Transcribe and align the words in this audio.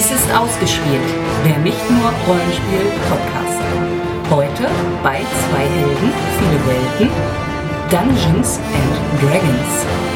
Dies 0.00 0.12
ist 0.12 0.32
ausgespielt, 0.32 1.10
der 1.44 1.58
nicht 1.58 1.90
nur 1.90 2.10
Rollenspiel-Podcast. 2.26 3.60
Heute 4.30 4.66
bei 5.02 5.18
zwei 5.18 5.64
Helden, 5.66 6.12
viele 6.38 6.66
Welten, 6.66 7.10
Dungeons 7.90 8.58
and 8.72 9.22
Dragons. 9.22 10.09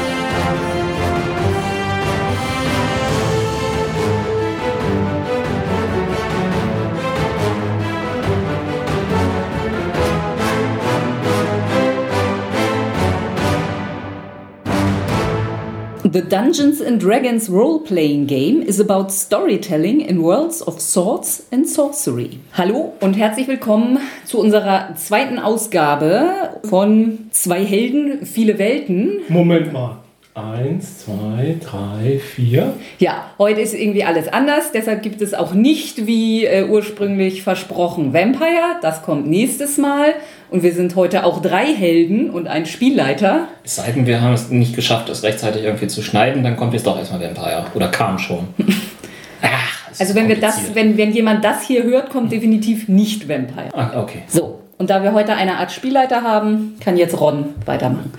The 16.15 16.23
Dungeons 16.23 16.81
and 16.81 17.01
Dragons 17.01 17.49
role-playing 17.49 18.27
game 18.27 18.63
is 18.63 18.79
about 18.79 19.11
storytelling 19.11 20.01
in 20.01 20.23
worlds 20.23 20.63
of 20.63 20.81
swords 20.81 21.45
and 21.51 21.69
sorcery. 21.69 22.39
Hallo 22.53 22.93
und 23.01 23.15
herzlich 23.15 23.49
willkommen 23.49 23.99
zu 24.25 24.39
unserer 24.39 24.95
zweiten 24.95 25.41
Ausgabe 25.41 26.61
von 26.71 27.31
Zwei 27.33 27.65
Helden, 27.65 28.27
viele 28.27 28.61
Welten. 28.61 29.23
Moment 29.29 29.73
mal. 29.73 30.04
Eins, 30.37 31.05
zwei, 31.05 31.55
drei, 31.61 32.19
vier. 32.19 32.75
Ja, 32.99 33.31
heute 33.39 33.61
ist 33.61 33.73
irgendwie 33.73 34.03
alles 34.03 34.27
anders, 34.27 34.73
deshalb 34.73 35.05
gibt 35.05 35.23
es 35.23 35.33
auch 35.33 35.55
nicht 35.55 36.09
wie 36.09 36.45
äh, 36.45 36.67
ursprünglich 36.69 37.45
versprochen 37.45 38.13
Vampire. 38.13 38.81
Das 38.83 39.03
kommt 39.03 39.29
nächstes 39.29 39.79
Mal. 39.79 40.15
Und 40.51 40.65
wir 40.65 40.73
sind 40.73 40.97
heute 40.97 41.23
auch 41.23 41.41
drei 41.41 41.67
Helden 41.67 42.31
und 42.31 42.49
ein 42.49 42.67
Spielleiter. 42.67 43.47
Es 43.63 43.77
sei 43.77 43.93
denn, 43.93 44.09
wir 44.09 44.23
haben 44.23 44.35
es 44.35 44.51
nicht 44.51 44.75
geschafft, 44.75 45.09
das 45.09 45.23
rechtzeitig 45.23 45.63
irgendwie 45.63 45.87
zu 45.87 46.03
schneiden, 46.03 46.43
dann 46.43 46.57
kommt 46.57 46.73
jetzt 46.73 46.89
doch 46.89 46.99
erstmal 46.99 47.21
Vampire. 47.21 47.67
Oder 47.73 47.87
kam 47.87 48.19
schon. 48.19 48.49
Ach, 49.41 49.89
also 50.01 50.17
wenn 50.17 50.27
wir 50.27 50.41
das, 50.41 50.75
wenn, 50.75 50.97
wenn 50.97 51.13
jemand 51.13 51.45
das 51.45 51.63
hier 51.63 51.85
hört, 51.85 52.11
kommt 52.11 52.33
definitiv 52.33 52.89
nicht 52.89 53.29
Vampire. 53.29 53.69
Ah, 53.73 54.03
okay. 54.03 54.23
So, 54.27 54.64
und 54.79 54.91
da 54.91 55.03
wir 55.03 55.13
heute 55.13 55.35
eine 55.35 55.59
Art 55.59 55.73
Spielleiter 55.73 56.23
haben, 56.23 56.77
kann 56.81 56.97
jetzt 56.97 57.19
Ron 57.21 57.55
weitermachen. 57.65 58.13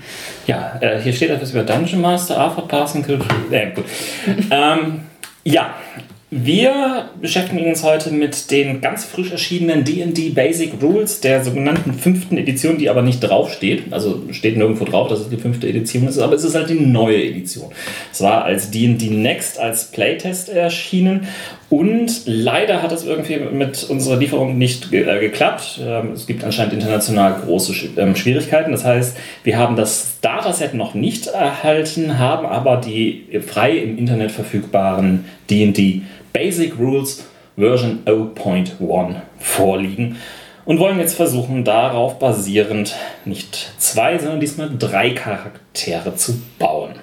Ja, 0.46 0.78
äh, 0.80 1.00
hier 1.00 1.12
steht 1.12 1.30
etwas 1.30 1.52
über 1.52 1.62
Dungeon 1.62 2.00
Master, 2.00 2.40
Alpha 2.40 2.62
Passing. 2.62 3.04
Äh, 3.50 3.72
ähm, 4.50 5.00
ja, 5.44 5.74
wir 6.30 7.10
beschäftigen 7.20 7.66
uns 7.68 7.84
heute 7.84 8.10
mit 8.10 8.50
den 8.50 8.80
ganz 8.80 9.04
frisch 9.04 9.30
erschienenen 9.30 9.84
D&D 9.84 10.30
Basic 10.30 10.72
Rules 10.82 11.20
der 11.20 11.44
sogenannten 11.44 11.92
fünften 11.94 12.36
Edition, 12.36 12.78
die 12.78 12.90
aber 12.90 13.02
nicht 13.02 13.20
draufsteht. 13.20 13.92
Also 13.92 14.22
steht 14.32 14.56
nirgendwo 14.56 14.84
drauf, 14.84 15.06
dass 15.06 15.20
es 15.20 15.28
die 15.28 15.36
fünfte 15.36 15.68
Edition 15.68 16.08
ist, 16.08 16.18
aber 16.18 16.34
es 16.34 16.42
ist 16.42 16.56
halt 16.56 16.68
die 16.68 16.80
neue 16.80 17.22
Edition. 17.22 17.70
Es 18.12 18.20
war 18.22 18.44
als 18.44 18.72
D&D 18.72 19.08
Next 19.10 19.60
als 19.60 19.92
Playtest 19.92 20.48
erschienen 20.48 21.28
und 21.68 22.22
leider 22.26 22.82
hat 22.82 22.92
es 22.92 23.04
irgendwie 23.04 23.38
mit 23.38 23.84
unserer 23.84 24.16
Lieferung 24.16 24.56
nicht 24.56 24.90
ge 24.90 25.02
äh, 25.02 25.20
geklappt. 25.20 25.80
Ähm, 25.82 26.12
es 26.12 26.26
gibt 26.26 26.44
anscheinend 26.44 26.74
international 26.74 27.40
große 27.44 27.74
Sch 27.74 27.88
ähm, 27.96 28.14
Schwierigkeiten. 28.14 28.70
Das 28.70 28.84
heißt, 28.84 29.16
wir 29.42 29.58
haben 29.58 29.74
das 29.74 30.20
Dataset 30.20 30.74
noch 30.74 30.94
nicht 30.94 31.26
erhalten, 31.26 32.18
haben 32.18 32.46
aber 32.46 32.76
die 32.76 33.40
frei 33.44 33.78
im 33.78 33.98
Internet 33.98 34.30
verfügbaren 34.30 35.24
D&D 35.50 36.02
Basic 36.32 36.78
Rules 36.78 37.26
Version 37.56 38.00
0.1 38.04 39.16
vorliegen 39.38 40.16
und 40.66 40.78
wollen 40.78 40.98
jetzt 40.98 41.14
versuchen, 41.14 41.64
darauf 41.64 42.18
basierend 42.18 42.94
nicht 43.24 43.72
zwei, 43.78 44.18
sondern 44.18 44.40
diesmal 44.40 44.70
drei 44.78 45.10
Charaktere 45.10 46.14
zu 46.16 46.40
bauen. 46.58 46.96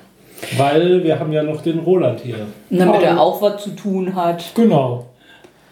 Weil 0.58 1.04
wir 1.04 1.20
haben 1.20 1.32
ja 1.32 1.44
noch 1.44 1.62
den 1.62 1.80
Roland 1.80 2.22
hier. 2.22 2.36
Damit 2.70 3.02
er 3.02 3.20
auch 3.20 3.42
was 3.42 3.64
zu 3.64 3.72
tun 3.72 4.16
hat. 4.16 4.44
Genau. 4.56 5.06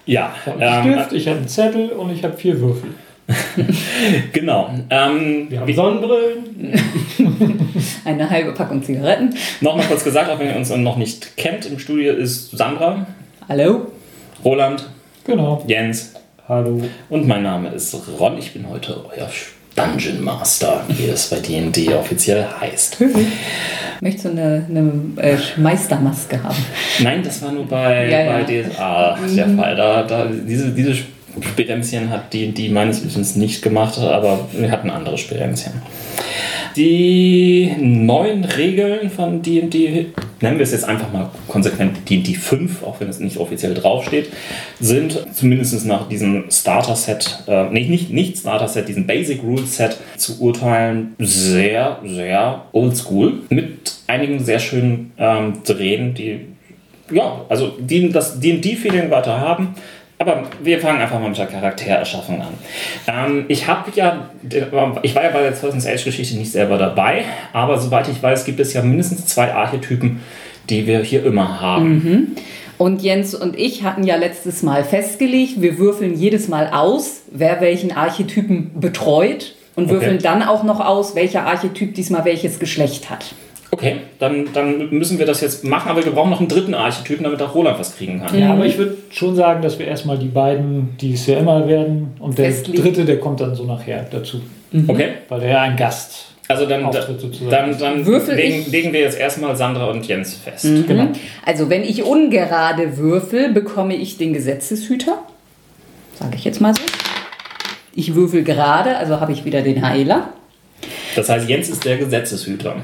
Ja, 0.06 0.34
Ich 0.42 0.52
habe 0.52 0.66
einen 0.66 0.88
ähm, 0.88 0.94
Stift, 0.94 1.14
ich 1.14 1.28
habe 1.28 1.38
einen 1.38 1.48
Zettel 1.48 1.90
und 1.90 2.12
ich 2.12 2.24
habe 2.24 2.36
vier 2.36 2.60
Würfel. 2.60 2.90
genau. 4.34 4.70
Ähm, 4.90 5.48
Wir 5.50 5.62
haben 5.62 5.74
Sonnenbrillen. 5.74 6.74
Eine 8.06 8.30
halbe 8.30 8.52
Packung 8.52 8.84
Zigaretten. 8.84 9.34
Nochmal 9.62 9.86
kurz 9.86 10.04
gesagt, 10.04 10.30
auch 10.30 10.40
wenn 10.40 10.48
ihr 10.50 10.56
uns 10.56 10.70
noch 10.76 10.98
nicht 10.98 11.38
kennt, 11.38 11.66
im 11.66 11.80
Studio 11.80 12.14
ist 12.14 12.52
Sandra, 12.58 13.06
Hallo? 13.48 13.88
Roland, 14.44 14.90
Genau. 15.24 15.64
Jens 15.68 16.14
Hallo. 16.48 16.82
und 17.10 17.28
mein 17.28 17.44
Name 17.44 17.70
ist 17.70 17.96
Ron. 18.20 18.38
Ich 18.38 18.54
bin 18.54 18.68
heute 18.70 19.06
euer 19.16 19.30
Dungeon 19.76 20.22
Master, 20.24 20.84
wie 20.90 21.06
es 21.08 21.28
bei 21.30 21.40
D&D 21.40 21.94
offiziell 21.94 22.46
heißt. 22.60 22.98
Möchtest 24.02 24.26
du 24.26 24.30
eine, 24.30 24.66
eine 24.70 24.92
äh, 25.18 25.38
Meistermaske 25.58 26.42
haben? 26.44 26.58
Nein, 27.00 27.24
das 27.24 27.42
war 27.42 27.52
nur 27.52 27.68
bei, 27.68 28.10
Ja, 28.10 28.22
ja. 28.24 28.32
bei 28.34 28.44
DSA 28.44 29.18
der 29.36 29.50
Fall. 29.50 29.76
Da, 29.76 30.04
da, 30.04 30.26
diese, 30.26 30.72
diese 30.72 30.96
Spirenzchen 31.40 32.10
hat 32.10 32.34
D&D 32.34 32.70
meines 32.70 33.06
Wissens 33.06 33.36
nicht 33.36 33.62
gemacht, 33.62 33.98
aber 34.00 34.48
wir 34.52 34.70
hatten 34.72 34.90
andere 34.90 35.18
Spirenzchen. 35.18 35.74
Die 36.76 37.74
neuen 37.80 38.44
Regeln 38.46 39.10
von 39.10 39.42
D&D, 39.42 40.08
nennen 40.42 40.58
wir 40.58 40.64
es 40.64 40.72
jetzt 40.72 40.86
einfach 40.86 41.12
mal 41.12 41.30
konsequent 41.48 42.10
D&D 42.10 42.34
5, 42.34 42.84
auch 42.84 43.00
wenn 43.00 43.10
es 43.10 43.20
nicht 43.20 43.38
offiziell 43.38 43.74
draufsteht, 43.74 44.30
sind 44.80 45.26
zumindest 45.34 45.86
nach 45.86 46.08
diesem 46.08 46.46
Starter-Set, 46.50 47.44
äh, 47.48 47.70
nee, 47.70 47.88
nicht, 47.88 48.12
nicht 48.12 48.38
Starter-Set, 48.38 48.88
diesem 48.88 49.08
Basic 49.08 49.42
Rules-Set 49.44 49.98
zu 50.18 50.40
urteilen, 50.42 51.16
sehr, 51.20 52.00
sehr 52.06 52.66
oldschool. 52.72 53.42
Mit 53.50 53.94
einigen 54.08 54.44
sehr 54.44 54.60
schönen 54.60 55.14
ähm, 55.18 55.64
Drehen, 55.64 56.14
die 56.14 56.42
ja, 57.12 57.46
also 57.50 57.74
die 57.78 58.10
das 58.10 58.40
D&D-Feeling 58.40 59.10
weiter 59.12 59.40
haben. 59.40 59.76
Aber 60.22 60.44
wir 60.62 60.80
fangen 60.80 61.02
einfach 61.02 61.20
mal 61.20 61.30
mit 61.30 61.38
der 61.40 61.48
Charaktererschaffung 61.48 62.42
an. 62.44 62.54
Ähm, 63.08 63.46
ich 63.48 63.66
habe 63.66 63.90
ja, 63.96 64.30
ich 65.02 65.16
war 65.16 65.24
ja 65.24 65.32
bei 65.32 65.42
der 65.42 65.60
Thousand 65.60 65.84
Age-Geschichte 65.88 66.38
nicht 66.38 66.52
selber 66.52 66.78
dabei, 66.78 67.24
aber 67.54 67.80
soweit 67.80 68.08
ich 68.08 68.22
weiß, 68.22 68.46
gibt 68.46 68.60
es 68.60 68.72
ja 68.74 68.84
mindestens 68.84 69.26
zwei 69.26 69.52
Archetypen, 69.52 70.20
die 70.70 70.86
wir 70.86 71.00
hier 71.00 71.26
immer 71.26 71.60
haben. 71.60 72.36
Und 72.78 73.02
Jens 73.02 73.34
und 73.34 73.58
ich 73.58 73.82
hatten 73.84 74.04
ja 74.04 74.16
letztes 74.16 74.62
Mal 74.62 74.84
festgelegt, 74.84 75.60
wir 75.60 75.80
würfeln 75.80 76.14
jedes 76.16 76.48
Mal 76.48 76.70
aus, 76.72 77.22
wer 77.32 77.60
welchen 77.60 77.92
Archetypen 77.92 78.80
betreut 78.80 79.56
und 79.76 79.86
Okay. 79.86 79.94
würfeln 79.94 80.20
dann 80.20 80.44
auch 80.44 80.64
noch 80.64 80.82
aus, 80.82 81.16
welcher 81.16 81.48
Archetyp 81.48 81.96
diesmal 81.96 82.26
welches 82.26 82.60
Geschlecht 82.60 83.10
hat. 83.10 83.34
Okay, 83.74 83.98
dann, 84.20 84.48
dann 84.54 84.90
müssen 84.90 85.18
wir 85.18 85.26
das 85.26 85.40
jetzt 85.42 85.64
machen, 85.64 85.90
aber 85.90 86.04
wir 86.04 86.12
brauchen 86.12 86.30
noch 86.30 86.40
einen 86.40 86.50
dritten 86.50 86.74
Archetypen, 86.74 87.24
damit 87.24 87.42
auch 87.42 87.56
Roland 87.56 87.80
was 87.80 87.96
kriegen 87.96 88.22
kann. 88.22 88.38
Ja, 88.38 88.52
aber 88.52 88.66
ich 88.66 88.78
würde 88.78 88.98
schon 89.12 89.34
sagen, 89.36 89.62
dass 89.62 89.80
wir 89.80 89.88
erstmal 89.88 90.18
die 90.18 90.28
beiden, 90.28 90.98
die 91.00 91.14
es 91.14 91.26
ja 91.26 91.38
immer 91.40 91.68
werden, 91.68 92.10
und 92.20 92.38
der 92.38 92.52
Festlegen. 92.52 92.84
dritte, 92.84 93.06
der 93.06 93.20
kommt 93.20 93.40
dann 93.40 93.56
so 93.56 93.64
nachher 93.64 94.06
dazu. 94.12 94.42
Okay, 94.88 95.10
Weil 95.30 95.40
der 95.40 95.50
ja 95.50 95.62
ein 95.62 95.78
Gast. 95.78 96.26
also 96.50 96.66
dann, 96.66 96.84
dann, 97.50 97.78
dann 97.78 98.06
Würfel 98.06 98.36
legen, 98.36 98.60
ich- 98.60 98.68
legen 98.72 98.92
wir 98.94 99.00
jetzt 99.00 99.18
erstmal 99.18 99.56
Sandra 99.56 99.86
und 99.90 100.06
Jens 100.06 100.34
fest. 100.36 100.66
Genau. 100.88 101.08
Also 101.46 101.70
wenn 101.70 101.84
ich 101.84 102.04
ungerade 102.04 102.98
würfel, 102.98 103.54
bekomme 103.54 103.96
ich 103.96 104.18
den 104.18 104.34
Gesetzeshüter. 104.34 105.18
Sage 106.20 106.36
ich 106.36 106.44
jetzt 106.44 106.60
mal 106.60 106.74
so. 106.74 106.82
Ich 107.96 108.16
würfel 108.16 108.44
gerade, 108.44 108.98
also 108.98 109.20
habe 109.22 109.32
ich 109.32 109.44
wieder 109.46 109.62
den 109.62 109.86
Heiler. 109.88 110.30
Das 111.16 111.30
heißt, 111.30 111.48
Jens 111.48 111.70
ist 111.70 111.84
der 111.86 111.98
Gesetzeshüter. 111.98 112.76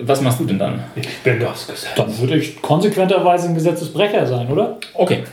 Was 0.00 0.20
machst 0.20 0.40
du 0.40 0.44
denn 0.44 0.58
dann? 0.58 0.84
Ich 0.96 1.08
bin 1.18 1.40
das 1.40 1.66
Gesetz. 1.66 1.94
Dann 1.96 2.18
würde 2.18 2.36
ich 2.36 2.60
konsequenterweise 2.60 3.48
ein 3.48 3.54
Gesetzesbrecher 3.54 4.26
sein, 4.26 4.48
oder? 4.48 4.78
Okay. 4.94 5.24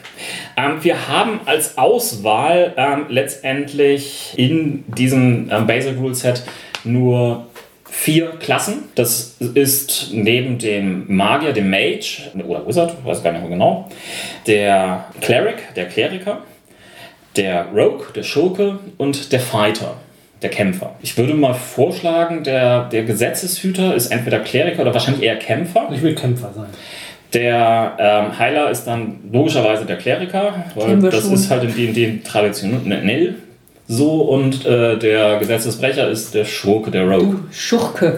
Ähm, 0.58 0.84
wir 0.84 1.08
haben 1.08 1.42
als 1.46 1.78
Auswahl 1.78 2.74
ähm, 2.78 3.06
letztendlich 3.10 4.34
in 4.38 4.86
diesem 4.88 5.50
ähm, 5.51 5.68
Basic 5.68 5.98
Rule 5.98 6.16
Set 6.16 6.44
nur 6.84 7.48
vier 7.95 8.31
Klassen. 8.39 8.84
Das 8.95 9.38
ist 9.39 10.10
neben 10.12 10.57
dem 10.57 11.16
Magier, 11.16 11.54
dem 11.54 11.69
Mage 11.69 12.31
oder 12.45 12.68
Wizard, 12.68 12.94
weiß 13.06 13.24
gar 13.24 13.31
nicht 13.31 13.42
mehr 13.42 13.51
genau, 13.51 13.89
der 14.48 15.06
Cleric, 15.22 15.74
der 15.75 15.86
Kleriker, 15.88 16.39
der 17.36 17.68
Rogue, 17.74 18.06
der 18.16 18.24
Schurke 18.24 18.80
und 18.98 19.31
der 19.31 19.39
Fighter, 19.39 19.95
der 20.45 20.51
Kämpfer. 20.51 20.92
Ich 21.01 21.18
würde 21.18 21.33
mal 21.33 21.56
vorschlagen, 21.56 22.44
der, 22.44 22.88
der 22.89 23.03
Gesetzeshüter 23.03 23.95
ist 23.95 24.12
entweder 24.12 24.39
Kleriker 24.39 24.83
oder 24.83 24.94
wahrscheinlich 24.94 25.24
eher 25.24 25.38
Kämpfer. 25.38 25.89
Ich 25.92 26.03
will 26.03 26.13
Kämpfer 26.13 26.51
sein. 26.56 26.68
Der 27.33 27.94
ähm, 27.97 28.38
Heiler 28.38 28.69
ist 28.69 28.86
dann 28.86 29.21
logischerweise 29.31 29.86
der 29.86 29.97
Kleriker, 29.97 30.65
weil 30.75 31.00
das 31.00 31.24
schon. 31.24 31.33
ist 31.33 31.50
halt 31.50 31.63
in 31.63 31.74
D&D 31.74 32.19
traditionell 32.24 33.36
so 33.88 34.21
und 34.21 34.65
äh, 34.65 34.97
der 34.97 35.38
Gesetzesbrecher 35.38 36.09
ist 36.09 36.36
der 36.36 36.45
Schurke, 36.45 36.91
der 36.91 37.07
Rogue. 37.07 37.39
Schurke. 37.51 38.18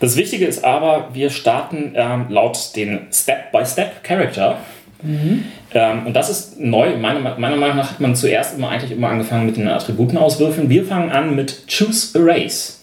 Das 0.00 0.16
Wichtige 0.16 0.46
ist 0.46 0.64
aber, 0.64 1.10
wir 1.12 1.30
starten 1.30 1.92
ähm, 1.94 2.26
laut 2.28 2.74
den 2.74 3.06
Step-by-Step-Character. 3.12 4.58
Ähm, 5.02 6.06
und 6.06 6.14
das 6.14 6.28
ist 6.30 6.58
neu. 6.60 6.96
Meiner, 6.96 7.20
meiner 7.38 7.56
Meinung 7.56 7.76
nach 7.76 7.90
hat 7.92 8.00
man 8.00 8.16
zuerst 8.16 8.56
immer 8.58 8.70
eigentlich 8.70 8.90
immer 8.90 9.08
angefangen 9.08 9.46
mit 9.46 9.56
den 9.56 9.68
Attributen 9.68 10.18
auswürfeln. 10.18 10.68
Wir 10.68 10.84
fangen 10.84 11.10
an 11.10 11.36
mit 11.36 11.64
Choose 11.68 12.18
a 12.18 12.22
Race. 12.24 12.80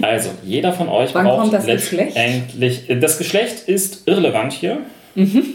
Also, 0.00 0.30
jeder 0.44 0.72
von 0.72 0.88
euch 0.88 1.14
Wann 1.14 1.26
braucht 1.26 1.52
das 1.52 1.66
Geschlecht? 1.66 2.16
letztendlich. 2.16 2.84
Das 3.00 3.18
Geschlecht 3.18 3.68
ist 3.68 4.08
irrelevant 4.08 4.52
hier. 4.54 4.78
Ähm, 5.14 5.54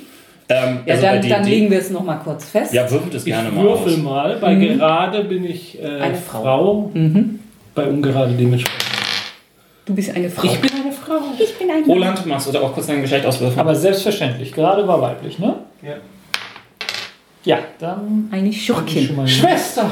Ja, 0.49 0.93
also 0.93 1.01
dann, 1.01 1.21
die- 1.21 1.29
dann 1.29 1.43
legen 1.45 1.71
wir 1.71 1.79
es 1.79 1.89
nochmal 1.89 2.19
kurz 2.23 2.45
fest. 2.45 2.73
Ja, 2.73 2.89
würfelt 2.89 3.13
es 3.15 3.23
Ich 3.25 3.33
gerne 3.33 3.49
mal 3.51 3.63
würfel 3.63 3.93
aus. 3.93 3.99
mal. 3.99 4.37
Bei 4.39 4.53
gerade 4.55 5.23
bin 5.23 5.43
ich 5.45 5.81
äh, 5.81 5.99
Eine 5.99 6.15
Frau. 6.15 6.41
Frau. 6.43 6.91
Bei 7.75 7.85
ungerade 7.87 8.33
dementsprechend. 8.33 8.83
Du 9.85 9.95
bist 9.95 10.15
eine 10.15 10.29
Frau. 10.29 10.43
Ich 10.47 10.59
bin 10.59 10.69
eine 10.83 10.86
Frau. 11.07 11.19
Ich 11.39 11.57
bin 11.57 11.69
ein 11.71 11.83
Roland, 11.85 12.25
machst 12.25 12.47
du 12.47 12.51
da 12.51 12.61
auch 12.61 12.73
kurz 12.73 12.87
dein 12.87 13.01
Geschlecht 13.01 13.25
auswürfeln? 13.25 13.59
Aber 13.59 13.73
selbstverständlich, 13.75 14.51
gerade 14.53 14.87
war 14.87 15.01
weiblich, 15.01 15.39
ne? 15.39 15.55
Ja. 15.81 15.93
Ja, 17.45 17.59
dann 17.79 18.27
Eine 18.31 18.51
Schurkin. 18.51 19.25
Schwester! 19.27 19.89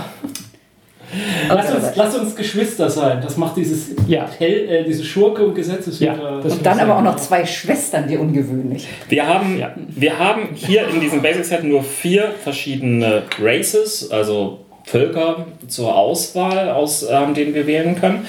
Lass 1.48 1.72
uns, 1.74 1.86
lass 1.96 2.16
uns 2.18 2.36
Geschwister 2.36 2.90
sein. 2.90 3.20
Das 3.22 3.38
macht 3.38 3.56
dieses 3.56 3.92
Ja. 4.08 4.28
Hell, 4.38 4.68
äh, 4.68 4.84
diese 4.84 5.04
Schurke 5.06 5.46
und 5.46 5.54
Gesetzeshüter. 5.56 6.06
Ja, 6.18 6.42
das- 6.42 6.54
Und 6.54 6.66
dann 6.66 6.80
aber 6.80 6.98
auch 6.98 7.02
noch 7.02 7.16
zwei 7.16 7.46
Schwestern, 7.46 8.10
wie 8.10 8.18
ungewöhnlich. 8.18 8.88
Wir 9.08 9.26
haben, 9.26 9.58
Ja. 9.58 9.72
wir 9.88 10.20
haben 10.20 10.50
hier 10.56 10.88
in 10.90 11.00
diesem 11.00 11.22
Basic 11.22 11.46
Set 11.46 11.64
nur 11.64 11.84
vier 11.84 12.34
verschiedene 12.44 13.24
Races, 13.40 14.12
also 14.12 14.65
Völker 14.86 15.48
zur 15.68 15.96
Auswahl, 15.96 16.70
aus 16.70 17.06
ähm, 17.10 17.34
denen 17.34 17.54
wir 17.54 17.68
wählen 17.68 18.00
können. 18.00 18.28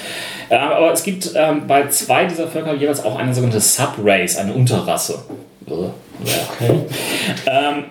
Ähm, 0.51 0.59
aber 0.61 0.93
es 0.93 1.03
gibt 1.03 1.33
ähm, 1.35 1.67
bei 1.67 1.89
zwei 1.89 2.25
dieser 2.25 2.49
Völker 2.49 2.75
jeweils 2.75 3.05
auch 3.05 3.17
eine 3.17 3.35
sogenannte 3.35 3.61
Subrace, 3.61 4.39
eine 4.39 4.55
Unterrasse. 4.55 5.19
Ähm, 7.47 7.85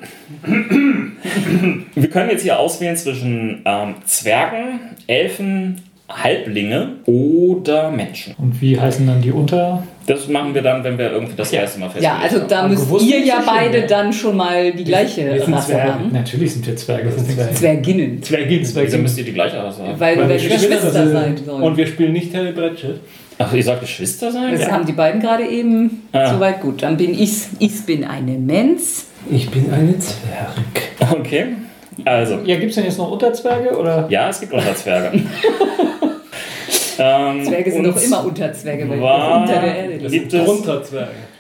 wir 1.95 2.09
können 2.09 2.29
jetzt 2.29 2.41
hier 2.41 2.57
auswählen 2.57 2.97
zwischen 2.97 3.61
ähm, 3.65 3.95
Zwergen, 4.05 4.79
Elfen, 5.07 5.83
Halblinge 6.07 6.89
oder 7.05 7.89
Menschen. 7.89 8.35
Und 8.37 8.61
wie 8.61 8.79
heißen 8.79 9.07
dann 9.07 9.21
die 9.21 9.31
Unter? 9.31 9.83
Das 10.05 10.27
machen 10.27 10.53
wir 10.53 10.61
dann, 10.61 10.83
wenn 10.83 10.99
wir 10.99 11.11
irgendwie 11.11 11.33
das 11.35 11.51
Ja. 11.51 11.61
erste 11.61 11.79
Mal 11.79 11.87
Ja, 11.87 11.91
festlegen. 12.17 12.21
also 12.21 12.39
da 12.47 12.59
Aber 12.59 12.69
müsst 12.69 13.01
ihr 13.07 13.19
ja 13.21 13.25
ja 13.25 13.43
beide 13.45 13.79
ja. 13.79 13.87
dann 13.87 14.13
schon 14.13 14.37
mal 14.37 14.71
die 14.71 14.83
gleiche 14.83 15.25
wir 15.33 15.47
Rasse 15.55 15.71
Zwerge. 15.71 15.93
haben. 15.93 16.11
Natürlich 16.11 16.53
sind 16.53 16.67
wir 16.67 16.75
Zwerge. 16.75 17.05
Das 17.09 17.15
sind 17.15 17.31
Zwerge. 17.31 17.53
Zwerginnen. 17.55 18.21
Zwergin. 18.21 18.61
Wieso 18.61 18.97
müsst 18.99 19.17
ihr 19.17 19.23
die 19.25 19.33
gleiche 19.33 19.57
Rasse 19.57 19.81
haben? 19.81 19.99
Weil, 19.99 20.17
weil, 20.19 20.29
wir 20.29 20.41
wir 20.41 20.49
Geschwister 20.49 20.91
sind. 20.91 21.11
sein 21.11 21.37
sollen. 21.43 21.63
Und 21.63 21.75
wir 21.77 21.87
spielen 21.87 22.13
nicht 22.13 22.35
Harry 22.35 22.51
Bratchett. 22.51 22.99
Ach, 23.39 23.51
ihr 23.51 23.63
sollt 23.63 23.81
Geschwister 23.81 24.31
sein? 24.31 24.53
das 24.57 24.71
haben 24.71 24.85
die 24.85 24.93
beiden 24.93 25.19
gerade 25.21 25.45
eben 25.47 26.03
Ah. 26.13 26.31
soweit 26.33 26.61
gut. 26.61 26.83
Dann 26.83 26.97
bin 26.97 27.13
ich, 27.19 27.33
ich 27.59 27.83
bin 27.85 28.03
eine 28.03 28.33
Mens. 28.33 29.07
Ich 29.31 29.49
bin 29.49 29.73
eine 29.73 29.97
Zwerg. 29.97 30.53
Okay. 31.19 31.45
Also, 32.03 32.39
Ja, 32.43 32.57
gibt 32.57 32.69
es 32.71 32.75
denn 32.75 32.85
jetzt 32.85 32.97
noch 32.97 33.11
Unterzwerge? 33.11 33.77
Oder? 33.77 34.05
ja, 34.09 34.29
es 34.29 34.39
gibt 34.39 34.51
Unterzwerge. 34.53 35.17
ähm, 36.99 37.45
Zwerge 37.45 37.71
sind 37.71 37.83
doch 37.87 38.01
immer 38.01 38.25
Unterzwerge, 38.25 38.89
weil 38.89 38.97
die 38.97 39.03
war- 39.03 39.41
unter 39.41 39.59
der 39.61 39.75
Erde 39.75 39.93
liegen. 39.95 40.09
Gibt 40.11 40.33
es, 40.33 40.91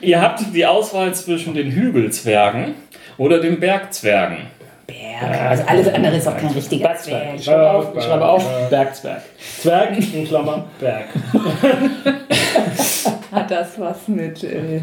ihr 0.01 0.21
habt 0.21 0.41
die 0.53 0.65
Auswahl 0.65 1.13
zwischen 1.13 1.53
den 1.53 1.71
Hügelzwergen 1.71 2.75
oder 3.17 3.39
den 3.39 3.59
Bergzwergen. 3.59 4.37
Berg. 4.87 5.41
Also 5.49 5.63
alles 5.67 5.87
andere 5.87 6.15
ist 6.17 6.27
auch 6.27 6.37
kein 6.37 6.49
richtiger 6.51 6.87
Bergzwerg. 6.89 7.21
Zwerg. 7.23 7.35
Ich 7.39 7.45
schreibe 7.45 7.71
auf, 7.71 7.85
ich 7.97 8.03
schreibe 8.03 8.25
auf 8.27 8.69
Bergzwerg. 8.69 9.21
Zwerg 9.61 9.97
in 10.13 10.27
Klammer 10.27 10.65
Berg. 10.79 11.05
Hat 13.31 13.49
das 13.51 13.79
was 13.79 14.07
mit, 14.07 14.43
äh, 14.43 14.81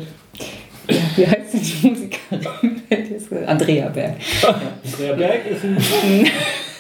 wie 1.16 1.26
heißt 1.26 1.54
denn 1.54 1.60
die 1.62 1.88
Musikerin? 1.88 2.82
Andrea 3.46 3.88
Berg. 3.88 4.14
Der 5.00 5.12
Berg 5.14 5.40
ist 5.50 5.64
ein, 5.64 5.76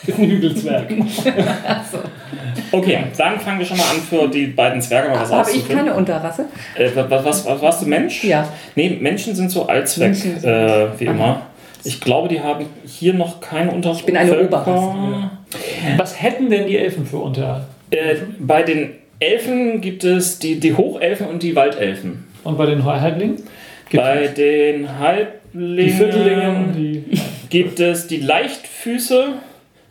ist 0.06 0.18
ein 0.18 0.30
Hügelzwerg. 0.30 0.92
Okay, 2.70 2.98
dann 3.16 3.38
fangen 3.38 3.58
wir 3.58 3.66
schon 3.66 3.76
mal 3.76 3.84
an, 3.84 4.00
für 4.00 4.28
die 4.28 4.46
beiden 4.46 4.80
Zwerge 4.80 5.10
mal 5.10 5.20
was 5.20 5.30
Habe 5.30 5.50
ich 5.50 5.68
keine 5.68 5.94
Unterrasse? 5.94 6.46
Äh, 6.74 6.90
was, 6.94 7.24
was, 7.24 7.46
was, 7.46 7.62
warst 7.62 7.82
du 7.82 7.86
Mensch? 7.86 8.24
Ja. 8.24 8.48
Nee, 8.74 8.98
Menschen 9.00 9.34
sind 9.34 9.50
so 9.50 9.66
Allzweck, 9.66 10.14
sind- 10.14 10.44
äh, 10.44 10.86
wie 10.98 11.04
immer. 11.04 11.42
Ich 11.84 12.00
glaube, 12.00 12.28
die 12.28 12.40
haben 12.40 12.66
hier 12.86 13.12
noch 13.12 13.40
keine 13.40 13.72
Unterrasse. 13.72 14.00
Ich 14.00 14.06
bin 14.06 14.16
eine 14.16 14.38
Oberrasse. 14.40 15.30
Was 15.96 16.22
hätten 16.22 16.48
denn 16.48 16.66
die 16.66 16.78
Elfen 16.78 17.04
für 17.06 17.18
Unter? 17.18 17.66
Äh, 17.90 18.16
bei 18.38 18.62
den 18.62 18.90
Elfen 19.18 19.80
gibt 19.80 20.04
es 20.04 20.38
die, 20.38 20.58
die 20.58 20.74
Hochelfen 20.74 21.26
und 21.26 21.42
die 21.42 21.54
Waldelfen. 21.54 22.24
Und 22.44 22.56
bei 22.56 22.66
den 22.66 22.84
Halblingen? 22.84 23.36
Gibt 23.92 24.04
Bei 24.04 24.26
den 24.26 24.98
Halblingen 24.98 26.72
die 26.74 27.00
die. 27.00 27.20
gibt 27.50 27.78
es 27.78 28.06
die 28.06 28.20
Leichtfüße 28.20 29.34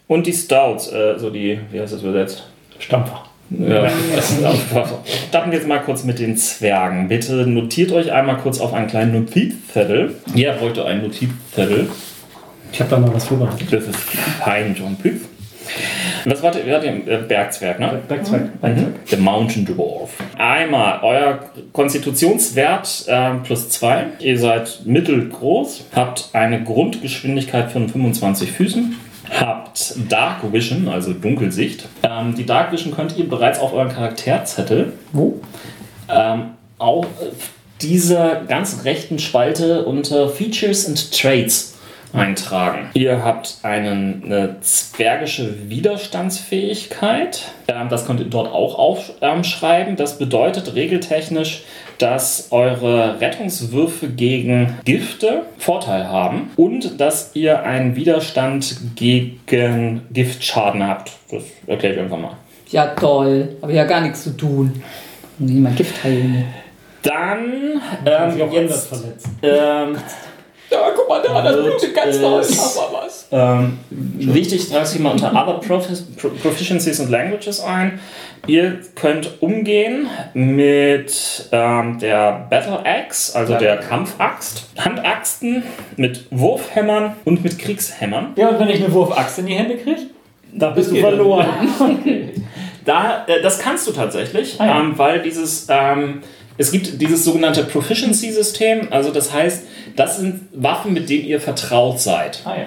und 0.07 0.25
die 0.25 0.33
Stouts. 0.33 0.92
Äh, 0.92 1.19
so 1.19 1.30
die, 1.30 1.59
wie 1.71 1.80
heißt 1.80 1.94
das 1.94 2.01
übersetzt? 2.01 2.50
Stampfer. 2.80 3.25
Ja. 3.51 3.88
Starten 5.30 5.51
wir 5.51 5.59
jetzt 5.59 5.68
mal 5.68 5.83
kurz 5.83 6.03
mit 6.03 6.18
den 6.18 6.36
Zwergen. 6.36 7.09
Bitte 7.09 7.45
notiert 7.45 7.92
euch 7.92 8.12
einmal 8.12 8.38
kurz 8.38 8.59
auf 8.59 8.74
einen 8.74 8.88
kleinen 8.88 9.13
Notizzettel. 9.13 10.15
Jeder 10.33 10.53
bräuchte 10.53 10.83
einen 10.83 11.03
Notizzettel. 11.03 11.88
Ich 12.74 12.80
habe 12.80 12.89
da 12.89 12.98
mal 12.98 13.13
was 13.13 13.25
vorbereitet. 13.25 13.68
Das 13.71 13.83
ist 13.86 14.00
fein, 14.44 14.75
John 14.75 14.95
Püff. 14.95 15.27
Was 16.25 16.44
war 16.44 16.51
der, 16.51 16.79
den 16.79 17.07
äh, 17.07 17.18
Bergzwerg, 17.27 17.79
ne? 17.79 18.00
Bergzwerg. 18.07 18.50
Mhm. 18.62 18.95
The 19.06 19.18
Mountain 19.18 19.65
Dwarf. 19.65 20.12
Einmal 20.38 21.00
euer 21.03 21.39
Konstitutionswert 21.73 23.06
äh, 23.07 23.31
plus 23.44 23.69
2. 23.69 24.06
Ihr 24.19 24.38
seid 24.38 24.81
mittelgroß, 24.85 25.85
habt 25.95 26.29
eine 26.33 26.63
Grundgeschwindigkeit 26.63 27.71
von 27.71 27.89
25 27.89 28.51
Füßen, 28.51 28.95
habt 29.39 29.95
Dark 30.09 30.51
Vision, 30.51 30.88
also 30.88 31.13
Dunkelsicht. 31.13 31.88
Ähm, 32.03 32.35
die 32.35 32.45
Dark 32.45 32.71
Vision 32.71 32.94
könnt 32.94 33.17
ihr 33.17 33.27
bereits 33.27 33.59
auf 33.59 33.74
euren 33.74 33.89
Charakterzettel 33.89 34.94
Wo? 35.13 35.39
ähm, 36.09 36.51
auf 36.77 37.06
dieser 37.81 38.41
ganz 38.47 38.83
rechten 38.85 39.19
Spalte 39.19 39.85
unter 39.85 40.29
Features 40.29 40.88
and 40.88 41.12
Traits 41.12 41.70
eintragen. 42.13 42.90
Ihr 42.94 43.24
habt 43.24 43.58
einen, 43.63 44.24
eine 44.25 44.56
zwergische 44.62 45.69
Widerstandsfähigkeit. 45.69 47.52
Ähm, 47.68 47.90
das 47.90 48.06
könnt 48.06 48.19
ihr 48.19 48.28
dort 48.28 48.52
auch 48.52 48.78
aufschreiben. 48.78 49.96
Das 49.96 50.18
bedeutet 50.18 50.75
regeltechnisch, 50.75 51.63
dass 51.98 52.48
eure 52.52 53.22
Rettungswürfe 53.22 54.10
gegen 54.10 54.80
Gifte 54.86 55.44
Vorteil 55.58 56.08
haben 56.08 56.52
und 56.56 57.00
dass 57.00 57.31
ihr 57.36 57.63
einen 57.63 57.96
Widerstand 57.96 58.75
gegen 58.96 60.02
Giftschaden 60.12 60.86
habt. 60.86 61.12
Das 61.30 61.44
erkläre 61.68 61.96
ich 61.96 62.00
einfach 62.00 62.18
mal. 62.18 62.38
Ja, 62.70 62.88
toll. 62.88 63.58
Habe 63.62 63.74
ja 63.74 63.84
gar 63.84 64.01
nichts 64.01 64.24
zu 64.24 64.36
tun. 64.36 64.82
Muss 65.38 65.51
ich 65.51 65.58
mal 65.58 65.74
Gift 65.74 66.03
heilen. 66.03 66.46
Dann 67.03 67.82
ähm, 68.06 68.51
jetzt 68.51 68.88
verletzen. 68.88 69.39
ähm, 69.41 69.98
Ja, 70.72 70.90
guck 70.96 71.10
mal 71.10 71.22
da, 71.22 71.42
das 71.42 71.56
blutet 71.58 71.94
ganz 71.94 72.20
doll. 72.20 72.42
Aber 72.42 73.04
was? 73.06 73.28
ähm, 73.32 73.78
wichtig, 73.90 74.70
trage 74.70 74.88
ich 74.94 75.00
mal 75.00 75.12
unter 75.12 75.32
Other 75.32 75.60
Profi 75.60 75.94
Pro 76.18 76.30
Proficiencies 76.30 77.00
and 77.01 77.10
Languages 77.10 77.62
ein. 77.62 78.00
Ihr 78.48 78.80
könnt 78.96 79.42
umgehen 79.42 80.08
mit 80.34 81.50
ähm, 81.51 82.00
der 82.00 82.48
Battle 82.50 82.80
Axe, 82.86 83.38
also 83.38 83.56
der 83.56 83.78
Kampfaxt, 83.78 84.70
Handaxten, 84.80 85.63
mit 85.98 86.25
Wurfhämmern 86.32 87.16
und 87.25 87.44
mit 87.44 87.60
Kriegshämmern. 87.60 88.34
Ja, 88.38 88.50
und 88.50 88.60
wenn 88.60 88.70
ich 88.70 88.84
eine 88.84 88.92
Wurfaxt 88.94 89.40
in 89.40 89.46
die 89.48 89.54
Hände 89.56 89.78
kriege? 89.78 90.01
Da 90.54 90.72
bist 90.72 90.90
du 90.90 90.94
Okay, 90.96 91.01
dann- 91.01 91.16
verloren. 91.16 91.48
Da, 92.84 93.25
äh, 93.28 93.44
das 93.44 93.60
kannst 93.60 93.86
du 93.86 93.92
tatsächlich, 93.92 94.56
Ah, 94.60 94.66
ja. 94.66 94.80
ähm, 94.80 94.94
weil 94.98 95.22
dieses, 95.22 95.68
ähm, 95.70 96.24
es 96.62 96.72
gibt 96.72 97.01
dieses 97.01 97.24
sogenannte 97.25 97.63
Proficiency-System, 97.63 98.88
also 98.91 99.12
das 99.12 99.34
heißt, 99.34 99.63
das 99.96 100.18
sind 100.20 100.41
Waffen, 100.53 100.94
mit 100.94 101.10
denen 101.10 101.25
ihr 101.25 101.39
vertraut 101.41 102.00
seid. 102.00 102.41
Ah 102.46 102.56
ja. 102.58 102.65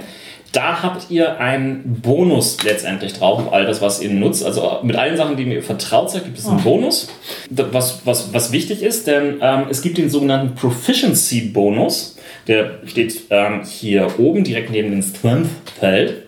Da 0.52 0.82
habt 0.84 1.10
ihr 1.10 1.40
einen 1.40 2.00
Bonus 2.00 2.62
letztendlich 2.62 3.14
drauf, 3.14 3.40
auf 3.40 3.52
all 3.52 3.66
das, 3.66 3.80
was 3.82 4.00
ihr 4.00 4.10
nutzt. 4.10 4.44
Also 4.44 4.78
mit 4.84 4.94
allen 4.94 5.16
Sachen, 5.16 5.36
die 5.36 5.42
ihr 5.42 5.62
vertraut 5.64 6.10
seid, 6.12 6.24
gibt 6.24 6.38
es 6.38 6.46
einen 6.46 6.62
Bonus. 6.62 7.08
Da- 7.50 7.72
Was, 7.72 8.02
was, 8.04 8.32
was 8.32 8.52
wichtig 8.52 8.82
ist, 8.82 9.08
denn 9.08 9.38
ähm, 9.40 9.64
es 9.68 9.82
gibt 9.82 9.98
den 9.98 10.08
sogenannten 10.10 10.54
Proficiency-Bonus. 10.54 12.16
Der 12.46 12.78
steht 12.86 13.22
ähm, 13.30 13.62
hier 13.64 14.08
oben 14.18 14.44
direkt 14.44 14.70
neben 14.70 14.90
dem 14.90 15.02
Strength-Feld. 15.02 16.22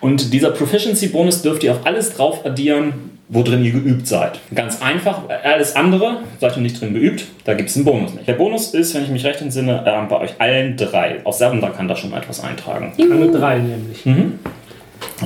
Und 0.00 0.32
dieser 0.32 0.50
Proficiency-Bonus 0.50 1.42
dürft 1.42 1.62
ihr 1.62 1.72
auf 1.72 1.84
alles 1.86 2.14
drauf 2.16 2.44
addieren, 2.46 3.09
wo 3.30 3.42
drin 3.42 3.64
ihr 3.64 3.72
geübt 3.72 4.06
seid. 4.06 4.40
Ganz 4.54 4.82
einfach, 4.82 5.22
alles 5.44 5.76
andere 5.76 6.18
seid 6.40 6.56
ihr 6.56 6.62
nicht 6.62 6.80
drin 6.80 6.92
geübt, 6.92 7.26
da 7.44 7.54
gibt 7.54 7.70
es 7.70 7.76
einen 7.76 7.84
Bonus 7.84 8.14
nicht. 8.14 8.26
Der 8.28 8.34
Bonus 8.34 8.74
ist, 8.74 8.94
wenn 8.94 9.04
ich 9.04 9.10
mich 9.10 9.24
recht 9.24 9.40
entsinne, 9.40 9.84
ähm, 9.86 10.08
bei 10.08 10.20
euch 10.20 10.32
allen 10.38 10.76
drei. 10.76 11.20
Auch 11.24 11.32
Servanda 11.32 11.70
kann 11.70 11.88
da 11.88 11.96
schon 11.96 12.10
mal 12.10 12.18
etwas 12.18 12.42
eintragen. 12.42 12.92
Eine 12.98 13.30
3 13.30 13.58
nämlich. 13.58 14.04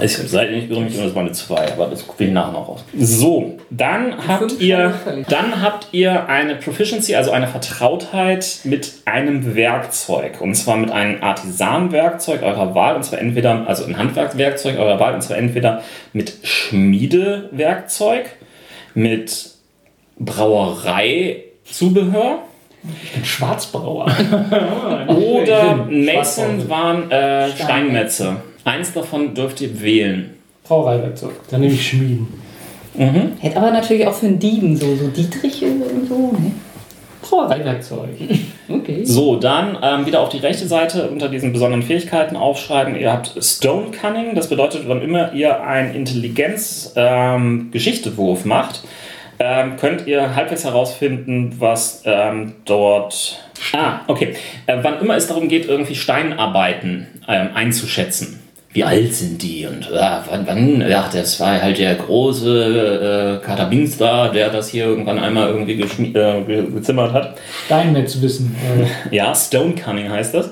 Ich 0.01 0.17
seid 0.17 0.51
ihr 0.51 0.57
nicht 0.57 0.71
mich, 0.71 0.97
das 0.97 1.15
war 1.15 1.23
eine 1.23 1.33
2, 1.33 1.73
aber 1.73 1.87
das 1.87 2.07
gucke 2.07 2.25
ich 2.25 2.33
nachher 2.33 2.53
noch 2.53 2.69
raus. 2.69 2.85
So, 2.97 3.59
dann 3.71 4.27
habt 4.27 4.61
ihr, 4.61 4.95
dann 5.29 5.63
habt 5.63 5.89
ihr 5.93 6.29
eine 6.29 6.57
Proficiency, 6.57 7.15
also 7.15 7.31
eine 7.31 7.47
Vertrautheit 7.47 8.59
mit 8.65 8.95
einem 9.05 9.55
Werkzeug. 9.55 10.41
Und 10.41 10.55
zwar 10.55 10.77
mit 10.77 10.91
einem 10.91 11.23
Artisanwerkzeug 11.23 12.43
eurer 12.43 12.75
Wahl, 12.75 12.97
und 12.97 13.05
zwar 13.05 13.21
entweder, 13.21 13.69
also 13.69 13.85
ein 13.85 13.97
Handwerkwerkzeug 13.97 14.79
eurer 14.79 14.99
Wahl, 14.99 15.15
und 15.15 15.23
zwar 15.23 15.37
entweder 15.37 15.83
mit 16.13 16.33
Schmiedewerkzeug, 16.43 18.31
mit 18.95 19.51
Brauereizubehör 20.19 22.41
Ich 23.03 23.13
bin 23.13 23.25
Schwarzbrauer. 23.25 24.07
Oder. 25.09 25.87
Mason 25.89 26.69
waren 26.69 27.11
äh, 27.11 27.51
Steinmetze. 27.51 28.37
Eins 28.65 28.93
davon 28.93 29.35
dürft 29.35 29.61
ihr 29.61 29.81
wählen. 29.81 30.35
Brauereiwerkzeug. 30.65 31.33
Dann 31.51 31.61
nehme 31.61 31.75
ich 31.75 31.87
Schmieden. 31.87 32.27
Hätte 33.41 33.57
aber 33.57 33.71
natürlich 33.71 34.07
auch 34.07 34.15
für 34.15 34.27
einen 34.27 34.39
Dieben 34.39 34.77
so, 34.77 34.95
so 34.97 35.09
Dietrich 35.09 35.63
und 35.63 36.09
so. 36.09 36.33
Ne? 36.33 36.53
Brauereiwerkzeug. 37.23 38.11
Okay. 38.67 39.05
So, 39.05 39.37
dann 39.37 39.77
ähm, 39.83 40.07
wieder 40.07 40.21
auf 40.21 40.31
die 40.31 40.39
rechte 40.39 40.67
Seite 40.67 41.11
unter 41.11 41.29
diesen 41.29 41.53
besonderen 41.53 41.83
Fähigkeiten 41.83 42.35
aufschreiben. 42.35 42.97
Ihr 42.97 43.13
habt 43.13 43.35
Stone 43.39 43.91
Cunning. 43.91 44.35
Das 44.35 44.49
bedeutet, 44.49 44.89
wann 44.89 45.03
immer 45.03 45.35
ihr 45.35 45.63
einen 45.63 45.95
Intelligenz-Geschichtewurf 45.95 48.47
macht, 48.47 48.85
ähm, 49.39 49.77
könnt 49.77 50.07
ihr 50.07 50.35
halbwegs 50.35 50.65
herausfinden, 50.65 51.57
was 51.59 52.05
ähm, 52.07 52.55
dort. 52.65 53.45
Ah, 53.75 54.01
okay. 54.07 54.35
Äh, 54.65 54.79
wann 54.81 54.99
immer 54.99 55.17
es 55.17 55.27
darum 55.27 55.49
geht, 55.49 55.69
irgendwie 55.69 55.95
Steinarbeiten 55.95 57.07
ähm, 57.29 57.51
einzuschätzen. 57.55 58.44
Wie 58.75 58.85
alt 58.85 59.15
sind 59.15 59.41
die? 59.43 59.67
Und 59.67 59.89
ja, 59.91 60.25
wann, 60.29 60.47
wann? 60.47 60.81
Ja, 60.81 61.09
das 61.13 61.39
war 61.41 61.63
halt 61.63 61.79
der 61.79 61.95
große 61.95 63.41
äh, 63.41 63.45
Katabins 63.47 63.97
da, 63.97 64.29
der 64.29 64.51
das 64.51 64.69
hier 64.69 64.85
irgendwann 64.87 65.19
einmal 65.21 65.49
irgendwie 65.49 65.81
äh, 65.81 66.43
ge- 66.45 66.71
gezimmert 66.71 67.13
hat. 67.13 67.39
Steinnetzwissen. 67.67 68.55
Äh, 69.11 69.15
Ja, 69.15 69.35
Stone 69.35 69.75
Cunning 69.75 70.11
heißt 70.11 70.35
das. 70.35 70.51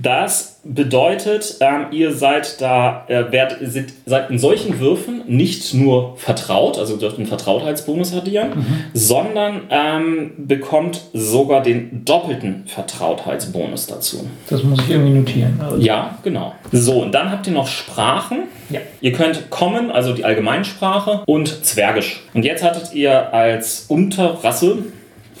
Das 0.00 0.55
bedeutet, 0.74 1.56
ähm, 1.60 1.86
ihr 1.90 2.12
seid 2.12 2.60
da, 2.60 3.04
äh, 3.08 3.30
werdet, 3.30 3.58
seid, 3.72 3.92
seid 4.04 4.30
in 4.30 4.38
solchen 4.38 4.80
Würfen 4.80 5.22
nicht 5.26 5.74
nur 5.74 6.16
vertraut, 6.16 6.78
also 6.78 6.96
dürft 6.96 7.18
einen 7.18 7.26
Vertrautheitsbonus 7.26 8.14
addieren, 8.14 8.64
sondern 8.92 9.62
ähm, 9.70 10.32
bekommt 10.36 11.02
sogar 11.12 11.62
den 11.62 12.04
doppelten 12.04 12.64
Vertrautheitsbonus 12.66 13.86
dazu. 13.86 14.28
das 14.48 14.62
muss 14.62 14.80
ich 14.80 14.90
irgendwie 14.90 15.18
notieren. 15.18 15.60
Also, 15.62 15.76
Ja, 15.78 16.18
genau. 16.22 16.54
So, 16.72 17.02
und 17.02 17.12
dann 17.12 17.30
habt 17.30 17.46
ihr 17.46 17.52
noch 17.52 17.68
Sprachen. 17.68 18.44
Ja. 18.70 18.80
Ihr 19.00 19.12
könnt 19.12 19.50
Common, 19.50 19.90
also 19.90 20.12
die 20.12 20.24
Allgemeinsprache, 20.24 21.22
und 21.26 21.64
Zwergisch. 21.64 22.22
Und 22.34 22.44
jetzt 22.44 22.64
hattet 22.64 22.92
ihr 22.94 23.32
als 23.32 23.86
Unterrasse, 23.88 24.78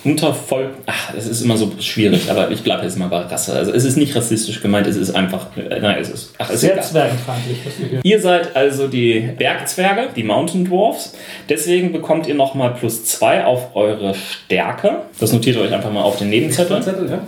Untervoll, 0.04 0.70
ach, 0.86 1.14
es 1.16 1.26
ist 1.26 1.42
immer 1.42 1.56
so 1.56 1.72
schwierig, 1.80 2.30
aber 2.30 2.50
ich 2.50 2.62
bleibe 2.62 2.84
jetzt 2.84 2.96
mal 2.98 3.08
bei 3.08 3.18
Rasse. 3.20 3.54
Also 3.54 3.72
es 3.72 3.84
ist 3.84 3.96
nicht 3.96 4.14
rassistisch 4.14 4.60
gemeint, 4.60 4.86
es 4.86 4.96
ist 4.96 5.14
einfach, 5.14 5.46
äh, 5.56 5.80
nein, 5.80 5.96
es 6.00 6.10
ist, 6.10 6.34
ach, 6.38 6.48
es 6.48 6.56
ist 6.56 6.60
Sehr 6.60 6.72
egal. 6.74 6.84
zwergenfeindlich. 6.84 7.58
Ihr 8.02 8.20
seid 8.20 8.54
also 8.54 8.86
die 8.88 9.30
Bergzwerge, 9.36 10.08
die 10.14 10.22
Mountain 10.22 10.64
Dwarfs. 10.66 11.14
Deswegen 11.48 11.92
bekommt 11.92 12.26
ihr 12.28 12.34
nochmal 12.34 12.74
plus 12.74 13.04
zwei 13.04 13.44
auf 13.44 13.74
eure 13.74 14.14
Stärke. 14.14 15.02
Das 15.18 15.32
notiert 15.32 15.56
ihr 15.56 15.62
euch 15.62 15.72
einfach 15.72 15.92
mal 15.92 16.02
auf 16.02 16.18
den 16.18 16.30
Nebenzettel. 16.30 16.80
Zettel, 16.82 17.10
ja? 17.10 17.20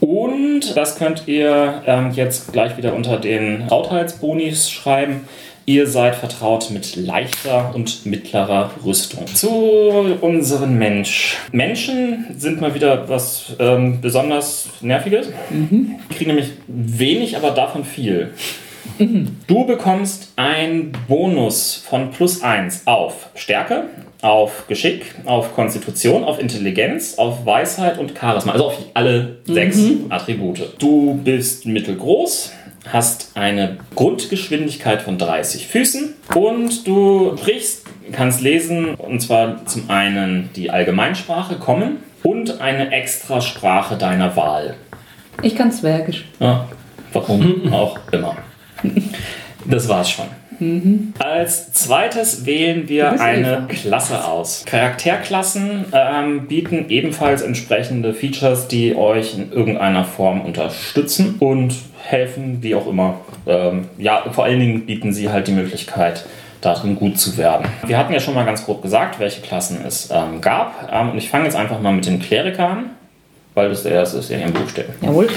Und 0.00 0.76
das 0.76 0.96
könnt 0.98 1.24
ihr 1.26 1.82
ähm, 1.86 2.12
jetzt 2.14 2.52
gleich 2.52 2.76
wieder 2.76 2.94
unter 2.94 3.18
den 3.18 3.66
Trautheitsbonis 3.68 4.70
schreiben. 4.70 5.22
Ihr 5.64 5.86
seid 5.86 6.16
vertraut 6.16 6.70
mit 6.70 6.96
leichter 6.96 7.72
und 7.74 8.04
mittlerer 8.04 8.70
Rüstung. 8.84 9.26
Zu 9.28 9.48
unseren 10.20 10.76
Mensch. 10.76 11.36
Menschen 11.52 12.26
sind 12.36 12.60
mal 12.60 12.74
wieder 12.74 13.08
was 13.08 13.54
ähm, 13.60 14.00
besonders 14.00 14.68
Nerviges. 14.80 15.28
Die 15.50 16.14
kriegen 16.14 16.34
nämlich 16.34 16.50
wenig, 16.66 17.36
aber 17.36 17.52
davon 17.52 17.84
viel. 17.84 18.30
Du 19.46 19.64
bekommst 19.64 20.32
einen 20.36 20.92
Bonus 21.08 21.76
von 21.88 22.10
plus 22.10 22.42
1 22.42 22.86
auf 22.86 23.30
Stärke, 23.34 23.84
auf 24.20 24.66
Geschick, 24.68 25.14
auf 25.24 25.54
Konstitution, 25.54 26.24
auf 26.24 26.40
Intelligenz, 26.40 27.18
auf 27.18 27.46
Weisheit 27.46 27.98
und 27.98 28.12
Charisma. 28.18 28.52
Also 28.52 28.66
auf 28.66 28.78
alle 28.94 29.38
sechs 29.44 29.78
Attribute. 30.08 30.74
Du 30.78 31.20
bist 31.22 31.66
mittelgroß, 31.66 32.52
hast 32.88 33.32
eine 33.34 33.78
Grundgeschwindigkeit 33.94 35.02
von 35.02 35.18
30 35.18 35.66
Füßen 35.68 36.14
und 36.34 36.86
du 36.86 37.36
sprichst, 37.36 37.86
kannst 38.12 38.40
lesen, 38.40 38.94
und 38.94 39.20
zwar 39.20 39.64
zum 39.66 39.88
einen 39.88 40.50
die 40.56 40.70
Allgemeinsprache 40.70 41.56
kommen 41.56 41.98
und 42.22 42.60
eine 42.60 42.90
Extrasprache 42.92 43.96
deiner 43.96 44.36
Wahl. 44.36 44.74
Ich 45.42 45.56
kann 45.56 45.72
Zwergisch. 45.72 46.24
Ja, 46.40 46.68
warum 47.12 47.72
auch 47.72 47.98
immer. 48.10 48.36
Das 49.64 49.88
war's 49.88 50.10
schon. 50.10 50.26
Als 51.18 51.72
zweites 51.72 52.46
wählen 52.46 52.88
wir 52.88 53.20
eine. 53.20 53.66
Klasse 53.68 54.24
aus. 54.24 54.64
Charakterklassen 54.66 55.86
ähm, 55.92 56.46
bieten 56.46 56.86
ebenfalls 56.88 57.42
entsprechende 57.42 58.14
Features, 58.14 58.68
die 58.68 58.96
euch 58.96 59.36
in 59.36 59.52
irgendeiner 59.52 60.04
Form 60.04 60.42
unterstützen 60.42 61.36
und 61.38 61.74
helfen, 62.02 62.62
wie 62.62 62.74
auch 62.74 62.86
immer. 62.86 63.20
Ähm, 63.46 63.88
ja, 63.98 64.24
vor 64.30 64.44
allen 64.44 64.60
Dingen 64.60 64.86
bieten 64.86 65.12
sie 65.12 65.30
halt 65.30 65.48
die 65.48 65.52
Möglichkeit, 65.52 66.24
darin 66.60 66.96
gut 66.96 67.18
zu 67.18 67.36
werden. 67.36 67.66
Wir 67.86 67.98
hatten 67.98 68.12
ja 68.12 68.20
schon 68.20 68.34
mal 68.34 68.44
ganz 68.44 68.64
grob 68.64 68.82
gesagt, 68.82 69.18
welche 69.18 69.40
Klassen 69.40 69.78
es 69.86 70.10
ähm, 70.12 70.40
gab. 70.40 70.90
Ähm, 70.92 71.10
und 71.10 71.18
ich 71.18 71.28
fange 71.28 71.44
jetzt 71.44 71.56
einfach 71.56 71.80
mal 71.80 71.92
mit 71.92 72.06
dem 72.06 72.20
Kleriker 72.20 72.68
an, 72.68 72.90
weil 73.54 73.68
das 73.68 73.82
der 73.82 73.92
erste 73.92 74.18
ist, 74.18 74.30
der 74.30 74.38
hier 74.38 74.46
im 74.46 74.52
Buch 74.52 74.68
steht. 74.68 74.86
Jawohl. 75.00 75.28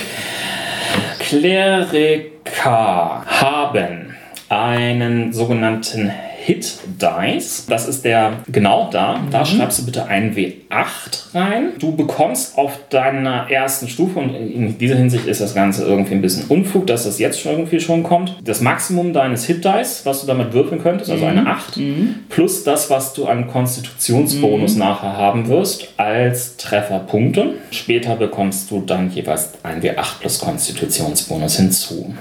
Kleriker 1.20 3.24
haben 3.25 4.04
einen 4.49 5.33
sogenannten 5.33 6.11
Hit 6.45 6.77
Dice. 7.01 7.65
Das 7.67 7.87
ist 7.87 8.05
der 8.05 8.33
genau 8.51 8.89
da. 8.91 9.19
Da 9.31 9.43
schreibst 9.43 9.79
du 9.79 9.85
bitte 9.85 10.05
einen 10.05 10.35
W8 10.35 11.33
rein. 11.33 11.69
Du 11.79 11.95
bekommst 11.95 12.55
auf 12.55 12.77
deiner 12.91 13.49
ersten 13.49 13.87
Stufe, 13.87 14.19
und 14.19 14.35
in 14.35 14.77
dieser 14.77 14.95
Hinsicht 14.95 15.25
ist 15.25 15.41
das 15.41 15.55
Ganze 15.55 15.85
irgendwie 15.85 16.13
ein 16.13 16.21
bisschen 16.21 16.45
Unfug, 16.47 16.85
dass 16.85 17.05
das 17.05 17.17
jetzt 17.17 17.41
schon 17.41 17.53
irgendwie 17.53 17.79
schon 17.79 18.03
kommt. 18.03 18.37
Das 18.43 18.61
Maximum 18.61 19.11
deines 19.11 19.45
Hit 19.45 19.65
Dice, 19.65 20.01
was 20.03 20.21
du 20.21 20.27
damit 20.27 20.53
würfeln 20.53 20.83
könntest, 20.83 21.09
also 21.09 21.25
eine 21.25 21.47
8, 21.47 21.79
plus 22.29 22.63
das, 22.63 22.91
was 22.91 23.13
du 23.13 23.25
an 23.25 23.47
Konstitutionsbonus 23.47 24.75
nachher 24.75 25.17
haben 25.17 25.47
wirst, 25.47 25.93
als 25.97 26.57
Trefferpunkte. 26.57 27.55
Später 27.71 28.17
bekommst 28.17 28.69
du 28.69 28.81
dann 28.81 29.11
jeweils 29.11 29.53
ein 29.63 29.81
W8 29.81 30.19
plus 30.19 30.39
Konstitutionsbonus 30.39 31.57
hinzu. 31.57 32.13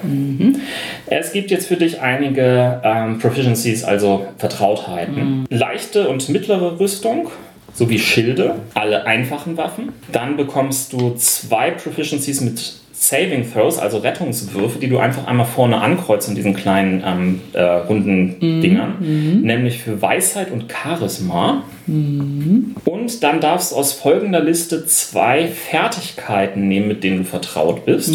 Es 1.09 1.33
gibt 1.33 1.51
jetzt 1.51 1.67
für 1.67 1.77
dich 1.77 2.01
einige 2.01 2.81
ähm, 2.83 3.19
Proficiencies, 3.19 3.85
also 3.85 4.14
Vertrautheiten. 4.39 5.47
Leichte 5.51 6.09
und 6.09 6.29
mittlere 6.29 6.79
Rüstung 6.81 7.31
sowie 7.75 7.99
Schilde, 7.99 8.57
alle 8.75 9.05
einfachen 9.07 9.57
Waffen. 9.57 9.93
Dann 10.13 10.37
bekommst 10.37 10.93
du 10.93 11.15
zwei 11.17 11.71
Proficiencies 11.73 12.41
mit 12.41 12.75
Saving 12.93 13.45
Throws, 13.53 13.79
also 13.79 13.99
Rettungswürfe, 13.99 14.79
die 14.79 14.89
du 14.89 14.99
einfach 14.99 15.27
einmal 15.27 15.47
vorne 15.47 15.81
ankreuzt 15.81 16.29
in 16.29 16.37
diesen 16.37 16.55
kleinen 16.55 17.03
ähm, 17.05 17.41
äh, 17.53 17.61
runden 17.63 18.39
Dingern, 18.41 18.97
nämlich 19.43 19.79
für 19.79 20.01
Weisheit 20.01 20.51
und 20.51 20.73
Charisma. 20.73 21.65
Und 21.87 23.23
dann 23.23 23.41
darfst 23.41 23.73
du 23.73 23.77
aus 23.77 23.93
folgender 23.93 24.41
Liste 24.41 24.87
zwei 24.87 25.49
Fertigkeiten 25.49 26.69
nehmen, 26.69 26.89
mit 26.89 27.05
denen 27.05 27.19
du 27.19 27.25
vertraut 27.25 27.85
bist, 27.85 28.15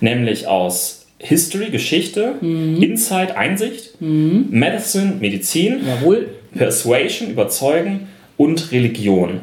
nämlich 0.00 0.46
aus 0.46 0.97
History, 1.18 1.70
Geschichte, 1.70 2.34
Insight, 2.40 3.36
Einsicht, 3.36 4.00
Medicine, 4.00 5.14
Medizin, 5.20 5.80
Jawohl. 5.86 6.28
Persuasion, 6.54 7.30
Überzeugen 7.30 8.08
und 8.36 8.70
Religion. 8.72 9.40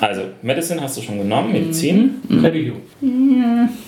Also, 0.00 0.22
Medicine 0.42 0.80
hast 0.80 0.96
du 0.96 1.02
schon 1.02 1.18
genommen, 1.18 1.52
Medizin. 1.52 2.16
Religion. 2.30 2.76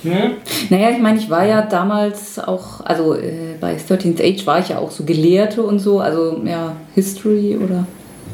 Ja? 0.03 0.31
Naja, 0.71 0.91
ich 0.91 0.99
meine, 0.99 1.19
ich 1.19 1.29
war 1.31 1.47
ja 1.47 1.63
damals 1.63 2.39
auch, 2.39 2.81
also 2.81 3.15
äh, 3.15 3.55
bei 3.61 3.77
13th 3.77 4.21
Age 4.21 4.47
war 4.47 4.61
ich 4.61 4.71
ja 4.71 4.79
auch 4.79 4.91
so 4.91 5.05
Gelehrte 5.05 5.63
und 5.63 5.79
so, 5.79 6.01
also 6.01 6.41
ja, 6.45 6.75
History 6.95 7.57
oder. 7.57 7.87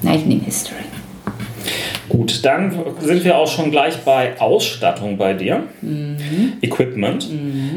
Na, 0.03 0.15
ich 0.15 0.25
nehme 0.25 0.43
History. 0.43 0.85
Gut, 2.09 2.45
dann 2.45 2.73
sind 3.01 3.25
wir 3.25 3.37
auch 3.37 3.49
schon 3.49 3.71
gleich 3.71 3.99
bei 4.05 4.41
Ausstattung 4.41 5.17
bei 5.17 5.35
dir. 5.35 5.65
Equipment. 6.63 7.29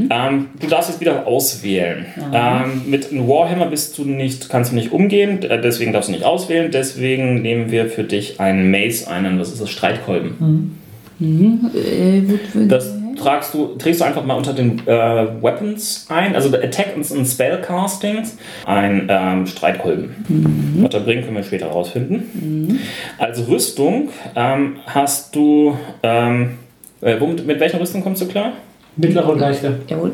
Ähm, 0.10 0.48
du 0.60 0.68
darfst 0.68 0.90
jetzt 0.90 1.00
wieder 1.00 1.26
auswählen. 1.26 2.06
Ähm, 2.34 2.84
mit 2.88 3.12
einem 3.12 3.28
Warhammer 3.28 3.68
bist 3.68 3.98
du 3.98 4.06
nicht, 4.06 4.50
kannst 4.50 4.72
du 4.72 4.76
nicht 4.76 4.92
umgehen, 4.92 5.42
äh, 5.44 5.60
deswegen 5.62 5.94
darfst 5.94 6.10
du 6.10 6.14
nicht 6.14 6.26
auswählen. 6.26 6.72
Deswegen 6.72 7.42
nehmen 7.42 7.72
wir 7.72 7.88
für 7.88 8.04
dich 8.04 8.40
einen 8.40 8.70
Mace, 8.70 9.08
einen, 9.08 9.40
was 9.40 9.50
ist 9.52 9.62
das, 9.62 9.70
Streitkolben. 9.70 10.78
Äh, 11.22 12.22
wo, 12.28 12.40
wo, 12.54 12.66
Das 12.68 12.99
tragst 13.20 13.54
du, 13.54 13.76
trägst 13.78 14.02
du 14.02 14.06
einfach 14.06 14.24
mal 14.24 14.36
unter 14.36 14.54
den 14.54 14.80
äh, 14.88 15.28
Weapons 15.42 16.08
ein, 16.10 16.36
also 16.36 16.56
Attack 16.56 16.96
und 16.96 17.10
und 17.12 17.26
Spellcastings, 17.26 18.38
ein 18.66 19.08
ähm, 19.10 19.46
Streitkolben. 19.46 20.76
Was 20.82 20.94
er 20.94 21.02
bringen, 21.02 21.24
können 21.24 21.36
wir 21.36 21.44
später 21.44 21.68
rausfinden. 21.68 22.80
Als 23.18 23.48
Rüstung 23.48 24.10
ähm, 24.36 24.78
hast 24.86 25.36
du, 25.36 25.78
ähm, 26.04 26.58
äh, 27.02 27.20
womit, 27.20 27.46
mit 27.46 27.60
welcher 27.60 27.80
Rüstung 27.80 28.04
kommst 28.04 28.22
du 28.22 28.28
klar? 28.28 28.54
Mittlere 28.96 29.32
und 29.32 29.40
leichte. 29.40 29.80
Jawohl. 29.88 30.12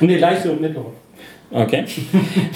Nee, 0.00 0.16
leichte 0.16 0.50
und 0.50 0.60
mittlere. 0.60 0.86
Okay. 1.50 1.84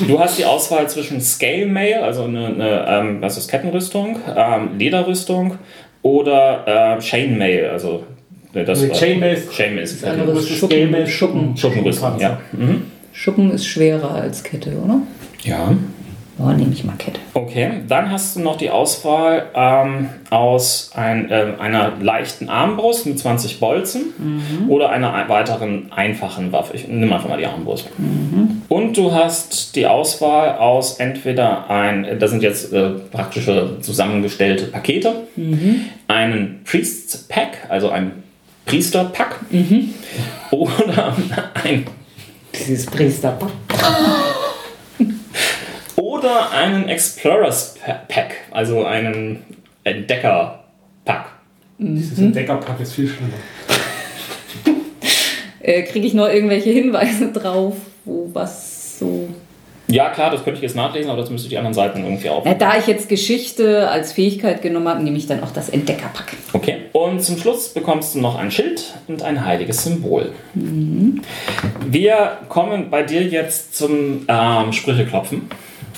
Du 0.09 0.19
hast 0.19 0.39
die 0.39 0.45
Auswahl 0.45 0.89
zwischen 0.89 1.21
Scale 1.21 1.67
Mail, 1.67 1.99
also 2.03 2.25
eine, 2.25 2.47
eine 2.47 2.87
ähm, 2.89 3.23
was 3.23 3.39
ist 3.39 3.49
Kettenrüstung, 3.49 4.19
ähm, 4.37 4.71
Lederrüstung, 4.79 5.59
oder 6.03 6.97
äh, 6.97 7.01
Chainmail, 7.01 7.69
also 7.69 8.05
ne, 8.55 8.65
das 8.65 8.81
Nee, 8.83 8.89
war- 8.91 8.97
Chainmail 8.97 9.35
ist- 9.35 9.53
Chainmail 9.53 9.85
ist 9.85 10.05
andere 10.05 10.33
Du 10.33 10.39
ist 10.39 10.51
das 10.51 10.57
Schuppen, 10.59 11.07
Schuppen. 11.07 11.57
Schuppenrüstung, 11.57 12.19
ja. 12.19 12.39
Mhm. 12.53 12.83
Schuppen 13.13 13.51
ist 13.51 13.67
schwerer 13.67 14.13
als 14.15 14.43
Kette, 14.43 14.71
oder? 14.83 15.01
Ja. 15.43 15.73
Oh, 16.43 16.51
nehme 16.53 16.73
ich 16.73 16.85
mal 16.85 16.95
Kette. 16.97 17.21
Okay, 17.35 17.71
dann 17.87 18.11
hast 18.11 18.35
du 18.37 18.41
noch 18.41 18.57
die 18.57 18.71
Auswahl 18.71 19.49
ähm, 19.55 20.09
aus 20.31 20.91
ein, 20.95 21.29
ähm, 21.31 21.61
einer 21.61 21.93
leichten 22.01 22.49
Armbrust 22.49 23.05
mit 23.05 23.19
20 23.19 23.61
Bolzen 23.61 24.15
oder 24.69 24.89
einer 24.89 25.13
ein- 25.13 25.29
weiteren 25.29 25.93
einfachen 25.93 26.51
Waffe. 26.51 26.77
Ich 26.77 26.89
nehme 26.89 27.15
einfach 27.15 27.29
mal 27.29 27.37
die 27.37 27.45
Armbrust. 27.45 27.91
Und 28.69 28.97
du 28.97 29.13
hast 29.13 29.77
die 29.77 29.87
Auswahl 29.87 30.57
aus 30.57 30.99
entweder 30.99 31.69
ein, 31.69 32.07
das 32.19 32.31
sind 32.31 32.43
jetzt 32.43 32.73
äh, 32.73 32.89
praktische 33.11 33.77
zusammengestellte 33.83 34.65
Pakete, 34.69 35.13
einen 36.09 36.61
Priests 36.65 37.19
Pack, 37.29 37.67
also 37.69 37.91
ein 37.91 38.13
Priester-Pack, 38.71 39.41
oder 40.53 41.15
ein 41.65 41.85
Dieses 42.55 42.87
Priester. 42.87 43.37
Oder 45.97 46.51
einen 46.53 46.89
Explorers 46.89 47.75
Pa- 47.85 48.01
Pack, 48.09 48.35
also 48.53 48.85
einen 48.85 49.43
Entdecker 49.83 50.63
Pack. 51.05 51.27
Dieses 51.79 52.19
Entdeckerpack 52.19 52.79
ist 52.81 52.93
viel 52.93 53.09
schlimmer. 53.09 53.33
Äh, 55.61 55.83
Kriege 55.83 56.07
ich 56.07 56.15
noch 56.15 56.29
irgendwelche 56.29 56.71
Hinweise 56.71 57.33
drauf, 57.33 57.75
wo 58.05 58.31
was 58.33 58.99
so. 59.01 59.29
Ja, 59.91 60.11
klar, 60.11 60.31
das 60.31 60.45
könnte 60.45 60.59
ich 60.59 60.63
jetzt 60.63 60.77
nachlesen, 60.77 61.11
aber 61.11 61.21
das 61.21 61.31
müsste 61.31 61.49
die 61.49 61.59
anderen 61.59 61.75
Seiten 61.75 62.05
irgendwie 62.05 62.29
auch. 62.31 62.45
Da 62.45 62.79
ich 62.79 62.87
jetzt 62.87 63.09
Geschichte 63.09 63.89
als 63.89 64.13
Fähigkeit 64.13 64.63
genommen 64.63 64.89
habe, 64.89 65.03
nehme 65.03 65.17
ich 65.17 65.27
dann 65.27 65.43
auch 65.43 65.51
das 65.53 65.69
Entdeckerpack. 65.69 66.37
Okay. 66.53 66.77
Und 66.93 67.23
zum 67.23 67.39
Schluss 67.39 67.69
bekommst 67.71 68.15
du 68.15 68.21
noch 68.21 68.39
ein 68.39 68.51
Schild 68.51 68.95
und 69.09 69.23
ein 69.23 69.45
heiliges 69.45 69.85
Symbol. 69.85 70.33
Wir 71.87 72.39
kommen 72.49 72.91
bei 72.91 73.03
dir 73.03 73.23
jetzt 73.23 73.77
zum 73.77 74.27
ähm, 74.29 74.73
Sprücheklopfen. 74.73 75.49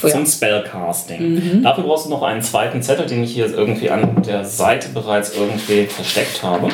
Oh 0.03 0.07
ja. 0.09 0.15
Zum 0.15 0.27
Spellcasting. 0.27 1.63
Dafür 1.63 1.85
brauchst 1.85 2.07
du 2.07 2.11
noch 2.11 2.23
einen 2.23 2.43
zweiten 2.43 2.83
Zettel, 2.83 3.07
den 3.07 3.23
ich 3.23 3.35
hier 3.35 3.47
irgendwie 3.47 3.89
an 3.89 4.23
der 4.23 4.45
Seite 4.45 4.89
bereits 4.89 5.37
irgendwie 5.37 5.85
versteckt 5.87 6.43
habe. 6.43 6.69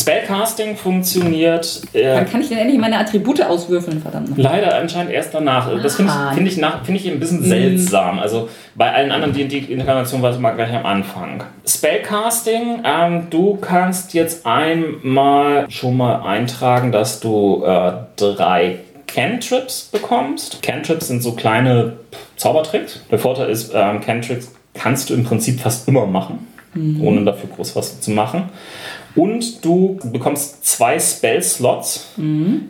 Spellcasting 0.00 0.76
funktioniert 0.76 1.82
äh, 1.92 2.14
Wann 2.14 2.30
kann 2.30 2.40
ich 2.40 2.48
denn 2.48 2.58
endlich 2.58 2.78
meine 2.78 2.98
Attribute 2.98 3.42
auswürfeln, 3.42 4.00
verdammt 4.00 4.30
noch? 4.30 4.36
Leider 4.36 4.76
anscheinend 4.76 5.12
erst 5.12 5.34
danach. 5.34 5.70
Das 5.82 5.96
finde 5.96 6.12
Ah. 6.12 6.28
ich, 6.30 6.36
find 6.36 6.48
ich, 6.48 6.56
nach- 6.58 6.84
find 6.84 6.98
ich 6.98 7.10
ein 7.10 7.20
bisschen 7.20 7.42
seltsam. 7.44 8.18
Also 8.18 8.48
bei 8.74 8.92
allen 8.92 9.12
anderen 9.12 9.34
die, 9.34 9.46
die 9.48 9.58
Inkarnationen 9.72 10.22
war 10.22 10.30
es 10.30 10.38
mal 10.38 10.52
gleich 10.52 10.72
am 10.74 10.86
Anfang. 10.86 11.44
Spellcasting, 11.66 12.82
ähm, 12.84 13.26
du 13.30 13.56
kannst 13.60 14.14
jetzt 14.14 14.46
einmal 14.46 15.66
schon 15.70 15.96
mal 15.96 16.22
eintragen, 16.22 16.92
dass 16.92 17.20
du 17.20 17.64
äh, 17.64 17.92
drei 18.16 18.78
Cantrips 19.06 19.88
bekommst. 19.92 20.62
Cantrips 20.62 21.08
sind 21.08 21.22
so 21.22 21.32
kleine 21.32 21.94
Zaubertricks. 22.36 23.00
Der 23.10 23.18
Vorteil 23.18 23.50
ist, 23.50 23.72
ähm, 23.74 24.00
Cantrips 24.00 24.52
kannst 24.74 25.10
du 25.10 25.14
im 25.14 25.24
Prinzip 25.24 25.60
fast 25.60 25.88
immer 25.88 26.06
machen, 26.06 26.46
ohne 27.02 27.24
dafür 27.24 27.50
groß 27.54 27.74
was 27.74 28.00
zu 28.00 28.12
machen. 28.12 28.44
Und 29.14 29.64
du 29.64 29.98
bekommst 30.04 30.64
zwei 30.64 30.98
Spell-Slots 30.98 32.12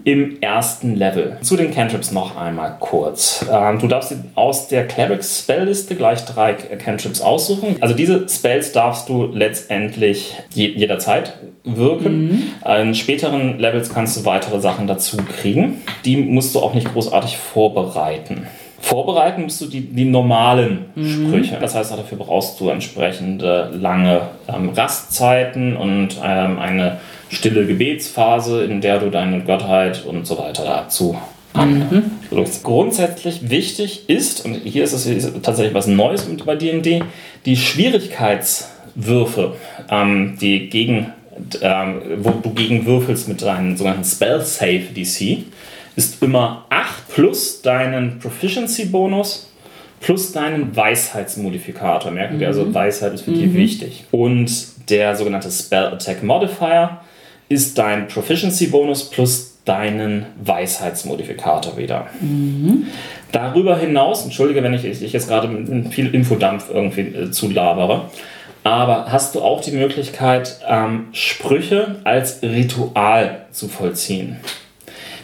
im 0.05 0.41
ersten 0.41 0.97
Level. 0.97 1.37
Zu 1.43 1.57
den 1.57 1.73
Cantrips 1.73 2.13
noch 2.13 2.37
einmal 2.37 2.77
kurz. 2.81 3.45
Ähm, 3.51 3.79
du 3.79 3.87
darfst 3.87 4.15
aus 4.35 4.69
der 4.69 4.87
Clerics 4.87 5.41
Spell-Liste 5.41 5.97
gleich 5.97 6.25
drei 6.25 6.55
Cantrips 6.55 7.21
aussuchen. 7.21 7.77
Also 7.81 7.95
diese 7.95 8.29
Spells 8.29 8.73
darfst 8.73 9.09
du 9.09 9.27
letztendlich 9.27 10.35
je 10.53 10.69
jederzeit 10.69 11.35
wirken. 11.65 12.53
In 12.67 12.95
späteren 12.95 13.59
Levels 13.59 13.93
kannst 13.93 14.17
du 14.17 14.25
weitere 14.25 14.61
Sachen 14.61 14.87
dazu 14.87 15.19
kriegen. 15.19 15.83
Die 16.05 16.17
musst 16.17 16.55
du 16.55 16.61
auch 16.61 16.75
nicht 16.75 16.93
großartig 16.93 17.37
vorbereiten. 17.37 18.47
Vorbereiten 18.81 19.43
musst 19.43 19.61
du 19.61 19.67
die, 19.67 19.83
die 19.83 20.07
normalen 20.07 20.87
Sprüche. 20.97 21.59
Das 21.61 21.75
heißt, 21.75 21.93
dafür 21.93 22.19
brauchst 22.19 22.59
du 22.61 22.71
entsprechende 22.71 23.71
lange 23.79 24.23
ähm, 24.49 24.71
Rastzeiten 24.71 25.77
und 25.77 26.17
ähm, 26.25 26.59
eine 26.59 26.99
stille 27.29 27.67
Gebetsphase, 27.67 28.65
in 28.65 28.81
der 28.81 28.99
du 28.99 29.11
deine 29.11 29.43
Gottheit 29.43 30.05
und 30.05 30.27
so 30.27 30.39
weiter 30.39 30.65
dazu 30.65 31.17
anrufst. 31.53 32.63
Grundsätzlich 32.65 33.51
wichtig 33.51 34.09
ist, 34.09 34.45
und 34.45 34.55
hier 34.55 34.85
ist 34.85 34.93
es 34.93 35.33
tatsächlich 35.43 35.75
was 35.75 35.87
Neues 35.87 36.27
bei 36.45 36.57
D&D, 36.57 37.03
die 37.45 37.57
Schwierigkeitswürfe, 37.57 39.55
ähm, 39.91 40.39
die 40.41 40.71
gegen, 40.71 41.13
ähm, 41.61 42.03
wo 42.19 42.31
du 42.31 42.51
gegen 42.51 42.87
würfelst 42.87 43.29
mit 43.29 43.43
deinem 43.43 43.77
sogenannten 43.77 44.05
Spell 44.05 44.41
Save 44.41 44.87
DC, 44.95 45.45
ist 45.97 46.23
immer 46.23 46.67
8 46.71 47.09
plus 47.09 47.63
deinen 47.63 48.19
Proficiency-Bonus 48.19 49.51
plus 50.01 50.33
deinen 50.33 50.75
Weisheitsmodifikator. 50.75 52.11
Merken 52.11 52.41
wir 52.41 52.49
also, 52.49 52.73
Weisheit 52.73 53.15
ist 53.15 53.23
für 53.23 53.33
dich 53.33 53.53
wichtig. 53.55 54.05
Und 54.11 54.51
der 54.89 55.15
sogenannte 55.15 55.51
Spell 55.51 55.87
Attack 55.87 56.23
Modifier 56.23 57.01
ist 57.49 57.79
dein 57.79 58.09
Proficiency-Bonus 58.09 59.11
plus 59.11 59.59
deinen 59.65 60.27
Weisheitsmodifikator 60.43 61.77
wieder. 61.77 62.07
Darüber 63.31 63.77
hinaus, 63.77 64.25
entschuldige, 64.25 64.63
wenn 64.63 64.73
ich, 64.73 64.85
ich 64.85 65.13
jetzt 65.13 65.29
gerade 65.29 65.49
mit 65.49 65.93
viel 65.93 66.13
Infodampf 66.15 66.71
irgendwie 66.73 67.03
äh, 67.03 67.31
zulabere, 67.31 68.07
aber 68.65 69.07
hast 69.11 69.35
du 69.35 69.43
auch 69.43 69.61
die 69.61 69.73
Möglichkeit, 69.73 70.61
ähm, 70.67 71.09
Sprüche 71.13 71.97
als 72.05 72.43
Ritual 72.43 73.47
zu 73.51 73.69
vollziehen. 73.69 74.37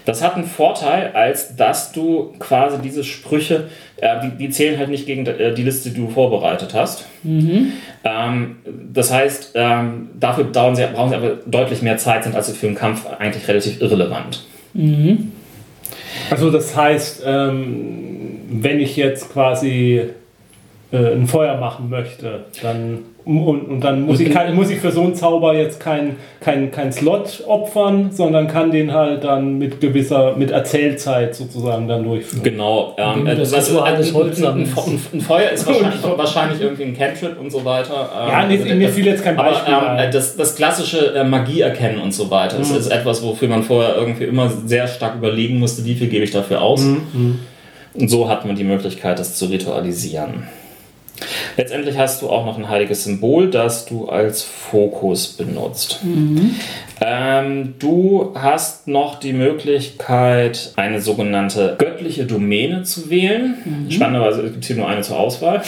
Das 0.06 0.22
hat 0.22 0.36
einen 0.36 0.46
Vorteil, 0.46 1.10
als 1.12 1.56
dass 1.56 1.92
du 1.92 2.32
quasi 2.38 2.78
diese 2.82 3.04
Sprüche, 3.04 3.64
äh, 3.96 4.20
die, 4.22 4.38
die 4.38 4.50
zählen 4.50 4.78
halt 4.78 4.88
nicht 4.88 5.04
gegen 5.04 5.26
äh, 5.26 5.52
die 5.52 5.64
Liste, 5.64 5.90
die 5.90 5.96
du 5.96 6.08
vorbereitet 6.08 6.72
hast. 6.72 7.04
Ähm, 8.04 8.56
das 8.92 9.12
heißt, 9.12 9.52
ähm, 9.56 10.08
dafür 10.18 10.44
dauern 10.44 10.76
sie, 10.76 10.86
brauchen 10.94 11.10
sie 11.10 11.16
aber 11.16 11.30
deutlich 11.44 11.82
mehr 11.82 11.98
Zeit, 11.98 12.24
sind 12.24 12.36
also 12.36 12.52
für 12.52 12.66
den 12.66 12.76
Kampf 12.76 13.04
eigentlich 13.18 13.46
relativ 13.48 13.82
irrelevant. 13.82 14.46
Also 16.30 16.50
das 16.50 16.76
heißt, 16.76 17.24
ähm, 17.26 18.40
wenn 18.48 18.78
ich 18.80 18.96
jetzt 18.96 19.32
quasi 19.32 20.02
äh, 20.92 20.96
ein 20.96 21.26
Feuer 21.26 21.56
machen 21.56 21.90
möchte, 21.90 22.44
dann 22.62 23.00
und, 23.26 23.62
und 23.68 23.80
dann 23.80 24.02
muss 24.02 24.20
ich, 24.20 24.30
kein, 24.32 24.54
muss 24.54 24.70
ich 24.70 24.78
für 24.78 24.92
so 24.92 25.02
einen 25.02 25.16
Zauber 25.16 25.52
jetzt 25.52 25.80
keinen 25.80 26.14
kein, 26.38 26.70
kein 26.70 26.92
Slot 26.92 27.42
opfern, 27.48 28.10
sondern 28.12 28.46
kann 28.46 28.70
den 28.70 28.92
halt 28.92 29.24
dann 29.24 29.58
mit 29.58 29.80
gewisser, 29.80 30.36
mit 30.36 30.52
Erzählzeit 30.52 31.34
sozusagen 31.34 31.88
dann 31.88 32.04
durchführen. 32.04 32.44
Genau. 32.44 32.94
Ähm, 32.96 33.24
das 33.24 33.50
das- 33.50 33.68
Ritual 33.70 33.96
des 33.96 34.08
ein, 34.10 34.14
Holz 34.14 34.42
ein, 34.44 34.68
ein, 35.12 35.20
Feuer 35.20 35.50
ist 35.50 35.66
wahrscheinlich, 35.66 36.02
wahrscheinlich 36.04 36.60
irgendwie 36.60 36.84
ein 36.84 36.96
Cantrip 36.96 37.40
und 37.40 37.50
so 37.50 37.64
weiter. 37.64 38.08
Ähm, 38.16 38.28
Ja, 38.28 38.46
nee, 38.46 38.74
mir 38.74 38.88
fiel 38.90 39.06
jetzt 39.06 39.24
kein 39.24 39.36
Aber 39.36 39.50
Beispiel 39.50 39.74
ähm, 39.74 39.80
ein. 39.96 40.12
das, 40.12 40.36
das 40.36 40.54
klassische 40.54 41.12
äh, 41.16 41.24
Magie 41.24 41.62
erkennen 41.62 41.98
und 42.00 42.14
so 42.14 42.30
weiter, 42.30 42.58
das 42.58 42.70
ist 42.70 42.92
etwas, 42.92 43.24
wofür 43.24 43.48
man 43.48 43.64
vorher 43.64 43.96
irgendwie 43.96 44.24
immer 44.24 44.48
sehr 44.66 44.86
stark 44.86 45.16
überlegen 45.16 45.58
musste, 45.58 45.84
wie 45.84 45.96
viel 45.96 46.06
gebe 46.08 46.22
ich 46.22 46.30
dafür 46.30 46.62
aus. 46.62 46.80
Und 47.94 48.08
so 48.08 48.28
hat 48.28 48.44
man 48.46 48.54
die 48.54 48.62
Möglichkeit, 48.64 49.18
das 49.18 49.34
zu 49.34 49.46
ritualisieren. 49.46 50.44
Letztendlich 51.56 51.96
hast 51.96 52.20
du 52.20 52.28
auch 52.28 52.44
noch 52.44 52.58
ein 52.58 52.68
heiliges 52.68 53.04
Symbol, 53.04 53.50
das 53.50 53.86
du 53.86 54.08
als 54.08 54.42
Fokus 54.42 55.28
benutzt. 55.28 56.00
Ähm, 57.00 57.74
du 57.78 58.32
hast 58.34 58.88
noch 58.88 59.18
die 59.20 59.32
Möglichkeit, 59.32 60.72
eine 60.76 61.00
sogenannte 61.00 61.76
göttliche 61.78 62.24
Domäne 62.26 62.82
zu 62.82 63.08
wählen. 63.08 63.86
Spannenderweise 63.88 64.42
gibt 64.42 64.62
es 64.62 64.66
hier 64.66 64.76
nur 64.76 64.88
eine 64.88 65.00
zur 65.00 65.18
Auswahl. 65.18 65.62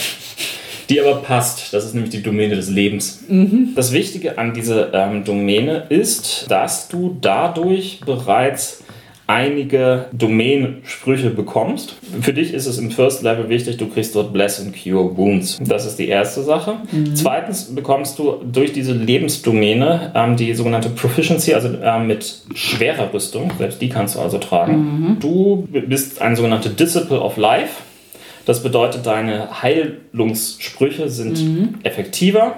Die 0.89 0.99
aber 0.99 1.17
passt. 1.17 1.71
Das 1.71 1.85
ist 1.85 1.93
nämlich 1.93 2.11
die 2.11 2.23
Domäne 2.23 2.55
des 2.55 2.69
Lebens. 2.69 3.23
Das 3.75 3.91
Wichtige 3.91 4.39
an 4.39 4.53
dieser 4.53 4.91
ähm, 4.93 5.23
Domäne 5.23 5.85
ist, 5.89 6.45
dass 6.49 6.87
du 6.87 7.17
dadurch 7.21 7.99
bereits 8.05 8.83
einige 9.29 10.05
Domänensprüche 10.11 11.29
bekommst. 11.29 11.95
Für 12.19 12.33
dich 12.33 12.51
ist 12.51 12.65
es 12.65 12.79
im 12.79 12.89
First 12.89 13.21
Level 13.21 13.47
wichtig, 13.47 13.77
du 13.77 13.87
kriegst 13.87 14.15
dort 14.15 14.33
Bless 14.33 14.59
and 14.59 14.75
Cure 14.75 15.15
Wounds. 15.15 15.59
Das 15.63 15.85
ist 15.85 15.99
die 15.99 16.07
erste 16.07 16.41
Sache. 16.41 16.77
Zweitens 17.13 17.75
bekommst 17.75 18.17
du 18.17 18.37
durch 18.43 18.73
diese 18.73 18.93
Lebensdomäne 18.93 20.11
ähm, 20.15 20.35
die 20.35 20.55
sogenannte 20.55 20.89
Proficiency, 20.89 21.53
also 21.53 21.69
ähm, 21.83 22.07
mit 22.07 22.41
schwerer 22.55 23.13
Rüstung, 23.13 23.51
selbst 23.59 23.79
die 23.81 23.89
kannst 23.89 24.15
du 24.15 24.19
also 24.19 24.39
tragen. 24.39 25.17
Du 25.19 25.67
bist 25.71 26.19
ein 26.23 26.35
sogenannter 26.35 26.69
Disciple 26.69 27.21
of 27.21 27.37
Life. 27.37 27.83
Das 28.45 28.63
bedeutet, 28.63 29.05
deine 29.05 29.61
Heilungssprüche 29.61 31.07
sind 31.09 31.37
effektiver. 31.83 32.55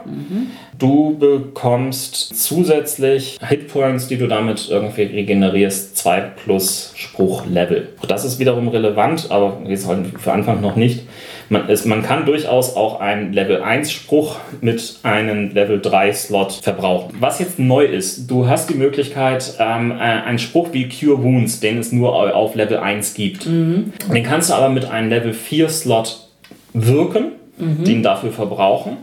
Du 0.82 1.16
bekommst 1.18 2.36
zusätzlich 2.36 3.38
Hitpoints, 3.48 4.08
die 4.08 4.18
du 4.18 4.28
damit 4.28 4.68
irgendwie 4.70 5.04
regenerierst, 5.04 5.96
2 5.98 6.22
plus 6.44 6.94
Spruchlevel. 6.96 7.90
Das 8.08 8.26
ist 8.26 8.40
wiederum 8.40 8.68
relevant, 8.68 9.28
aber 9.30 9.60
jetzt 9.68 9.88
halt 9.88 10.08
für 10.20 10.32
Anfang 10.32 10.62
noch 10.62 10.76
nicht. 10.76 11.02
Man, 11.50 11.68
ist, 11.68 11.86
man 11.86 12.02
kann 12.02 12.26
durchaus 12.26 12.76
auch 12.76 13.00
einen 13.00 13.34
Level 13.34 13.62
1 13.62 13.92
Spruch 13.92 14.38
mit 14.62 15.00
einem 15.04 15.54
Level 15.54 15.82
3 15.82 16.14
Slot 16.14 16.54
verbrauchen. 16.54 17.16
Was 17.20 17.40
jetzt 17.40 17.60
neu 17.60 17.86
ist, 17.86 18.32
du 18.32 18.48
hast 18.48 18.70
die 18.70 18.76
Möglichkeit, 18.76 19.56
ähm, 19.60 19.92
äh, 19.92 19.96
einen 19.96 20.40
Spruch 20.40 20.70
wie 20.72 20.88
Cure 20.90 21.22
Wounds, 21.22 21.60
den 21.60 21.78
es 21.78 21.92
nur 21.92 22.16
auf 22.16 22.56
Level 22.56 22.78
1 22.78 23.14
gibt, 23.14 23.46
mhm. 23.46 23.92
den 24.14 24.24
kannst 24.24 24.50
du 24.50 24.54
aber 24.54 24.70
mit 24.70 24.86
einem 24.86 25.10
Level 25.10 25.34
4 25.34 25.70
Slot 25.70 26.28
wirken, 26.74 27.34
mhm. 27.58 27.84
den 27.84 28.02
dafür 28.02 28.32
verbrauchen. 28.32 28.98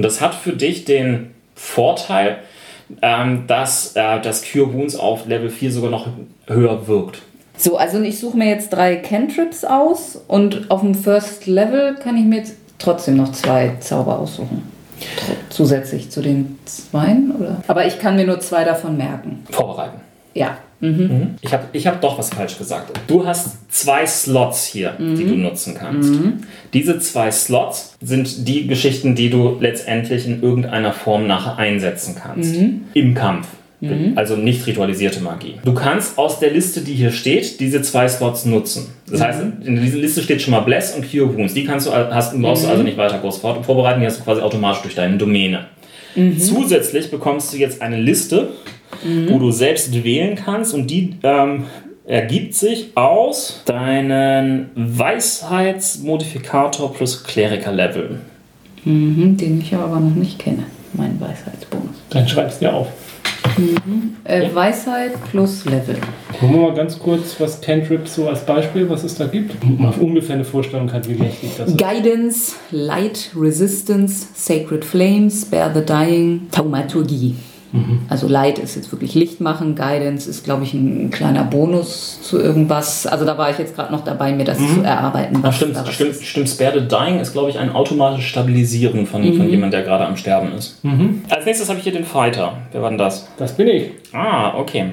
Und 0.00 0.04
das 0.04 0.22
hat 0.22 0.34
für 0.34 0.54
dich 0.54 0.86
den 0.86 1.32
Vorteil, 1.54 2.38
ähm, 3.02 3.44
dass 3.46 3.94
äh, 3.96 4.18
das 4.22 4.50
Cure 4.50 4.72
Wounds 4.72 4.96
auf 4.96 5.26
Level 5.26 5.50
4 5.50 5.72
sogar 5.72 5.90
noch 5.90 6.06
höher 6.46 6.88
wirkt. 6.88 7.20
So, 7.58 7.76
also 7.76 8.00
ich 8.00 8.18
suche 8.18 8.38
mir 8.38 8.48
jetzt 8.48 8.70
drei 8.70 8.96
Cantrips 8.96 9.62
aus 9.62 10.18
und 10.26 10.70
auf 10.70 10.80
dem 10.80 10.94
First 10.94 11.46
Level 11.46 11.96
kann 11.96 12.16
ich 12.16 12.24
mir 12.24 12.36
jetzt 12.36 12.54
trotzdem 12.78 13.18
noch 13.18 13.30
zwei 13.32 13.76
Zauber 13.80 14.18
aussuchen. 14.20 14.62
Zusätzlich 15.50 16.10
zu 16.10 16.22
den 16.22 16.58
zweien, 16.64 17.36
oder? 17.38 17.62
Aber 17.66 17.84
ich 17.84 17.98
kann 17.98 18.16
mir 18.16 18.24
nur 18.24 18.40
zwei 18.40 18.64
davon 18.64 18.96
merken. 18.96 19.44
Vorbereiten. 19.50 20.00
Ja. 20.32 20.56
Mhm. 20.80 20.88
mhm. 20.88 21.26
Ich 21.40 21.52
habe 21.52 21.64
ich 21.72 21.86
hab 21.86 22.00
doch 22.00 22.18
was 22.18 22.30
falsch 22.30 22.58
gesagt. 22.58 22.98
Du 23.06 23.26
hast 23.26 23.70
zwei 23.70 24.06
Slots 24.06 24.66
hier, 24.66 24.94
mhm. 24.98 25.16
die 25.16 25.26
du 25.26 25.34
nutzen 25.36 25.74
kannst. 25.78 26.10
Mhm. 26.10 26.44
Diese 26.72 26.98
zwei 26.98 27.30
Slots 27.30 27.96
sind 28.00 28.48
die 28.48 28.66
Geschichten, 28.66 29.14
die 29.14 29.30
du 29.30 29.58
letztendlich 29.60 30.26
in 30.26 30.42
irgendeiner 30.42 30.92
Form 30.92 31.26
nachher 31.26 31.58
einsetzen 31.58 32.16
kannst. 32.20 32.56
Mhm. 32.56 32.82
Im 32.94 33.14
Kampf. 33.14 33.46
Mhm. 33.80 34.12
Also 34.16 34.36
nicht 34.36 34.66
ritualisierte 34.66 35.20
Magie. 35.20 35.54
Du 35.64 35.72
kannst 35.72 36.18
aus 36.18 36.38
der 36.38 36.50
Liste, 36.50 36.82
die 36.82 36.92
hier 36.92 37.12
steht, 37.12 37.60
diese 37.60 37.80
zwei 37.80 38.08
Slots 38.08 38.44
nutzen. 38.44 38.88
Das 39.10 39.22
heißt, 39.22 39.40
in 39.64 39.80
dieser 39.80 39.98
Liste 39.98 40.22
steht 40.22 40.42
schon 40.42 40.52
mal 40.52 40.60
Bless 40.60 40.94
und 40.94 41.10
Cure 41.10 41.34
Wounds. 41.34 41.54
Die 41.54 41.64
kannst 41.64 41.86
du, 41.86 41.92
hast, 41.92 42.38
brauchst 42.38 42.64
du 42.64 42.68
also 42.68 42.82
nicht 42.82 42.98
weiter 42.98 43.18
groß 43.18 43.38
vorbereiten, 43.38 44.00
die 44.00 44.06
hast 44.06 44.20
du 44.20 44.24
quasi 44.24 44.42
automatisch 44.42 44.82
durch 44.82 44.94
deine 44.94 45.16
Domäne. 45.16 45.66
Zusätzlich 46.38 47.10
bekommst 47.10 47.52
du 47.52 47.56
jetzt 47.56 47.80
eine 47.80 47.98
Liste, 47.98 48.48
wo 49.02 49.38
du 49.38 49.50
selbst 49.50 50.04
wählen 50.04 50.36
kannst 50.36 50.74
und 50.74 50.90
die 50.90 51.14
ähm, 51.22 51.64
ergibt 52.06 52.54
sich 52.54 52.96
aus 52.96 53.62
deinen 53.66 54.70
Weisheitsmodifikator 54.74 56.92
plus 56.92 57.24
Kleriker-Level. 57.24 58.18
Mhm, 58.84 59.36
den 59.36 59.60
ich 59.60 59.74
aber 59.74 60.00
noch 60.00 60.14
nicht 60.14 60.38
kenne, 60.38 60.64
mein 60.94 61.20
Weisheitsbonus. 61.20 61.96
Dann 62.10 62.26
schreibst 62.26 62.60
du 62.60 62.66
dir 62.66 62.74
auf. 62.74 62.88
Mhm. 63.56 64.16
Äh, 64.24 64.44
ja. 64.44 64.54
Weisheit 64.54 65.12
plus 65.30 65.64
Level. 65.64 65.96
Gucken 66.38 66.56
wir 66.56 66.68
mal 66.68 66.74
ganz 66.74 66.98
kurz, 66.98 67.36
was 67.38 67.60
Cantrip 67.60 68.08
so 68.08 68.28
als 68.28 68.44
Beispiel, 68.44 68.88
was 68.88 69.04
es 69.04 69.16
da 69.16 69.26
gibt. 69.26 69.56
Man 69.78 69.92
ungefähr 69.94 70.36
eine 70.36 70.44
Vorstellung 70.44 70.92
hat, 70.92 71.08
wie 71.08 71.14
mächtig 71.14 71.50
das 71.58 71.70
ist. 71.70 71.78
Guidance, 71.78 72.54
Light, 72.70 73.30
Resistance, 73.36 74.28
Sacred 74.34 74.84
Flames, 74.84 75.42
Spare 75.42 75.72
the 75.74 75.84
Dying, 75.84 76.48
Taumaturgie. 76.50 77.34
Mhm. 77.72 78.02
Also 78.08 78.28
Light 78.28 78.58
ist 78.58 78.76
jetzt 78.76 78.90
wirklich 78.92 79.14
Licht 79.14 79.40
machen, 79.40 79.74
Guidance 79.74 80.28
ist, 80.28 80.44
glaube 80.44 80.64
ich, 80.64 80.74
ein 80.74 81.10
kleiner 81.10 81.44
Bonus 81.44 82.20
zu 82.22 82.40
irgendwas. 82.40 83.06
Also 83.06 83.24
da 83.24 83.38
war 83.38 83.50
ich 83.50 83.58
jetzt 83.58 83.74
gerade 83.74 83.92
noch 83.92 84.04
dabei, 84.04 84.32
mir 84.32 84.44
das 84.44 84.58
mhm. 84.58 84.74
zu 84.74 84.82
erarbeiten. 84.82 85.40
Ach, 85.42 85.52
stimmt, 85.52 85.76
stimmt, 85.90 86.16
stimmt. 86.16 86.48
Spare 86.48 86.80
the 86.80 86.88
Dying 86.88 87.20
ist, 87.20 87.32
glaube 87.32 87.50
ich, 87.50 87.58
ein 87.58 87.72
automatisches 87.72 88.28
Stabilisieren 88.28 89.06
von, 89.06 89.22
mhm. 89.22 89.36
von 89.36 89.48
jemandem, 89.48 89.70
der 89.70 89.82
gerade 89.82 90.06
am 90.06 90.16
Sterben 90.16 90.52
ist. 90.52 90.82
Mhm. 90.84 91.22
Als 91.28 91.44
nächstes 91.44 91.68
habe 91.68 91.78
ich 91.78 91.84
hier 91.84 91.92
den 91.92 92.04
Fighter. 92.04 92.58
Wer 92.72 92.82
war 92.82 92.88
denn 92.88 92.98
das? 92.98 93.28
Das 93.36 93.56
bin 93.56 93.68
ich. 93.68 93.90
Ah, 94.12 94.54
okay. 94.56 94.92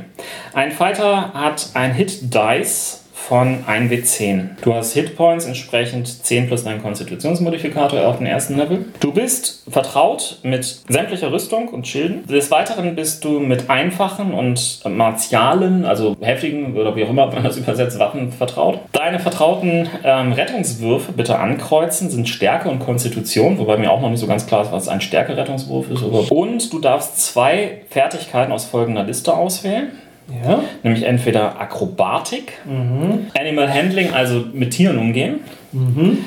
Ein 0.54 0.72
Fighter 0.72 1.34
hat 1.34 1.70
ein 1.74 1.94
Hit-Dice 1.94 3.04
von 3.28 3.66
1W10. 3.66 4.52
Du 4.62 4.74
hast 4.74 4.94
Hitpoints 4.94 5.46
entsprechend 5.46 6.24
10 6.24 6.48
plus 6.48 6.64
dein 6.64 6.82
Konstitutionsmodifikator 6.82 8.08
auf 8.08 8.18
dem 8.18 8.26
ersten 8.26 8.56
Level. 8.56 8.86
Du 9.02 9.12
bist 9.12 9.64
vertraut 9.70 10.40
mit 10.44 10.64
sämtlicher 10.88 11.30
Rüstung 11.30 11.68
und 11.68 11.86
Schilden. 11.86 12.26
Des 12.26 12.52
Weiteren 12.52 12.96
bist 12.96 13.26
du 13.26 13.42
mit 13.42 13.70
einfachen 13.70 14.34
und 14.34 14.82
martialen, 14.88 15.84
also 15.84 16.16
heftigen 16.22 16.78
oder 16.78 16.96
wie 16.96 17.04
auch 17.04 17.10
immer 17.10 17.28
man 17.28 17.44
das 17.44 17.58
übersetzt, 17.58 18.00
Waffen 18.00 18.32
vertraut. 18.32 18.80
Deine 18.94 19.20
vertrauten 19.20 19.90
ähm, 20.06 20.32
Rettungswürfe 20.32 21.12
bitte 21.12 21.38
ankreuzen 21.38 22.10
sind 22.10 22.30
Stärke 22.30 22.70
und 22.70 22.80
Konstitution, 22.80 23.58
wobei 23.60 23.76
mir 23.78 23.92
auch 23.92 24.00
noch 24.00 24.10
nicht 24.10 24.22
so 24.22 24.28
ganz 24.28 24.48
klar 24.48 24.62
ist, 24.62 24.72
was 24.72 24.88
ein 24.88 25.02
Stärke-Rettungswurf 25.02 25.92
ist. 25.92 26.02
Und 26.32 26.72
du 26.72 26.80
darfst 26.80 27.22
zwei 27.22 27.82
Fertigkeiten 27.90 28.54
aus 28.54 28.64
folgender 28.64 29.04
Liste 29.04 29.36
auswählen. 29.36 29.92
Ja. 30.30 30.64
Nämlich 30.84 31.04
entweder 31.04 31.60
Akrobatik, 31.60 32.54
mhm. 32.66 33.28
Animal 33.40 33.74
Handling, 33.74 34.14
also 34.14 34.44
mit 34.54 34.72
Tieren 34.72 34.98
umgehen, 34.98 35.40
mhm. 35.72 36.20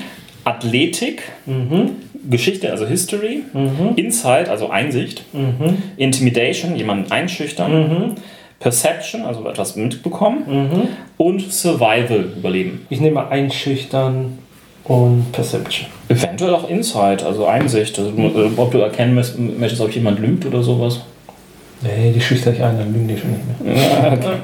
Athletik, 0.44 1.22
mhm. 1.46 1.96
Geschichte, 2.28 2.70
also 2.70 2.86
History, 2.86 3.42
mhm. 3.52 3.94
Insight, 3.96 4.48
also 4.48 4.70
Einsicht, 4.70 5.24
mhm. 5.32 5.82
Intimidation, 5.96 6.76
jemanden 6.76 7.10
einschüchtern, 7.10 7.72
mhm. 7.72 8.14
Perception, 8.58 9.22
also 9.22 9.48
etwas 9.48 9.76
mitbekommen 9.76 10.88
und 11.16 11.40
Survival, 11.50 12.26
Überleben. 12.36 12.86
Ich 12.90 13.00
nehme 13.00 13.26
Einschüchtern 13.28 14.38
und 14.84 15.32
Perception. 15.32 15.88
Eventuell 16.08 16.52
auch 16.52 16.68
Insight, 16.68 17.22
also 17.22 17.46
Einsicht, 17.46 17.98
also, 17.98 18.12
ob 18.58 18.70
du 18.70 18.78
erkennen 18.78 19.14
möchtest, 19.14 19.80
ob 19.80 19.94
jemand 19.94 20.20
lügt 20.20 20.44
oder 20.44 20.62
sowas. 20.62 21.00
Nee, 21.82 22.12
die 22.12 22.20
schüchtert 22.20 22.56
ich 22.56 22.62
ein, 22.62 22.78
dann 22.78 22.92
lügen 22.92 23.08
die 23.08 23.16
schon 23.16 23.30
nicht 23.30 23.60
mehr. 23.60 24.12
okay. 24.12 24.36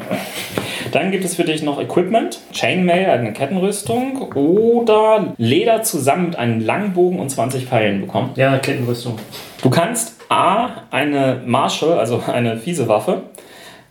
Dann 0.92 1.10
gibt 1.10 1.24
es 1.24 1.34
für 1.34 1.44
dich 1.44 1.62
noch 1.62 1.80
Equipment, 1.80 2.38
Chainmail, 2.52 3.10
eine 3.10 3.32
Kettenrüstung 3.32 4.32
oder 4.32 5.34
Leder 5.36 5.82
zusammen 5.82 6.26
mit 6.26 6.36
einem 6.36 6.60
Langbogen 6.60 7.18
und 7.18 7.28
20 7.28 7.66
Pfeilen 7.66 8.02
bekommen. 8.02 8.30
Ja, 8.36 8.56
Kettenrüstung. 8.58 9.18
Du 9.62 9.68
kannst 9.68 10.14
A, 10.28 10.68
eine 10.90 11.42
Marshall, 11.44 11.98
also 11.98 12.22
eine 12.26 12.56
fiese 12.56 12.88
Waffe 12.88 13.22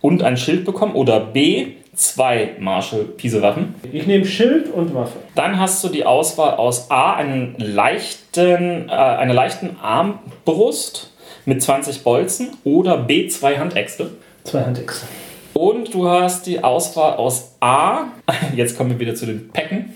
und 0.00 0.22
ein 0.22 0.36
Schild 0.36 0.64
bekommen 0.64 0.94
oder 0.94 1.20
B, 1.20 1.74
zwei 1.94 2.50
Marshall 2.58 3.06
fiese 3.16 3.42
Waffen. 3.42 3.74
Ich 3.92 4.06
nehme 4.06 4.24
Schild 4.24 4.72
und 4.72 4.94
Waffe. 4.94 5.18
Dann 5.34 5.58
hast 5.58 5.82
du 5.84 5.88
die 5.88 6.04
Auswahl 6.04 6.54
aus 6.54 6.90
A, 6.90 7.14
einen 7.14 7.54
leichten, 7.58 8.88
äh, 8.88 8.92
einer 8.92 9.34
leichten 9.34 9.76
Armbrust 9.80 11.12
mit 11.46 11.62
20 11.62 12.02
Bolzen 12.02 12.48
oder 12.64 12.98
B, 12.98 13.28
zwei 13.28 13.56
Handäxte. 13.58 14.10
Zwei 14.44 14.64
Handäxte. 14.64 15.06
Und 15.54 15.94
du 15.94 16.06
hast 16.08 16.46
die 16.46 16.62
Auswahl 16.62 17.14
aus 17.14 17.52
A, 17.60 18.08
jetzt 18.54 18.76
kommen 18.76 18.90
wir 18.90 18.98
wieder 18.98 19.14
zu 19.14 19.24
den 19.24 19.48
Packen, 19.48 19.94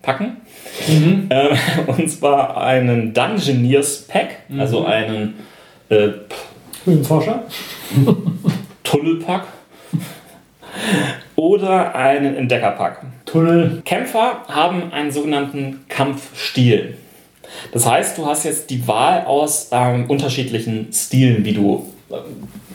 Packen. 0.00 0.38
Mhm. 0.88 1.26
Äh, 1.28 1.54
und 1.86 2.08
zwar 2.08 2.56
einen 2.56 3.12
Dungeoneers 3.12 4.06
Pack, 4.08 4.48
mhm. 4.48 4.60
also 4.60 4.86
einen 4.86 5.34
äh, 5.90 6.08
Höhlenforscher, 6.84 7.42
Tunnelpack 8.84 9.44
oder 11.36 11.94
einen 11.94 12.34
Entdeckerpack. 12.36 13.02
Tunnel. 13.26 13.82
Kämpfer 13.84 14.42
haben 14.48 14.92
einen 14.92 15.12
sogenannten 15.12 15.84
Kampfstil. 15.88 16.96
Das 17.72 17.88
heißt, 17.88 18.18
du 18.18 18.26
hast 18.26 18.44
jetzt 18.44 18.70
die 18.70 18.86
Wahl 18.86 19.24
aus 19.26 19.68
ähm, 19.72 20.06
unterschiedlichen 20.08 20.92
Stilen, 20.92 21.44
wie 21.44 21.52
du 21.52 21.86
äh, 22.10 22.16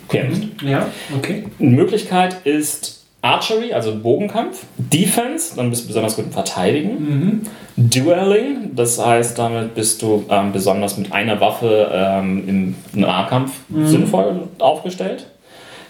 kämpfst. 0.10 0.44
Ja, 0.64 0.88
okay. 1.16 1.46
Eine 1.60 1.70
Möglichkeit 1.70 2.46
ist 2.46 3.06
Archery, 3.22 3.74
also 3.74 3.98
Bogenkampf. 4.00 4.64
Defense, 4.78 5.56
dann 5.56 5.70
bist 5.70 5.84
du 5.84 5.88
besonders 5.88 6.16
gut 6.16 6.26
im 6.26 6.32
Verteidigen. 6.32 6.90
Mhm. 6.90 7.42
Dueling, 7.76 8.76
das 8.76 9.04
heißt, 9.04 9.38
damit 9.38 9.76
bist 9.76 10.02
du 10.02 10.26
ähm, 10.30 10.52
besonders 10.52 10.98
mit 10.98 11.12
einer 11.12 11.40
Waffe 11.40 11.92
ähm, 11.94 12.48
im 12.48 13.00
Nahkampf 13.00 13.52
mhm. 13.70 13.86
sinnvoll 13.86 14.48
aufgestellt. 14.60 15.28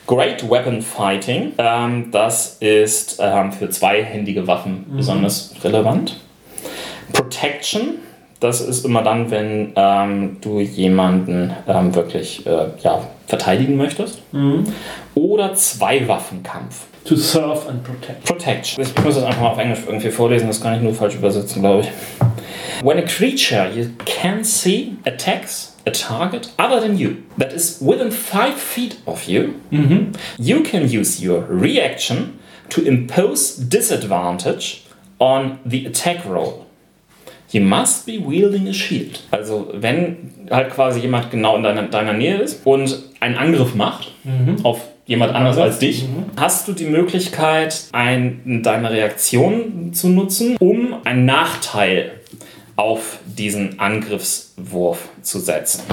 Great 0.06 0.50
Weapon 0.50 0.82
Fighting, 0.82 1.52
ähm, 1.58 2.12
das 2.12 2.58
ist 2.62 3.20
ähm, 3.22 3.52
für 3.52 3.70
zweihändige 3.70 4.48
Waffen 4.48 4.86
mhm. 4.90 4.98
besonders 4.98 5.54
relevant. 5.64 6.18
Protection, 7.14 7.96
das 8.40 8.62
ist 8.62 8.86
immer 8.86 9.02
dann, 9.02 9.32
wenn 9.32 9.74
ähm, 9.76 10.38
du 10.42 10.60
jemanden 10.60 11.54
ähm, 11.68 11.96
wirklich 11.96 12.46
äh, 12.46 12.68
ja, 12.84 13.02
verteidigen 13.26 13.78
möchtest. 13.78 14.22
Mhm. 14.34 14.66
Oder 15.16 15.56
Zwei-Waffenkampf. 15.56 16.86
To 17.06 17.16
serve 17.16 17.70
and 17.70 17.84
protect. 17.84 18.26
Protection. 18.26 18.84
Ich 18.84 19.04
muss 19.04 19.16
das 19.16 19.24
einfach 19.24 19.42
mal 19.42 19.52
auf 19.52 19.58
Englisch 19.58 19.80
irgendwie 19.88 20.12
vorlesen, 20.12 20.48
das 20.48 20.62
kann 20.62 20.76
ich 20.76 20.82
nur 20.82 20.94
falsch 20.94 21.16
übersetzen, 21.16 21.62
glaube 21.62 21.84
ich. 21.84 21.90
When 22.84 22.98
a 23.00 23.02
creature 23.02 23.70
you 23.74 23.88
can 24.06 24.44
see 24.44 24.98
attacks 25.06 25.76
a 25.88 25.92
target 25.92 26.50
other 26.60 26.80
than 26.80 26.98
you 26.98 27.16
that 27.40 27.54
is 27.54 27.80
within 27.82 28.12
five 28.12 28.56
feet 28.56 28.98
of 29.06 29.24
you, 29.24 29.54
mhm. 29.72 30.12
you 30.38 30.62
can 30.62 30.84
use 30.84 31.26
your 31.26 31.46
reaction 31.50 32.38
to 32.70 32.82
impose 32.82 33.58
disadvantage 33.58 34.84
on 35.20 35.60
the 35.66 35.88
attack 35.88 36.26
roll. 36.26 36.67
You 37.50 37.62
must 37.62 38.06
be 38.06 38.20
wielding 38.20 38.68
a 38.68 38.74
shield. 38.74 39.22
Also 39.32 39.70
wenn 39.74 40.32
halt 40.52 40.70
quasi 40.72 41.00
jemand 41.00 41.32
genau 41.32 41.56
in 41.56 41.64
deiner, 41.64 41.84
deiner 41.84 42.14
Nähe 42.14 42.38
ist 42.38 42.66
und 42.66 42.98
einen 43.20 43.36
Angriff 43.36 43.74
macht 43.74 44.12
auf 44.64 44.82
jemand 45.06 45.34
anders 45.34 45.58
als 45.58 45.80
dich, 45.80 46.06
hast 46.36 46.68
du 46.68 46.74
die 46.74 46.86
Möglichkeit, 46.86 47.86
ein, 47.94 48.62
deine 48.64 48.92
Reaktion 48.92 49.94
zu 49.94 50.10
nutzen, 50.10 50.58
um 50.60 50.98
einen 51.06 51.26
Nachteil 51.26 52.12
auf 52.76 53.20
diesen 53.26 53.80
Angriffswurf 53.80 55.08
zu 55.22 55.40
setzen. 55.40 55.84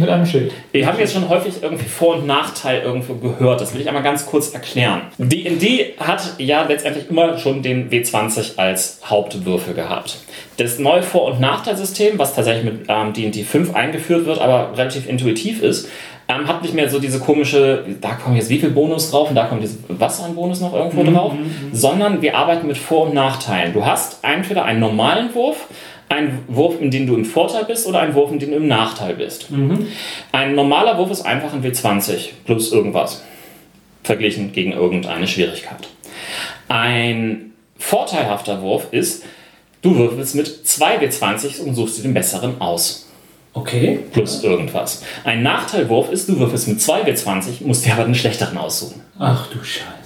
Mit 0.00 0.08
einem 0.08 0.24
Schild. 0.24 0.52
Wir 0.72 0.86
haben 0.86 0.98
jetzt 0.98 1.12
schon 1.12 1.28
häufig 1.28 1.62
irgendwie 1.62 1.88
Vor- 1.88 2.16
und 2.16 2.26
Nachteil 2.26 2.80
irgendwo 2.80 3.14
gehört. 3.14 3.60
Das 3.60 3.74
will 3.74 3.82
ich 3.82 3.88
einmal 3.88 4.02
ganz 4.02 4.24
kurz 4.24 4.54
erklären. 4.54 5.02
D&D 5.18 5.94
hat 5.98 6.34
ja 6.38 6.62
letztendlich 6.66 7.10
immer 7.10 7.36
schon 7.36 7.62
den 7.62 7.90
W20 7.90 8.56
als 8.56 9.00
Hauptwürfel 9.04 9.74
gehabt. 9.74 10.16
Das 10.56 10.78
neue 10.78 11.02
Vor- 11.02 11.26
und 11.26 11.40
Nachteilsystem, 11.40 12.18
was 12.18 12.34
tatsächlich 12.34 12.64
mit 12.64 12.86
ähm, 12.88 13.12
D&D 13.12 13.42
5 13.42 13.74
eingeführt 13.74 14.24
wird, 14.24 14.40
aber 14.40 14.76
relativ 14.76 15.06
intuitiv 15.06 15.62
ist, 15.62 15.88
ähm, 16.30 16.46
hat 16.46 16.62
nicht 16.62 16.74
mehr 16.74 16.88
so 16.88 16.98
diese 16.98 17.18
komische, 17.18 17.84
da 18.00 18.12
kommt 18.12 18.36
jetzt 18.36 18.48
wie 18.48 18.58
viel 18.58 18.70
Bonus 18.70 19.10
drauf 19.10 19.28
und 19.30 19.34
da 19.34 19.46
kommt 19.46 19.62
jetzt 19.62 19.78
was 19.88 20.22
an 20.22 20.34
Bonus 20.34 20.60
noch 20.60 20.72
irgendwo 20.72 21.02
drauf, 21.02 21.32
sondern 21.72 22.22
wir 22.22 22.36
arbeiten 22.36 22.66
mit 22.66 22.78
Vor- 22.78 23.08
und 23.08 23.14
Nachteilen. 23.14 23.72
Du 23.72 23.84
hast 23.84 24.18
entweder 24.22 24.64
einen 24.64 24.80
normalen 24.80 25.34
Wurf, 25.34 25.66
einen 26.10 26.44
Wurf, 26.48 26.80
in 26.80 26.90
dem 26.90 27.06
du 27.06 27.14
im 27.14 27.24
Vorteil 27.24 27.64
bist 27.64 27.86
oder 27.86 28.00
einen 28.00 28.14
Wurf, 28.14 28.30
in 28.32 28.38
dem 28.38 28.50
du 28.50 28.56
im 28.56 28.68
Nachteil 28.68 29.14
bist. 29.14 29.48
Ein 30.32 30.54
normaler 30.54 30.98
Wurf 30.98 31.10
ist 31.10 31.22
einfach 31.22 31.54
ein 31.54 31.62
W20 31.62 32.30
plus 32.44 32.72
irgendwas. 32.72 33.22
Verglichen 34.02 34.52
gegen 34.52 34.72
irgendeine 34.72 35.26
Schwierigkeit. 35.28 35.88
Ein 36.68 37.52
vorteilhafter 37.78 38.60
Wurf 38.60 38.88
ist, 38.90 39.24
du 39.82 39.96
würfelst 39.96 40.34
mit 40.34 40.66
zwei 40.66 40.98
W20 40.98 41.60
und 41.60 41.74
suchst 41.74 41.98
dir 41.98 42.02
den 42.02 42.14
besseren 42.14 42.60
aus. 42.60 43.06
Okay. 43.52 44.00
Plus 44.12 44.42
irgendwas. 44.44 45.02
Ein 45.24 45.42
Nachteilwurf 45.42 46.10
ist, 46.10 46.28
du 46.28 46.38
würfelst 46.38 46.68
mit 46.68 46.80
zwei 46.80 47.02
W20, 47.02 47.64
musst 47.64 47.84
dir 47.84 47.94
aber 47.94 48.04
den 48.04 48.14
schlechteren 48.14 48.58
aussuchen. 48.58 49.00
Ach 49.18 49.48
du 49.48 49.62
Scheiße. 49.62 49.99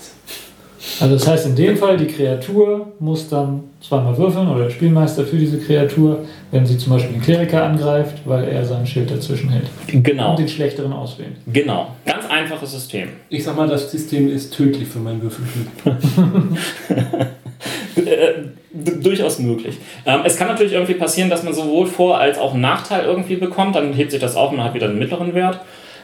Also 1.01 1.15
das 1.15 1.27
heißt 1.27 1.47
in 1.47 1.57
dem 1.57 1.77
Fall, 1.77 1.97
die 1.97 2.07
Kreatur 2.07 2.93
muss 3.01 3.29
dann 3.29 3.65
zweimal 3.81 4.17
würfeln 4.17 4.49
oder 4.49 4.65
der 4.65 4.71
Spielmeister 4.71 5.25
für 5.25 5.37
diese 5.37 5.59
Kreatur, 5.59 6.21
wenn 6.51 6.65
sie 6.67 6.79
zum 6.79 6.93
Beispiel 6.93 7.13
den 7.15 7.23
Kleriker 7.23 7.65
angreift, 7.65 8.19
weil 8.25 8.45
er 8.45 8.65
sein 8.65 8.87
Schild 8.87 9.11
dazwischen 9.11 9.51
hält. 9.51 9.67
Genau. 9.89 10.31
Und 10.31 10.39
den 10.39 10.49
schlechteren 10.49 10.93
auswählen. 10.93 11.37
Genau. 11.53 11.89
Ganz 12.07 12.27
einfaches 12.31 12.73
System. 12.73 13.09
Ich 13.29 13.45
sag 13.45 13.57
mal, 13.57 13.67
das 13.69 13.91
System 13.91 14.31
ist 14.31 14.53
tödlich 14.55 14.87
für 14.89 14.99
mein 15.01 15.21
Würfelglück. 15.23 15.67
Äh, 17.97 18.33
d- 18.73 19.01
durchaus 19.01 19.39
möglich. 19.39 19.77
Ähm, 20.05 20.21
es 20.25 20.37
kann 20.37 20.49
natürlich 20.49 20.73
irgendwie 20.73 20.95
passieren, 20.95 21.31
dass 21.31 21.45
man 21.45 21.55
sowohl 21.55 21.87
Vor- 21.87 22.19
als 22.19 22.39
auch 22.39 22.53
Nachteil 22.55 23.05
irgendwie 23.05 23.37
bekommt. 23.37 23.77
Dann 23.77 23.93
hebt 23.93 24.11
sich 24.11 24.21
das 24.21 24.35
auf 24.37 24.51
und 24.51 24.57
man 24.57 24.67
hat 24.67 24.75
wieder 24.75 24.89
einen 24.89 24.99
mittleren 24.99 25.33
Wert. 25.33 25.61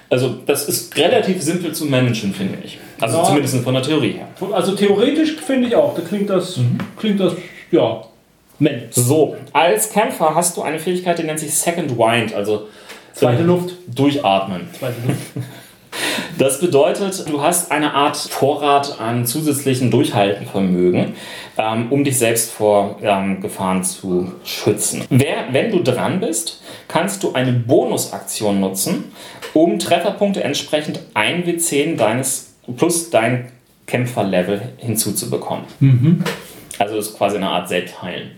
Also 0.08 0.34
das 0.46 0.68
ist 0.68 0.96
relativ 0.96 1.42
simpel 1.42 1.72
zu 1.72 1.86
managen, 1.86 2.32
finde 2.32 2.58
ich. 2.64 2.78
Also 3.00 3.18
Ja. 3.18 3.24
zumindest 3.24 3.56
von 3.64 3.74
der 3.74 3.82
Theorie 3.82 4.12
her. 4.12 4.28
Also 4.52 4.74
theoretisch 4.74 5.36
finde 5.36 5.68
ich 5.68 5.74
auch, 5.76 5.94
da 5.94 6.02
klingt 6.02 6.28
das, 6.30 6.58
klingt 6.96 7.20
das, 7.20 7.34
ja, 7.70 8.02
Mensch. 8.58 8.92
So, 8.92 9.36
als 9.52 9.90
Kämpfer 9.90 10.34
hast 10.34 10.56
du 10.56 10.62
eine 10.62 10.78
Fähigkeit, 10.78 11.18
die 11.18 11.22
nennt 11.24 11.38
sich 11.40 11.52
Second 11.54 11.96
Wind, 11.96 12.34
also 12.34 12.68
Zweite 13.14 13.42
Luft. 13.42 13.74
durchatmen. 13.86 14.68
Zweite 14.78 14.96
Luft. 15.06 15.20
Das 16.38 16.60
bedeutet, 16.60 17.28
du 17.28 17.42
hast 17.42 17.72
eine 17.72 17.92
Art 17.94 18.16
Vorrat 18.16 19.00
an 19.00 19.26
zusätzlichen 19.26 19.90
Durchhaltenvermögen, 19.90 21.14
ähm, 21.58 21.86
um 21.90 22.04
dich 22.04 22.16
selbst 22.16 22.52
vor 22.52 22.96
ähm, 23.02 23.40
Gefahren 23.40 23.82
zu 23.82 24.30
schützen. 24.44 25.04
Wer, 25.10 25.46
wenn 25.52 25.72
du 25.72 25.82
dran 25.82 26.20
bist, 26.20 26.62
kannst 26.86 27.24
du 27.24 27.32
eine 27.32 27.52
Bonusaktion 27.52 28.60
nutzen, 28.60 29.10
um 29.52 29.80
Trefferpunkte 29.80 30.44
entsprechend 30.44 31.00
1w10 31.14 31.96
deines 31.96 32.49
plus 32.76 33.10
dein 33.10 33.48
Kämpferlevel 33.86 34.60
hinzuzubekommen. 34.78 35.64
Also 36.78 36.96
das 36.96 37.08
ist 37.08 37.18
quasi 37.18 37.36
eine 37.36 37.48
Art 37.48 37.68
Selbstheilen. 37.68 38.30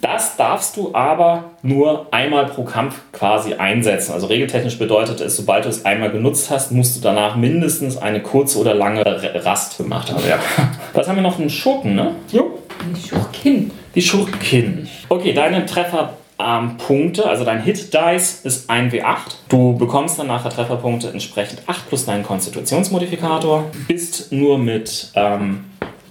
Das 0.00 0.36
darfst 0.36 0.78
du 0.78 0.94
aber 0.94 1.50
nur 1.62 2.06
einmal 2.10 2.46
pro 2.46 2.64
Kampf 2.64 3.00
quasi 3.12 3.54
einsetzen. 3.54 4.12
Also 4.12 4.28
regeltechnisch 4.28 4.78
bedeutet 4.78 5.20
es, 5.20 5.36
sobald 5.36 5.66
du 5.66 5.68
es 5.68 5.84
einmal 5.84 6.10
genutzt 6.10 6.50
hast, 6.50 6.72
musst 6.72 6.96
du 6.96 7.00
danach 7.02 7.36
mindestens 7.36 7.98
eine 7.98 8.20
kurze 8.20 8.58
oder 8.58 8.72
lange 8.72 9.04
Rast 9.44 9.76
gemacht 9.76 10.10
haben. 10.10 10.22
Ja. 10.26 10.38
Was 10.94 11.06
haben 11.06 11.16
wir 11.16 11.22
noch? 11.22 11.38
Einen 11.38 11.50
Schurken, 11.50 11.94
ne? 11.94 12.14
Jo. 12.30 12.58
Die 12.96 13.08
Schurkin. 13.08 13.70
Die 13.94 14.02
Schurkin. 14.02 14.88
Okay, 15.10 15.34
deine 15.34 15.66
Trefferpunkte, 16.42 17.28
also 17.28 17.44
dein 17.44 17.62
Hit-Dice 17.62 18.40
ist 18.44 18.70
1w8. 18.70 19.36
Du 19.48 19.76
bekommst 19.76 20.18
dann 20.18 20.26
nachher 20.26 20.50
Trefferpunkte 20.50 21.10
entsprechend 21.10 21.62
8 21.66 21.88
plus 21.88 22.04
deinen 22.06 22.24
Konstitutionsmodifikator. 22.24 23.64
Bist 23.88 24.32
nur 24.32 24.58
mit 24.58 25.10
ähm, 25.14 25.64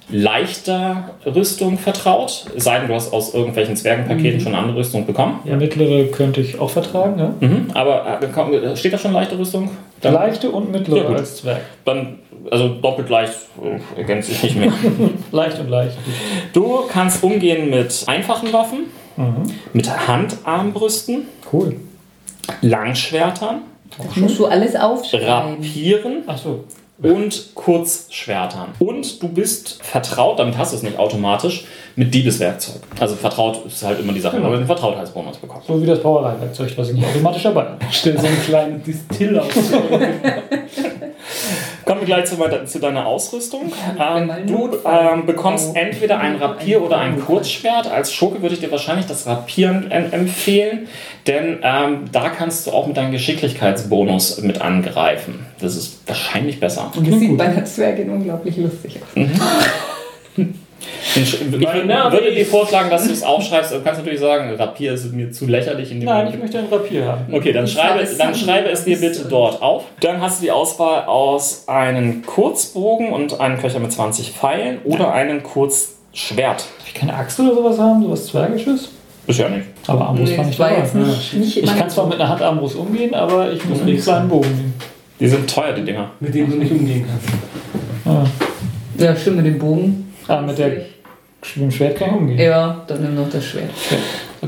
leichter 0.10 1.12
Rüstung 1.26 1.78
vertraut, 1.78 2.46
sei 2.58 2.80
denn, 2.80 2.88
du 2.88 2.96
hast 2.96 3.14
aus 3.14 3.34
irgendwelchen 3.34 3.76
Zwergenpaketen 3.76 4.40
schon 4.40 4.54
eine 4.54 4.64
andere 4.64 4.78
Rüstung 4.80 5.06
bekommen. 5.06 5.40
Ja. 5.46 5.56
Mittlere 5.56 6.06
könnte 6.06 6.42
ich 6.42 6.60
auch 6.60 6.70
vertragen, 6.70 7.16
ne? 7.16 7.34
Mhm. 7.40 7.72
Aber 7.74 8.20
äh, 8.22 8.76
steht 8.76 8.94
da 8.94 8.98
schon 8.98 9.14
leichte 9.14 9.38
Rüstung? 9.38 9.70
Dann, 10.02 10.14
Leichte 10.16 10.50
und 10.50 10.72
mittlere 10.72 11.12
Ja, 11.12 11.16
als 11.16 11.38
Zwerg. 11.38 11.62
dann 11.86 12.20
also 12.50 12.70
doppelt 12.70 13.08
leicht 13.10 13.34
äh, 13.64 14.00
ergänzt 14.00 14.30
sich 14.30 14.42
nicht 14.42 14.56
mehr. 14.58 14.74
Leicht 15.32 15.60
und 15.60 15.70
leicht. 15.70 15.96
Du 16.54 16.80
kannst 16.92 17.24
umgehen 17.24 17.70
mit 17.70 18.04
einfachen 18.08 18.52
Waffen, 18.52 18.88
Mhm. 19.22 19.44
mit 19.74 20.08
Handarmbrüsten, 20.08 21.24
Cool. 21.52 21.76
Langschwertern, 22.62 23.62
Das 23.98 24.16
musst 24.16 24.40
du 24.40 24.46
alles 24.46 24.76
aufschreiben. 24.76 25.28
Rapieren 25.56 26.24
Ach 26.28 26.38
so. 26.38 26.64
und 27.02 27.50
Kurzschwertern. 27.56 28.70
Und 28.80 29.22
du 29.22 29.28
bist 29.30 29.84
vertraut, 29.84 30.40
damit 30.40 30.58
hast 30.58 30.72
du 30.74 30.78
es 30.78 30.84
nicht 30.84 30.98
automatisch, 31.00 31.66
mit 31.96 32.14
Diebeswerkzeug. 32.14 32.82
Also 33.00 33.16
vertraut 33.16 33.66
ist 33.66 33.84
halt 33.84 34.00
immer 34.00 34.14
die 34.14 34.20
Sache, 34.22 34.38
aber 34.38 34.58
den 34.58 34.66
Vertrautheitsbonus 34.66 35.38
bekommst. 35.38 35.68
So 35.68 35.82
wie 35.82 35.86
das 35.86 36.02
Powerline-Werkzeug, 36.02 36.72
was 36.78 36.90
ich 36.90 36.96
nicht 36.96 37.08
automatisch 37.08 37.44
dabei 37.44 37.64
habe. 37.64 37.78
Stell 37.92 38.18
so 38.20 38.28
einen 38.28 38.42
kleinen 38.42 38.84
Distill 38.84 39.38
aus. 39.40 39.48
Kommen 41.92 42.08
wir 42.08 42.16
gleich 42.16 42.26
zu, 42.26 42.38
zu 42.68 42.80
deiner 42.80 43.06
Ausrüstung. 43.06 43.74
Ähm, 44.00 44.32
du 44.48 44.78
ähm, 44.86 45.26
bekommst 45.26 45.76
entweder 45.76 46.20
ein 46.20 46.38
Rapier 46.38 46.82
oder 46.82 46.98
ein 47.00 47.20
Kurzschwert. 47.20 47.92
Als 47.92 48.14
Schurke 48.14 48.42
würde 48.42 48.56
ich 48.56 48.62
dir 48.62 48.72
wahrscheinlich 48.72 49.08
das 49.08 49.28
Rapieren 49.28 49.92
em- 49.92 50.14
empfehlen, 50.14 50.88
denn 51.28 51.60
ähm, 51.62 52.06
da 52.10 52.30
kannst 52.30 52.66
du 52.66 52.72
auch 52.72 52.88
mit 52.88 52.96
deinem 52.96 53.12
Geschicklichkeitsbonus 53.12 54.42
mit 54.42 54.62
angreifen. 54.62 55.46
Das 55.60 55.76
ist 55.76 56.00
wahrscheinlich 56.08 56.62
besser. 56.62 56.90
Und 56.96 57.12
das 57.12 57.20
sieht 57.20 57.38
bei 57.38 57.44
einer 57.44 57.66
Zwergin 57.66 58.10
unglaublich 58.10 58.56
lustig 58.56 58.96
aus. 59.02 59.28
Ich 61.16 61.40
Weil, 61.64 61.86
na, 61.86 62.12
würde 62.12 62.32
dir 62.34 62.46
vorschlagen, 62.46 62.90
dass 62.90 63.06
du 63.06 63.12
es 63.14 63.22
aufschreibst. 63.24 63.72
Du 63.72 63.82
kannst 63.82 64.00
natürlich 64.00 64.20
sagen, 64.20 64.56
Rapier 64.56 64.94
ist 64.94 65.12
mir 65.14 65.32
zu 65.32 65.46
lächerlich. 65.46 65.92
In 65.92 66.00
dem 66.00 66.06
Nein, 66.06 66.18
Moment. 66.26 66.36
ich 66.36 66.42
möchte 66.42 66.60
ein 66.60 66.66
Rapier 66.72 67.06
haben. 67.06 67.34
Okay, 67.34 67.52
dann 67.54 67.68
schreibe, 67.68 68.04
dann 68.18 68.28
an- 68.30 68.36
schreibe 68.36 68.70
es 68.70 68.84
dir 68.86 68.98
bitte 69.00 69.26
dort 69.30 69.62
auf. 69.62 69.84
Dann 70.00 70.22
hast 70.22 70.40
du 70.40 70.46
die 70.46 70.52
Auswahl 70.52 71.06
aus 71.06 71.68
einem 71.68 72.26
Kurzbogen 72.26 73.12
und 73.12 73.40
einem 73.40 73.60
Köcher 73.60 73.80
mit 73.80 73.92
20 73.92 74.32
Pfeilen 74.32 74.80
oder 74.84 75.12
einem 75.14 75.44
Kurzschwert. 75.44 76.66
Ich 76.88 76.94
keine 76.94 77.14
Axt 77.14 77.40
oder 77.40 77.54
sowas 77.56 77.78
haben? 77.80 78.02
Sowas 78.04 78.26
Zwergisches? 78.28 78.90
Bisher 79.28 79.50
nicht. 79.50 79.68
Aber 79.88 80.08
Armbrust 80.08 80.32
Nee, 80.32 80.38
fand 80.38 80.50
ich 80.50 80.60
war 80.60 80.70
dabei. 80.72 81.00
nicht, 81.00 81.34
nicht 81.36 81.58
Ich 81.58 81.78
kann 81.78 81.90
zwar 81.90 82.08
mit 82.08 82.16
einer 82.20 82.28
Handarmbrust 82.30 82.76
umgehen, 82.76 83.14
aber 83.14 83.52
ich 83.52 83.64
muss 83.66 83.82
Mhm. 83.82 83.88
einen 83.88 84.02
kleinen 84.02 84.30
Bogen 84.30 84.50
nehmen. 84.50 84.74
Die 85.20 85.28
sind 85.28 85.48
teuer, 85.48 85.74
die 85.74 85.84
Dinger. 85.84 86.10
mit 86.20 86.34
dem 86.34 86.50
du 86.50 86.58
nicht 86.58 86.72
umgehen 86.72 87.06
kannst. 87.08 87.28
Ah. 88.06 88.26
Ja, 88.98 89.16
stimmt 89.16 89.38
mit 89.38 89.46
dem 89.46 89.60
Bogen. 89.60 90.11
Ah, 90.32 90.42
mit, 90.42 90.58
der, 90.58 90.68
mit 90.70 90.86
dem 91.56 91.72
Schwert 91.72 91.98
kann 91.98 92.10
ich 92.10 92.16
umgehen. 92.16 92.40
Ja, 92.40 92.82
dann 92.88 93.02
nimm 93.02 93.16
noch 93.16 93.30
das 93.30 93.44
Schwert. 93.46 93.70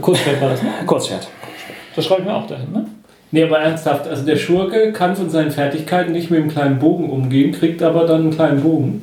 Kurzschwert 0.02 0.42
war 0.42 0.50
das, 0.50 0.64
ne? 0.64 0.70
Kurzschwert. 0.86 1.28
Das 1.96 2.06
schreibe 2.06 2.22
ich 2.22 2.28
mir 2.28 2.36
auch 2.36 2.48
dahin, 2.48 2.72
ne? 2.72 2.86
Nee, 3.32 3.44
aber 3.44 3.60
ernsthaft, 3.60 4.08
also 4.08 4.24
der 4.26 4.36
Schurke 4.36 4.92
kann 4.94 5.16
von 5.16 5.30
seinen 5.30 5.50
Fertigkeiten 5.52 6.12
nicht 6.12 6.30
mit 6.30 6.40
dem 6.40 6.50
kleinen 6.50 6.78
Bogen 6.80 7.10
umgehen, 7.10 7.52
kriegt 7.52 7.82
aber 7.82 8.06
dann 8.06 8.22
einen 8.22 8.32
kleinen 8.32 8.62
Bogen 8.62 9.02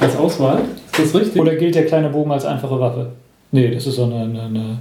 als 0.00 0.16
Auswahl. 0.16 0.60
Ist 0.92 1.14
das 1.14 1.20
richtig? 1.20 1.40
Oder 1.42 1.56
gilt 1.56 1.74
der 1.74 1.84
kleine 1.86 2.08
Bogen 2.08 2.32
als 2.32 2.46
einfache 2.46 2.80
Waffe? 2.80 3.10
Nee, 3.52 3.70
das 3.70 3.86
ist 3.86 3.96
so 3.96 4.04
eine, 4.04 4.16
eine, 4.22 4.42
eine 4.42 4.78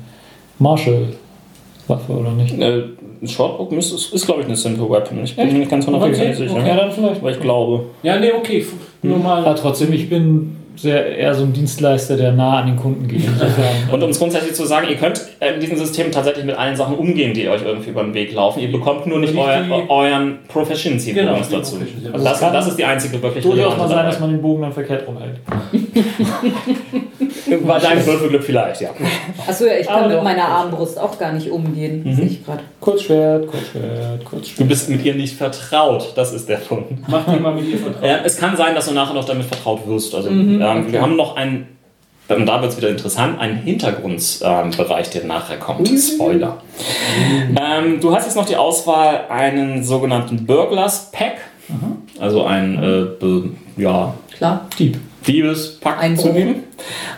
Marshall-Waffe, 0.60 2.12
oder 2.14 2.32
nicht? 2.32 2.58
Äh, 2.60 2.84
ein 3.22 3.28
Shortbook 3.28 3.72
ist, 3.74 3.92
ist, 3.94 4.14
ist 4.14 4.26
glaube 4.26 4.42
ich, 4.42 4.48
eine 4.48 4.56
Simple 4.56 4.90
Weapon. 4.90 5.24
Ich 5.24 5.36
bin 5.36 5.48
mir 5.52 5.60
nicht 5.60 5.72
ganz 5.72 5.86
hundertprozentig 5.86 6.38
Okay, 6.38 6.48
sicher. 6.48 6.60
okay. 6.60 6.68
Ja, 6.70 6.76
dann 6.76 6.92
vielleicht. 6.92 7.22
Aber 7.22 7.32
ich 7.32 7.40
glaube. 7.40 7.84
ja, 8.04 8.20
nee, 8.20 8.32
okay. 8.32 8.60
f- 8.60 8.74
Normal. 9.02 9.46
Aber 9.46 9.56
trotzdem, 9.56 9.92
ich 9.94 10.10
bin 10.10 10.55
sehr 10.78 11.18
eher 11.18 11.34
so 11.34 11.44
ein 11.44 11.54
Dienstleister, 11.54 12.18
der 12.18 12.32
nah 12.32 12.60
an 12.60 12.68
den 12.68 12.76
Kunden 12.76 13.08
geht. 13.08 13.28
Und 13.92 14.04
um 14.04 14.10
es 14.10 14.20
grundsätzlich 14.20 14.54
zu 14.54 14.66
sagen, 14.66 14.88
ihr 14.90 14.96
könnt 14.96 15.22
äh, 15.40 15.54
in 15.54 15.60
diesem 15.60 15.78
System 15.78 16.12
tatsächlich 16.12 16.46
mit 16.46 16.58
allen 16.58 16.76
Sachen 16.76 16.96
umgehen, 16.96 17.34
die 17.34 17.48
euch 17.48 17.64
irgendwie 17.64 17.90
über 17.90 18.04
den 18.04 18.14
Weg 18.14 18.34
laufen. 18.34 18.60
Ihr 18.60 18.72
bekommt 18.72 19.08
nur 19.08 19.20
nicht 19.20 19.36
euer, 19.36 19.90
euren 19.90 20.40
Proficiency-Bonus 20.48 21.48
die 21.50 21.56
dazu. 21.56 21.76
Proficiency. 21.78 22.10
Also 22.12 22.26
das, 22.26 22.40
das 22.40 22.68
ist 22.68 22.78
die 22.78 22.86
einzige 22.86 23.22
wirklich 23.22 23.44
durchaus 23.44 23.78
mal 23.78 23.86
relevante 23.86 23.96
sein, 23.96 24.06
dass 24.06 24.20
man 24.20 24.30
den 24.32 24.42
Bogen 24.42 24.62
dann 24.62 24.74
verkehrt 24.74 25.08
rumhält. 25.08 25.40
War 27.64 27.80
dein 27.80 28.06
Würfelglück 28.06 28.44
vielleicht, 28.44 28.82
ja. 28.82 28.90
Achso, 29.48 29.66
ja, 29.66 29.74
ich 29.80 29.88
kann 29.88 30.00
Aber 30.00 30.08
mit 30.08 30.18
doch. 30.18 30.24
meiner 30.24 30.46
Armbrust 30.48 31.00
auch 31.00 31.18
gar 31.20 31.32
nicht 31.34 31.50
umgehen, 31.50 32.04
sehe 32.16 32.26
ich 32.26 32.46
gerade. 32.46 32.62
Kurzschwert, 32.80 33.48
Kurzschwert, 33.48 34.22
Du 34.22 34.26
Kurzschwert. 34.26 34.68
bist 34.70 34.90
mit 34.90 35.04
ihr 35.06 35.16
nicht 35.16 35.36
vertraut, 35.36 36.14
das 36.16 36.34
ist 36.34 36.48
der 36.50 36.58
Punkt. 36.58 36.94
Mach 37.08 37.26
dir 37.26 37.40
mal 37.40 37.54
mit 37.54 37.68
ihr 37.68 37.78
vertraut. 37.78 38.04
Ja, 38.04 38.20
es 38.24 38.38
kann 38.38 38.56
sein, 38.58 38.74
dass 38.76 38.88
du 38.88 38.94
nachher 38.94 39.14
noch 39.14 39.26
damit 39.26 39.46
vertraut 39.46 39.88
wirst. 39.88 40.14
Also, 40.16 40.30
ähm, 40.30 40.60
Wir 40.92 41.02
haben 41.02 41.16
noch 41.16 41.36
einen, 41.36 41.68
und 42.30 42.46
da 42.48 42.62
wird 42.62 42.72
es 42.72 42.78
wieder 42.78 42.90
interessant, 42.90 43.40
einen 43.40 43.58
Hintergrundbereich, 43.58 45.10
der 45.12 45.26
nachher 45.26 45.58
kommt. 45.58 45.88
Spoiler. 45.88 46.58
Ähm, 47.50 48.00
du 48.02 48.16
hast 48.16 48.26
jetzt 48.26 48.36
noch 48.36 48.46
die 48.46 48.56
Auswahl, 48.58 49.26
einen 49.30 49.84
sogenannten 49.84 50.46
Burglars 50.46 51.12
Pack, 51.12 51.36
also 52.20 52.44
ein 52.46 52.84
äh, 52.84 53.82
ja, 53.82 54.14
Klar. 54.38 54.68
Dieb. 54.78 54.98
Diebespack 55.28 56.00
Ein 56.00 56.18
zu 56.18 56.30
nehmen, 56.30 56.64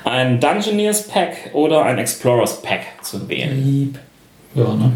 ein 0.03 0.39
Dungeoneers 0.39 1.07
Pack 1.07 1.51
oder 1.53 1.83
ein 1.83 1.97
Explorers 1.97 2.61
Pack 2.61 2.81
zu 3.01 3.27
wählen. 3.27 3.63
Dieb. 3.63 3.99
Ja, 4.55 4.73
ne? 4.73 4.91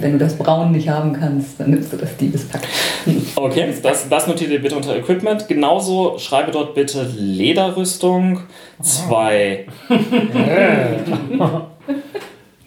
Wenn 0.00 0.12
du 0.12 0.18
das 0.18 0.36
Braun 0.36 0.70
nicht 0.70 0.88
haben 0.88 1.12
kannst, 1.12 1.58
dann 1.58 1.70
nimmst 1.70 1.92
du 1.92 1.96
das 1.96 2.16
Diebespack. 2.16 2.60
Okay, 3.34 3.74
das, 3.82 4.08
das 4.08 4.26
notiert 4.28 4.50
ihr 4.50 4.62
bitte 4.62 4.76
unter 4.76 4.94
Equipment. 4.96 5.48
Genauso 5.48 6.18
schreibe 6.18 6.52
dort 6.52 6.74
bitte 6.74 7.02
Lederrüstung, 7.16 8.40
zwei, 8.80 9.66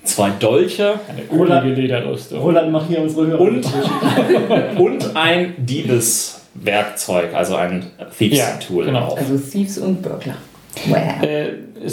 zwei 0.04 0.30
Dolche 0.32 1.00
Eine 1.08 1.44
ölige 1.44 1.82
Lederrüstung. 1.82 2.40
Roland, 2.42 2.72
mach 2.72 2.88
hier 2.88 3.02
unsere 3.02 3.28
Hörer. 3.28 3.40
und, 3.40 3.66
und 4.78 5.16
ein 5.16 5.54
Diebeswerkzeug, 6.58 7.34
also 7.34 7.56
ein 7.56 7.86
Thieves-Tool. 8.18 8.86
genau. 8.86 9.14
Also 9.16 9.38
Thieves 9.38 9.78
und 9.78 10.02
Burglar. 10.02 10.38
Wow. 10.88 10.98
Äh, 11.24 11.48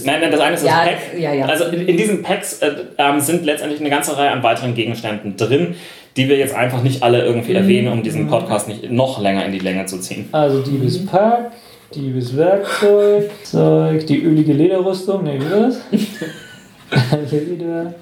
Nein, 0.04 0.20
nein, 0.22 0.30
das 0.30 0.40
eine 0.40 0.54
ist 0.56 0.64
Ja, 0.64 0.84
das 0.84 0.94
Pack. 1.10 1.18
ja, 1.20 1.32
ja. 1.34 1.46
Also 1.46 1.64
in, 1.66 1.86
in 1.86 1.96
diesen 1.96 2.22
Packs 2.22 2.60
äh, 2.60 2.70
ähm, 2.98 3.20
sind 3.20 3.44
letztendlich 3.44 3.80
eine 3.80 3.90
ganze 3.90 4.16
Reihe 4.16 4.30
an 4.30 4.42
weiteren 4.42 4.74
Gegenständen 4.74 5.36
drin, 5.36 5.74
die 6.16 6.28
wir 6.28 6.36
jetzt 6.38 6.54
einfach 6.54 6.82
nicht 6.82 7.02
alle 7.02 7.22
irgendwie 7.24 7.50
Mhm. 7.50 7.56
erwähnen, 7.56 7.88
um 7.92 8.02
diesen 8.02 8.26
Podcast 8.28 8.66
nicht 8.68 8.90
noch 8.90 9.20
länger 9.20 9.44
in 9.44 9.52
die 9.52 9.58
Länge 9.58 9.84
zu 9.86 9.98
ziehen. 9.98 10.28
also 10.32 10.62
Diebespack, 10.62 11.50
Diebeswerkzeug, 11.94 13.30
Zeug, 13.44 14.06
die 14.06 14.22
ölige 14.22 14.52
Lederrüstung. 14.54 15.24
Ne, 15.24 15.38
wie 15.38 15.50
war 15.50 15.60
das? 15.68 15.80
Hier 17.30 17.40
Leder. 17.42 17.94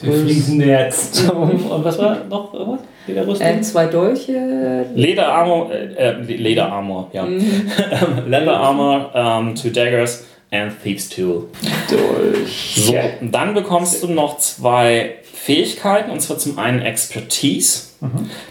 Wir 0.00 0.12
fließen 0.12 0.60
jetzt. 0.60 1.30
Und 1.30 1.84
was 1.84 1.98
war 1.98 2.24
noch 2.28 2.52
irgendwas? 2.52 2.80
Lederrüstung? 3.06 3.46
Äh, 3.46 3.60
zwei 3.60 3.86
Dolche. 3.86 4.84
Lederarmor, 4.94 5.70
äh, 5.72 5.86
äh, 5.94 6.12
Lederarmor, 6.22 7.08
ja. 7.12 7.24
Mhm. 7.24 7.70
Leather 8.26 8.56
Armor, 8.56 9.14
um, 9.14 9.54
two 9.54 9.70
daggers 9.70 10.24
and 10.50 10.72
Thieves 10.82 11.08
Tool. 11.08 11.44
Durch. 11.88 12.84
So, 12.86 12.94
und 13.20 13.32
dann 13.32 13.54
bekommst 13.54 14.02
du 14.02 14.08
noch 14.08 14.38
zwei 14.38 15.16
Fähigkeiten, 15.22 16.10
und 16.10 16.20
zwar 16.20 16.38
zum 16.38 16.58
einen 16.58 16.82
Expertise. 16.82 17.86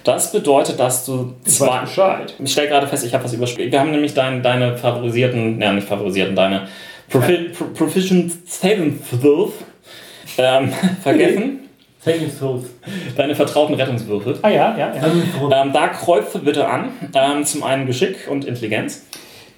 Das 0.03 0.31
bedeutet, 0.31 0.79
dass 0.79 1.05
du 1.05 1.11
Mhm. 1.13 1.35
Ich 1.45 1.53
zwei. 1.55 1.79
Bescheid. 1.81 2.33
Ich 2.43 2.51
stelle 2.51 2.67
gerade 2.69 2.87
fest, 2.87 3.05
ich 3.05 3.13
habe 3.13 3.23
was 3.23 3.33
überspielt. 3.33 3.71
Wir 3.71 3.79
haben 3.79 3.91
nämlich 3.91 4.13
dein, 4.13 4.41
deine 4.41 4.77
favorisierten, 4.77 5.61
ja 5.61 5.71
nicht 5.73 5.87
favorisierten, 5.87 6.35
deine 6.35 6.67
Profi 7.09 7.49
Pro 7.55 7.65
Proficient 7.65 8.31
Saving 8.49 8.99
Throws 9.21 9.51
ähm, 10.37 10.71
vergessen. 11.01 11.59
Deine 13.15 13.33
vertrauten 13.33 13.73
Rettungswürfe. 13.73 14.37
Ah 14.43 14.49
ja, 14.49 14.77
ja, 14.77 14.93
ja. 14.95 15.63
Ähm, 15.63 15.73
da 15.73 15.87
kreuzt 15.87 16.35
du 16.35 16.39
bitte 16.39 16.67
an. 16.67 16.89
Ähm, 17.15 17.43
zum 17.43 17.63
einen 17.63 17.87
Geschick 17.87 18.27
und 18.29 18.45
Intelligenz. 18.45 19.05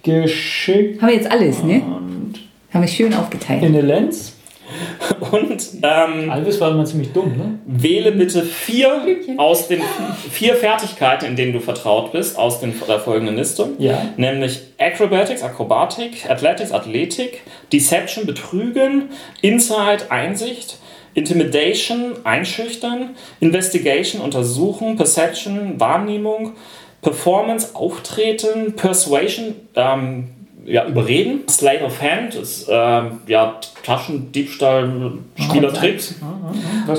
Geschickt 0.04 1.02
Haben 1.02 1.10
wir 1.10 1.16
jetzt 1.16 1.30
alles, 1.30 1.62
ne? 1.64 1.82
und 1.82 2.36
Haben 2.72 2.82
wir 2.82 2.88
schön 2.88 3.14
aufgeteilt. 3.14 3.64
Intelligenz. 3.64 4.37
Und 5.32 5.64
ähm, 5.82 6.30
Alvis 6.30 6.60
war 6.60 6.72
immer 6.72 6.86
ziemlich 6.86 7.14
dumm, 7.14 7.38
ne? 7.38 7.60
wähle 7.66 8.12
bitte 8.12 8.44
vier 8.44 9.02
aus 9.38 9.68
den 9.68 9.82
vier 10.30 10.56
Fertigkeiten, 10.56 11.26
in 11.26 11.36
denen 11.36 11.54
du 11.54 11.60
vertraut 11.60 12.12
bist, 12.12 12.38
aus 12.38 12.60
den, 12.60 12.74
der 12.88 13.00
folgenden 13.00 13.38
Liste. 13.38 13.70
Ja. 13.78 14.10
Nämlich 14.18 14.62
Acrobatics, 14.78 15.44
Akrobatik, 15.44 16.30
Athletics, 16.30 16.72
Athletik, 16.72 17.42
Deception, 17.72 18.26
Betrügen, 18.26 19.10
Insight, 19.42 20.12
Einsicht, 20.12 20.78
Intimidation, 21.14 22.14
Einschüchtern, 22.26 23.16
Investigation, 23.40 24.22
Untersuchen, 24.22 24.98
Perception, 24.98 25.80
Wahrnehmung, 25.80 26.54
Performance, 27.02 27.70
Auftreten, 27.74 28.76
Persuasion, 28.76 29.56
ähm, 29.76 30.30
ja, 30.68 30.86
Überreden, 30.86 31.48
Sleight 31.50 31.82
of 31.82 32.02
Hand, 32.02 32.36
ist, 32.36 32.68
ähm, 32.70 33.22
ja, 33.28 33.60
Taschendiebstahl, 33.84 35.14
Spielertricks 35.36 36.16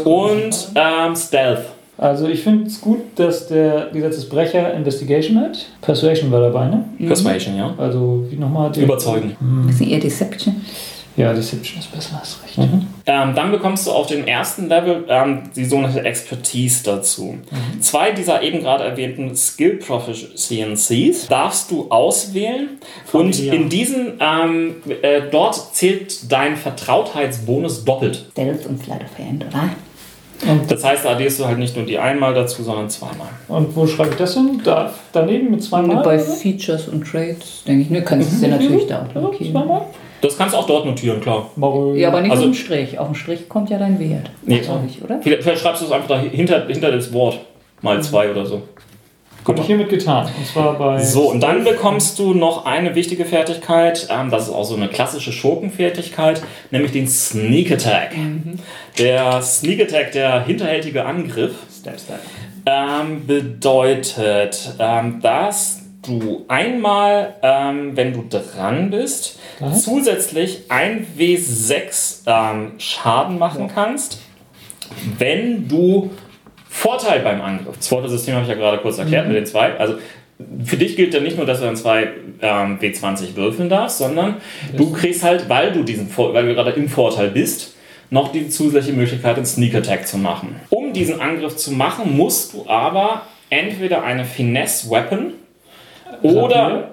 und 0.05 0.69
ähm, 0.75 1.15
Stealth. 1.15 1.67
Also 1.99 2.29
ich 2.29 2.43
finde 2.43 2.69
es 2.69 2.81
gut, 2.81 3.01
dass 3.17 3.49
der 3.49 3.91
Gesetzesbrecher 3.93 4.73
Investigation 4.73 5.41
hat. 5.41 5.67
Persuasion 5.81 6.31
war 6.31 6.41
dabei, 6.41 6.67
ne? 6.67 6.85
Persuasion, 7.07 7.57
ja. 7.57 7.75
Also 7.77 8.25
wie 8.31 8.37
nochmal 8.37 8.71
die. 8.71 8.83
Überzeugen. 8.83 9.37
Das 9.67 9.81
ist 9.81 9.87
eher 9.87 9.99
Deception. 9.99 10.65
Ja, 11.19 11.33
Deception 11.33 11.81
ist 11.81 11.91
besser, 11.91 12.21
hast 12.21 12.39
recht. 12.45 12.57
Ähm, 13.07 13.35
dann 13.35 13.51
bekommst 13.51 13.89
du 13.89 13.91
auf 13.91 14.07
dem 14.07 14.25
ersten 14.25 14.69
Level 14.69 15.05
ähm, 15.09 15.51
die 15.57 15.65
sogenannte 15.65 16.05
Expertise 16.05 16.85
dazu. 16.85 17.39
Zwei 17.81 18.13
dieser 18.13 18.41
eben 18.43 18.61
gerade 18.61 18.85
erwähnten 18.85 19.35
Skill 19.35 19.79
Proficiencies 19.79 21.27
darfst 21.27 21.73
du 21.73 21.89
auswählen 21.91 22.79
und 23.13 23.35
Familiar. 23.35 23.55
in 23.57 23.69
diesen 23.69 24.13
ähm, 24.21 24.77
äh, 25.03 25.23
dort 25.29 25.75
zählt 25.75 26.31
dein 26.31 26.57
Vertrautheitsbonus 26.57 27.85
doppelt. 27.85 28.27
Stealth 28.31 28.67
und 28.67 28.81
Slide 28.85 29.01
of 29.05 29.19
Hand, 29.19 29.45
oder? 29.45 29.71
Das 30.69 30.85
heißt, 30.85 31.05
da 31.05 31.11
addierst 31.11 31.41
du 31.41 31.47
halt 31.47 31.59
nicht 31.59 31.75
nur 31.75 31.85
die 31.85 31.99
einmal 31.99 32.33
dazu, 32.33 32.63
sondern 32.63 32.89
zweimal. 32.89 33.27
Und 33.49 33.75
wo 33.75 33.89
schreibe 33.89 34.11
ich 34.11 34.17
das 34.19 34.35
hin? 34.35 34.61
Da, 34.63 34.95
daneben 35.13 35.51
mit 35.51 35.65
zweimal? 35.65 36.05
Bei? 36.05 36.17
Features 36.17 36.87
und 36.87 37.05
Trades, 37.05 37.65
denke 37.67 37.83
ich, 37.83 37.91
ne? 37.91 38.03
Kannst 38.03 38.31
du 38.31 38.37
es 38.37 38.43
ja 38.43 38.49
natürlich 38.49 38.87
da 38.87 39.05
auch 39.15 39.33
Ja, 39.41 39.51
zweimal? 39.51 39.87
Das 40.21 40.37
kannst 40.37 40.55
du 40.55 40.59
auch 40.59 40.67
dort 40.67 40.85
notieren, 40.87 41.21
klar. 41.21 41.51
Marö. 41.57 41.97
Ja, 41.97 42.09
aber 42.09 42.21
nicht 42.21 42.31
Also- 42.31 42.45
auf 42.45 42.51
dem 42.51 42.55
Strich. 42.55 42.99
Auf 42.99 43.07
dem 43.07 43.15
Strich 43.15 43.49
kommt 43.49 43.71
ja 43.71 43.79
dein 43.79 43.99
Wert. 44.01 44.31
Nee. 44.43 44.59
Glaub 44.59 44.83
ich, 44.87 45.03
oder? 45.03 45.21
Vielleicht, 45.23 45.43
vielleicht 45.43 45.63
schreibst 45.63 45.83
du 45.83 45.87
es 45.87 45.93
einfach 45.93 46.09
da 46.09 46.19
hinter, 46.21 46.67
hinter 46.67 46.91
das 46.91 47.13
Wort. 47.13 47.39
Mal 47.81 48.03
zwei 48.03 48.31
oder 48.31 48.45
so. 48.45 48.63
Habe 49.47 49.61
ich 49.61 49.67
hiermit 49.67 49.89
getan. 49.89 50.29
Und 50.37 50.47
zwar 50.47 50.75
bei. 50.77 51.03
So, 51.03 51.31
und 51.31 51.41
dann 51.41 51.65
bekommst 51.65 52.19
du 52.19 52.35
noch 52.35 52.67
eine 52.67 52.95
wichtige 52.95 53.25
Fertigkeit, 53.25 54.07
ähm, 54.11 54.31
das 54.31 54.49
ist 54.49 54.53
auch 54.55 54.65
so 54.65 54.75
eine 54.77 54.89
klassische 54.89 55.33
Schurkenfertigkeit, 55.33 56.43
nämlich 56.71 56.93
den 56.93 57.07
Sneak 57.09 57.71
Attack. 57.73 58.11
Der 58.99 59.41
Sneak 59.41 59.81
Attack, 59.81 60.13
der 60.13 60.45
hinterhältige 60.45 61.05
Angriff, 61.07 61.53
Step, 61.81 61.99
Step. 61.99 62.19
ähm, 62.67 63.27
bedeutet, 63.27 64.75
ähm, 64.79 65.21
dass 65.23 65.78
du 66.09 66.45
einmal, 66.49 67.35
ähm, 67.43 67.97
wenn 67.97 68.13
du 68.13 68.25
dran 68.29 68.91
bist, 68.91 69.39
Ja. 69.61 69.73
zusätzlich 69.73 70.63
ein 70.69 71.07
W6 71.19 72.23
ähm, 72.27 72.73
Schaden 72.79 73.39
machen 73.39 73.71
kannst, 73.73 74.21
wenn 75.19 75.69
du 75.69 76.11
Vorteil 76.69 77.21
beim 77.21 77.41
Angriff. 77.41 77.77
Das 77.77 77.89
Vorteilsystem 77.89 78.35
habe 78.35 78.45
ich 78.45 78.51
ja 78.51 78.57
gerade 78.57 78.79
kurz 78.79 78.99
erklärt 78.99 79.27
mit 79.27 79.37
den 79.37 79.47
zwei. 79.47 79.77
Also 79.79 79.95
für 80.65 80.77
dich 80.77 80.97
gilt 80.97 81.15
dann 81.15 81.25
nicht 81.25 81.37
nur, 81.37 81.47
dass 81.47 81.59
du 81.59 81.65
dann 81.67 81.77
zwei 81.77 82.11
ähm, 82.41 82.79
W20 82.79 83.35
würfeln 83.35 83.69
darfst, 83.69 83.99
sondern 83.99 84.37
du 84.77 84.93
kriegst 84.93 85.25
halt, 85.25 85.49
weil 85.49 85.73
du 85.73 85.83
diesen 85.83 86.09
weil 86.17 86.47
du 86.47 86.55
gerade 86.55 86.71
im 86.73 86.89
Vorteil 86.89 87.31
bist, 87.31 87.75
noch 88.11 88.33
die 88.33 88.49
zusätzliche 88.49 88.97
Möglichkeit, 88.97 89.37
einen 89.37 89.47
Sneak 89.47 89.75
Attack 89.75 90.07
zu 90.07 90.17
machen. 90.19 90.57
Um 90.71 90.93
diesen 90.93 91.21
Angriff 91.21 91.57
zu 91.57 91.73
machen, 91.73 92.17
musst 92.17 92.55
du 92.55 92.67
aber 92.69 93.23
entweder 93.51 94.05
eine 94.05 94.25
Finesse 94.25 94.91
Weapon 94.91 95.33
oder 96.23 96.91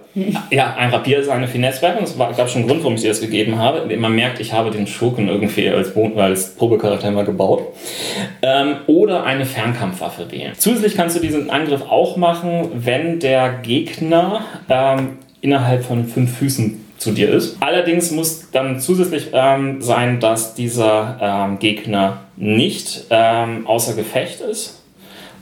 ja, 0.49 0.75
ein 0.77 0.91
Rapier 0.91 1.19
ist 1.19 1.27
eine 1.27 1.47
Finesse-Weapon. 1.47 2.03
Es 2.03 2.17
war- 2.17 2.31
gab 2.33 2.49
schon 2.49 2.61
einen 2.61 2.69
Grund, 2.69 2.83
warum 2.83 2.95
ich 2.95 3.01
dir 3.01 3.09
das 3.09 3.19
gegeben 3.19 3.59
habe. 3.59 3.85
Man 3.97 4.15
merkt, 4.15 4.39
ich 4.39 4.53
habe 4.53 4.71
den 4.71 4.87
Schurken 4.87 5.27
irgendwie 5.27 5.69
als, 5.69 5.91
als 6.15 6.55
Probecharakter 6.55 7.11
mal 7.11 7.25
gebaut. 7.25 7.63
Ähm, 8.41 8.77
oder 8.87 9.25
eine 9.25 9.45
Fernkampfwaffe 9.45 10.31
wählen. 10.31 10.53
Zusätzlich 10.57 10.95
kannst 10.95 11.17
du 11.17 11.19
diesen 11.19 11.49
Angriff 11.49 11.81
auch 11.89 12.15
machen, 12.15 12.69
wenn 12.75 13.19
der 13.19 13.55
Gegner 13.61 14.41
ähm, 14.69 15.17
innerhalb 15.41 15.83
von 15.83 16.07
fünf 16.07 16.37
Füßen 16.37 16.85
zu 16.97 17.11
dir 17.11 17.29
ist. 17.31 17.57
Allerdings 17.59 18.11
muss 18.11 18.49
dann 18.51 18.79
zusätzlich 18.79 19.27
ähm, 19.33 19.81
sein, 19.81 20.21
dass 20.21 20.55
dieser 20.55 21.17
ähm, 21.21 21.59
Gegner 21.59 22.21
nicht 22.37 23.05
ähm, 23.09 23.67
außer 23.67 23.95
Gefecht 23.95 24.39
ist 24.39 24.81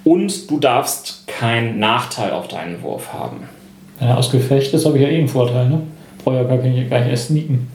und 0.03 0.49
du 0.49 0.59
darfst 0.59 1.27
keinen 1.27 1.77
Nachteil 1.79 2.31
auf 2.31 2.47
deinen 2.47 2.81
Wurf 2.81 3.13
haben. 3.13 3.47
Wenn 4.03 4.09
er 4.09 4.17
aus 4.17 4.29
Gefecht 4.29 4.73
ist, 4.73 4.85
habe 4.85 4.97
ich 4.97 5.03
ja 5.03 5.09
eh 5.09 5.17
einen 5.17 5.29
Vorteil, 5.29 5.69
ne? 5.69 5.81
Brauche 6.21 6.35
ja 6.35 6.43
gar 6.43 6.57
nicht, 6.57 6.89
gar 6.89 6.99
nicht 6.99 7.11
erst 7.11 7.27
sneaken. 7.27 7.71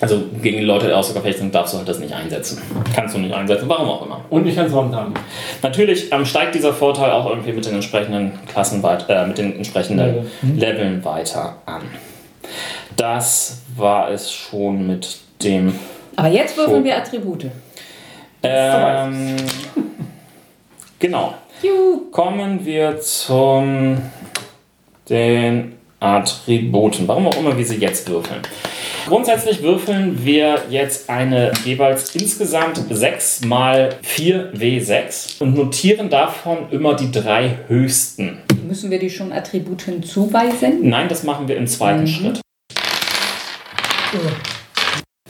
Also 0.00 0.22
gegen 0.40 0.58
die 0.58 0.64
Leute, 0.64 0.86
die 0.86 0.92
außer 0.92 1.14
Gefecht 1.14 1.38
sind, 1.38 1.52
darfst 1.52 1.74
du 1.74 1.78
halt 1.78 1.88
das 1.88 1.98
nicht 1.98 2.14
einsetzen. 2.14 2.62
Kannst 2.94 3.16
du 3.16 3.18
nicht 3.18 3.34
einsetzen, 3.34 3.68
warum 3.68 3.88
auch 3.88 4.06
immer. 4.06 4.20
Und 4.30 4.46
ich 4.46 4.54
kann 4.54 4.66
es 4.66 4.72
haben. 4.72 5.14
Natürlich 5.62 6.12
ähm, 6.12 6.24
steigt 6.24 6.54
dieser 6.54 6.72
Vorteil 6.72 7.10
auch 7.10 7.28
irgendwie 7.28 7.52
mit 7.52 7.66
den 7.66 7.74
entsprechenden 7.74 8.38
Klassen 8.46 8.84
weit, 8.84 9.06
äh, 9.08 9.26
mit 9.26 9.36
den 9.36 9.56
entsprechenden 9.56 9.98
Level. 10.06 10.30
Mhm. 10.42 10.58
Leveln 10.58 11.04
weiter 11.04 11.56
an. 11.66 11.82
Das 12.94 13.62
war 13.76 14.12
es 14.12 14.30
schon 14.30 14.86
mit 14.86 15.18
dem. 15.42 15.74
Aber 16.14 16.28
jetzt 16.28 16.56
würfeln 16.56 16.84
wir 16.84 16.96
Attribute. 16.96 17.46
Ähm, 18.44 19.36
genau. 21.00 21.34
Juhu. 21.62 22.10
Kommen 22.12 22.64
wir 22.64 23.00
zum 23.00 23.98
den 25.10 25.74
Attributen. 26.00 27.06
Warum 27.06 27.26
auch 27.26 27.38
immer 27.38 27.58
wir 27.58 27.64
sie 27.66 27.76
jetzt 27.76 28.08
würfeln. 28.08 28.40
Grundsätzlich 29.06 29.62
würfeln 29.62 30.24
wir 30.24 30.62
jetzt 30.70 31.10
eine 31.10 31.52
jeweils 31.64 32.14
insgesamt 32.14 32.80
6 32.88 33.44
mal 33.44 33.96
4 34.02 34.54
W6 34.54 35.42
und 35.42 35.56
notieren 35.56 36.08
davon 36.08 36.70
immer 36.70 36.94
die 36.94 37.10
drei 37.10 37.58
höchsten. 37.66 38.38
Müssen 38.66 38.90
wir 38.90 38.98
die 38.98 39.10
schon 39.10 39.32
Attributen 39.32 40.02
zuweisen? 40.02 40.88
Nein, 40.88 41.08
das 41.08 41.22
machen 41.22 41.48
wir 41.48 41.56
im 41.56 41.66
zweiten 41.66 42.06
Schritt. 42.06 42.40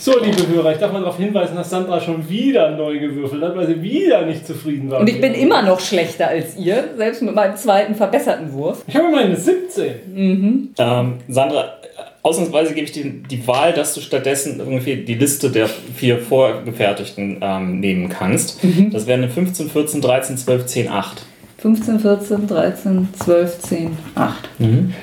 So, 0.02 0.12
liebe 0.18 0.48
Hörer, 0.48 0.72
ich 0.72 0.78
darf 0.78 0.92
mal 0.92 1.00
darauf 1.00 1.18
hinweisen, 1.18 1.56
dass 1.56 1.68
Sandra 1.68 2.00
schon 2.00 2.26
wieder 2.26 2.70
neu 2.70 2.98
gewürfelt 2.98 3.42
hat, 3.42 3.54
weil 3.54 3.66
sie 3.66 3.82
wieder 3.82 4.24
nicht 4.24 4.46
zufrieden 4.46 4.90
war. 4.90 5.00
Und 5.00 5.10
ich 5.10 5.20
bin 5.20 5.34
immer 5.34 5.60
noch 5.60 5.78
schlechter 5.78 6.28
als 6.28 6.56
ihr, 6.56 6.84
selbst 6.96 7.20
mit 7.20 7.34
meinem 7.34 7.54
zweiten 7.54 7.94
verbesserten 7.94 8.50
Wurf. 8.54 8.82
Ich 8.86 8.96
habe 8.96 9.08
immer 9.08 9.18
eine 9.18 9.36
17. 9.36 10.70
Ähm, 10.78 11.14
Sandra, 11.28 11.74
ausnahmsweise 12.22 12.72
gebe 12.72 12.86
ich 12.86 12.92
dir 12.92 13.04
die 13.10 13.46
Wahl, 13.46 13.74
dass 13.74 13.92
du 13.92 14.00
stattdessen 14.00 14.58
irgendwie 14.58 14.96
die 14.96 15.16
Liste 15.16 15.50
der 15.50 15.68
vier 15.68 16.16
vorgefertigten 16.18 17.36
ähm, 17.42 17.80
nehmen 17.80 18.08
kannst. 18.08 18.58
Das 18.92 19.06
wären 19.06 19.22
eine 19.24 19.30
15, 19.30 19.68
14, 19.68 20.00
13, 20.00 20.38
12, 20.38 20.64
10, 20.66 20.88
8. 20.88 21.22
15, 21.58 22.00
14, 22.00 22.46
13, 22.46 23.08
12, 23.22 23.58
10, 23.58 23.98
8. 24.14 24.48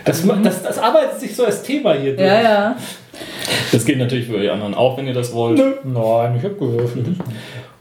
Das, 0.06 0.24
ma- 0.24 0.40
das, 0.42 0.64
das 0.64 0.80
arbeitet 0.80 1.20
sich 1.20 1.36
so 1.36 1.46
als 1.46 1.62
Thema 1.62 1.94
hier 1.94 2.16
durch. 2.16 2.28
Ja, 2.28 2.42
ja. 2.42 2.76
Das 3.72 3.86
gilt 3.86 4.00
natürlich 4.00 4.28
für 4.28 4.40
die 4.40 4.50
anderen 4.50 4.74
auch, 4.74 4.98
wenn 4.98 5.08
ihr 5.08 5.14
das 5.14 5.34
wollt. 5.34 5.60
Nein, 5.86 6.36
ich 6.38 6.44
habe 6.44 6.56
gewürfelt. 6.56 7.08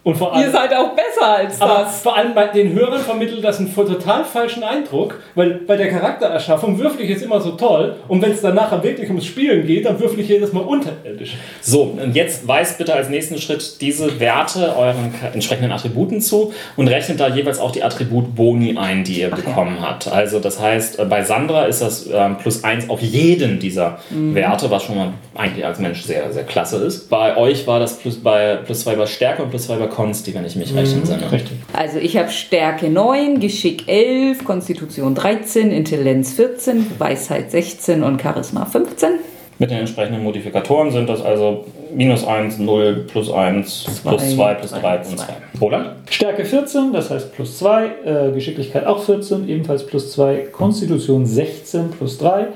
Und 0.06 0.16
vor 0.16 0.28
Ihr 0.34 0.44
allem, 0.44 0.52
seid 0.52 0.72
auch 0.72 0.90
besser 0.94 1.26
als 1.26 1.60
aber 1.60 1.80
das. 1.82 2.00
vor 2.00 2.16
allem 2.16 2.32
bei 2.32 2.46
den 2.46 2.72
Hörern 2.72 3.00
vermittelt 3.00 3.42
das 3.42 3.58
einen 3.58 3.74
total 3.74 4.24
falschen 4.24 4.62
Eindruck, 4.62 5.18
weil 5.34 5.54
bei 5.66 5.76
der 5.76 5.88
Charaktererschaffung 5.88 6.78
würfel 6.78 7.00
ich 7.00 7.10
jetzt 7.10 7.24
immer 7.24 7.40
so 7.40 7.50
toll 7.50 7.96
und 8.06 8.22
wenn 8.22 8.30
es 8.30 8.40
dann 8.40 8.54
nachher 8.54 8.84
wirklich 8.84 9.08
ums 9.08 9.26
Spielen 9.26 9.66
geht, 9.66 9.84
dann 9.84 9.98
würfel 9.98 10.20
ich 10.20 10.28
jedes 10.28 10.52
Mal 10.52 10.60
unterirdisch. 10.60 11.34
So, 11.60 11.98
und 12.00 12.14
jetzt 12.14 12.46
weist 12.46 12.78
bitte 12.78 12.94
als 12.94 13.08
nächsten 13.08 13.36
Schritt 13.38 13.80
diese 13.80 14.20
Werte 14.20 14.76
euren 14.76 15.12
entsprechenden 15.34 15.72
Attributen 15.72 16.20
zu 16.20 16.52
und 16.76 16.86
rechnet 16.86 17.18
da 17.18 17.26
jeweils 17.26 17.58
auch 17.58 17.72
die 17.72 17.82
Attributboni 17.82 18.78
ein, 18.78 19.02
die 19.02 19.22
ihr 19.22 19.30
bekommen 19.30 19.78
habt. 19.80 20.06
Also 20.06 20.38
das 20.38 20.60
heißt, 20.60 21.00
äh, 21.00 21.04
bei 21.06 21.24
Sandra 21.24 21.64
ist 21.64 21.82
das 21.82 22.08
ähm, 22.14 22.36
plus 22.38 22.62
eins 22.62 22.88
auf 22.88 23.00
jeden 23.00 23.58
dieser 23.58 23.98
Werte, 24.10 24.70
was 24.70 24.84
schon 24.84 24.98
mal 24.98 25.08
eigentlich 25.34 25.66
als 25.66 25.80
Mensch 25.80 26.02
sehr, 26.02 26.32
sehr 26.32 26.44
klasse 26.44 26.76
ist. 26.76 27.10
Bei 27.10 27.36
euch 27.36 27.66
war 27.66 27.80
das 27.80 27.98
plus, 27.98 28.22
bei, 28.22 28.54
plus 28.64 28.82
zwei 28.82 28.94
bei 28.94 29.06
Stärke 29.06 29.42
und 29.42 29.50
plus 29.50 29.66
zwei 29.66 29.74
bei 29.74 29.95
Consti, 29.96 30.34
wenn 30.34 30.44
ich 30.44 30.56
mich 30.56 30.74
recht 30.74 30.92
entsinne. 30.92 31.32
Richtig. 31.32 31.56
Also 31.72 31.98
ich 31.98 32.18
habe 32.18 32.28
Stärke 32.28 32.90
9, 32.90 33.40
Geschick 33.40 33.88
11, 33.88 34.44
Konstitution 34.44 35.14
13, 35.14 35.72
Intelligenz 35.72 36.34
14, 36.34 36.86
Weisheit 36.98 37.50
16 37.50 38.02
und 38.02 38.20
Charisma 38.20 38.66
15. 38.66 39.12
Mit 39.58 39.70
den 39.70 39.78
entsprechenden 39.78 40.22
Modifikatoren 40.22 40.90
sind 40.90 41.08
das 41.08 41.22
also 41.22 41.64
minus 41.94 42.26
1, 42.26 42.58
0, 42.58 43.06
plus 43.10 43.32
1, 43.32 44.02
plus 44.02 44.34
2, 44.34 44.54
plus 44.54 44.70
3 44.72 44.98
und 44.98 45.18
2. 45.18 45.24
Roland? 45.62 45.90
Stärke 46.10 46.44
14, 46.44 46.92
das 46.92 47.08
heißt 47.08 47.34
plus 47.34 47.56
2, 47.56 47.86
äh, 47.86 48.32
Geschicklichkeit 48.32 48.84
auch 48.84 49.02
14, 49.02 49.48
ebenfalls 49.48 49.86
plus 49.86 50.12
2, 50.12 50.48
Konstitution 50.52 51.24
16 51.24 51.92
plus 51.92 52.18
3, 52.18 52.48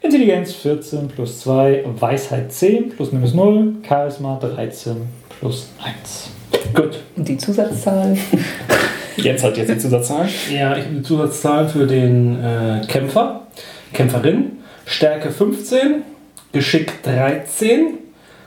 Intelligenz 0.00 0.54
14 0.54 1.08
plus 1.08 1.40
2, 1.40 1.84
Weisheit 2.00 2.50
10 2.50 2.96
plus 2.96 3.12
minus 3.12 3.34
0, 3.34 3.74
Charisma 3.86 4.38
13 4.40 4.96
plus 5.38 5.68
1. 5.84 6.37
Gut. 6.74 7.00
Und 7.16 7.28
die 7.28 7.36
Zusatzzahl? 7.36 8.16
Jetzt 9.16 9.42
hat 9.42 9.56
jetzt 9.56 9.68
die 9.68 9.78
Zusatzzahl. 9.78 10.28
Ja, 10.48 10.76
ich 10.76 10.84
habe 10.84 10.94
die 10.94 11.02
Zusatzzahlen 11.02 11.68
für 11.68 11.86
den 11.88 12.38
äh, 12.40 12.86
Kämpfer, 12.86 13.48
Kämpferin. 13.92 14.58
Stärke 14.86 15.32
15, 15.32 16.02
Geschick 16.52 17.02
13, 17.02 17.94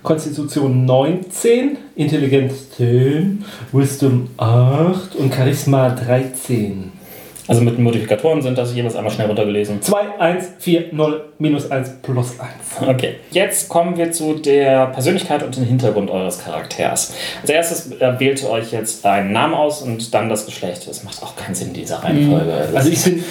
Konstitution 0.01 0.85
19, 0.85 1.77
Intelligenz 1.95 2.71
10, 2.77 3.43
Wisdom 3.73 4.29
8 4.37 5.15
und 5.17 5.33
Charisma 5.33 5.89
13. 5.89 7.00
Also 7.47 7.61
mit 7.61 7.77
den 7.77 7.83
Modifikatoren 7.83 8.41
sind 8.41 8.57
das 8.57 8.73
jeweils 8.73 8.95
einmal 8.95 9.11
schnell 9.11 9.27
runtergelesen. 9.27 9.81
2, 9.81 10.19
1, 10.19 10.49
4, 10.59 10.85
0, 10.91 11.25
minus 11.39 11.71
1, 11.71 12.01
plus 12.01 12.39
1. 12.39 12.87
Okay, 12.87 13.15
jetzt 13.31 13.67
kommen 13.67 13.97
wir 13.97 14.11
zu 14.11 14.35
der 14.35 14.87
Persönlichkeit 14.87 15.43
und 15.43 15.55
dem 15.55 15.65
Hintergrund 15.65 16.09
eures 16.09 16.43
Charakters. 16.43 17.13
Als 17.41 17.49
erstes 17.49 17.91
äh, 17.99 18.19
wählt 18.19 18.41
ihr 18.43 18.49
euch 18.49 18.71
jetzt 18.71 19.05
einen 19.05 19.31
Namen 19.31 19.53
aus 19.53 19.81
und 19.81 20.13
dann 20.13 20.29
das 20.29 20.45
Geschlecht. 20.45 20.87
Das 20.87 21.03
macht 21.03 21.21
auch 21.23 21.35
keinen 21.35 21.55
Sinn 21.55 21.69
in 21.69 21.73
dieser 21.73 22.03
Reihenfolge. 22.03 22.69
Also 22.75 22.89
ich 22.89 23.03
bin, 23.05 23.23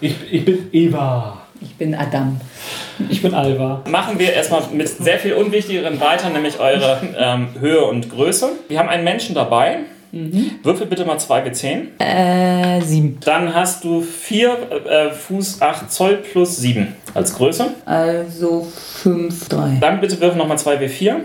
ich, 0.00 0.14
ich 0.30 0.44
bin 0.44 0.68
Eva. 0.72 1.38
Ich 1.60 1.76
bin 1.76 1.94
Adam. 1.94 2.40
Ich 3.08 3.22
bin 3.22 3.34
Alva. 3.34 3.82
Machen 3.88 4.18
wir 4.18 4.32
erstmal 4.32 4.62
mit 4.72 4.88
sehr 4.88 5.18
viel 5.18 5.34
Unwichtigeren 5.34 6.00
weiter, 6.00 6.28
nämlich 6.30 6.58
eure 6.58 7.00
ähm, 7.16 7.48
Höhe 7.60 7.84
und 7.84 8.10
Größe. 8.10 8.50
Wir 8.68 8.78
haben 8.80 8.88
einen 8.88 9.04
Menschen 9.04 9.34
dabei. 9.34 9.78
Würfel 10.12 10.86
bitte 10.86 11.06
mal 11.06 11.18
2 11.18 11.46
W10. 11.46 11.98
Äh, 11.98 12.82
7. 12.82 13.18
Dann 13.24 13.54
hast 13.54 13.82
du 13.82 14.02
4 14.02 14.56
äh, 14.86 15.10
Fuß 15.10 15.62
8 15.62 15.90
Zoll 15.90 16.16
plus 16.16 16.58
7 16.58 16.88
als 17.14 17.34
Größe. 17.34 17.68
Also 17.86 18.66
5, 19.02 19.48
3. 19.48 19.78
Dann 19.80 20.00
bitte 20.02 20.20
würfel 20.20 20.36
nochmal 20.36 20.58
2 20.58 20.76
W4. 20.80 21.16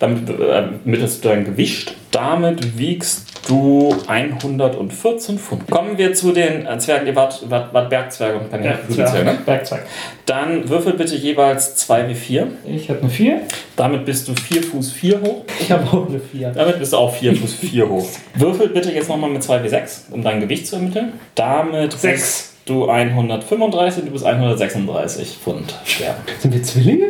Damit 0.00 0.28
äh, 0.28 0.64
mittelst 0.84 1.24
du 1.24 1.28
dein 1.28 1.44
Gewicht. 1.44 1.94
Damit 2.10 2.76
wiegst 2.76 3.31
du 3.48 3.94
114 4.06 5.38
Pfund. 5.38 5.70
Kommen 5.70 5.98
wir 5.98 6.14
zu 6.14 6.32
den 6.32 6.66
äh, 6.66 6.78
Zwergen. 6.78 7.06
Ihr 7.06 7.16
wart, 7.16 7.48
wart, 7.50 7.72
wart 7.74 7.90
Bergzwerge 7.90 8.38
und 8.38 8.50
keine 8.50 8.74
Flugzwerge. 8.76 9.24
ne? 9.24 9.38
Bergzeug. 9.44 9.80
Dann 10.26 10.68
würfel 10.68 10.94
bitte 10.94 11.16
jeweils 11.16 11.74
2 11.76 12.08
W4. 12.08 12.46
Ich 12.66 12.88
habe 12.88 13.00
eine 13.00 13.10
4. 13.10 13.40
Damit 13.76 14.04
bist 14.04 14.28
du 14.28 14.34
4 14.34 14.62
Fuß 14.62 14.92
4 14.92 15.20
hoch. 15.20 15.44
Ich 15.60 15.70
habe 15.70 15.84
auch 15.86 16.08
eine 16.08 16.20
4. 16.20 16.50
Damit 16.50 16.78
bist 16.78 16.92
du 16.92 16.96
auch 16.96 17.14
4 17.14 17.36
Fuß 17.36 17.54
4 17.54 17.88
hoch. 17.88 18.08
Würfel 18.34 18.68
bitte 18.68 18.92
jetzt 18.92 19.08
nochmal 19.08 19.30
mit 19.30 19.42
2 19.42 19.58
W6, 19.62 20.12
um 20.12 20.22
dein 20.22 20.40
Gewicht 20.40 20.66
zu 20.66 20.76
ermitteln. 20.76 21.12
Damit 21.34 21.92
Sechs. 21.92 22.20
bist 22.20 22.52
du 22.66 22.88
135 22.88 24.02
und 24.02 24.08
du 24.08 24.12
bist 24.12 24.24
136 24.24 25.36
Pfund 25.42 25.74
schwer. 25.84 26.16
Sind 26.38 26.54
wir 26.54 26.62
Zwillinge? 26.62 27.06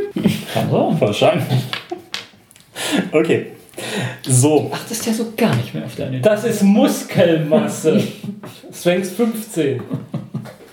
Kann 0.54 0.70
so. 0.70 0.96
Wahrscheinlich. 0.98 1.44
Okay. 3.12 3.46
So, 4.26 4.70
Ach, 4.72 4.80
das 4.88 4.98
ist 4.98 5.06
ja 5.06 5.12
so 5.12 5.32
gar 5.36 5.54
nicht 5.56 5.74
mehr 5.74 5.84
auf 5.84 5.96
deine 5.96 6.20
Das 6.20 6.44
ist 6.44 6.62
Muskelmasse. 6.62 8.02
Strength 8.72 9.06
15. 9.06 9.80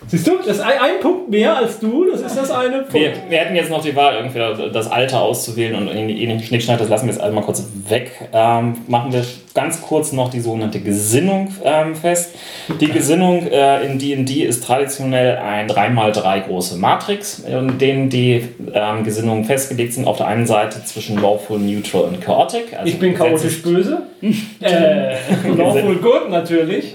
Siehst 0.06 0.26
du, 0.26 0.38
das 0.38 0.56
ist 0.56 0.60
ein, 0.60 0.78
ein 0.78 1.00
Punkt 1.00 1.30
mehr 1.30 1.56
als 1.56 1.78
du, 1.78 2.10
das 2.10 2.20
ist 2.22 2.36
das 2.36 2.50
eine 2.50 2.78
Punkt. 2.78 2.94
wir, 2.94 3.12
wir 3.28 3.38
hätten 3.38 3.54
jetzt 3.54 3.70
noch 3.70 3.80
die 3.80 3.94
Wahl, 3.94 4.16
irgendwie 4.16 4.72
das 4.72 4.90
Alter 4.90 5.20
auszuwählen 5.22 5.76
und 5.76 5.86
ähnlichen 5.88 6.42
Schnickschnack, 6.42 6.78
das 6.78 6.88
lassen 6.88 7.06
wir 7.06 7.12
jetzt 7.12 7.22
einmal 7.22 7.44
kurz 7.44 7.64
weg. 7.88 8.10
Ähm, 8.32 8.78
machen 8.88 9.12
wir 9.12 9.24
ganz 9.54 9.82
kurz 9.82 10.12
noch 10.12 10.30
die 10.30 10.40
sogenannte 10.40 10.80
Gesinnung 10.80 11.52
ähm, 11.64 11.94
fest. 11.94 12.34
Die 12.80 12.88
Gesinnung 12.88 13.46
äh, 13.46 13.84
in 13.84 13.98
D&D 13.98 14.44
ist 14.44 14.64
traditionell 14.64 15.38
ein 15.38 15.68
3x3 15.68 16.46
große 16.46 16.76
Matrix, 16.76 17.40
in 17.40 17.78
denen 17.78 18.08
die 18.08 18.48
ähm, 18.72 19.04
Gesinnungen 19.04 19.44
festgelegt 19.44 19.94
sind. 19.94 20.06
Auf 20.06 20.18
der 20.18 20.26
einen 20.26 20.46
Seite 20.46 20.84
zwischen 20.84 21.20
Lawful, 21.20 21.58
Neutral 21.58 22.02
und 22.04 22.20
Chaotic. 22.20 22.74
Also 22.76 22.86
Ich 22.86 22.98
bin 22.98 23.14
chaotisch 23.14 23.62
böse. 23.62 24.02
äh, 24.60 25.16
lawful 25.56 25.96
good 26.02 26.30
natürlich. 26.30 26.94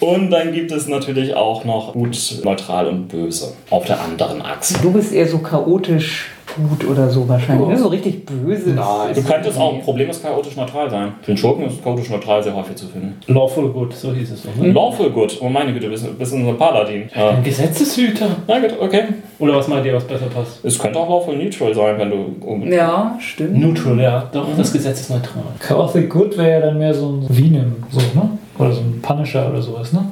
Und 0.00 0.30
dann 0.30 0.52
gibt 0.52 0.70
es 0.70 0.86
natürlich 0.86 1.34
auch 1.34 1.64
noch 1.64 1.92
gut, 1.92 2.16
neutral 2.44 2.86
und 2.86 3.08
böse 3.08 3.54
auf 3.70 3.84
der 3.84 4.00
anderen 4.00 4.42
Achse. 4.42 4.78
Du 4.80 4.92
bist 4.92 5.12
eher 5.12 5.26
so 5.26 5.38
chaotisch 5.38 6.30
gut 6.66 6.88
oder 6.88 7.08
so 7.08 7.28
wahrscheinlich. 7.28 7.68
Ne? 7.68 7.78
So 7.78 7.88
richtig 7.88 8.26
böse. 8.26 8.70
Nein. 8.70 9.14
Du 9.14 9.22
könntest 9.22 9.58
auch 9.58 9.80
problemlos 9.82 10.22
chaotisch 10.22 10.56
neutral 10.56 10.90
sein. 10.90 11.12
Für 11.22 11.32
den 11.32 11.36
Schurken 11.36 11.66
ist 11.66 11.82
chaotisch 11.82 12.10
neutral 12.10 12.42
sehr 12.42 12.54
häufig 12.54 12.76
zu 12.76 12.86
finden. 12.86 13.14
Lawful 13.26 13.68
good, 13.70 13.94
so 13.94 14.12
hieß 14.12 14.30
es 14.32 14.42
doch. 14.42 14.54
Ne? 14.56 14.72
Lawful 14.72 15.10
good. 15.10 15.38
Oh 15.40 15.48
meine 15.48 15.72
Güte, 15.72 15.86
du 15.86 15.92
bist, 15.92 16.18
bist 16.18 16.32
unser 16.32 16.54
Paladin. 16.54 17.08
Ja. 17.14 17.30
Ein 17.30 17.42
Gesetzeshüter. 17.42 18.28
Na 18.46 18.58
gut, 18.58 18.74
okay. 18.80 19.04
Oder 19.38 19.56
was 19.56 19.68
meint 19.68 19.86
ihr, 19.86 19.94
was 19.94 20.04
besser 20.04 20.26
passt? 20.26 20.64
Es 20.64 20.78
könnte 20.78 20.98
auch 20.98 21.08
Lawful 21.08 21.36
neutral 21.36 21.74
sein, 21.74 21.98
wenn 21.98 22.10
du. 22.10 22.74
Ja, 22.74 23.16
stimmt. 23.20 23.58
Neutral, 23.58 24.00
ja. 24.00 24.28
Doch, 24.32 24.46
das 24.56 24.72
Gesetz 24.72 25.00
ist 25.00 25.10
neutral. 25.10 25.42
Chaotic 25.60 26.10
Good 26.10 26.36
wäre 26.38 26.50
ja 26.50 26.60
dann 26.60 26.78
mehr 26.78 26.94
so 26.94 27.08
ein 27.08 27.26
Venom, 27.28 27.76
so, 27.90 28.00
ne? 28.00 28.30
Oder 28.58 28.72
so 28.72 28.80
ein 28.80 29.00
Punisher 29.00 29.48
oder 29.48 29.62
sowas, 29.62 29.92
ne? 29.92 30.04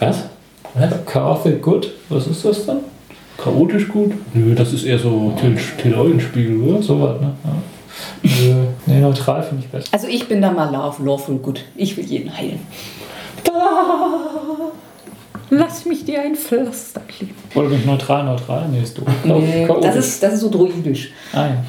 Was? 0.00 0.24
Chaotic 1.06 1.62
Good, 1.62 1.92
was 2.08 2.26
ist 2.26 2.44
das 2.44 2.66
dann? 2.66 2.78
Chaotisch 3.44 3.88
gut? 3.88 4.12
Nö, 4.32 4.54
das 4.54 4.72
ist 4.72 4.84
eher 4.84 4.98
so 4.98 5.34
Till, 5.78 5.94
Eulenspiegel, 5.94 6.60
oder? 6.62 6.82
So 6.82 7.00
was, 7.00 7.20
ne? 7.20 7.34
Ja. 8.24 8.54
Nee, 8.86 9.00
neutral 9.00 9.42
finde 9.42 9.64
ich 9.64 9.70
besser. 9.70 9.86
Also 9.92 10.08
ich 10.08 10.26
bin 10.26 10.40
da 10.40 10.50
mal 10.50 10.70
law- 10.72 10.96
lawful 11.04 11.36
gut. 11.36 11.60
Ich 11.76 11.96
will 11.96 12.04
jeden 12.06 12.34
heilen. 12.36 12.58
Lass 15.50 15.84
mich 15.84 16.04
dir 16.04 16.22
ein 16.22 16.34
Pflaster 16.34 17.02
kleben. 17.06 17.34
Oder 17.54 17.68
bin 17.68 17.78
ich 17.80 17.84
neutral, 17.86 18.24
neutral? 18.24 18.66
Nee, 18.70 18.82
ist 18.82 18.96
doof. 18.98 19.04
Nee, 19.24 19.68
das, 19.82 19.96
ist, 19.96 20.22
das 20.22 20.34
ist 20.34 20.40
so 20.40 20.50
druidisch. 20.50 21.10
Ah, 21.32 21.46
ja. 21.46 21.64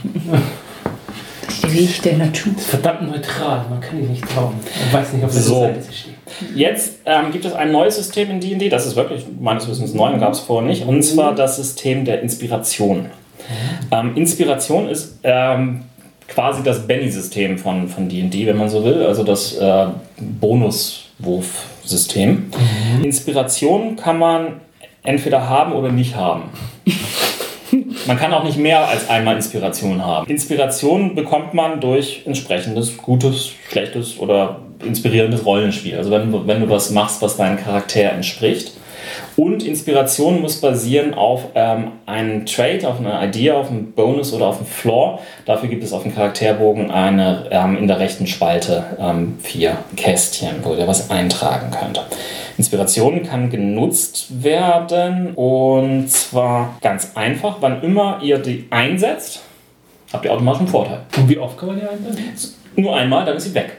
Der 1.61 1.73
Weg 1.73 2.01
der 2.01 2.17
Natur. 2.17 2.53
Verdammt 2.57 3.03
neutral, 3.11 3.65
man 3.69 3.79
kann 3.81 3.99
ihn 3.99 4.09
nicht 4.09 4.27
trauen. 4.27 4.53
Man 4.91 5.01
weiß 5.01 5.13
nicht, 5.13 5.25
auf 5.25 5.33
welcher 5.35 5.45
So. 5.47 5.59
Seite 5.61 5.81
sie 5.81 5.93
steht. 5.93 6.14
Jetzt 6.55 6.95
ähm, 7.05 7.31
gibt 7.31 7.45
es 7.45 7.53
ein 7.53 7.71
neues 7.71 7.95
System 7.95 8.31
in 8.31 8.39
D&D, 8.39 8.69
das 8.69 8.85
ist 8.85 8.95
wirklich 8.95 9.25
meines 9.39 9.67
Wissens 9.67 9.93
neu 9.93 10.09
und 10.09 10.19
gab 10.19 10.33
es 10.33 10.39
vorher 10.39 10.67
nicht, 10.67 10.85
und 10.85 11.03
zwar 11.03 11.35
das 11.35 11.57
System 11.57 12.05
der 12.05 12.21
Inspiration. 12.21 13.07
Ähm, 13.91 14.15
Inspiration 14.15 14.89
ist 14.89 15.19
ähm, 15.23 15.81
quasi 16.27 16.63
das 16.63 16.87
Benny-System 16.87 17.59
von 17.59 17.87
von 17.87 18.09
D&D, 18.09 18.47
wenn 18.47 18.57
man 18.57 18.69
so 18.69 18.83
will, 18.83 19.03
also 19.03 19.23
das 19.23 19.55
äh, 19.57 19.85
Bonuswurf-System. 20.17 22.51
Inspiration 23.03 23.95
kann 23.95 24.17
man 24.17 24.61
entweder 25.03 25.47
haben 25.47 25.73
oder 25.73 25.91
nicht 25.91 26.15
haben. 26.15 26.49
Man 28.07 28.17
kann 28.17 28.33
auch 28.33 28.43
nicht 28.43 28.57
mehr 28.57 28.87
als 28.87 29.09
einmal 29.09 29.35
Inspiration 29.35 30.05
haben. 30.05 30.29
Inspiration 30.29 31.15
bekommt 31.15 31.55
man 31.55 31.81
durch 31.81 32.21
entsprechendes, 32.25 32.97
gutes, 32.97 33.51
schlechtes 33.69 34.19
oder 34.19 34.59
inspirierendes 34.85 35.45
Rollenspiel. 35.45 35.97
Also 35.97 36.11
wenn, 36.11 36.31
du- 36.31 36.47
wenn 36.47 36.61
du 36.61 36.69
was 36.69 36.89
machst, 36.91 37.21
was 37.21 37.37
deinem 37.37 37.57
Charakter 37.57 38.11
entspricht. 38.11 38.71
Und 39.37 39.63
Inspiration 39.63 40.41
muss 40.41 40.59
basieren 40.61 41.13
auf 41.13 41.43
ähm, 41.55 41.91
einem 42.05 42.45
Trait, 42.45 42.85
auf 42.85 42.99
einer 42.99 43.21
Idee, 43.23 43.51
auf 43.51 43.69
einem 43.69 43.91
Bonus 43.91 44.33
oder 44.33 44.47
auf 44.47 44.57
einem 44.57 44.65
Flaw. 44.65 45.19
Dafür 45.45 45.69
gibt 45.69 45.83
es 45.83 45.93
auf 45.93 46.03
dem 46.03 46.13
Charakterbogen 46.15 46.89
eine, 46.89 47.45
ähm, 47.51 47.77
in 47.77 47.87
der 47.87 47.99
rechten 47.99 48.27
Spalte 48.27 48.83
ähm, 48.99 49.37
vier 49.41 49.77
Kästchen, 49.95 50.55
wo 50.63 50.73
ihr 50.73 50.87
was 50.87 51.11
eintragen 51.11 51.69
könnt. 51.71 52.01
Inspiration 52.57 53.23
kann 53.23 53.49
genutzt 53.49 54.27
werden 54.43 55.33
und 55.35 56.09
zwar 56.09 56.77
ganz 56.81 57.11
einfach, 57.15 57.57
wann 57.59 57.83
immer 57.83 58.19
ihr 58.23 58.39
die 58.39 58.65
einsetzt, 58.69 59.41
habt 60.13 60.25
ihr 60.25 60.31
automatisch 60.33 60.61
einen 60.61 60.69
Vorteil. 60.69 60.99
Und 61.17 61.29
wie 61.29 61.37
oft 61.37 61.57
kann 61.57 61.67
man 61.69 61.79
die 61.79 61.85
einsetzen? 61.87 62.55
Nur 62.77 62.95
einmal, 62.95 63.25
dann 63.25 63.35
ist 63.37 63.43
sie 63.43 63.53
weg. 63.53 63.77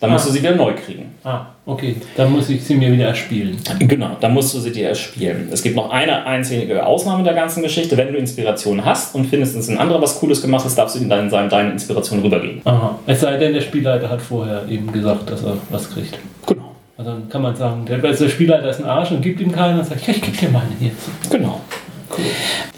Dann 0.00 0.10
musst 0.12 0.26
du 0.26 0.30
sie 0.30 0.38
wieder 0.38 0.54
neu 0.54 0.72
kriegen. 0.72 1.14
Ah, 1.24 1.46
okay. 1.66 1.96
Dann 2.16 2.32
muss 2.32 2.48
ich 2.48 2.64
sie 2.64 2.74
mir 2.74 2.90
wieder 2.90 3.06
erspielen. 3.06 3.58
Genau, 3.80 4.16
dann 4.18 4.32
musst 4.32 4.54
du 4.54 4.58
sie 4.58 4.72
dir 4.72 4.88
erspielen. 4.88 5.50
Es 5.52 5.62
gibt 5.62 5.76
noch 5.76 5.90
eine 5.90 6.24
einzige 6.24 6.86
Ausnahme 6.86 7.22
der 7.22 7.34
ganzen 7.34 7.62
Geschichte. 7.62 7.96
Wenn 7.98 8.12
du 8.12 8.18
Inspiration 8.18 8.82
hast 8.82 9.14
und 9.14 9.26
findest, 9.26 9.56
dass 9.56 9.68
ein 9.68 9.76
anderer 9.76 10.00
was 10.00 10.18
Cooles 10.18 10.40
gemacht 10.40 10.64
hat, 10.64 10.78
darfst 10.78 10.96
du 10.96 11.00
ihm 11.00 11.10
dann 11.10 11.28
seine, 11.28 11.48
deine 11.48 11.72
Inspiration 11.72 12.20
rübergeben. 12.20 12.62
Aha. 12.64 12.98
Es 13.06 13.20
sei 13.20 13.36
denn, 13.36 13.52
der 13.52 13.60
Spielleiter 13.60 14.08
hat 14.08 14.22
vorher 14.22 14.66
eben 14.68 14.90
gesagt, 14.90 15.30
dass 15.30 15.44
er 15.44 15.58
was 15.68 15.90
kriegt. 15.90 16.18
Genau. 16.46 16.74
Also 16.96 17.10
dann 17.12 17.28
kann 17.28 17.42
man 17.42 17.56
sagen, 17.56 17.84
der, 17.86 18.02
also 18.02 18.24
der 18.24 18.30
Spielleiter 18.30 18.70
ist 18.70 18.80
ein 18.80 18.86
Arsch 18.86 19.10
und 19.10 19.20
gibt 19.20 19.40
ihm 19.40 19.52
keinen 19.52 19.78
und 19.78 19.84
sagt, 19.84 20.06
ja, 20.06 20.14
ich 20.14 20.22
gebe 20.22 20.36
dir 20.36 20.48
meine 20.48 20.70
hier. 20.78 20.92
Genau. 21.30 21.60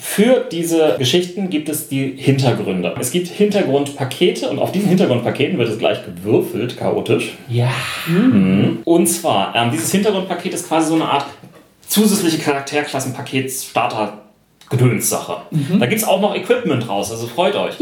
Für 0.01 0.47
diese 0.51 0.97
Geschichten 0.99 1.49
gibt 1.49 1.69
es 1.69 1.89
die 1.89 2.15
Hintergründe. 2.17 2.95
Es 3.01 3.11
gibt 3.11 3.29
Hintergrundpakete 3.29 4.49
und 4.51 4.59
auf 4.59 4.73
diesen 4.73 4.89
Hintergrundpaketen 4.89 5.59
wird 5.59 5.69
es 5.69 5.79
gleich 5.79 5.99
gewürfelt, 6.05 6.77
chaotisch. 6.77 7.35
Ja. 7.49 7.73
Und 8.85 9.07
zwar, 9.07 9.55
ähm, 9.57 9.71
dieses 9.71 9.91
Hintergrundpaket 9.91 10.55
ist 10.55 10.69
quasi 10.69 10.89
so 10.89 10.95
eine 10.95 11.09
Art 11.09 11.27
zusätzliche 11.87 12.39
Charakterklassenpaket 12.39 13.51
Starter. 13.51 14.19
Gedönssache. 14.73 15.43
Da 15.79 15.85
gibt 15.85 16.01
es 16.01 16.09
auch 16.09 16.23
noch 16.23 16.35
Equipment 16.35 16.89
raus, 16.89 17.11
also 17.11 17.27
freut 17.27 17.55
euch. 17.57 17.75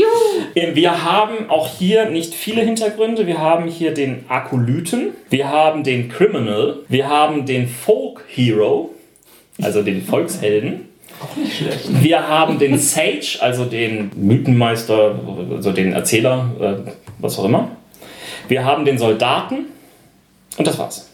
Ähm, 0.57 0.75
Wir 0.75 1.05
haben 1.05 1.49
auch 1.49 1.69
hier 1.79 2.11
nicht 2.11 2.35
viele 2.35 2.63
Hintergründe. 2.63 3.29
Wir 3.29 3.39
haben 3.39 3.69
hier 3.69 3.95
den 3.95 4.25
Akolyten, 4.29 5.11
wir 5.31 5.49
haben 5.49 5.85
den 5.85 6.09
Criminal, 6.09 6.79
wir 6.89 7.09
haben 7.09 7.47
den 7.47 7.69
Folk 7.69 8.25
Hero, 8.27 8.91
also 9.63 9.83
den 9.83 10.03
Volkshelden. 10.03 10.90
Wir 11.89 12.29
haben 12.29 12.59
den 12.59 12.79
Sage, 12.79 13.39
also 13.41 13.65
den 13.65 14.11
Mythenmeister, 14.17 15.19
also 15.55 15.73
den 15.73 15.93
Erzähler, 15.93 16.51
äh, 16.61 16.91
was 17.19 17.39
auch 17.39 17.45
immer. 17.45 17.71
Wir 18.49 18.65
haben 18.65 18.85
den 18.85 18.99
Soldaten 18.99 19.67
und 20.57 20.67
das 20.67 20.79
war's. 20.79 21.10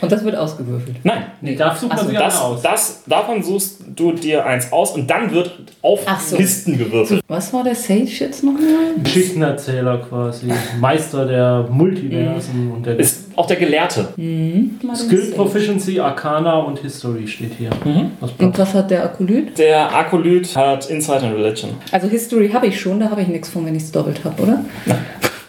Und 0.00 0.12
das 0.12 0.24
wird 0.24 0.36
ausgewürfelt. 0.36 0.96
Nein, 1.04 1.24
Nee, 1.40 1.54
da 1.56 1.74
sucht 1.74 1.88
man 1.90 1.98
so, 1.98 2.06
sich 2.08 2.18
das, 2.18 2.40
aus. 2.40 2.62
das, 2.62 3.02
davon 3.06 3.42
suchst 3.42 3.80
du 3.94 4.12
dir 4.12 4.44
eins 4.44 4.72
aus 4.72 4.92
und 4.92 5.08
dann 5.08 5.30
wird 5.32 5.52
auf 5.82 6.00
so. 6.20 6.36
Listen 6.36 6.76
gewürfelt. 6.78 7.22
Was 7.28 7.52
war 7.52 7.62
der 7.64 7.74
Sage 7.74 8.04
jetzt 8.04 8.42
nochmal? 8.44 8.62
Geschichtenerzähler 9.02 9.98
quasi. 9.98 10.52
Meister 10.80 11.26
der 11.26 11.66
Multiversen 11.70 12.72
und 12.72 12.86
der 12.86 12.98
Ist 12.98 13.26
auch 13.36 13.46
der 13.46 13.56
Gelehrte. 13.56 14.08
Skill 14.94 15.32
Proficiency, 15.34 16.00
Arcana 16.00 16.58
und 16.58 16.78
History 16.80 17.26
steht 17.26 17.52
hier. 17.58 17.70
Was 18.20 18.32
Und 18.38 18.58
was 18.58 18.74
hat 18.74 18.90
der 18.90 19.04
Akolyt? 19.04 19.56
Der 19.58 19.94
Akolyt 19.94 20.56
hat 20.56 20.90
Insight 20.90 21.22
and 21.22 21.34
Religion. 21.36 21.70
Also 21.92 22.08
History 22.08 22.50
habe 22.50 22.66
ich 22.66 22.80
schon, 22.80 23.00
da 23.00 23.10
habe 23.10 23.22
ich 23.22 23.28
nichts 23.28 23.48
von, 23.48 23.64
wenn 23.66 23.74
ich 23.76 23.84
es 23.84 23.92
doppelt 23.92 24.24
habe, 24.24 24.42
oder? 24.42 24.64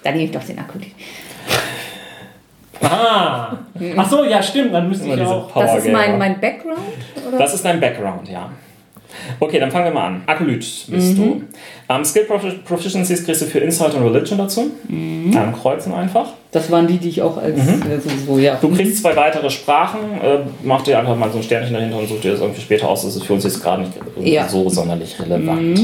Dann 0.03 0.13
nehme 0.13 0.25
ich 0.25 0.31
doch 0.31 0.43
den 0.43 0.59
Akolyt. 0.59 0.91
Ah! 2.81 3.57
Ach 3.97 4.09
so, 4.09 4.23
ja, 4.23 4.41
stimmt, 4.41 4.73
dann 4.73 4.87
müsste 4.89 5.07
ich 5.09 5.21
auch. 5.21 5.51
Power 5.51 5.63
Das 5.63 5.77
ist 5.85 5.91
mein, 5.91 6.17
mein 6.17 6.39
Background? 6.39 6.79
Oder? 7.27 7.37
Das 7.37 7.53
ist 7.53 7.63
dein 7.65 7.79
Background, 7.79 8.27
ja. 8.29 8.49
Okay, 9.39 9.59
dann 9.59 9.71
fangen 9.71 9.85
wir 9.85 9.91
mal 9.91 10.05
an. 10.07 10.21
Akolyt 10.27 10.59
bist 10.87 11.17
du. 11.17 11.41
Ähm, 11.89 12.05
Skill 12.05 12.25
Profi- 12.29 12.59
Proficiencies 12.63 13.25
kriegst 13.25 13.41
du 13.41 13.45
für 13.47 13.59
Insight 13.59 13.93
und 13.95 14.03
Religion 14.03 14.37
dazu. 14.37 14.69
Dann 14.87 15.51
kreuzen 15.53 15.93
einfach. 15.93 16.27
Das 16.51 16.69
waren 16.71 16.85
die, 16.87 16.97
die 16.97 17.09
ich 17.09 17.21
auch 17.21 17.37
als 17.37 17.57
äh, 17.57 17.99
so, 17.99 18.33
so, 18.33 18.39
ja. 18.39 18.55
Du 18.61 18.69
kriegst 18.69 19.01
zwei 19.01 19.15
weitere 19.15 19.49
Sprachen. 19.49 19.99
Äh, 20.23 20.39
mach 20.63 20.83
dir 20.83 20.99
einfach 20.99 21.15
mal 21.17 21.29
so 21.31 21.37
ein 21.37 21.43
Sternchen 21.43 21.73
dahinter 21.73 21.97
und 21.97 22.07
such 22.07 22.21
dir 22.21 22.31
das 22.31 22.39
irgendwie 22.41 22.61
später 22.61 22.87
aus. 22.87 23.01
Das 23.03 23.15
ist 23.15 23.23
für 23.25 23.33
uns 23.33 23.43
jetzt 23.43 23.61
gerade 23.61 23.81
nicht 23.81 23.93
Ja. 24.21 24.47
so 24.47 24.69
sonderlich 24.69 25.19
relevant. 25.19 25.79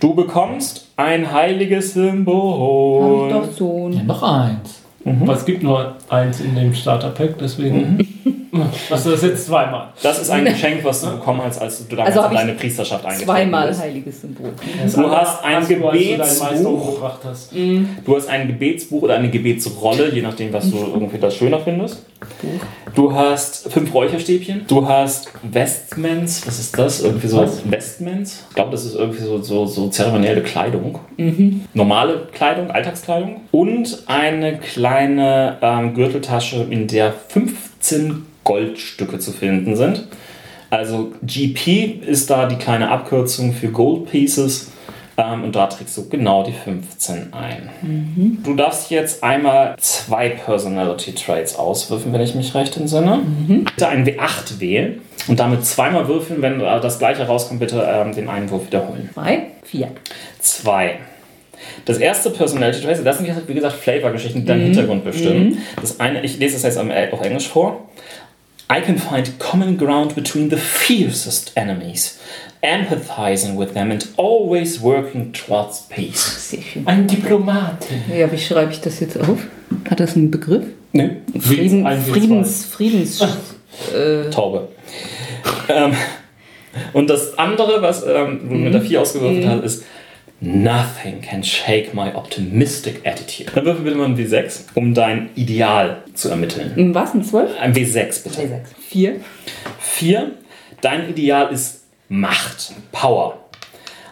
Du 0.00 0.14
bekommst 0.14 0.86
ein 0.96 1.32
heiliges 1.32 1.94
Symbol. 1.94 3.02
Habe 3.02 3.26
ich 3.26 3.32
doch 3.48 3.56
so. 3.56 3.90
Ja, 3.92 4.02
noch 4.02 4.22
eins. 4.22 4.82
Aber 5.06 5.34
es 5.34 5.44
gibt 5.44 5.62
nur 5.62 5.96
eins 6.08 6.40
in 6.40 6.54
dem 6.56 6.74
Starter-Pack, 6.74 7.38
deswegen. 7.38 8.45
Also 8.90 9.10
das 9.10 9.22
jetzt 9.22 9.46
zweimal. 9.46 9.88
Das 10.02 10.20
ist 10.20 10.30
ein 10.30 10.44
Geschenk, 10.46 10.84
was 10.84 11.02
du 11.02 11.10
bekommen 11.10 11.42
hast, 11.44 11.60
als 11.60 11.86
du 11.86 11.96
damals 11.96 12.16
Also 12.16 12.34
deine 12.34 12.52
Priesterschaft 12.52 13.04
eingetreten 13.04 13.26
Zweimal 13.30 13.68
bist. 13.68 13.80
heiliges 13.80 14.20
Symbol. 14.20 14.52
Du 14.94 15.10
hast 15.10 15.44
ein 15.44 15.62
du 15.62 15.74
Gebetsbuch. 15.74 16.50
Meister 16.50 16.68
umgebracht 16.68 17.18
hast. 17.24 17.52
Du 17.52 18.16
hast 18.16 18.28
ein 18.28 18.46
Gebetsbuch 18.46 19.02
oder 19.02 19.16
eine 19.16 19.30
Gebetsrolle, 19.30 20.12
je 20.14 20.22
nachdem, 20.22 20.52
was 20.52 20.70
du 20.70 20.76
irgendwie 20.78 21.18
das 21.18 21.34
schöner 21.36 21.58
findest. 21.60 22.04
Du 22.94 23.12
hast 23.12 23.70
fünf 23.70 23.92
Räucherstäbchen. 23.92 24.62
Du 24.68 24.88
hast 24.88 25.30
Vestments. 25.42 26.46
Was 26.46 26.58
ist 26.58 26.78
das? 26.78 27.02
Irgendwie 27.02 27.26
so 27.28 27.38
Was? 27.42 27.70
Vestments? 27.70 28.44
Ich 28.48 28.54
glaube, 28.54 28.70
das 28.70 28.84
ist 28.86 28.94
irgendwie 28.94 29.22
so, 29.22 29.42
so, 29.42 29.66
so 29.66 29.88
zeremonielle 29.88 30.42
Kleidung. 30.42 30.98
Normale 31.74 32.28
Kleidung, 32.32 32.70
Alltagskleidung. 32.70 33.42
Und 33.50 34.04
eine 34.06 34.58
kleine 34.58 35.58
ähm, 35.60 35.94
Gürteltasche, 35.94 36.66
in 36.70 36.86
der 36.86 37.12
15 37.86 38.26
Goldstücke 38.44 39.18
zu 39.18 39.32
finden 39.32 39.76
sind. 39.76 40.06
Also 40.70 41.12
GP 41.22 42.00
ist 42.04 42.30
da 42.30 42.46
die 42.46 42.56
kleine 42.56 42.90
Abkürzung 42.90 43.52
für 43.52 43.68
Gold 43.68 44.10
Pieces. 44.10 44.72
Ähm, 45.18 45.44
und 45.44 45.56
da 45.56 45.66
trägst 45.66 45.96
du 45.96 46.08
genau 46.08 46.42
die 46.42 46.52
15 46.52 47.32
ein. 47.32 47.70
Du 48.44 48.54
darfst 48.54 48.90
jetzt 48.90 49.22
einmal 49.22 49.76
zwei 49.78 50.28
Personality 50.28 51.14
Traits 51.14 51.56
auswürfen, 51.56 52.12
wenn 52.12 52.20
ich 52.20 52.34
mich 52.34 52.54
recht 52.54 52.76
entsinne. 52.76 53.20
Bitte 53.64 53.88
einen 53.88 54.04
W8 54.04 54.60
wählen 54.60 55.00
und 55.26 55.40
damit 55.40 55.64
zweimal 55.64 56.08
würfeln. 56.08 56.42
Wenn 56.42 56.60
äh, 56.60 56.80
das 56.80 56.98
gleiche 56.98 57.26
rauskommt, 57.26 57.60
bitte 57.60 57.88
ähm, 57.88 58.14
den 58.14 58.28
einen 58.28 58.50
Wurf 58.50 58.66
wiederholen. 58.66 59.08
Drei, 59.14 59.46
vier. 59.62 59.88
Zwei. 60.40 60.98
Das 61.84 61.98
erste 61.98 62.30
Personality 62.30 62.82
Trait, 62.82 62.98
das 63.04 63.18
sind 63.18 63.48
wie 63.48 63.54
gesagt 63.54 63.76
Flavor-Geschichten, 63.76 64.40
die 64.40 64.46
deinen 64.46 64.62
Hintergrund 64.62 65.04
bestimmen. 65.04 65.58
Das 65.80 66.00
eine, 66.00 66.24
ich 66.24 66.38
lese 66.38 66.54
das 66.54 66.62
jetzt 66.62 66.76
äh, 66.76 67.08
auf 67.12 67.20
Englisch 67.22 67.48
vor. 67.48 67.88
I 68.68 68.80
can 68.80 68.98
find 68.98 69.38
common 69.38 69.78
ground 69.78 70.16
between 70.16 70.50
the 70.50 70.56
fiercest 70.56 71.52
enemies, 71.54 72.18
empathizing 72.62 73.56
with 73.56 73.72
them 73.74 73.92
and 73.92 74.08
always 74.16 74.82
working 74.82 75.32
towards 75.32 75.86
peace. 75.88 76.50
Sehr 76.50 76.62
schön. 76.62 76.84
Ein 76.86 77.06
Diplomatin. 77.06 78.02
Ja, 78.12 78.30
wie 78.30 78.38
schreibe 78.38 78.72
ich 78.72 78.80
das 78.80 78.98
jetzt 78.98 79.20
auf? 79.20 79.38
Hat 79.88 80.00
das 80.00 80.16
einen 80.16 80.32
Begriff? 80.32 80.64
Nö, 80.92 81.10
Frieden, 81.38 81.86
ein 81.86 82.02
W2. 82.04 82.10
Friedens, 82.10 82.64
Friedens. 82.64 83.20
äh, 83.94 84.30
Taube. 84.30 84.68
ähm, 85.68 85.92
und 86.92 87.08
das 87.08 87.38
andere, 87.38 87.80
was 87.82 88.04
ähm, 88.04 88.48
du 88.48 88.54
mit 88.56 88.74
der 88.74 88.80
4 88.80 89.00
ausgewürfelt 89.00 89.46
hast, 89.46 89.62
ist 89.62 89.84
Nothing 90.40 91.22
can 91.22 91.42
shake 91.42 91.94
my 91.94 92.14
optimistic 92.14 93.00
attitude. 93.06 93.50
Dann 93.54 93.64
würfel 93.64 93.84
bitte 93.84 93.96
mal 93.96 94.04
ein 94.04 94.16
W6, 94.16 94.66
um 94.74 94.92
dein 94.92 95.30
Ideal 95.34 96.02
zu 96.12 96.28
ermitteln. 96.28 96.94
was? 96.94 97.14
Ein 97.14 97.24
Zwölf? 97.24 97.58
Ein 97.58 97.72
W6 97.74 98.22
bitte. 98.24 98.36
Drei, 98.36 98.46
sechs. 98.46 98.70
Vier. 98.86 99.20
4. 99.78 100.32
Dein 100.82 101.08
Ideal 101.08 101.50
ist 101.52 101.84
Macht, 102.08 102.74
Power. 102.92 103.38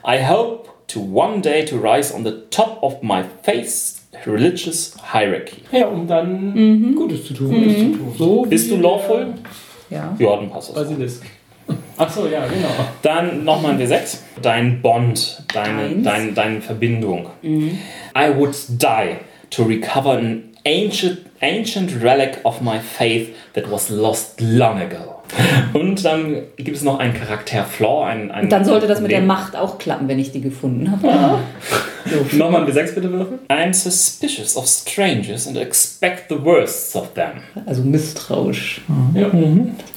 I 0.07 0.27
hope 0.27 0.69
to 0.89 1.01
one 1.01 1.41
day 1.43 1.65
to 1.65 1.77
rise 1.77 2.15
on 2.15 2.25
the 2.25 2.33
top 2.51 2.83
of 2.83 3.03
my 3.03 3.23
faith's 3.43 4.03
religious 4.27 4.95
hierarchy. 5.13 5.63
Ja, 5.73 5.89
um 5.89 6.07
dann 6.07 6.95
Gutes 6.95 7.27
zu 7.27 7.35
tun. 7.35 7.51
Gutes 7.51 7.77
zu 7.77 7.85
tun. 7.99 8.15
So 8.17 8.43
Bist 8.43 8.71
du 8.71 8.77
lawful? 8.77 9.35
Ja. 9.91 10.17
Ja, 10.19 10.37
dann 10.37 10.49
passt 10.51 10.71
das. 10.71 10.77
Basilisk. 10.77 11.23
Ach 11.97 12.11
so, 12.11 12.27
ja, 12.27 12.47
genau. 12.47 12.69
Dann 13.03 13.45
nochmal 13.45 13.73
ein 13.73 13.81
W6. 13.81 14.19
Dein 14.43 14.83
Bond, 14.83 15.43
deine, 15.53 15.83
Eins. 15.83 16.05
dein, 16.05 16.35
deine 16.35 16.61
Verbindung. 16.61 17.31
I 17.43 18.31
would 18.37 18.55
die 18.79 19.19
to 19.51 19.63
recover 19.63 20.19
an 20.19 20.57
ancient, 20.65 21.21
ancient 21.41 22.03
relic 22.03 22.41
of 22.45 22.61
my 22.61 22.81
faith 22.81 23.35
that 23.55 23.71
was 23.71 23.91
lost 23.91 24.41
long 24.41 24.81
ago. 24.81 25.14
Und 25.73 26.05
dann 26.05 26.37
gibt 26.57 26.77
es 26.77 26.83
noch 26.83 26.99
einen 26.99 27.15
Charakter-Flaw. 27.15 28.05
Ein, 28.07 28.31
ein 28.31 28.45
Und 28.45 28.53
dann 28.53 28.65
sollte 28.65 28.87
das 28.87 29.01
mit 29.01 29.11
der. 29.11 29.23
Macht 29.23 29.57
auch 29.57 29.79
klappen, 29.79 30.07
wenn 30.09 30.19
ich 30.19 30.33
die 30.33 30.41
gefunden 30.41 30.91
habe. 30.91 31.39
Nochmal 32.33 32.63
ein 32.67 32.71
W6 32.73 32.95
bitte 32.95 33.11
würfeln. 33.11 33.41
I'm 33.49 33.73
suspicious 33.73 34.57
of 34.57 34.67
strangers 34.67 35.47
and 35.49 35.57
expect 35.57 36.25
the 36.29 36.37
worst 36.45 36.95
of 36.95 37.15
them. 37.15 37.41
Also 37.67 37.83
misstrauisch. 37.83 38.83
Ja. 39.15 39.31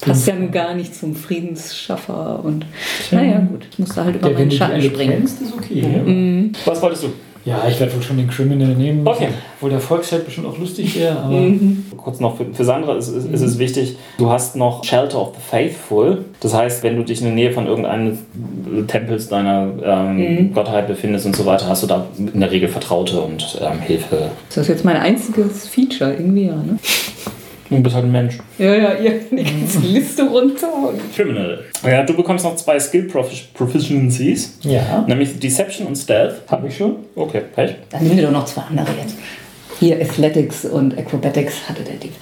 Passt 0.02 0.28
ja 0.28 0.36
nun 0.36 0.52
gar 0.52 0.74
nicht 0.74 0.96
zum 0.96 1.16
Friedensschaffer 1.16 2.44
und 2.44 2.66
naja 3.12 3.40
gut, 3.40 3.68
ich 3.70 3.80
musste 3.80 4.04
halt 4.06 4.16
über 4.16 4.30
Der, 4.30 4.38
meinen 4.40 4.52
Schatten 4.52 4.82
springen. 4.82 5.12
kennst, 5.18 5.42
ist 5.42 5.54
okay. 5.54 5.82
Ja, 5.82 6.72
Was 6.72 6.82
wolltest 6.82 7.04
du? 7.04 7.14
Ja 7.48 7.68
ich 7.68 7.80
werde 7.80 7.96
wohl 7.96 8.02
schon 8.02 8.18
den 8.18 8.28
Criminal 8.28 8.76
nehmen. 8.76 9.08
Okay. 9.08 9.30
Obwohl 9.56 9.72
der 9.72 9.80
Volksheld 9.80 10.26
bestimmt 10.26 10.48
auch 10.48 10.58
lustig 10.58 11.00
wäre, 11.00 11.18
aber 11.18 11.42
Kurz 11.98 12.20
noch 12.20 12.38
für, 12.38 12.46
für 12.54 12.64
Sandra 12.64 12.96
ist, 12.96 13.10
ist, 13.10 13.26
ist 13.26 13.42
es 13.42 13.58
wichtig, 13.58 13.98
du 14.18 14.30
hast 14.30 14.56
noch 14.56 14.84
Shelter 14.84 15.22
of 15.22 15.34
the 15.36 15.42
Faithful. 15.42 16.26
Das 16.40 16.54
heißt, 16.54 16.84
wenn 16.84 16.96
du 16.96 17.04
dich 17.04 17.20
in 17.20 17.26
der 17.26 17.36
Nähe 17.36 17.52
von 17.52 17.68
irgendeinem 17.68 18.18
Tempels 18.88 19.28
deiner 19.30 19.70
ähm, 19.84 20.54
Gottheit 20.54 20.88
befindest 20.88 21.26
und 21.26 21.36
so 21.36 21.46
weiter, 21.46 21.68
hast 21.68 21.84
du 21.84 21.88
da 21.88 22.06
in 22.18 22.40
der 22.40 22.52
Regel 22.52 22.70
Vertraute 22.70 23.22
und 23.22 23.60
ähm, 23.62 23.80
Hilfe. 23.80 24.30
Ist 24.50 24.58
das 24.58 24.68
jetzt 24.68 24.86
mein 24.86 24.98
einziges 24.98 25.68
Feature? 25.68 26.14
Irgendwie 26.14 26.46
ja, 26.46 26.56
ne? 26.56 26.78
Du 27.70 27.82
bist 27.82 27.96
halt 27.96 28.06
ein 28.06 28.12
Mensch. 28.12 28.38
Ja, 28.58 28.74
ja, 28.74 28.94
ihr 28.96 29.20
die 29.32 29.44
ganze 29.44 29.80
Liste 29.80 30.24
runter. 30.24 30.68
Und 30.74 31.14
Criminal. 31.14 31.64
Ja, 31.86 32.04
du 32.04 32.14
bekommst 32.16 32.46
noch 32.46 32.56
zwei 32.56 32.80
Skill 32.80 33.08
Profi- 33.12 33.46
Proficiencies, 33.54 34.58
ja, 34.62 35.04
nämlich 35.08 35.38
Deception 35.40 35.88
und 35.88 35.96
Stealth. 35.96 36.36
habe 36.48 36.68
ich 36.68 36.78
schon. 36.78 36.96
Okay, 37.16 37.42
Pech. 37.56 37.76
dann 37.90 38.04
nehmen 38.04 38.18
wir 38.18 38.24
doch 38.26 38.32
noch 38.32 38.46
zwei 38.46 38.62
andere 38.70 38.88
jetzt. 39.02 39.16
Hier 39.80 40.02
Athletics 40.02 40.66
und 40.66 40.98
Acrobatics 40.98 41.68
hatte 41.70 41.84
der 41.84 41.96
Dieb. 41.96 42.14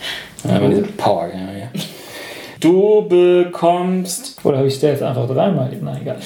Ja, 0.44 0.56
aber 0.58 0.68
diese 0.70 0.82
Power, 0.84 1.28
ja, 1.34 1.58
ja. 1.60 1.68
Du 2.60 3.06
bekommst, 3.08 4.38
Oder 4.44 4.58
habe 4.58 4.68
ich 4.68 4.74
Stealth 4.76 5.02
einfach 5.04 5.28
dreimal? 5.28 5.72
Nein, 5.82 6.00
egal. 6.02 6.18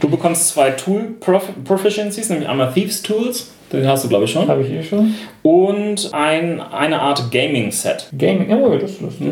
du 0.00 0.08
bekommst 0.08 0.48
zwei 0.48 0.70
Tool 0.72 1.14
Profi 1.20 1.52
Proficiencies, 1.64 2.28
nämlich 2.28 2.48
einmal 2.48 2.72
Thieves 2.72 3.02
Tools, 3.02 3.50
den 3.72 3.86
hast 3.86 4.04
du 4.04 4.08
glaube 4.08 4.24
ich 4.24 4.30
schon, 4.32 4.46
Habe 4.48 4.62
ich 4.62 4.70
eh 4.70 4.82
schon. 4.82 5.14
und 5.42 6.10
ein, 6.12 6.60
eine 6.60 7.00
Art 7.00 7.30
Gaming 7.30 7.70
Set. 7.72 8.08
Gaming, 8.16 8.50
oh, 8.52 8.76
das 8.78 8.92
ist 8.92 9.00
lustig. 9.00 9.28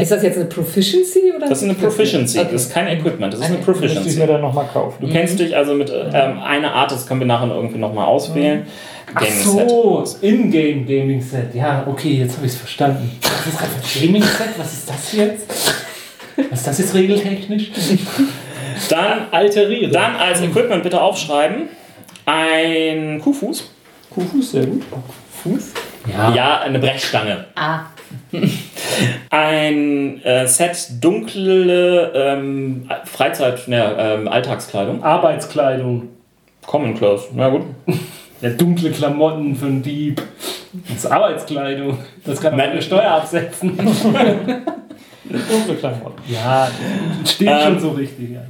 Ist 0.00 0.12
das 0.12 0.22
jetzt 0.22 0.36
eine 0.36 0.44
Proficiency 0.46 1.32
oder? 1.36 1.48
Das 1.48 1.58
ist 1.58 1.64
eine 1.64 1.74
Proficiency, 1.74 2.38
Okay. 2.38 2.48
das 2.52 2.62
ist 2.66 2.72
kein 2.72 2.86
Equipment, 2.86 3.32
das 3.32 3.40
ist 3.40 3.46
eine 3.46 3.56
Okay. 3.58 3.70
Müsste 3.70 3.86
ich 3.86 3.92
Proficiency. 3.94 4.20
mir 4.20 4.26
dann 4.28 4.40
nochmal 4.42 4.66
kaufen. 4.72 4.96
Du 5.00 5.08
kennst 5.12 5.38
dich 5.40 5.56
also 5.56 5.74
mit 5.74 5.90
äh, 5.90 6.04
ähm, 6.12 6.38
einer 6.40 6.72
Art, 6.72 6.92
das 6.92 7.06
können 7.06 7.20
wir 7.20 7.26
nachher 7.26 7.52
irgendwie 7.52 7.78
nochmal 7.78 8.06
auswählen. 8.06 8.62
Ach 9.14 9.20
Gaming 9.20 9.42
so, 9.42 10.04
In-Game 10.20 10.86
Gaming 10.86 11.20
Set. 11.20 11.54
Ja, 11.54 11.84
okay, 11.88 12.12
jetzt 12.12 12.36
habe 12.36 12.46
ich 12.46 12.52
es 12.52 12.58
verstanden. 12.58 13.10
Was 13.22 13.46
ist 13.46 13.60
das 13.60 13.68
für 13.92 13.98
ein 13.98 14.06
Gaming 14.06 14.22
Set? 14.22 14.48
Was 14.56 14.72
ist 14.72 14.88
das 14.88 15.12
jetzt? 15.14 15.74
Was 16.50 16.58
ist 16.60 16.66
das 16.68 16.78
jetzt 16.78 16.94
regeltechnisch? 16.94 17.70
Dann, 18.88 19.26
Alteriere. 19.30 19.90
dann 19.90 20.16
als 20.16 20.40
Equipment 20.40 20.82
bitte 20.82 21.00
aufschreiben 21.00 21.68
ein 22.26 23.20
Kuhfuß. 23.20 23.70
Kuhfuß, 24.10 24.52
sehr 24.52 24.66
gut. 24.66 24.82
Fuß? 25.42 25.72
Ja. 26.12 26.34
Ja, 26.34 26.60
eine 26.60 26.78
Brechstange. 26.78 27.46
Ah, 27.54 27.80
Ein 29.30 30.22
äh, 30.22 30.46
Set 30.46 30.88
dunkle 31.00 32.12
ähm, 32.14 32.88
Freizeit, 33.04 33.66
ne, 33.68 33.96
ähm, 33.98 34.28
Alltagskleidung. 34.28 35.02
Arbeitskleidung. 35.02 36.08
Common 36.66 36.94
Clothes, 36.94 37.28
na 37.34 37.48
gut. 37.48 37.62
Ja, 38.42 38.50
dunkle 38.50 38.90
Klamotten 38.90 39.54
für 39.54 39.66
einen 39.66 39.84
Dieb. 39.84 40.20
Das 40.88 40.96
ist 40.96 41.06
Arbeitskleidung. 41.06 41.96
Das 42.24 42.40
kann 42.40 42.56
man 42.56 42.70
eine 42.70 42.82
Steuer 42.82 43.12
absetzen. 43.12 43.76
Dunkle 45.24 45.76
Klamotten. 45.78 46.20
Ja, 46.26 46.68
steht 47.24 47.46
Ähm. 47.46 47.60
schon 47.62 47.78
so 47.78 47.90
richtig. 47.90 48.30
Ja. 48.32 48.40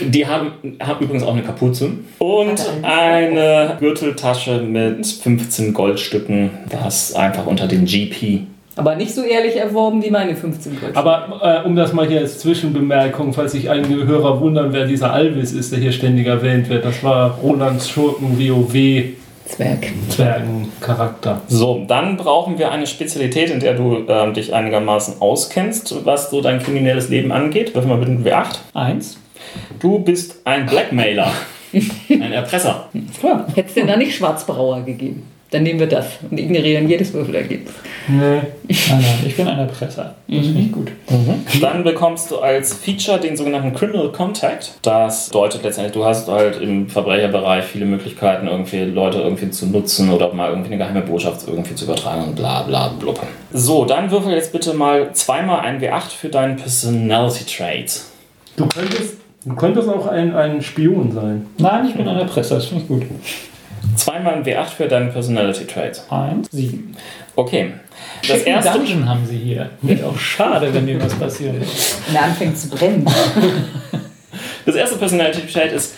Die 0.00 0.26
haben, 0.26 0.52
haben 0.80 1.04
übrigens 1.04 1.22
auch 1.22 1.32
eine 1.32 1.42
Kapuze. 1.42 1.90
Und 2.18 2.64
eine 2.82 3.76
Gürteltasche 3.80 4.60
mit 4.62 5.06
15 5.06 5.72
Goldstücken, 5.74 6.50
das 6.70 7.14
einfach 7.14 7.46
unter 7.46 7.66
den 7.66 7.84
GP. 7.84 8.42
aber 8.76 8.94
nicht 8.94 9.14
so 9.14 9.22
ehrlich 9.22 9.56
erworben 9.56 10.02
wie 10.02 10.10
meine 10.10 10.36
15 10.36 10.80
Gold. 10.80 10.96
Aber 10.96 11.40
äh, 11.42 11.66
um 11.66 11.74
das 11.74 11.92
mal 11.92 12.06
hier 12.06 12.20
als 12.20 12.38
Zwischenbemerkung, 12.38 13.32
falls 13.32 13.52
sich 13.52 13.70
einige 13.70 14.06
Hörer 14.06 14.40
wundern, 14.40 14.72
wer 14.72 14.86
dieser 14.86 15.12
Alvis 15.12 15.52
ist, 15.52 15.72
der 15.72 15.80
hier 15.80 15.92
ständig 15.92 16.26
erwähnt 16.26 16.68
wird, 16.68 16.84
das 16.84 17.02
war 17.02 17.38
Rolands 17.42 17.88
Schurken 17.88 18.38
WoW 18.38 18.72
Zwerg. 19.48 19.86
Zwergencharakter. 20.10 21.40
So, 21.48 21.84
dann 21.88 22.18
brauchen 22.18 22.58
wir 22.58 22.70
eine 22.70 22.86
Spezialität, 22.86 23.50
in 23.50 23.60
der 23.60 23.74
du 23.74 24.04
ähm, 24.06 24.34
dich 24.34 24.52
einigermaßen 24.52 25.20
auskennst, 25.20 26.04
was 26.04 26.30
so 26.30 26.42
dein 26.42 26.62
kriminelles 26.62 27.08
Leben 27.08 27.32
angeht. 27.32 27.74
Würfel 27.74 27.88
mal 27.88 27.96
bitte 27.96 28.12
ein 28.12 28.24
W8. 28.24 28.58
Eins. 28.74 29.18
Du 29.80 29.98
bist 29.98 30.36
ein 30.44 30.66
Blackmailer. 30.66 31.32
ein 32.10 32.32
Erpresser. 32.32 32.88
Klar. 33.18 33.46
Hätte 33.54 33.68
es 33.68 33.74
denn 33.74 33.86
da 33.86 33.96
nicht 33.96 34.16
Schwarzbrauer 34.16 34.82
gegeben? 34.82 35.24
Dann 35.50 35.62
nehmen 35.62 35.80
wir 35.80 35.86
das 35.86 36.18
und 36.30 36.38
ignorieren 36.38 36.90
jedes 36.90 37.14
Würfelergebnis. 37.14 37.72
Nee. 38.06 38.16
Nein, 38.24 38.42
nein, 38.88 39.04
ich 39.26 39.34
bin 39.34 39.48
ein 39.48 39.58
Erpresser. 39.58 40.14
Das 40.26 40.44
finde 40.44 40.60
ich 40.60 40.72
gut. 40.72 40.92
Dann 41.62 41.84
bekommst 41.84 42.30
du 42.30 42.38
als 42.38 42.74
Feature 42.74 43.18
den 43.18 43.34
sogenannten 43.34 43.72
Criminal 43.72 44.12
Contact. 44.12 44.74
Das 44.82 45.28
bedeutet 45.28 45.62
letztendlich, 45.62 45.94
du 45.94 46.04
hast 46.04 46.28
halt 46.28 46.60
im 46.60 46.90
Verbrecherbereich 46.90 47.64
viele 47.64 47.86
Möglichkeiten, 47.86 48.46
irgendwie 48.46 48.80
Leute 48.84 49.18
irgendwie 49.18 49.50
zu 49.50 49.66
nutzen 49.66 50.10
oder 50.12 50.34
mal 50.34 50.50
irgendwie 50.50 50.68
eine 50.68 50.78
geheime 50.78 51.00
Botschaft 51.00 51.46
irgendwie 51.46 51.74
zu 51.74 51.86
übertragen 51.86 52.24
und 52.24 52.36
bla 52.36 52.62
bla 52.62 52.88
blub. 52.88 53.18
So, 53.50 53.86
dann 53.86 54.10
würfel 54.10 54.32
jetzt 54.32 54.52
bitte 54.52 54.74
mal 54.74 55.14
zweimal 55.14 55.60
ein 55.60 55.80
W8 55.80 56.10
für 56.10 56.28
deinen 56.28 56.56
Personality 56.56 57.44
Trait. 57.44 58.02
Du 58.56 58.66
könntest, 58.66 59.16
du 59.44 59.54
könntest 59.54 59.88
auch 59.88 60.06
ein, 60.06 60.34
ein 60.34 60.62
Spion 60.62 61.12
sein. 61.12 61.46
Nein, 61.58 61.86
ich 61.86 61.94
bin 61.94 62.08
ein 62.08 62.18
Erpresser. 62.18 62.56
Das 62.56 62.66
finde 62.66 62.82
ich 62.82 62.88
gut. 62.88 63.02
Zweimal 63.96 64.34
ein 64.34 64.44
W8 64.44 64.66
für 64.66 64.88
deinen 64.88 65.12
Personality 65.12 65.64
Trait. 65.66 66.02
Eins, 66.10 66.48
sieben. 66.50 66.94
Okay. 67.36 67.74
Das 68.26 68.38
Schicken 68.38 68.50
erste. 68.50 68.78
Dungeon 68.78 69.08
haben 69.08 69.26
sie 69.26 69.38
hier. 69.38 69.70
Wäre 69.82 70.06
auch 70.06 70.18
schade, 70.18 70.72
wenn 70.72 70.86
dem 70.86 71.02
was 71.02 71.14
passiert. 71.14 71.54
Wenn 72.06 72.16
er 72.16 72.24
anfängt 72.24 72.58
zu 72.58 72.68
brennen. 72.70 73.06
Das 74.66 74.76
erste 74.76 74.98
Personality 74.98 75.46
Trait 75.50 75.72
ist 75.72 75.94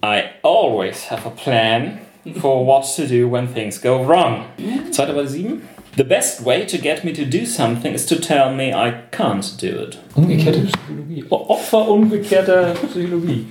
I 0.00 0.22
always 0.42 1.10
have 1.10 1.26
a 1.26 1.30
plan 1.30 1.98
for 2.40 2.64
what 2.64 2.84
to 2.94 3.04
do 3.04 3.28
when 3.28 3.52
things 3.52 3.80
go 3.80 4.06
wrong. 4.06 4.44
Zweite 4.92 5.16
war 5.16 5.26
7. 5.26 5.60
The 5.96 6.04
best 6.04 6.46
way 6.46 6.64
to 6.66 6.78
get 6.78 7.04
me 7.04 7.12
to 7.12 7.24
do 7.26 7.44
something 7.44 7.92
is 7.92 8.06
to 8.06 8.16
tell 8.16 8.52
me 8.54 8.72
I 8.72 8.92
can't 9.10 9.44
do 9.60 9.66
it. 9.82 9.98
Umgekehrte 10.14 10.60
Psychologie. 10.66 11.24
O- 11.30 11.46
Opfer 11.48 11.88
umgekehrter 11.88 12.74
Psychologie. 12.90 13.46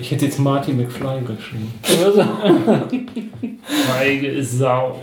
Ich 0.00 0.10
hätte 0.10 0.24
jetzt 0.24 0.38
Marty 0.38 0.72
McFly 0.72 1.20
geschrieben. 1.20 1.72
Oder 2.00 2.12
so. 2.12 2.24
Feige 3.88 4.26
ist 4.28 4.58
Sau. 4.58 4.98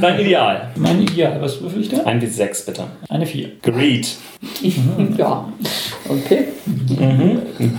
Dein 0.00 0.20
Ideal. 0.20 0.70
Mein 0.76 1.00
Ideal. 1.02 1.40
Was 1.40 1.60
würfel 1.62 1.80
ich 1.80 1.88
da? 1.88 2.02
Ein 2.04 2.20
bis 2.20 2.36
6 2.36 2.66
bitte. 2.66 2.84
Eine 3.08 3.24
vier. 3.26 3.52
Greed. 3.62 4.14
ja. 5.16 5.50
Okay. 6.08 6.48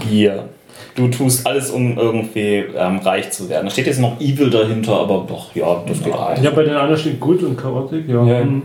Gier. 0.09 0.49
Du 0.95 1.09
tust 1.09 1.45
alles, 1.45 1.71
um 1.71 1.97
irgendwie 1.97 2.63
ähm, 2.75 2.99
reich 2.99 3.29
zu 3.31 3.49
werden. 3.49 3.65
Da 3.65 3.71
steht 3.71 3.87
jetzt 3.87 3.99
noch 3.99 4.19
Evil 4.21 4.49
dahinter, 4.49 4.93
aber 5.01 5.25
doch, 5.27 5.53
ja, 5.53 5.83
das 5.85 6.01
geht 6.01 6.17
rein. 6.17 6.41
Ja, 6.41 6.51
bei 6.51 6.63
den 6.63 6.75
anderen 6.75 6.97
steht 6.97 7.19
Good 7.19 7.43
und 7.43 7.57
Chaotic. 7.57 8.07
Ja. 8.07 8.25
Ja. 8.25 8.39
Hm. 8.39 8.63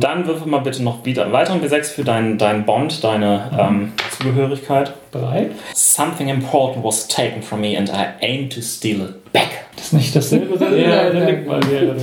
Dann 0.00 0.26
würfel 0.26 0.46
mal 0.46 0.60
bitte 0.60 0.82
noch 0.82 1.04
wieder 1.04 1.24
einen 1.24 1.32
weiteren 1.32 1.60
W6 1.60 1.90
für 1.92 2.04
deinen 2.04 2.38
dein 2.38 2.64
Bond, 2.64 3.04
deine 3.04 3.50
ähm, 3.58 3.92
Zugehörigkeit. 4.18 4.94
Drei. 5.10 5.50
Something 5.74 6.28
important 6.28 6.82
was 6.82 7.06
taken 7.06 7.42
from 7.42 7.60
me 7.60 7.76
and 7.76 7.90
I 7.90 8.06
aim 8.24 8.48
to 8.48 8.62
steal 8.62 9.02
it 9.02 9.32
back. 9.32 9.50
Das 9.76 9.86
ist 9.86 9.92
nicht 9.92 10.16
dasselbe. 10.16 10.58
Das 10.58 10.70
Ja, 10.70 11.10
der 11.10 11.14
ja. 11.14 11.26
Denkmal 11.26 11.60
wäre. 11.70 11.96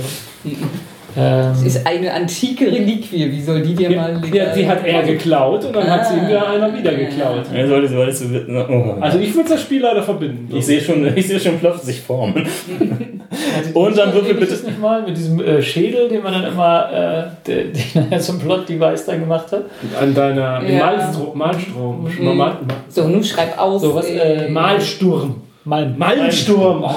Es 1.16 1.60
Ähm, 1.60 1.66
ist 1.66 1.86
eine 1.86 2.12
antike 2.12 2.66
Reliquie. 2.66 3.30
Wie 3.32 3.40
soll 3.42 3.62
die 3.62 3.74
dir 3.74 3.90
mal 3.90 4.20
Ja, 4.32 4.54
die 4.54 4.68
hat 4.68 4.86
er 4.86 5.02
geklaut 5.02 5.64
und 5.64 5.74
dann 5.74 5.90
hat 5.90 6.06
sie 6.06 6.14
ihm 6.14 6.28
wieder 6.28 6.48
einer 6.48 6.76
wieder 6.76 6.92
geklaut. 6.94 7.44
Ja, 7.54 7.66
sollte, 7.66 7.88
solltest 7.88 8.22
du, 8.24 8.66
oh. 8.68 8.96
Also 9.00 9.18
ich 9.18 9.34
würde 9.34 9.48
das 9.50 9.60
Spiel 9.62 9.80
leider 9.82 10.02
verbinden. 10.02 10.48
ich 10.56 10.64
sehe 10.66 10.80
schon, 10.80 11.06
ich 11.16 11.26
sehe 11.26 11.40
schon 11.40 11.58
plötzlich 11.58 12.00
formen. 12.00 12.46
Und 13.74 13.96
dann 13.96 14.12
würfel 14.12 14.34
bitte- 14.34 14.50
das 14.52 14.62
nicht 14.64 14.80
mal 14.80 15.02
mit 15.02 15.16
diesem 15.16 15.40
äh, 15.40 15.62
Schädel, 15.62 16.08
den 16.08 16.22
man 16.22 16.32
dann 16.32 16.44
immer, 16.52 17.30
äh, 17.46 17.46
den 17.46 17.72
er 18.10 18.18
zum 18.20 18.38
Plot-Device 18.40 19.06
dann 19.06 19.20
gemacht 19.20 19.52
hat. 19.52 19.64
An 20.00 20.14
deiner 20.14 20.62
Ja. 20.68 20.78
Malstrom. 20.86 21.38
Malstrom. 21.38 22.08
Mhm. 22.18 22.24
Mal, 22.24 22.34
mal, 22.34 22.56
So, 22.88 23.06
nun 23.06 23.22
schreib 23.22 23.58
aus. 23.58 23.82
So, 23.82 23.94
was, 23.94 24.06
äh, 24.08 24.48
Malsturm. 24.48 25.42
Malm. 25.64 25.98
Malmsturm. 25.98 26.82
Oh, 26.82 26.94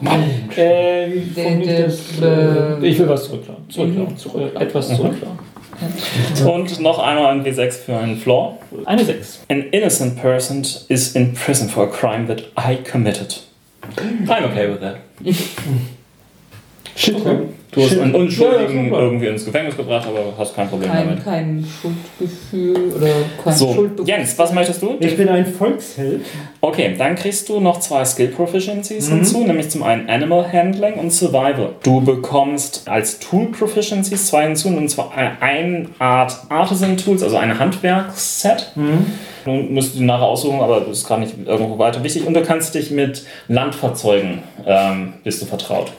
Malm. 0.00 0.22
Äh, 0.56 1.10
wie 1.10 1.20
Der- 1.34 1.44
formuliert 1.44 1.78
der- 1.78 1.86
das? 1.86 2.00
Äh, 2.20 2.84
äh, 2.84 2.86
ich 2.88 2.98
will 2.98 3.08
was 3.08 3.24
zurückklauen. 3.24 3.70
Zurückklauen. 3.70 4.10
Mhm. 4.10 4.16
Zurück, 4.16 4.52
etwas 4.60 4.88
zurückklauen. 4.88 5.38
Und 6.46 6.80
noch 6.80 6.98
einmal 6.98 7.26
ein 7.32 7.44
W6 7.44 7.70
für 7.84 7.96
einen 7.96 8.16
Floor. 8.16 8.58
Eine 8.84 9.04
6. 9.04 9.40
An 9.48 9.62
innocent 9.70 10.20
person 10.20 10.66
is 10.88 11.14
in 11.14 11.32
prison 11.34 11.68
for 11.68 11.84
a 11.84 11.86
crime 11.86 12.26
that 12.26 12.42
I 12.58 12.76
committed. 12.82 13.40
I'm 14.26 14.44
okay 14.44 14.68
with 14.68 14.80
that. 14.80 14.96
Shit. 16.96 17.16
Du 17.70 17.82
hast 17.82 17.98
einen 17.98 18.14
Unschuldigen 18.14 18.90
ja, 18.92 18.98
irgendwie 18.98 19.26
ins 19.26 19.44
Gefängnis 19.44 19.76
gebracht, 19.76 20.06
aber 20.08 20.32
hast 20.38 20.54
kein 20.56 20.68
Problem 20.68 20.90
Kein, 20.90 21.06
damit. 21.08 21.24
kein 21.24 21.66
Schuldgefühl 21.82 22.92
oder 22.96 23.08
kein 23.44 23.52
So, 23.52 23.74
Schuldbewusstsein. 23.74 24.18
Jens, 24.20 24.38
was 24.38 24.52
möchtest 24.54 24.82
du? 24.82 24.96
Ich 25.00 25.16
bin 25.16 25.28
ein 25.28 25.44
Volksheld. 25.44 26.22
Okay, 26.62 26.94
dann 26.96 27.14
kriegst 27.14 27.46
du 27.48 27.60
noch 27.60 27.78
zwei 27.80 28.04
Skill 28.06 28.28
Proficiencies 28.28 29.10
Mhm. 29.10 29.14
hinzu, 29.16 29.44
nämlich 29.44 29.68
zum 29.68 29.82
einen 29.82 30.08
Animal 30.08 30.50
Handling 30.50 30.94
und 30.94 31.12
Survival. 31.12 31.74
Du 31.82 32.00
bekommst 32.00 32.88
als 32.88 33.18
Tool 33.18 33.46
Proficiencies 33.52 34.28
zwei 34.28 34.44
hinzu, 34.44 34.68
und 34.68 34.88
zwar 34.88 35.12
eine 35.40 35.86
Art 35.98 36.38
Artisan 36.48 36.96
Tools, 36.96 37.22
also 37.22 37.36
ein 37.36 37.58
Handwerksset. 37.58 38.72
Du 39.44 39.50
musst 39.50 39.94
die 39.94 40.04
nachher 40.04 40.24
aussuchen, 40.26 40.60
aber 40.60 40.80
das 40.80 40.98
ist 41.00 41.08
gar 41.08 41.18
nicht 41.18 41.34
irgendwo 41.46 41.78
weiter 41.78 42.02
wichtig. 42.02 42.26
Und 42.26 42.34
du 42.34 42.42
kannst 42.42 42.74
dich 42.74 42.90
mit 42.90 43.24
Landfahrzeugen, 43.48 44.38
ähm, 44.66 45.12
bist 45.22 45.42
du 45.42 45.46
vertraut. 45.46 45.92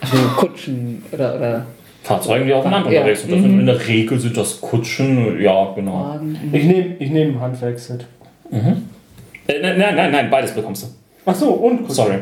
Also 0.00 0.16
Kutschen 0.36 1.02
oder, 1.12 1.36
oder 1.36 1.66
Fahrzeugen, 2.02 2.46
die 2.46 2.54
auf 2.54 2.62
dem 2.64 2.70
Land 2.72 2.86
Ja. 2.90 3.00
unterwegs 3.00 3.22
sind. 3.22 3.32
Das 3.32 3.40
sind 3.40 3.60
in 3.60 3.66
der 3.66 3.88
Regel 3.88 4.18
sind 4.20 4.36
das 4.36 4.60
Kutschen, 4.60 5.40
ja, 5.40 5.72
genau. 5.74 5.92
Wagen. 6.04 6.38
Ich 6.52 6.64
nehme 6.64 6.94
ich 6.98 7.10
nehm 7.10 7.34
ein 7.36 7.40
Handwerkset. 7.40 8.06
Äh, 8.52 9.60
nein, 9.60 9.78
nein, 9.78 9.94
nein, 9.96 10.12
nein, 10.12 10.30
beides 10.30 10.52
bekommst 10.52 10.84
du. 10.84 10.86
Ach 11.24 11.34
so, 11.34 11.50
und 11.50 11.90
Sorry. 11.92 12.18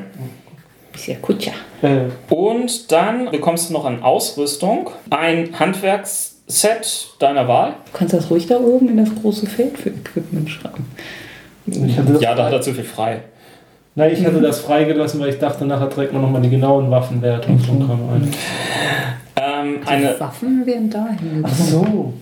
Ist 0.94 1.06
ja 1.08 1.16
Kutscher. 1.20 1.52
Äh, 1.82 2.06
Und 2.32 2.90
dann 2.92 3.30
bekommst 3.30 3.68
du 3.68 3.72
noch 3.74 3.84
an 3.84 4.02
Ausrüstung 4.02 4.90
ein 5.10 5.50
Handwerksset 5.58 7.08
deiner 7.18 7.48
Wahl. 7.48 7.74
Du 7.92 7.98
kannst 7.98 8.14
das 8.14 8.30
ruhig 8.30 8.46
da 8.46 8.58
oben 8.58 8.88
in 8.88 8.96
das 8.98 9.14
große 9.20 9.46
Feld 9.46 9.76
für 9.76 9.90
Equipment 9.90 10.48
schreiben. 10.48 10.86
ich 11.66 11.98
hatte 11.98 12.12
das 12.12 12.22
Ja, 12.22 12.34
da 12.34 12.46
hat 12.46 12.52
er 12.52 12.60
zu 12.62 12.72
viel 12.72 12.84
frei. 12.84 13.22
Nein, 13.96 14.12
ich 14.12 14.24
hatte 14.26 14.40
das 14.40 14.60
freigelassen, 14.60 15.20
weil 15.20 15.28
ich 15.30 15.38
dachte, 15.38 15.64
nachher 15.64 15.88
trägt 15.88 16.12
man 16.12 16.22
nochmal 16.22 16.42
die 16.42 16.50
genauen 16.50 16.90
Waffenwerte 16.90 17.48
und 17.48 17.60
so 17.64 17.72
ein 17.72 17.78
Kram 17.86 18.00
ein. 18.12 18.30
Ähm, 19.36 19.78
Die 19.82 19.88
eine, 19.88 20.18
Waffen 20.20 20.66
werden 20.66 20.90
dahin 20.90 21.42
Ach 21.44 21.54
so. 21.54 22.12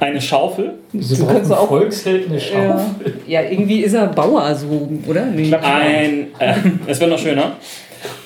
eine 0.00 0.20
Schaufel, 0.20 0.74
Wieso 0.92 1.24
Du 1.26 1.32
kannst 1.32 1.52
ein 1.52 1.58
auch- 1.58 1.68
Volksheld 1.68 2.26
eine 2.26 2.36
Ja. 2.38 2.40
Schaufel? 2.40 3.14
ja, 3.26 3.42
irgendwie 3.42 3.80
ist 3.82 3.92
er 3.94 4.08
Bauer 4.08 4.52
so, 4.54 4.88
oder? 5.06 5.26
Nee. 5.26 5.54
ein, 5.54 6.26
äh, 6.38 6.54
es 6.88 6.98
wird 7.00 7.10
noch 7.10 7.18
schöner, 7.18 7.52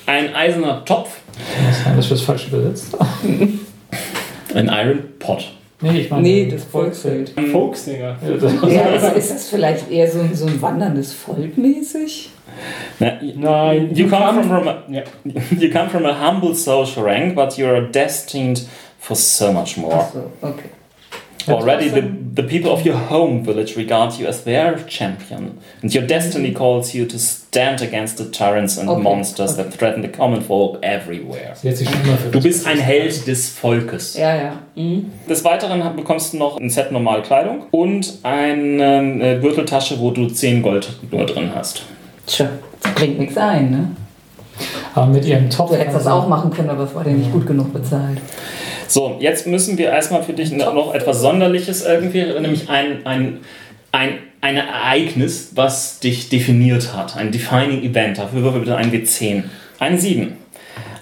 ein 0.07 0.35
eiserner 0.35 0.85
Topf, 0.87 1.11
Das 1.95 1.99
ist 2.07 2.11
das 2.13 2.21
falsch 2.23 2.49
übersetzt. 2.49 2.97
ein 4.55 4.69
Iron 4.73 5.01
Pot. 5.19 5.53
Nee, 5.81 6.01
ich 6.01 6.11
meine 6.11 6.23
Nee, 6.23 6.49
das 6.51 6.65
Volksheld. 6.65 7.33
Folksinger. 7.53 8.17
Ja, 8.27 8.37
das- 8.41 8.53
Ja, 8.73 8.85
aber 8.87 9.15
ist 9.15 9.31
das 9.31 9.49
vielleicht 9.51 9.91
eher 9.91 10.11
so, 10.11 10.21
ein- 10.21 10.35
so 10.35 10.47
ein 10.47 10.61
wanderndes 10.63 11.13
Volk 11.13 11.57
mäßig? 11.59 12.31
Na, 12.99 13.13
Nein, 13.21 13.91
You 13.95 14.09
come 14.09 14.43
from 14.43 14.67
a, 14.69 14.83
Ja. 14.89 15.03
you 15.59 15.71
come 15.71 15.91
from 15.91 16.07
a 16.07 16.15
humble 16.19 16.55
social 16.55 17.03
rank, 17.05 17.35
but 17.35 17.59
you 17.59 17.67
are 17.67 17.83
destined 17.83 18.63
for 18.99 19.15
so 19.15 19.53
much 19.53 19.77
more. 19.77 19.95
Achso, 19.95 20.31
okay. 20.41 20.71
Already, 21.49 21.89
the, 21.89 22.01
the 22.01 22.43
people 22.43 22.71
of 22.73 22.85
your 22.85 22.97
home 22.97 23.45
village 23.45 23.77
regard 23.77 24.15
you 24.15 24.27
as 24.27 24.43
their 24.45 24.79
champion, 24.89 25.59
and 25.83 25.95
your 25.95 26.07
destiny 26.07 26.53
calls 26.53 26.93
you 26.95 27.07
to 27.07 27.19
stand 27.19 27.81
against 27.83 28.19
the 28.19 28.25
tyrants 28.25 28.77
and 28.77 28.89
Okay, 28.89 29.03
monsters 29.03 29.53
okay. 29.53 29.63
that 29.63 29.79
threaten 29.79 30.03
the 30.03 30.09
common 30.09 30.41
folk 30.41 30.79
everywhere. 30.83 31.55
Du 32.33 32.41
bist 32.41 32.67
ein 32.67 32.79
Held 32.79 33.27
des 33.27 33.51
Volkes. 33.51 34.17
Ja, 34.17 34.35
ja. 34.35 34.53
Mhm. 34.75 35.13
Des 35.29 35.45
Weiteren 35.45 35.97
bekommst 35.97 36.33
du 36.33 36.39
noch 36.39 36.59
ein 36.59 36.69
Set 36.69 36.91
normale 36.91 37.23
Kleidung 37.23 37.67
und 37.71 38.19
eine 38.23 39.23
äh, 39.23 39.41
Gürteltasche, 39.41 39.99
wo 40.01 40.11
du 40.11 40.27
10 40.27 40.63
Gold 40.63 40.89
nur 41.11 41.27
drin 41.27 41.53
hast. 41.55 41.83
Tja, 42.27 42.49
das 42.83 42.93
bringt 42.95 43.19
nichts 43.19 43.37
ein, 43.37 43.71
ne? 43.71 43.91
Aber 44.95 45.07
mit 45.07 45.25
ihrem 45.25 45.51
Topf. 45.51 45.71
Du 45.71 45.77
hättest 45.77 45.97
das 45.97 46.07
auch 46.07 46.27
machen 46.29 46.51
können, 46.51 46.71
aber 46.71 46.85
es 46.85 46.95
war 46.95 47.05
dir 47.05 47.11
nicht 47.11 47.31
gut 47.33 47.47
genug 47.47 47.73
bezahlt. 47.73 48.19
So, 48.89 49.17
jetzt 49.21 49.47
müssen 49.47 49.79
wir 49.79 49.91
erstmal 49.91 50.23
für 50.23 50.33
dich 50.33 50.53
noch 50.53 50.95
etwas 50.95 51.21
Sonderliches 51.21 51.85
irgendwie, 51.85 52.25
nämlich 52.25 52.69
ein, 52.69 53.05
ein, 53.07 53.41
ein, 53.93 54.19
ein 54.41 54.57
Ereignis, 54.57 55.53
was 55.55 56.01
dich 56.01 56.29
definiert 56.29 56.95
hat. 56.95 57.17
Ein 57.17 57.33
defining 57.33 57.83
event. 57.83 58.19
Dafür 58.19 58.43
würfel 58.43 58.61
bitte 58.61 58.77
ein 58.77 58.93
W10. 58.93 59.45
Eine 59.79 59.99
7. 59.99 60.37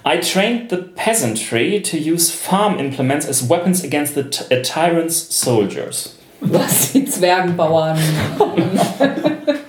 I 0.07 0.19
trained 0.21 0.71
the 0.71 0.77
peasantry 0.77 1.81
to 1.81 1.97
use 1.97 2.31
farm 2.31 2.79
implements 2.79 3.27
as 3.27 3.49
weapons 3.49 3.83
against 3.83 4.15
the 4.15 4.23
tyrant's 4.63 5.27
soldiers. 5.31 6.17
Was 6.41 6.93
die 6.93 7.07
Zwergenbauern. 7.07 7.99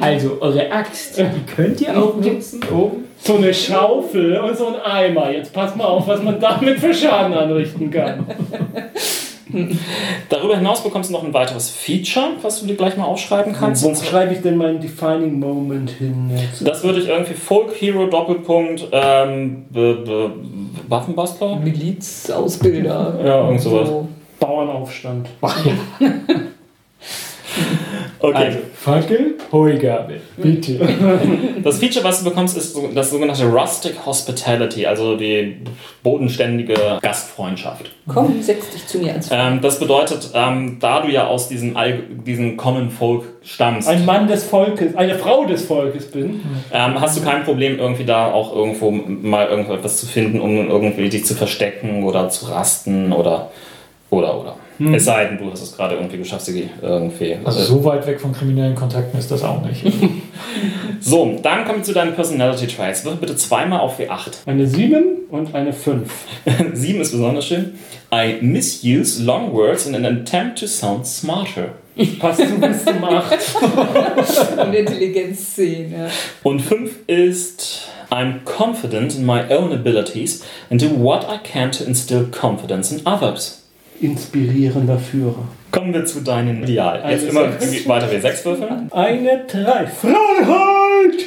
Also, 0.00 0.38
eure 0.40 0.70
Axt, 0.70 1.18
die 1.18 1.24
könnt 1.54 1.80
ihr 1.80 1.96
auch 1.96 2.16
nutzen, 2.16 2.60
um. 2.70 3.04
So 3.20 3.36
eine 3.36 3.52
Schaufel 3.52 4.38
und 4.38 4.56
so 4.56 4.68
ein 4.68 4.80
Eimer. 4.80 5.30
Jetzt 5.32 5.52
pass 5.52 5.74
mal 5.74 5.86
auf, 5.86 6.06
was 6.06 6.22
man 6.22 6.38
damit 6.38 6.78
für 6.78 6.94
Schaden 6.94 7.34
anrichten 7.34 7.90
kann. 7.90 8.24
Darüber 10.28 10.56
hinaus 10.56 10.82
bekommst 10.82 11.10
du 11.10 11.14
noch 11.14 11.24
ein 11.24 11.32
weiteres 11.32 11.70
Feature, 11.70 12.32
was 12.42 12.60
du 12.60 12.66
dir 12.66 12.76
gleich 12.76 12.96
mal 12.96 13.06
aufschreiben 13.06 13.54
kannst. 13.54 13.82
Wo 13.82 13.94
schreibe 13.94 14.34
ich 14.34 14.42
denn 14.42 14.56
meinen 14.56 14.80
Defining 14.80 15.38
Moment 15.38 15.90
hin 15.90 16.30
jetzt? 16.30 16.66
Das 16.66 16.84
würde 16.84 17.00
ich 17.00 17.08
irgendwie 17.08 17.34
Folk 17.34 17.72
Hero 17.80 18.06
Doppelpunkt 18.06 18.88
ähm, 18.92 19.64
Waffenbastler? 20.86 21.56
Milizausbilder. 21.56 23.20
Ja, 23.24 23.44
irgend 23.46 23.60
sowas. 23.62 23.88
So. 23.88 24.08
Bauernaufstand. 24.38 25.28
Okay. 28.20 28.46
Also, 28.46 28.58
Fackel, 28.74 29.34
Heugabel. 29.52 30.20
Bitte. 30.36 30.80
Das 31.62 31.78
Feature, 31.78 32.04
was 32.04 32.22
du 32.22 32.30
bekommst, 32.30 32.56
ist 32.56 32.76
das 32.94 33.10
sogenannte 33.10 33.44
Rustic 33.44 33.94
Hospitality, 34.04 34.86
also 34.86 35.16
die 35.16 35.58
bodenständige 36.02 36.98
Gastfreundschaft. 37.02 37.90
Komm, 38.06 38.42
setz 38.42 38.70
dich 38.70 38.86
zu 38.86 38.98
mir 38.98 39.10
ans 39.10 39.28
Ähm, 39.30 39.60
das 39.60 39.78
bedeutet, 39.78 40.30
ähm, 40.34 40.78
da 40.80 41.00
du 41.00 41.08
ja 41.10 41.26
aus 41.26 41.48
diesem, 41.48 41.76
All 41.76 42.00
diesem 42.26 42.56
Common 42.56 42.90
Folk 42.90 43.24
stammst, 43.42 43.88
Ein 43.88 44.04
Mann 44.04 44.26
des 44.26 44.44
Volkes, 44.44 44.96
eine 44.96 45.16
Frau 45.16 45.44
des 45.44 45.64
Volkes 45.64 46.10
bin. 46.10 46.40
ähm, 46.72 47.00
hast 47.00 47.18
du 47.18 47.22
kein 47.22 47.44
Problem, 47.44 47.78
irgendwie 47.78 48.04
da 48.04 48.32
auch 48.32 48.54
irgendwo 48.54 48.90
mal 48.90 49.46
irgendetwas 49.46 49.98
zu 49.98 50.06
finden, 50.06 50.40
um 50.40 50.68
irgendwie 50.68 51.08
dich 51.08 51.24
zu 51.24 51.34
verstecken 51.34 52.02
oder 52.04 52.28
zu 52.30 52.46
rasten 52.46 53.12
oder 53.12 53.50
oder 54.10 54.40
oder. 54.40 54.56
Es 54.80 55.04
sei 55.06 55.24
denn, 55.24 55.38
du 55.38 55.50
hast 55.50 55.62
es 55.62 55.76
gerade 55.76 55.96
irgendwie 55.96 56.18
geschafft, 56.18 56.44
sie 56.44 56.70
irgendwie. 56.80 57.36
Also, 57.44 57.60
so 57.62 57.84
weit 57.84 58.06
weg 58.06 58.20
von 58.20 58.32
kriminellen 58.32 58.76
Kontakten 58.76 59.18
ist 59.18 59.30
das 59.30 59.42
auch 59.42 59.60
nicht. 59.62 59.84
so, 61.00 61.36
dann 61.42 61.64
kommen 61.64 61.78
wir 61.78 61.84
zu 61.84 61.92
deinen 61.92 62.14
Personality 62.14 62.68
Traits. 62.68 63.04
Wirf 63.04 63.16
bitte 63.16 63.34
zweimal 63.34 63.80
auf 63.80 63.98
W8. 63.98 64.46
Eine 64.46 64.66
7 64.66 65.02
und 65.30 65.52
eine 65.54 65.72
5. 65.72 66.08
7 66.74 67.00
ist 67.00 67.10
besonders 67.10 67.46
schön. 67.46 67.74
I 68.12 68.38
misuse 68.40 69.22
long 69.22 69.52
words 69.52 69.86
in 69.86 69.94
an 69.94 70.06
attempt 70.06 70.60
to 70.60 70.66
sound 70.66 71.06
smarter. 71.06 71.70
Passt 72.20 72.40
zu 72.40 72.60
bis 72.60 72.84
zum 72.84 73.04
8. 73.04 73.38
und 74.64 74.74
Intelligenz 74.74 75.56
10. 75.56 75.92
Ja. 75.92 76.06
Und 76.44 76.60
5 76.60 77.08
ist 77.08 77.88
I'm 78.10 78.44
confident 78.44 79.16
in 79.16 79.26
my 79.26 79.42
own 79.50 79.72
abilities 79.72 80.44
and 80.70 80.80
do 80.80 80.88
what 80.88 81.24
I 81.24 81.38
can 81.38 81.72
to 81.72 81.84
instill 81.84 82.26
confidence 82.30 82.92
in 82.92 83.04
others. 83.04 83.57
Inspirierender 84.00 84.98
Führer. 84.98 85.48
Kommen 85.70 85.92
wir 85.92 86.04
zu 86.04 86.20
deinen 86.22 86.62
Idealen. 86.62 87.02
Eine 87.02 87.12
Jetzt 87.16 87.28
immer 87.28 87.50
Sechs. 87.58 87.88
weiter 87.88 88.06
W6 88.08 88.44
würfeln. 88.44 88.92
Eine 88.92 89.44
3. 89.46 89.86
Freiheit! 89.86 91.24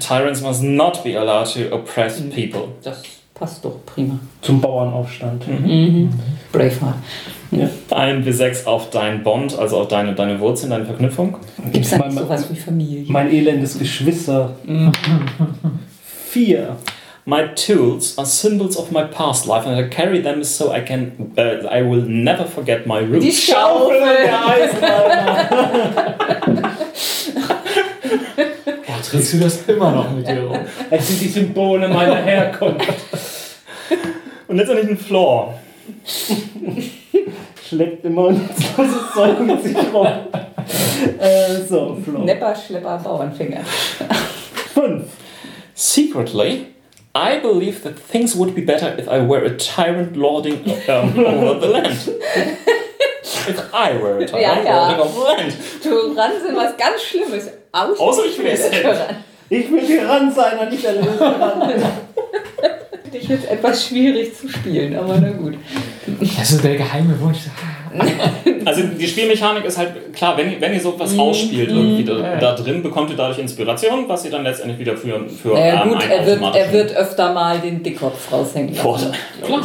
Tyrants 0.00 0.42
must 0.42 0.62
not 0.62 1.02
be 1.04 1.18
allowed 1.18 1.52
to 1.54 1.74
oppress 1.74 2.20
people. 2.34 2.68
Das 2.82 3.02
passt 3.34 3.64
doch 3.64 3.84
prima. 3.86 4.18
Zum 4.42 4.60
Bauernaufstand. 4.60 5.46
Mhm. 5.48 6.10
Braveheart. 6.52 6.96
Ein 7.90 8.24
W6 8.24 8.66
auf 8.66 8.90
dein 8.90 9.22
Bond, 9.22 9.56
also 9.58 9.78
auf 9.78 9.88
deine, 9.88 10.14
deine 10.14 10.40
Wurzeln, 10.40 10.70
deine 10.70 10.84
Verknüpfung. 10.86 11.36
Gibt 11.72 11.84
es 11.84 11.90
da 11.92 11.98
Mein- 11.98 12.08
nicht 12.08 12.18
sowas 12.18 12.46
wie 12.50 12.56
Familie? 12.56 13.04
Mein 13.08 13.32
elendes 13.32 13.78
Geschwister. 13.78 14.56
4. 16.30 16.76
My 17.26 17.46
tools 17.54 18.18
are 18.18 18.26
symbols 18.26 18.76
of 18.76 18.92
my 18.92 19.04
past 19.04 19.46
life 19.46 19.64
and 19.64 19.74
I 19.74 19.88
carry 19.88 20.20
them 20.20 20.44
so 20.44 20.72
I 20.72 20.82
can 20.82 21.32
uh, 21.38 21.66
I 21.70 21.80
will 21.80 22.02
never 22.02 22.44
forget 22.44 22.86
my 22.86 23.00
roots. 23.00 23.24
Die 23.24 23.32
Schaufel! 23.32 23.98
Boah, 28.86 29.02
trägst 29.02 29.32
du 29.32 29.38
das 29.38 29.66
immer 29.66 29.90
noch 29.92 30.10
mit 30.10 30.28
dir 30.28 30.42
rum? 30.42 30.58
Es 30.90 31.08
sind 31.08 31.22
die 31.22 31.28
Symbole 31.28 31.88
meiner 31.88 32.16
Herkunft. 32.16 32.92
Und 34.46 34.56
letztendlich 34.58 34.90
ein 34.90 34.98
Floor. 34.98 35.54
Schleppt 37.66 38.04
immer 38.04 38.28
ein 38.28 38.46
nutzloses 38.46 39.12
Zeug 39.14 39.40
mit 39.40 39.62
sich 39.62 39.76
rum. 39.94 40.06
Äh, 41.18 41.62
so, 41.66 41.96
Flo. 42.04 42.18
Nepper, 42.18 42.54
Schlepper, 42.54 42.98
Bauernfänger. 43.02 43.62
5. 44.74 45.04
Secretly, 45.74 46.73
I 47.16 47.38
believe 47.38 47.82
that 47.84 47.96
things 47.98 48.34
would 48.34 48.54
be 48.54 48.60
better 48.62 48.94
if 48.98 49.06
I 49.08 49.20
were 49.20 49.44
a 49.44 49.56
tyrant 49.56 50.16
lording 50.16 50.64
um, 50.88 51.16
over 51.18 51.60
the 51.60 51.68
land. 51.68 51.96
if 53.46 53.58
I 53.72 53.96
were 53.96 54.18
a 54.18 54.26
tyrant 54.26 54.42
Ja, 54.42 54.62
ja. 54.64 54.76
lording 54.88 55.00
over 55.00 55.20
the 55.20 55.24
land. 55.42 55.52
Tyrannen 55.82 56.42
sind 56.42 56.56
was 56.56 56.76
ganz 56.76 57.02
Schlimmes. 57.02 57.50
Aus 57.72 57.98
Außer 57.98 58.24
ich 58.26 58.36
bin 58.36 58.46
es 58.46 58.60
Ich 59.48 59.70
will 59.70 59.86
Tyrann 59.86 60.32
sein 60.32 60.58
und 60.58 60.70
nicht 60.70 60.82
der 60.84 60.94
Löwe. 60.94 61.82
Ich 63.12 63.26
finde 63.28 63.42
es 63.44 63.50
etwas 63.50 63.86
schwierig 63.86 64.34
zu 64.36 64.48
spielen, 64.48 64.96
aber 64.96 65.16
na 65.20 65.30
gut. 65.30 65.54
Das 66.36 66.50
ist 66.50 66.64
der 66.64 66.74
geheime 66.76 67.18
Wunsch. 67.20 67.38
Also 68.66 68.82
die 68.98 69.06
Spielmechanik 69.06 69.64
ist 69.66 69.76
halt 69.76 70.14
klar, 70.14 70.36
wenn, 70.38 70.50
ihr- 70.52 70.60
wenn 70.60 70.72
ihr 70.72 70.80
sowas 70.80 71.18
ausspielt, 71.18 71.68
irgendwie 71.70 72.02
da, 72.04 72.36
da 72.40 72.54
drin, 72.54 72.82
bekommt 72.82 73.10
ihr 73.10 73.16
dadurch 73.16 73.38
Inspiration, 73.38 74.04
was 74.08 74.24
ihr 74.24 74.30
dann 74.30 74.42
letztendlich 74.42 74.78
wieder 74.78 74.96
für, 74.96 75.28
für 75.28 75.48
Naja, 75.54 75.82
ähm, 75.82 75.90
gut, 75.90 76.02
er 76.08 76.26
wird, 76.26 76.42
er 76.56 76.72
wird 76.72 76.96
öfter 76.96 77.32
mal 77.34 77.58
den 77.58 77.82
Dickkopf 77.82 78.32
raushängen. 78.32 78.74
Vorteil. 78.74 79.12
Klar. 79.42 79.60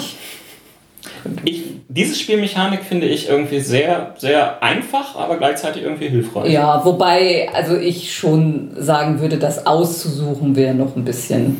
Ich, 1.45 1.63
diese 1.87 2.15
Spielmechanik 2.15 2.83
finde 2.83 3.07
ich 3.07 3.29
irgendwie 3.29 3.59
sehr, 3.61 4.13
sehr 4.17 4.61
einfach, 4.61 5.15
aber 5.15 5.37
gleichzeitig 5.37 5.83
irgendwie 5.83 6.07
hilfreich. 6.09 6.51
Ja, 6.51 6.83
wobei, 6.83 7.49
also 7.53 7.77
ich 7.77 8.13
schon 8.15 8.71
sagen 8.77 9.19
würde, 9.19 9.37
das 9.37 9.65
auszusuchen 9.65 10.55
wäre 10.55 10.73
noch 10.73 10.95
ein 10.95 11.05
bisschen. 11.05 11.59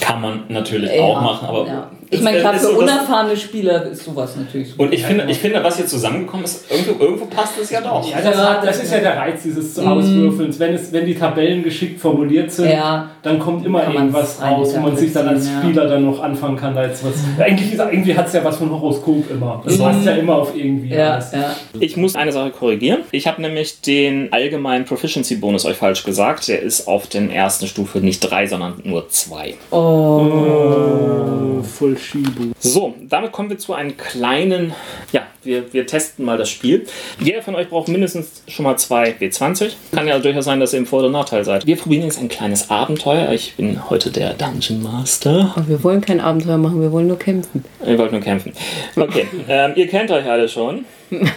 Kann 0.00 0.20
man 0.20 0.44
natürlich 0.48 0.92
Ja, 0.94 1.02
auch 1.02 1.20
machen, 1.20 1.48
aber 1.48 1.66
ja. 1.66 1.90
Ich 2.12 2.20
meine, 2.22 2.38
ist 2.38 2.46
für 2.48 2.58
so, 2.58 2.78
unerfahrene 2.78 3.36
Spieler 3.36 3.86
ist 3.86 4.04
sowas 4.04 4.34
natürlich 4.36 4.70
super. 4.70 4.82
Und 4.82 4.92
ich 4.92 5.04
finde, 5.04 5.26
ich 5.28 5.38
finde, 5.38 5.62
was 5.62 5.76
hier 5.76 5.86
zusammengekommen 5.86 6.44
ist, 6.44 6.68
irgendwo, 6.70 7.04
irgendwo 7.04 7.26
passt 7.26 7.52
es 7.62 7.70
ja 7.70 7.80
doch. 7.80 8.04
Ja, 8.10 8.20
das, 8.20 8.36
hat, 8.36 8.66
das 8.66 8.82
ist 8.82 8.92
ja 8.92 8.98
der 8.98 9.16
Reiz 9.16 9.42
dieses 9.44 9.78
Auswürfelns. 9.78 10.58
Wenn, 10.58 10.74
es, 10.74 10.92
wenn 10.92 11.06
die 11.06 11.14
Tabellen 11.14 11.62
geschickt 11.62 12.00
formuliert 12.00 12.50
sind, 12.50 12.70
Ja. 12.70 13.10
dann 13.22 13.38
kommt 13.38 13.64
immer 13.64 13.86
irgendwas 13.92 14.42
raus, 14.42 14.72
wo 14.74 14.80
man 14.80 14.96
sich 14.96 15.12
dann 15.12 15.28
als 15.28 15.48
Spieler 15.48 15.86
dann 15.86 16.04
noch 16.04 16.20
anfangen 16.20 16.56
kann, 16.56 16.74
da 16.74 16.84
jetzt 16.84 17.04
was. 17.04 17.12
Eigentlich, 17.38 17.72
ist- 17.74 17.78
irgendwie 17.78 18.14
hat 18.16 18.26
es 18.26 18.32
ja 18.32 18.42
was 18.44 18.56
von 18.56 18.70
Horoskop 18.70 19.30
immer. 19.30 19.62
Das 19.64 19.78
passt 19.78 20.04
ja 20.04 20.12
immer 20.12 20.34
auf 20.36 20.56
irgendwie 20.56 20.88
ja, 20.88 21.14
alles. 21.14 21.30
ja. 21.32 21.54
Ich 21.78 21.96
muss 21.96 22.16
eine 22.16 22.32
Sache 22.32 22.50
korrigieren. 22.50 23.00
Ich 23.12 23.26
habe 23.28 23.40
nämlich 23.40 23.80
den 23.82 24.32
allgemeinen 24.32 24.84
Proficiency-Bonus 24.84 25.64
euch 25.64 25.76
falsch 25.76 26.02
gesagt. 26.04 26.48
Der 26.48 26.60
ist 26.60 26.88
auf 26.88 27.06
den 27.06 27.30
ersten 27.30 27.66
Stufe 27.68 27.98
nicht 28.00 28.20
drei, 28.20 28.46
sondern 28.48 28.80
nur 28.84 29.08
zwei. 29.10 29.54
Oh, 29.70 31.62
voll 31.62 31.96
Shibu. 32.00 32.52
So, 32.58 32.94
damit 33.02 33.32
kommen 33.32 33.50
wir 33.50 33.58
zu 33.58 33.74
einem 33.74 33.96
kleinen, 33.96 34.74
ja, 35.12 35.26
wir, 35.42 35.72
wir 35.72 35.86
testen 35.86 36.24
mal 36.24 36.36
das 36.38 36.50
Spiel. 36.50 36.86
Jeder 37.20 37.42
von 37.42 37.54
euch 37.54 37.68
braucht 37.68 37.88
mindestens 37.88 38.42
schon 38.48 38.64
mal 38.64 38.76
zwei 38.76 39.14
W20. 39.20 39.72
Kann 39.92 40.06
ja 40.06 40.18
durchaus 40.18 40.44
sein, 40.44 40.60
dass 40.60 40.72
ihr 40.72 40.78
im 40.80 40.86
Vor- 40.86 41.00
oder 41.00 41.10
Nachteil 41.10 41.44
seid. 41.44 41.66
Wir 41.66 41.76
probieren 41.76 42.04
jetzt 42.04 42.18
ein 42.18 42.28
kleines 42.28 42.70
Abenteuer. 42.70 43.32
Ich 43.32 43.54
bin 43.56 43.88
heute 43.90 44.10
der 44.10 44.34
Dungeon 44.34 44.82
Master. 44.82 45.52
Aber 45.56 45.68
wir 45.68 45.82
wollen 45.82 46.00
kein 46.00 46.20
Abenteuer 46.20 46.58
machen, 46.58 46.80
wir 46.80 46.92
wollen 46.92 47.06
nur 47.06 47.18
kämpfen. 47.18 47.64
Ihr 47.86 47.98
wollt 47.98 48.12
nur 48.12 48.20
kämpfen. 48.20 48.52
Okay, 48.96 49.26
ähm, 49.48 49.72
ihr 49.76 49.88
kennt 49.88 50.10
euch 50.10 50.28
alle 50.28 50.48
schon. 50.48 50.84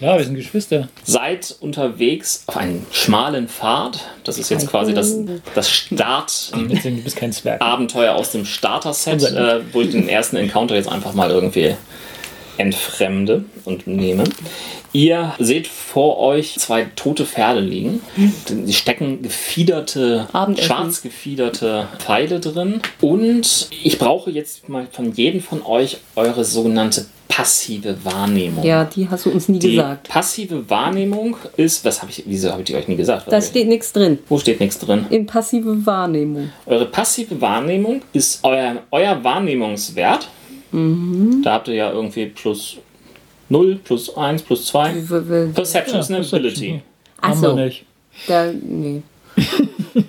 Ja, 0.01 0.17
wir 0.17 0.23
sind 0.23 0.35
Geschwister. 0.35 0.87
Seid 1.03 1.55
unterwegs 1.59 2.43
auf 2.45 2.57
einem 2.57 2.85
schmalen 2.91 3.47
Pfad. 3.47 3.99
Das 4.23 4.37
ist 4.37 4.49
jetzt 4.49 4.67
quasi 4.67 4.93
das, 4.93 5.15
das 5.55 5.69
Start. 5.69 6.51
Deswegen, 6.69 6.97
du 6.97 7.03
bist 7.03 7.15
kein 7.15 7.31
Zwerg. 7.31 7.59
Abenteuer 7.59 8.13
aus 8.13 8.31
dem 8.31 8.45
Starter-Set, 8.45 9.23
äh, 9.23 9.61
wo 9.71 9.81
ich 9.81 9.89
den 9.89 10.07
ersten 10.07 10.35
Encounter 10.35 10.75
jetzt 10.75 10.89
einfach 10.89 11.13
mal 11.13 11.31
irgendwie 11.31 11.73
entfremde 12.57 13.45
und 13.65 13.87
nehme. 13.87 14.23
Ihr 14.91 15.33
seht 15.39 15.67
vor 15.67 16.19
euch 16.19 16.55
zwei 16.59 16.85
tote 16.95 17.25
Pferde 17.25 17.59
liegen. 17.61 18.01
Die 18.49 18.73
stecken 18.73 19.21
gefiederte, 19.23 20.27
Abendessen. 20.33 20.67
schwarz 20.67 21.01
gefiederte 21.01 21.87
Pfeile 21.97 22.39
drin. 22.39 22.79
Und 23.01 23.69
ich 23.83 23.97
brauche 23.97 24.29
jetzt 24.29 24.69
mal 24.69 24.87
von 24.91 25.11
jedem 25.13 25.41
von 25.41 25.65
euch 25.65 25.97
eure 26.15 26.45
sogenannte 26.45 27.05
passive 27.27 27.97
Wahrnehmung. 28.03 28.63
Ja, 28.63 28.83
die 28.83 29.09
hast 29.09 29.25
du 29.25 29.31
uns 29.31 29.49
nie 29.49 29.57
Die 29.57 29.71
gesagt. 29.71 30.07
passive 30.07 30.69
Wahrnehmung 30.69 31.35
ist, 31.57 31.83
was 31.83 32.03
habe 32.03 32.11
ich, 32.11 32.23
wieso 32.27 32.51
habe 32.51 32.61
ich 32.61 32.67
die 32.67 32.75
euch 32.75 32.87
nie 32.87 32.95
gesagt? 32.95 33.31
Da 33.31 33.41
steht 33.41 33.67
nichts 33.67 33.91
drin. 33.91 34.19
Wo 34.29 34.37
steht 34.37 34.59
nichts 34.59 34.77
drin? 34.77 35.07
In 35.09 35.25
passive 35.25 35.83
Wahrnehmung. 35.87 36.51
Eure 36.67 36.85
passive 36.85 37.41
Wahrnehmung 37.41 38.03
ist 38.13 38.41
euer, 38.43 38.83
euer 38.91 39.23
Wahrnehmungswert. 39.23 40.27
Da 41.43 41.51
habt 41.53 41.67
ihr 41.67 41.75
ja 41.75 41.91
irgendwie 41.91 42.25
plus 42.27 42.77
0, 43.49 43.75
plus 43.83 44.15
1, 44.17 44.41
plus 44.41 44.65
2. 44.67 44.95
W- 44.95 45.29
w- 45.29 45.51
Perception 45.53 45.99
ist 45.99 46.09
eine 46.09 46.19
Perception, 46.19 46.39
Ability. 46.39 46.81
Ach 47.21 47.29
Haben 47.29 47.39
so. 47.41 47.55
wir 47.55 47.65
nicht. 47.65 47.85
Da, 48.27 48.51
nee. 48.51 49.01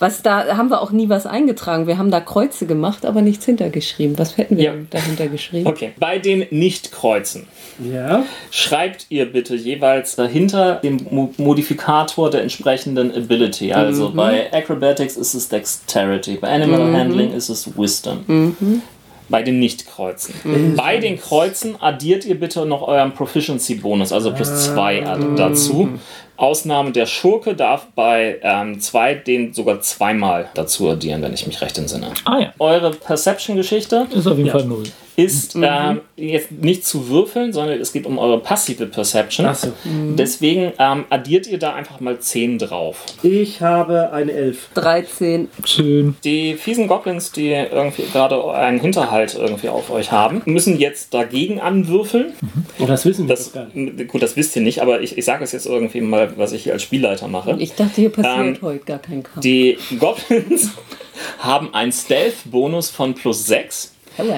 Was 0.00 0.22
da 0.22 0.56
haben 0.56 0.68
wir 0.70 0.80
auch 0.80 0.92
nie 0.92 1.08
was 1.08 1.26
eingetragen. 1.26 1.88
Wir 1.88 1.98
haben 1.98 2.12
da 2.12 2.20
Kreuze 2.20 2.66
gemacht, 2.66 3.04
aber 3.04 3.20
nichts 3.20 3.44
hintergeschrieben. 3.46 4.16
Was 4.16 4.36
hätten 4.38 4.56
wir 4.56 4.64
Ja. 4.64 4.72
dahinter 4.90 5.26
geschrieben? 5.26 5.66
Okay, 5.66 5.90
bei 5.98 6.20
den 6.20 6.46
Nicht-Kreuzen 6.50 7.48
Ja. 7.92 8.22
schreibt 8.52 9.06
ihr 9.08 9.26
bitte 9.26 9.56
jeweils 9.56 10.14
dahinter 10.14 10.76
den 10.76 11.04
Mo 11.10 11.34
Modifikator 11.36 12.30
der 12.30 12.42
entsprechenden 12.42 13.10
Ability. 13.12 13.72
Also 13.72 14.10
bei 14.12 14.52
Acrobatics 14.52 15.16
ist 15.16 15.34
es 15.34 15.48
Dexterity, 15.48 16.36
bei 16.36 16.48
Animal 16.48 16.92
Handling 16.96 17.32
ist 17.32 17.48
es 17.48 17.76
Wisdom. 17.76 18.84
Bei 19.28 19.42
den 19.42 19.58
Nicht-Kreuzen. 19.58 20.74
Bei 20.76 20.96
den 20.98 21.20
Kreuzen 21.20 21.76
addiert 21.80 22.24
ihr 22.24 22.38
bitte 22.38 22.64
noch 22.64 22.86
euren 22.88 23.12
Proficiency-Bonus, 23.12 24.12
also 24.12 24.32
plus 24.32 24.64
2 24.66 25.34
dazu. 25.36 25.90
Ausnahme 26.36 26.92
der 26.92 27.06
Schurke 27.06 27.54
darf 27.54 27.88
bei 27.94 28.38
2 28.78 29.14
den 29.14 29.52
sogar 29.52 29.80
zweimal 29.80 30.48
dazu 30.54 30.88
addieren, 30.88 31.20
wenn 31.22 31.34
ich 31.34 31.46
mich 31.46 31.60
recht 31.60 31.76
entsinne. 31.78 32.12
Ah 32.24 32.38
ja, 32.40 32.52
Eure 32.58 32.90
Perception-Geschichte 32.90 34.06
ist 34.14 34.26
auf 34.26 34.38
jeden 34.38 34.50
Fall 34.50 34.64
null. 34.64 34.84
Ist 35.18 35.56
ähm, 35.60 36.00
jetzt 36.16 36.52
nicht 36.52 36.86
zu 36.86 37.08
würfeln, 37.08 37.52
sondern 37.52 37.80
es 37.80 37.92
geht 37.92 38.06
um 38.06 38.18
eure 38.18 38.38
passive 38.38 38.86
Perception. 38.86 39.46
Achso. 39.46 39.72
Deswegen 40.16 40.72
ähm, 40.78 41.06
addiert 41.10 41.48
ihr 41.48 41.58
da 41.58 41.74
einfach 41.74 41.98
mal 41.98 42.20
10 42.20 42.58
drauf. 42.60 43.04
Ich 43.24 43.60
habe 43.60 44.12
eine 44.12 44.30
Elf. 44.30 44.68
13. 44.74 45.48
Schön. 45.64 46.14
Die 46.22 46.54
fiesen 46.54 46.86
Goblins, 46.86 47.32
die 47.32 47.48
irgendwie 47.50 48.04
gerade 48.12 48.54
einen 48.54 48.78
Hinterhalt 48.78 49.34
irgendwie 49.34 49.68
auf 49.68 49.90
euch 49.90 50.12
haben, 50.12 50.40
müssen 50.44 50.78
jetzt 50.78 51.12
dagegen 51.12 51.60
anwürfeln. 51.60 52.34
Oh, 52.78 52.86
das 52.86 53.04
wissen 53.04 53.26
wir 53.26 53.34
Das, 53.34 53.46
doch 53.46 53.54
gar 53.54 53.66
nicht. 53.74 54.06
gut, 54.06 54.22
das 54.22 54.36
wisst 54.36 54.54
ihr 54.54 54.62
nicht, 54.62 54.80
aber 54.82 55.00
ich, 55.00 55.18
ich 55.18 55.24
sage 55.24 55.42
es 55.42 55.50
jetzt 55.50 55.66
irgendwie 55.66 56.00
mal, 56.00 56.32
was 56.38 56.52
ich 56.52 56.62
hier 56.62 56.74
als 56.74 56.84
Spielleiter 56.84 57.26
mache. 57.26 57.56
Ich 57.58 57.74
dachte, 57.74 57.96
hier 57.96 58.10
passiert 58.10 58.38
Ähm, 58.38 58.58
heute 58.62 58.84
gar 58.84 58.98
kein 59.00 59.24
Kampf. 59.24 59.40
Die 59.40 59.78
Goblins 59.98 60.70
haben 61.40 61.74
einen 61.74 61.90
Stealth-Bonus 61.90 62.90
von 62.90 63.14
plus 63.14 63.44
6. 63.46 63.94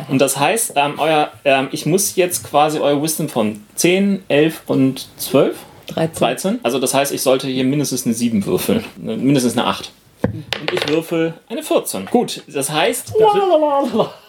Und 0.08 0.18
das 0.20 0.38
heißt, 0.38 0.72
ähm, 0.76 0.94
euer, 0.98 1.30
ähm, 1.44 1.68
ich 1.72 1.86
muss 1.86 2.16
jetzt 2.16 2.44
quasi 2.48 2.78
euer 2.78 3.02
Wisdom 3.02 3.28
von 3.28 3.62
10, 3.76 4.24
11 4.28 4.62
und 4.66 5.08
12, 5.18 5.56
13. 5.88 6.18
13. 6.18 6.58
Also 6.62 6.78
das 6.78 6.94
heißt, 6.94 7.12
ich 7.12 7.22
sollte 7.22 7.48
hier 7.48 7.64
mindestens 7.64 8.04
eine 8.04 8.14
7 8.14 8.44
würfeln. 8.46 8.84
Ne, 8.96 9.16
Mindestens 9.16 9.56
eine 9.56 9.66
8. 9.66 9.90
Und 10.22 10.72
ich 10.72 10.88
würfel 10.88 11.34
eine 11.48 11.62
14. 11.62 12.06
Gut, 12.06 12.42
das 12.46 12.70
heißt, 12.70 13.14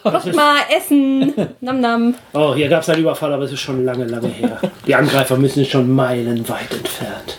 Kommt 0.02 0.34
mal 0.34 0.56
essen. 0.74 1.34
Nam 1.60 1.80
nam. 1.80 2.14
Oh, 2.32 2.54
hier 2.54 2.68
gab 2.68 2.82
es 2.82 2.88
einen 2.88 3.02
Überfall, 3.02 3.32
aber 3.32 3.44
es 3.44 3.52
ist 3.52 3.60
schon 3.60 3.84
lange, 3.84 4.06
lange 4.06 4.28
her. 4.28 4.58
Die 4.86 4.94
Angreifer 4.94 5.36
müssen 5.36 5.64
schon 5.66 5.94
meilenweit 5.94 6.72
entfernt. 6.72 7.38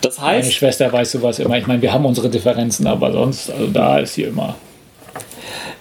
das 0.00 0.18
Meine 0.18 0.38
heißt, 0.38 0.52
Schwester 0.52 0.92
weiß 0.92 1.12
sowas 1.12 1.38
immer. 1.38 1.56
Ich 1.56 1.66
meine, 1.68 1.80
wir 1.80 1.92
haben 1.92 2.04
unsere 2.04 2.28
Differenzen, 2.28 2.86
aber 2.88 3.12
sonst, 3.12 3.48
also 3.50 3.68
da 3.68 4.00
ist 4.00 4.14
sie 4.14 4.24
immer. 4.24 4.56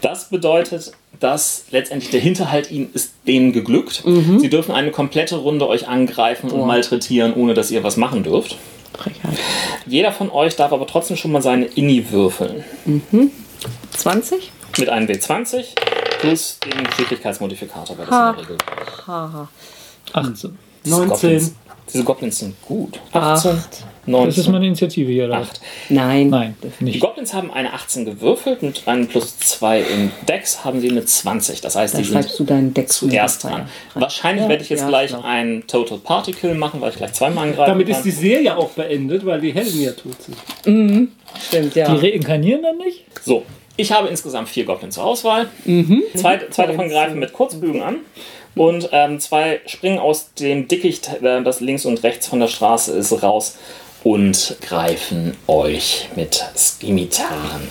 Das 0.02 0.30
bedeutet, 0.30 0.91
dass 1.20 1.66
letztendlich 1.72 2.12
der 2.12 2.22
Hinterhalt 2.22 2.72
ihnen 2.72 2.91
ist 2.93 3.14
denen 3.28 3.52
geglückt. 3.52 4.04
Sie 4.38 4.50
dürfen 4.50 4.74
eine 4.74 4.91
komplette 4.91 5.36
Runde 5.38 5.68
euch 5.68 5.88
angreifen 5.88 6.50
und 6.52 6.66
malträtieren, 6.66 7.34
ohne 7.34 7.54
dass 7.54 7.72
ihr 7.72 7.84
was 7.84 7.97
machen 7.97 8.24
dürft. 8.24 8.58
Frechheit. 8.97 9.38
Jeder 9.86 10.12
von 10.12 10.30
euch 10.32 10.56
darf 10.56 10.72
aber 10.74 10.88
trotzdem 10.88 11.18
schon 11.18 11.32
mal 11.32 11.41
seine 11.41 11.66
Inni 11.66 12.12
würfeln. 12.12 12.64
20? 13.91 14.52
Mit 14.78 14.89
einem 14.89 15.08
W20 15.08 15.66
plus 16.20 16.60
dem 16.60 16.84
Geschicklichkeitsmodifikator, 16.86 17.97
weil 17.97 18.06
das 18.06 18.16
Ha. 18.16 18.30
in 18.30 18.36
der 18.36 18.43
Regel. 18.43 18.58
Haha. 19.08 19.50
18. 20.14 20.58
Diese 20.86 20.95
19. 20.95 21.10
Goblins, 21.10 21.54
diese 21.93 22.04
Goblins 22.04 22.39
sind 22.39 22.62
gut. 22.62 23.00
18, 23.12 23.58
19. 24.10 24.28
Das 24.30 24.38
ist 24.38 24.47
meine 24.49 24.66
Initiative 24.66 25.12
hier. 25.12 25.26
Oder? 25.26 25.38
Acht. 25.38 25.62
Nein. 25.89 26.30
Nein, 26.30 26.55
Die 26.80 26.84
nicht. 26.86 26.99
Goblins 26.99 27.34
haben 27.34 27.51
eine 27.51 27.74
18 27.74 28.05
gewürfelt, 28.05 28.62
mit 28.64 28.88
einem 28.88 29.07
plus 29.07 29.38
2 29.39 29.82
im 29.82 30.12
Dex 30.28 30.64
haben 30.66 30.82
sie 30.82 30.89
eine 30.89 31.05
20. 31.05 31.62
Das 31.62 31.76
heißt, 31.76 31.93
Da 31.93 31.97
die 31.99 32.03
sind 32.03 32.14
schreibst 32.14 32.39
du 32.39 32.43
deinen 32.43 32.74
Deck 32.74 32.91
zuerst 32.91 33.43
dran. 33.43 33.70
Wahrscheinlich 33.93 34.47
werde 34.47 34.64
ich 34.64 34.70
jetzt 34.70 34.82
Ja, 34.82 34.88
gleich 34.88 35.10
klar. 35.10 35.24
ein 35.26 35.64
Total 35.68 35.97
Particle 35.99 36.55
machen, 36.55 36.82
weil 36.82 36.89
ich 36.91 36.97
gleich 36.97 37.14
zweimal 37.14 37.47
angreifen 37.49 37.72
Damit 37.72 37.89
ist 37.89 37.95
kann. 37.97 38.03
die 38.03 38.12
Serie 38.12 38.57
auch 38.57 38.70
beendet, 38.72 39.26
weil 39.26 39.41
die 39.41 39.53
Helden 39.53 39.82
ja 39.82 39.91
tot 39.91 40.16
sind. 40.22 41.10
Stimmt, 41.47 41.76
Die 41.76 41.80
ja. 41.80 41.93
reinkarnieren 41.93 42.64
dann 42.64 42.78
nicht? 42.78 43.05
So, 43.24 43.43
ich 43.78 43.91
habe 43.91 44.07
insgesamt 44.10 44.49
vier 44.49 44.66
Goblins 44.66 44.95
zur 44.95 45.05
Auswahl. 45.05 45.47
Zwei, 46.16 46.39
zwei 46.49 46.66
davon 46.68 46.89
greifen 46.89 47.20
mit 47.20 47.34
Kurzbögen 47.34 47.82
an. 47.82 47.97
Und 48.55 48.89
ähm, 48.91 49.20
zwei 49.20 49.62
springen 49.68 49.99
aus 49.99 50.34
dem 50.34 50.68
Dickicht, 50.68 51.10
äh, 51.22 51.41
das 51.43 51.62
links 51.62 51.86
und 51.86 52.03
rechts 52.03 52.28
von 52.28 52.39
der 52.39 52.47
Straße 52.47 52.91
ist, 52.93 53.24
raus 53.24 53.57
und 54.04 54.58
greifen 54.62 55.36
euch 55.47 56.10
mit 56.16 56.43
Skimitaren 56.56 57.34
an. 57.34 57.62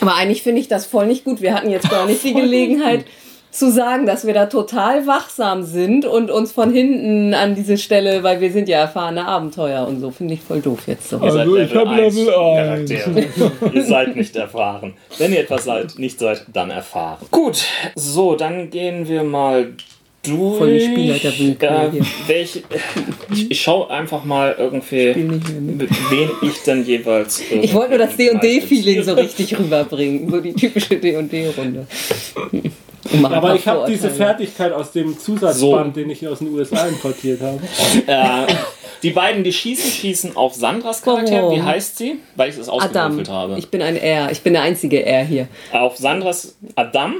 Aber 0.00 0.14
eigentlich 0.14 0.42
finde 0.42 0.60
ich 0.60 0.68
das 0.68 0.86
voll 0.86 1.06
nicht 1.06 1.24
gut. 1.24 1.40
Wir 1.40 1.54
hatten 1.54 1.70
jetzt 1.70 1.88
gar 1.90 2.06
nicht 2.06 2.22
die 2.22 2.34
Gelegenheit 2.34 3.04
zu 3.50 3.70
sagen, 3.70 4.06
dass 4.06 4.26
wir 4.26 4.32
da 4.32 4.46
total 4.46 5.06
wachsam 5.06 5.62
sind 5.62 6.06
und 6.06 6.30
uns 6.30 6.52
von 6.52 6.72
hinten 6.72 7.34
an 7.34 7.54
diese 7.54 7.76
Stelle, 7.76 8.22
weil 8.22 8.40
wir 8.40 8.50
sind 8.50 8.66
ja 8.66 8.78
erfahrene 8.78 9.26
Abenteuer 9.26 9.86
und 9.86 10.00
so, 10.00 10.10
finde 10.10 10.34
ich 10.34 10.40
voll 10.40 10.62
doof 10.62 10.80
jetzt 10.86 11.10
so. 11.10 11.16
Ihr 11.16 11.30
seid 11.30 11.40
Also, 11.40 11.56
ich 11.56 11.74
hab 11.74 11.94
Level 11.94 12.26
Charaktere. 12.26 13.24
ihr 13.74 13.84
seid 13.84 14.16
nicht 14.16 14.34
erfahren. 14.36 14.94
Wenn 15.18 15.34
ihr 15.34 15.40
etwas 15.40 15.64
seid, 15.64 15.98
nicht 15.98 16.18
seid, 16.18 16.46
dann 16.50 16.70
erfahren. 16.70 17.18
Gut, 17.30 17.62
so, 17.94 18.36
dann 18.36 18.70
gehen 18.70 19.06
wir 19.06 19.22
mal 19.22 19.74
durch. 20.22 20.58
Voll 20.58 20.78
die 20.78 20.84
Spielleiterwillkür 20.84 21.70
Äh, 21.70 21.90
hier. 21.92 22.06
welche, 22.26 22.62
ich, 23.32 23.50
ich 23.50 23.60
schaue 23.60 23.90
einfach 23.90 24.24
mal 24.24 24.54
irgendwie, 24.58 25.14
mit. 25.14 25.90
wen 26.10 26.30
ich 26.42 26.62
denn 26.64 26.84
jeweils. 26.84 27.42
Ich 27.50 27.74
wollte 27.74 27.90
nur 27.90 27.98
das 28.06 28.16
D&D-Feeling 28.16 29.02
so 29.02 29.14
richtig 29.14 29.58
rüberbringen, 29.58 30.30
so 30.30 30.40
die 30.40 30.52
typische 30.54 30.96
D&D-Runde. 30.96 31.86
Aber 33.24 33.54
ich 33.54 33.66
habe 33.66 33.90
diese 33.90 34.10
Fertigkeit 34.10 34.72
aus 34.72 34.92
dem 34.92 35.18
Zusatzband, 35.18 35.96
den 35.96 36.08
ich 36.10 36.20
hier 36.20 36.30
aus 36.32 36.38
den 36.38 36.54
USA 36.54 36.86
importiert 36.86 37.40
habe. 37.42 37.60
Äh, 38.06 38.46
die 39.02 39.10
beiden, 39.10 39.42
die 39.42 39.52
schießen, 39.52 39.90
schießen 39.90 40.36
auf 40.36 40.54
Sandras 40.54 41.02
Charakter. 41.02 41.42
Warum? 41.42 41.56
Wie 41.56 41.62
heißt 41.62 41.98
sie? 41.98 42.20
Weil 42.36 42.50
ich 42.50 42.56
es 42.58 42.68
ausgewürfelt 42.68 43.28
habe. 43.28 43.58
Ich 43.58 43.68
bin 43.70 43.82
ein 43.82 43.96
R. 43.96 44.30
Ich 44.30 44.42
bin 44.42 44.52
der 44.52 44.62
einzige 44.62 45.04
R 45.04 45.24
hier. 45.24 45.48
auf 45.72 45.96
Sandras 45.96 46.56
Adam. 46.76 47.16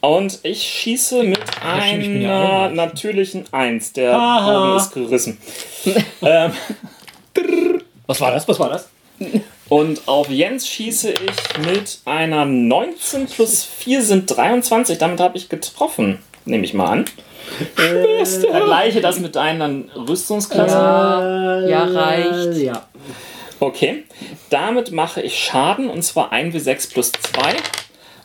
Und 0.00 0.38
ich 0.42 0.62
schieße 0.62 1.24
mit 1.24 1.40
ja 1.62 1.72
einer 1.74 2.68
auch 2.68 2.70
natürlichen 2.70 3.44
1. 3.52 3.92
Der 3.94 4.14
Aha. 4.14 4.66
Bogen 4.66 4.76
ist 4.76 4.94
gerissen. 4.94 5.38
ähm, 6.22 6.52
Was 8.06 8.20
war 8.20 8.30
das? 8.30 8.46
Was 8.46 8.58
war 8.58 8.68
das? 8.68 8.88
und 9.68 10.02
auf 10.06 10.28
Jens 10.28 10.68
schieße 10.68 11.12
ich 11.12 11.66
mit 11.66 12.00
einer 12.04 12.44
19 12.44 13.26
plus 13.26 13.64
4 13.64 14.02
sind 14.02 14.36
23. 14.36 14.98
Damit 14.98 15.20
habe 15.20 15.36
ich 15.36 15.48
getroffen. 15.48 16.18
Nehme 16.44 16.64
ich 16.64 16.74
mal 16.74 16.86
an. 16.86 17.04
Äh, 17.76 18.24
Vergleiche 18.24 19.00
das 19.00 19.20
mit 19.20 19.36
deinen 19.36 19.90
Rüstungsklassen. 19.90 20.78
Ja, 20.78 21.60
ja, 21.66 21.84
reicht. 21.84 22.58
Ja. 22.58 22.86
Okay. 23.60 24.04
Damit 24.50 24.92
mache 24.92 25.20
ich 25.20 25.38
Schaden 25.38 25.88
und 25.88 26.02
zwar 26.02 26.32
1w6 26.32 26.92
plus 26.92 27.12
2 27.12 27.56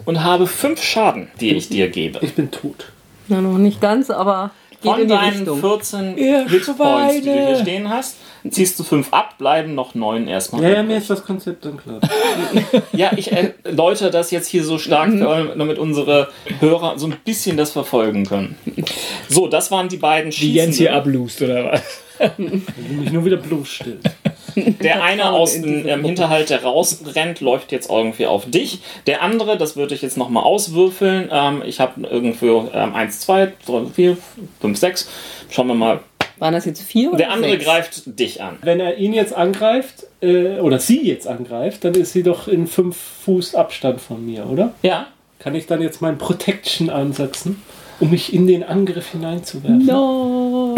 und 0.05 0.23
habe 0.23 0.47
5 0.47 0.81
Schaden, 0.81 1.29
die 1.39 1.55
ich 1.55 1.69
dir 1.69 1.89
gebe. 1.89 2.19
Ich 2.21 2.33
bin 2.33 2.51
tot. 2.51 2.91
Na, 3.27 3.41
noch 3.41 3.57
nicht 3.57 3.81
ganz, 3.81 4.09
aber 4.09 4.51
geht 4.81 4.91
Von 4.91 5.01
in 5.01 5.07
die 5.07 5.13
deinen 5.13 5.37
Richtung. 5.39 5.59
14 5.59 6.17
Ihr 6.17 6.47
Hitpoints, 6.47 7.15
die 7.15 7.21
du 7.21 7.47
hier 7.47 7.57
stehen 7.57 7.89
hast, 7.89 8.15
ziehst 8.51 8.79
du 8.79 8.83
5 8.83 9.13
ab, 9.13 9.37
bleiben 9.37 9.75
noch 9.75 9.95
9 9.95 10.27
erstmal. 10.27 10.63
Ja, 10.63 10.69
ja, 10.69 10.83
mir 10.83 10.97
ist 10.97 11.09
das 11.09 11.23
Konzept 11.23 11.65
dann 11.65 11.77
klar. 11.77 11.99
Ja, 12.93 13.11
ich 13.15 13.31
erläutere 13.31 14.11
das 14.11 14.31
jetzt 14.31 14.47
hier 14.47 14.63
so 14.63 14.77
stark, 14.77 15.11
damit 15.17 15.77
unsere 15.77 16.29
Hörer 16.59 16.97
so 16.97 17.07
ein 17.07 17.15
bisschen 17.23 17.57
das 17.57 17.71
verfolgen 17.71 18.25
können. 18.25 18.55
So, 19.29 19.47
das 19.47 19.71
waren 19.71 19.89
die 19.89 19.97
beiden 19.97 20.31
Die 20.31 20.53
Jens 20.53 20.77
hier 20.77 20.95
ablust, 20.95 21.41
oder 21.41 21.71
was? 21.71 21.83
mich 22.77 23.11
nur 23.11 23.25
wieder 23.25 23.37
bloßstellt. 23.37 24.01
Der 24.55 25.03
eine 25.03 25.31
aus 25.31 25.53
dem 25.53 25.87
ähm, 25.87 26.03
Hinterhalt, 26.03 26.49
der 26.49 26.63
rausrennt, 26.63 27.41
läuft 27.41 27.71
jetzt 27.71 27.89
irgendwie 27.89 28.25
auf 28.25 28.49
dich. 28.49 28.79
Der 29.05 29.21
andere, 29.21 29.57
das 29.57 29.75
würde 29.75 29.95
ich 29.95 30.01
jetzt 30.01 30.17
nochmal 30.17 30.43
auswürfeln. 30.43 31.29
Ähm, 31.31 31.63
ich 31.65 31.79
habe 31.79 32.07
irgendwie 32.09 32.47
ähm, 32.47 32.95
1, 32.95 33.19
2, 33.21 33.53
3, 33.65 33.85
4, 33.93 34.17
5, 34.61 34.77
6. 34.77 35.09
Schauen 35.49 35.67
wir 35.67 35.75
mal. 35.75 35.99
Waren 36.39 36.53
das 36.53 36.65
jetzt 36.65 36.81
vier 36.81 37.09
oder 37.09 37.17
Der 37.17 37.31
andere 37.31 37.51
sechs? 37.51 37.65
greift 37.65 38.19
dich 38.19 38.41
an. 38.41 38.57
Wenn 38.61 38.79
er 38.79 38.97
ihn 38.97 39.13
jetzt 39.13 39.33
angreift, 39.33 40.05
äh, 40.21 40.59
oder 40.59 40.79
sie 40.79 41.05
jetzt 41.07 41.27
angreift, 41.27 41.83
dann 41.83 41.93
ist 41.95 42.13
sie 42.13 42.23
doch 42.23 42.47
in 42.47 42.67
5 42.67 42.95
Fuß 43.25 43.55
Abstand 43.55 43.99
von 44.01 44.25
mir, 44.25 44.47
oder? 44.49 44.73
Ja. 44.83 45.07
Kann 45.39 45.55
ich 45.55 45.65
dann 45.67 45.81
jetzt 45.81 46.01
mein 46.01 46.17
Protection 46.17 46.89
ansetzen, 46.89 47.61
um 47.99 48.09
mich 48.11 48.33
in 48.33 48.47
den 48.47 48.63
Angriff 48.63 49.11
hineinzuwerfen? 49.11 49.85
No. 49.85 50.75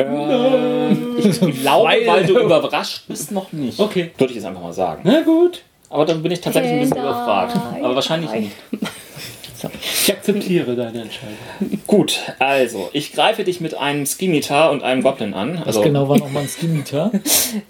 Ich 1.18 1.40
glaube, 1.40 1.54
Weil- 1.90 2.08
weil 2.08 2.26
du 2.26 2.40
überrascht 2.40 3.04
bist, 3.08 3.32
noch 3.32 3.52
nicht. 3.52 3.80
Okay. 3.80 4.12
Würde 4.18 4.32
ich 4.32 4.36
jetzt 4.38 4.46
einfach 4.46 4.62
mal 4.62 4.74
sagen. 4.74 5.02
Na 5.04 5.22
gut. 5.22 5.62
Aber 5.90 6.06
dann 6.06 6.22
bin 6.22 6.32
ich 6.32 6.40
tatsächlich 6.40 6.72
ein 6.74 6.80
bisschen 6.82 6.98
überfragt. 6.98 7.56
Aber 7.82 7.96
wahrscheinlich 7.96 8.32
nicht. 8.32 8.52
Ich 9.84 10.12
akzeptiere 10.12 10.76
deine 10.76 11.02
Entscheidung. 11.02 11.38
Gut, 11.88 12.20
also, 12.40 12.90
ich 12.94 13.14
greife 13.14 13.44
dich 13.44 13.60
mit 13.62 13.74
einem 13.76 14.06
Skimitar 14.06 14.72
und 14.72 14.84
einem 14.84 15.02
Goblin 15.04 15.34
an. 15.34 15.60
Was 15.60 15.68
Also, 15.68 15.82
genau 15.82 16.08
war 16.08 16.18
nochmal 16.18 16.44
ein 16.44 16.50
Skimitar? 16.50 17.12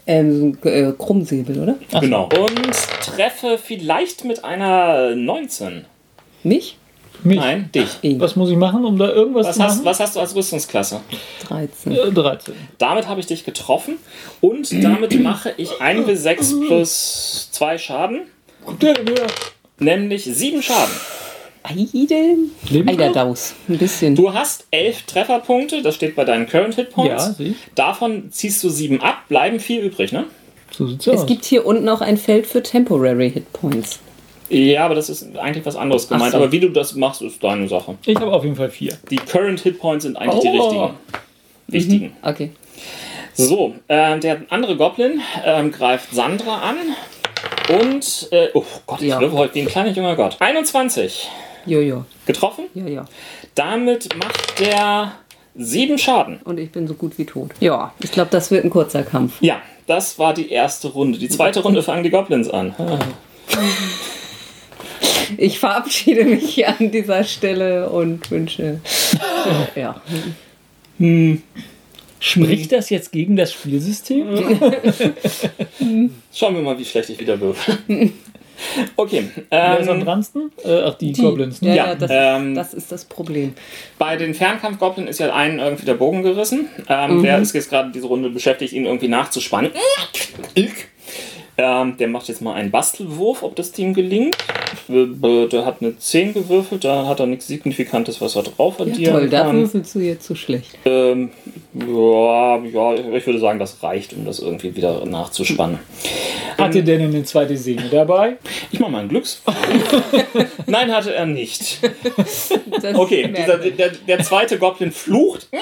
Ähm, 0.05 0.57
äh, 0.63 0.91
Krummsäbel, 0.97 1.57
oder? 1.61 1.75
genau. 2.01 2.23
Und 2.25 2.71
treffe 3.01 3.57
vielleicht 3.63 4.25
mit 4.25 4.43
einer 4.43 5.15
19. 5.15 5.85
Mich? 6.43 6.77
Mich. 7.23 7.37
Nein, 7.37 7.69
dich. 7.73 7.87
Ihn. 8.01 8.19
Was 8.19 8.35
muss 8.35 8.49
ich 8.49 8.55
machen, 8.57 8.83
um 8.85 8.97
da 8.97 9.09
irgendwas 9.09 9.47
Was 9.47 9.55
zu 9.57 9.63
hast, 9.63 9.75
machen? 9.75 9.85
was 9.85 9.99
hast 9.99 10.15
du 10.15 10.19
als 10.19 10.35
Rüstungsklasse? 10.35 11.01
13. 11.47 11.91
Äh, 11.93 12.11
13. 12.11 12.53
Damit 12.77 13.07
habe 13.07 13.19
ich 13.19 13.25
dich 13.25 13.43
getroffen 13.45 13.95
und 14.41 14.71
damit 14.83 15.19
mache 15.21 15.53
ich 15.57 15.69
1w6 15.71 16.67
plus 16.67 17.49
2 17.51 17.77
Schaden, 17.77 18.21
nämlich 19.79 20.23
7 20.25 20.61
Schaden. 20.61 20.93
Noch? 21.63 22.87
Eiderdaus. 22.87 23.53
Ein 23.67 23.77
bisschen. 23.77 24.15
Du 24.15 24.33
hast 24.33 24.65
11 24.71 25.03
Trefferpunkte, 25.03 25.81
das 25.81 25.95
steht 25.95 26.15
bei 26.15 26.23
deinen 26.25 26.47
Current 26.47 26.75
Hit 26.75 26.89
Points. 26.91 27.33
Ja, 27.37 27.45
ich. 27.45 27.55
Davon 27.75 28.31
ziehst 28.31 28.63
du 28.63 28.69
7 28.69 29.01
ab, 29.01 29.23
bleiben 29.27 29.59
4 29.59 29.83
übrig, 29.83 30.11
ne? 30.11 30.25
So 30.71 30.87
sieht's 30.87 31.07
es 31.07 31.21
aus. 31.21 31.25
gibt 31.25 31.45
hier 31.45 31.65
unten 31.65 31.87
auch 31.89 32.01
ein 32.01 32.17
Feld 32.17 32.45
für 32.47 32.61
Temporary 32.63 33.31
Hit 33.31 33.51
Points. 33.53 33.99
Ja, 34.49 34.85
aber 34.85 34.95
das 34.95 35.09
ist 35.09 35.35
eigentlich 35.37 35.65
was 35.65 35.75
anderes 35.75 36.07
gemeint. 36.07 36.31
so. 36.31 36.37
Aber 36.37 36.51
wie 36.51 36.59
du 36.59 36.69
das 36.69 36.95
machst, 36.95 37.21
ist 37.21 37.43
deine 37.43 37.67
Sache. 37.67 37.97
ich 38.05 38.15
habe 38.15 38.31
auf 38.31 38.43
jeden 38.43 38.55
Fall 38.55 38.69
4. 38.71 38.97
Die 39.11 39.17
Current 39.17 39.59
Hit 39.59 39.79
Points 39.79 40.03
sind 40.05 40.17
eigentlich 40.17 40.41
die 40.41 40.47
Oh. 40.47 40.63
richtigen. 40.63 40.89
Wichtigen. 41.67 42.13
Okay. 42.23 42.51
So, 43.35 43.75
äh, 43.87 44.17
der 44.19 44.41
andere 44.49 44.75
Goblin 44.75 45.21
ähm, 45.45 45.71
greift 45.71 46.13
Sandra 46.13 46.61
an. 46.61 46.77
Und, 47.79 48.27
äh, 48.31 48.47
oh 48.55 48.63
Gott, 48.87 49.01
ich 49.01 49.09
Ja. 49.09 49.19
heute 49.21 49.53
wie 49.53 49.61
ein 49.61 49.67
kleiner 49.67 49.91
junger 49.91 50.15
Gott. 50.15 50.37
21 50.39 51.29
Jojo. 51.65 52.05
getroffen. 52.25 52.65
Ja, 52.73 52.87
ja. 52.87 53.05
Damit 53.55 54.15
macht 54.17 54.59
der 54.59 55.13
7 55.55 55.97
Schaden. 55.97 56.39
Und 56.43 56.59
ich 56.59 56.71
bin 56.71 56.87
so 56.87 56.93
gut 56.93 57.17
wie 57.17 57.25
tot. 57.25 57.51
Ja, 57.59 57.93
ich 58.01 58.11
glaube, 58.11 58.29
das 58.31 58.51
wird 58.51 58.63
ein 58.65 58.69
kurzer 58.69 59.03
Kampf. 59.03 59.33
Ja, 59.41 59.61
das 59.87 60.19
war 60.19 60.33
die 60.33 60.49
erste 60.51 60.89
Runde. 60.89 61.17
Die 61.19 61.29
zweite 61.29 61.61
Runde 61.61 61.81
fangen 61.83 62.03
die 62.03 62.09
Goblins 62.09 62.49
an. 62.49 62.75
Ich 65.37 65.59
verabschiede 65.59 66.23
mich 66.25 66.55
hier 66.55 66.69
an 66.79 66.89
dieser 66.91 67.23
Stelle 67.23 67.89
und 67.89 68.31
wünsche. 68.31 68.79
äh, 69.75 69.79
ja. 69.79 70.01
Spricht 72.19 72.71
das 72.71 72.89
jetzt 72.89 73.11
gegen 73.11 73.35
das 73.35 73.53
Spielsystem? 73.53 74.25
Schauen 76.33 76.55
wir 76.55 76.61
mal, 76.63 76.77
wie 76.79 76.85
schlecht 76.85 77.09
ich 77.11 77.19
wieder 77.19 77.39
würfel. 77.39 77.77
Okay. 78.95 79.29
Wer 79.49 79.79
ist 79.79 79.87
am 79.89 79.99
Ähm, 79.99 80.05
dransten? 80.05 80.51
Äh, 80.63 80.81
ach, 80.85 80.95
die, 80.95 81.13
Goblins. 81.13 81.59
Ja, 81.61 81.67
Ne? 81.69 81.75
ja, 81.75 81.87
Ja, 81.87 81.95
das, 81.95 82.11
ähm, 82.13 82.55
das 82.55 82.73
ist 82.73 82.91
das 82.91 83.05
Problem. 83.05 83.53
bei 83.97 84.15
den 84.17 84.33
Fernkampfgoblin 84.33 85.07
ist 85.07 85.19
ja 85.19 85.33
einen 85.33 85.59
irgendwie 85.59 85.85
der 85.85 85.93
Bogen 85.95 86.23
gerissen. 86.23 86.67
Ähm, 86.87 87.23
Der 87.23 87.39
ist 87.39 87.53
jetzt 87.53 87.69
gerade 87.69 87.91
diese 87.91 88.07
Runde 88.07 88.29
beschäftigt, 88.29 88.73
ihn 88.73 88.85
irgendwie 88.85 89.07
nachzuspannen. 89.07 89.71
Ähm, 91.61 91.97
der 91.97 92.07
macht 92.07 92.29
jetzt 92.29 92.41
mal 92.41 92.53
einen 92.53 92.71
Bastelwurf, 92.71 93.43
ob 93.43 93.53
das 93.57 93.73
Team 93.73 93.93
gelingt. 93.93 94.37
Äh, 94.87 95.47
Der 95.47 95.65
hat 95.65 95.81
eine 95.81 95.97
10 95.97 96.33
gewürfelt, 96.33 96.85
da 96.85 97.05
hat 97.05 97.19
er 97.19 97.25
nichts 97.25 97.47
Signifikantes, 97.47 98.21
was 98.21 98.37
er 98.37 98.43
drauf 98.43 98.75
Ja, 98.79 98.85
addieren 98.85 99.13
toll, 99.13 99.29
da 99.29 99.51
würfelst 99.51 99.93
du 99.95 99.99
jetzt 99.99 100.25
so 100.25 100.35
schlecht. 100.35 100.77
Ähm, 100.85 101.31
ja, 101.73 102.57
ja, 102.63 102.93
ich 102.93 103.25
würde 103.25 103.39
sagen, 103.39 103.59
das 103.59 103.83
reicht, 103.83 104.13
um 104.13 104.23
das 104.23 104.39
irgendwie 104.39 104.73
wieder 104.73 105.05
nachzuspannen. 105.05 105.79
Hat 106.57 106.75
ihr 106.75 106.83
denn 106.83 107.01
eine 107.01 107.23
zweite 107.23 107.57
Sehne 107.57 107.89
dabei? 107.91 108.37
Ich 108.71 108.79
mache 108.79 108.91
mal 108.91 108.99
einen 108.99 109.09
Glückswurf. 109.09 109.55
Nein, 110.65 110.93
hatte 110.93 111.13
er 111.13 111.25
nicht. 111.25 111.79
Das 112.15 112.95
Okay, 112.95 113.33
dieser, 113.37 113.57
der, 113.57 113.89
der 114.07 114.19
zweite 114.19 114.57
Goblin 114.57 114.91
flucht, 114.91 115.49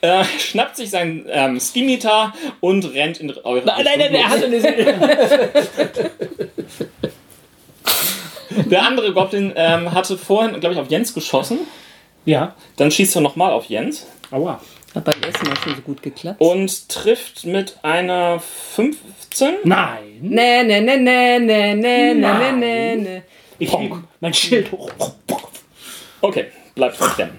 äh, 0.00 0.24
schnappt 0.38 0.76
sich 0.76 0.90
sein 0.90 1.26
ähm, 1.28 1.60
Skimitar 1.60 2.34
und 2.60 2.84
rennt 2.94 3.18
in 3.20 3.30
eure 3.44 3.66
Nein, 3.66 3.84
nein, 3.84 3.98
nein, 3.98 4.14
er 4.14 4.28
hat 4.28 4.44
eine. 4.44 4.60
Der 8.70 8.82
andere 8.82 9.12
Goblin 9.12 9.52
ähm, 9.54 9.92
hatte 9.92 10.18
vorhin, 10.18 10.58
glaube 10.60 10.74
ich, 10.74 10.80
auf 10.80 10.90
Jens 10.90 11.14
geschossen. 11.14 11.60
Ja. 12.24 12.54
Dann 12.76 12.90
schießt 12.90 13.16
er 13.16 13.22
nochmal 13.22 13.52
auf 13.52 13.66
Jens 13.66 14.06
Aua. 14.30 14.60
Hat 14.94 15.04
beim 15.04 15.22
ersten 15.22 15.46
Mal 15.46 15.56
schon 15.56 15.76
so 15.76 15.82
gut 15.82 16.02
geklappt. 16.02 16.40
und 16.40 16.88
trifft 16.88 17.44
mit 17.44 17.76
einer 17.82 18.40
15. 18.40 19.54
Nein. 19.64 20.18
Nee, 20.20 20.64
nee, 20.64 20.80
nee, 20.80 20.96
nee, 20.96 21.38
nee, 21.38 21.74
nee, 21.74 21.74
nee, 21.74 22.14
nee, 22.14 22.52
nee, 22.52 22.96
nee. 22.96 23.22
Ich 23.58 23.72
heb 23.72 23.92
mein 24.20 24.34
Schild 24.34 24.72
hoch. 24.72 24.90
Okay, 26.20 26.46
bleibt 26.74 26.96
verklemmen. 26.96 27.38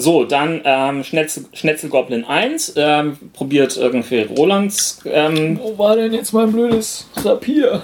So, 0.00 0.24
dann 0.24 0.60
ähm, 0.64 1.02
Schnetzel, 1.02 1.46
Schnetzelgoblin 1.52 2.24
1 2.24 2.74
ähm, 2.76 3.18
probiert 3.32 3.76
irgendwie 3.76 4.20
Rolands. 4.22 5.00
Ähm, 5.04 5.58
Wo 5.60 5.76
war 5.76 5.96
denn 5.96 6.12
jetzt 6.12 6.32
mein 6.32 6.52
blödes 6.52 7.08
Rapier? 7.16 7.82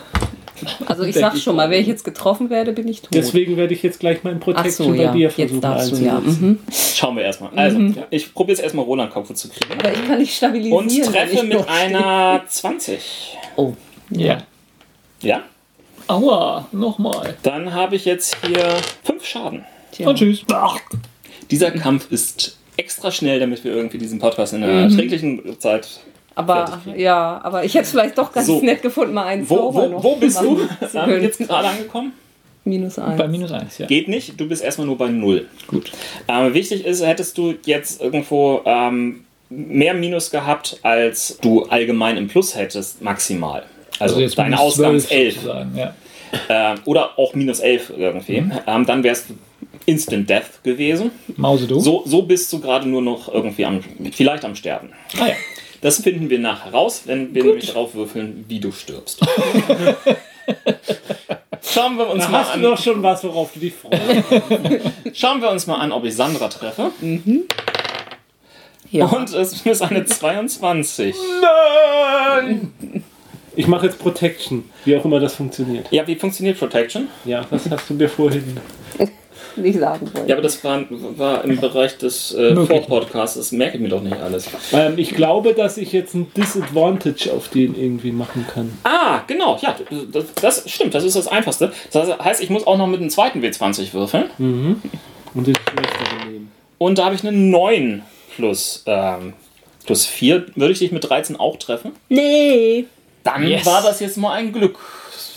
Also 0.86 1.02
ich 1.02 1.16
sag 1.16 1.36
schon 1.36 1.56
mal, 1.56 1.68
wenn 1.68 1.80
ich 1.80 1.88
jetzt 1.88 2.04
getroffen 2.04 2.48
werde, 2.48 2.72
bin 2.72 2.86
ich 2.86 3.00
tot. 3.02 3.12
Deswegen 3.12 3.56
werde 3.56 3.74
ich 3.74 3.82
jetzt 3.82 3.98
gleich 4.00 4.22
meinen 4.22 4.38
Protection 4.38 4.86
so, 4.86 4.90
bei 4.92 5.02
ja. 5.02 5.12
dir 5.12 5.22
Jetzt 5.28 5.34
versuchen 5.34 5.60
darfst 5.60 5.92
du, 5.92 5.96
ja. 5.96 6.20
Mhm. 6.20 6.60
schauen 6.70 7.16
wir 7.16 7.24
erstmal. 7.24 7.50
Also, 7.56 7.80
ich 8.10 8.32
probiere 8.32 8.56
jetzt 8.56 8.62
erstmal 8.62 8.84
Roland 8.84 9.12
Kopf 9.12 9.34
zu 9.34 9.48
kriegen. 9.48 9.72
Aber 9.78 9.92
ich 9.92 10.06
kann 10.06 10.18
nicht 10.18 10.34
stabilisieren. 10.36 10.78
Und 10.78 10.96
wenn 10.96 11.02
treffe 11.12 11.34
ich 11.34 11.42
mit 11.42 11.52
noch 11.54 11.64
stehe. 11.64 11.98
einer 11.98 12.42
20. 12.46 13.36
Oh, 13.56 13.72
Ja. 14.10 14.38
Ja? 15.20 15.42
Aua, 16.06 16.68
nochmal. 16.70 17.34
Dann 17.42 17.72
habe 17.74 17.96
ich 17.96 18.04
jetzt 18.04 18.36
hier 18.46 18.76
5 19.02 19.24
Schaden. 19.24 19.64
tja. 19.90 20.08
Und 20.08 20.16
tschüss. 20.16 20.44
Ach, 20.52 20.78
Dieser 21.50 21.70
Kampf 21.70 22.10
ist 22.10 22.56
extra 22.76 23.10
schnell, 23.10 23.38
damit 23.40 23.62
wir 23.64 23.72
irgendwie 23.72 23.98
diesen 23.98 24.18
Podcast 24.18 24.52
in 24.52 24.60
Mhm. 24.60 24.66
einer 24.66 24.82
erträglichen 24.82 25.60
Zeit. 25.60 25.88
Aber 26.34 26.80
ja, 26.96 27.40
aber 27.44 27.64
ich 27.64 27.74
hätte 27.74 27.84
es 27.84 27.90
vielleicht 27.90 28.18
doch 28.18 28.32
ganz 28.32 28.46
So. 28.48 28.60
nett 28.60 28.82
gefunden, 28.82 29.14
mal 29.14 29.26
einen 29.26 29.48
Wo, 29.48 29.56
Zauber 29.56 29.82
wo, 29.84 29.88
noch 29.88 30.02
wo 30.04 30.16
bist 30.16 30.40
du 30.40 30.60
ähm, 30.94 31.22
jetzt 31.22 31.38
gerade 31.38 31.68
angekommen? 31.68 32.12
Minus 32.64 32.98
eins. 32.98 33.18
bei 33.18 33.28
minus 33.28 33.52
eins, 33.52 33.78
ja. 33.78 33.86
Geht 33.86 34.08
nicht, 34.08 34.40
du 34.40 34.48
bist 34.48 34.64
erstmal 34.64 34.86
nur 34.86 34.96
bei 34.96 35.08
0. 35.08 35.46
Gut. 35.66 35.92
Ähm, 36.26 36.54
wichtig 36.54 36.84
ist, 36.86 37.04
hättest 37.06 37.36
du 37.38 37.54
jetzt 37.66 38.00
irgendwo 38.00 38.62
ähm, 38.64 39.24
mehr 39.50 39.92
Minus 39.94 40.30
gehabt, 40.30 40.78
als 40.82 41.38
du 41.42 41.64
allgemein 41.66 42.16
im 42.16 42.26
Plus 42.26 42.56
hättest, 42.56 43.02
maximal. 43.02 43.64
Also, 44.00 44.26
deine 44.34 44.58
Ausgabe 44.58 44.96
ist 44.96 45.08
12 45.08 45.20
11. 45.20 45.34
sozusagen, 45.34 45.76
Ja. 45.76 45.94
Äh, 46.48 46.76
oder 46.86 47.16
auch 47.18 47.34
minus 47.34 47.60
11 47.60 47.92
irgendwie. 47.96 48.40
Mhm. 48.40 48.52
Ähm, 48.66 48.86
dann 48.86 49.04
wärst 49.04 49.28
du 49.30 49.34
Instant 49.86 50.28
Death 50.30 50.62
gewesen. 50.62 51.10
Mause 51.36 51.66
du? 51.66 51.78
So, 51.80 52.02
so 52.06 52.22
bist 52.22 52.52
du 52.52 52.60
gerade 52.60 52.88
nur 52.88 53.02
noch 53.02 53.32
irgendwie 53.32 53.64
am, 53.64 53.80
vielleicht 54.12 54.44
am 54.44 54.54
Sterben. 54.54 54.90
Ah 55.20 55.28
ja. 55.28 55.34
Das 55.80 56.00
finden 56.02 56.30
wir 56.30 56.38
nachher 56.38 56.72
raus, 56.72 57.02
wenn 57.04 57.34
wir 57.34 57.44
nämlich 57.44 57.66
darauf 57.66 57.94
würfeln, 57.94 58.44
wie 58.48 58.58
du 58.60 58.72
stirbst. 58.72 59.20
Schauen 61.62 61.96
wir 61.98 62.08
uns 62.08 62.24
Da 62.24 62.30
mal 62.30 62.40
hast 62.40 62.50
du 62.50 62.54
an. 62.54 62.62
doch 62.62 62.78
schon 62.82 63.02
was, 63.02 63.24
worauf 63.24 63.52
du 63.52 63.60
dich 63.60 63.74
freust. 63.74 64.00
Schauen 65.12 65.40
wir 65.42 65.50
uns 65.50 65.66
mal 65.66 65.76
an, 65.76 65.92
ob 65.92 66.04
ich 66.04 66.14
Sandra 66.14 66.48
treffe. 66.48 66.90
Ja. 68.90 69.06
Und 69.06 69.32
es 69.34 69.64
ist 69.66 69.82
eine 69.82 70.04
22. 70.04 71.14
Ich 73.56 73.66
mache 73.66 73.86
jetzt 73.86 73.98
Protection, 73.98 74.64
wie 74.84 74.96
auch 74.96 75.04
immer 75.04 75.20
das 75.20 75.34
funktioniert. 75.34 75.86
Ja, 75.90 76.06
wie 76.06 76.16
funktioniert 76.16 76.58
Protection? 76.58 77.08
Ja, 77.24 77.44
was 77.50 77.68
hast 77.70 77.90
du 77.90 77.94
mir 77.94 78.08
vorhin? 78.08 78.58
nicht 79.62 79.78
sagen 79.78 80.08
wollen. 80.12 80.28
Ja, 80.28 80.34
aber 80.34 80.42
das 80.42 80.62
war, 80.64 80.84
war 81.16 81.44
im 81.44 81.58
Bereich 81.60 81.96
des 81.98 82.34
äh, 82.34 82.54
Vorpodcasts. 82.54 83.36
Das 83.36 83.52
merke 83.52 83.76
ich 83.76 83.82
mir 83.82 83.88
doch 83.88 84.02
nicht 84.02 84.16
alles. 84.20 84.48
Ähm, 84.72 84.94
ich 84.96 85.14
glaube, 85.14 85.54
dass 85.54 85.76
ich 85.76 85.92
jetzt 85.92 86.14
ein 86.14 86.32
Disadvantage 86.36 87.32
auf 87.32 87.48
den 87.48 87.74
irgendwie 87.78 88.12
machen 88.12 88.46
kann. 88.52 88.72
Ah, 88.84 89.20
genau. 89.26 89.58
Ja, 89.62 89.76
das, 90.12 90.24
das 90.40 90.70
stimmt. 90.70 90.94
Das 90.94 91.04
ist 91.04 91.16
das 91.16 91.28
Einfachste. 91.28 91.72
Das 91.92 92.18
heißt, 92.18 92.42
ich 92.42 92.50
muss 92.50 92.66
auch 92.66 92.76
noch 92.78 92.86
mit 92.86 93.00
dem 93.00 93.10
zweiten 93.10 93.40
W20 93.42 93.92
würfeln. 93.92 94.30
Und 94.38 95.46
den 95.46 95.54
schlechteren 95.56 96.30
nehmen. 96.32 96.52
Und 96.78 96.98
da 96.98 97.06
habe 97.06 97.14
ich 97.14 97.22
eine 97.26 97.32
9 97.36 98.02
plus, 98.36 98.82
ähm, 98.86 99.32
plus 99.86 100.06
4. 100.06 100.46
Würde 100.54 100.72
ich 100.72 100.78
dich 100.80 100.92
mit 100.92 101.08
13 101.08 101.36
auch 101.36 101.56
treffen? 101.56 101.92
Nee. 102.08 102.86
Dann 103.22 103.46
Yes. 103.46 103.64
war 103.64 103.82
das 103.82 104.00
jetzt 104.00 104.16
mal 104.18 104.32
ein 104.32 104.52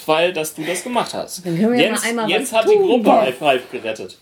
Glücksfall, 0.08 0.34
dass 0.34 0.56
du 0.56 0.64
das 0.64 0.84
gemacht 0.84 1.14
hast. 1.14 1.46
Dann 1.46 1.58
können 1.58 1.74
wir 1.74 1.80
ja 1.80 1.86
Jens, 1.88 2.02
mal 2.04 2.10
einmal 2.10 2.30
Jens 2.30 2.52
was 2.54 2.60
hat 2.60 2.70
die 2.70 2.76
tun. 2.76 2.88
Gruppe 2.88 3.12
High 3.22 3.36
Five 3.36 3.72
gerettet. 3.72 4.18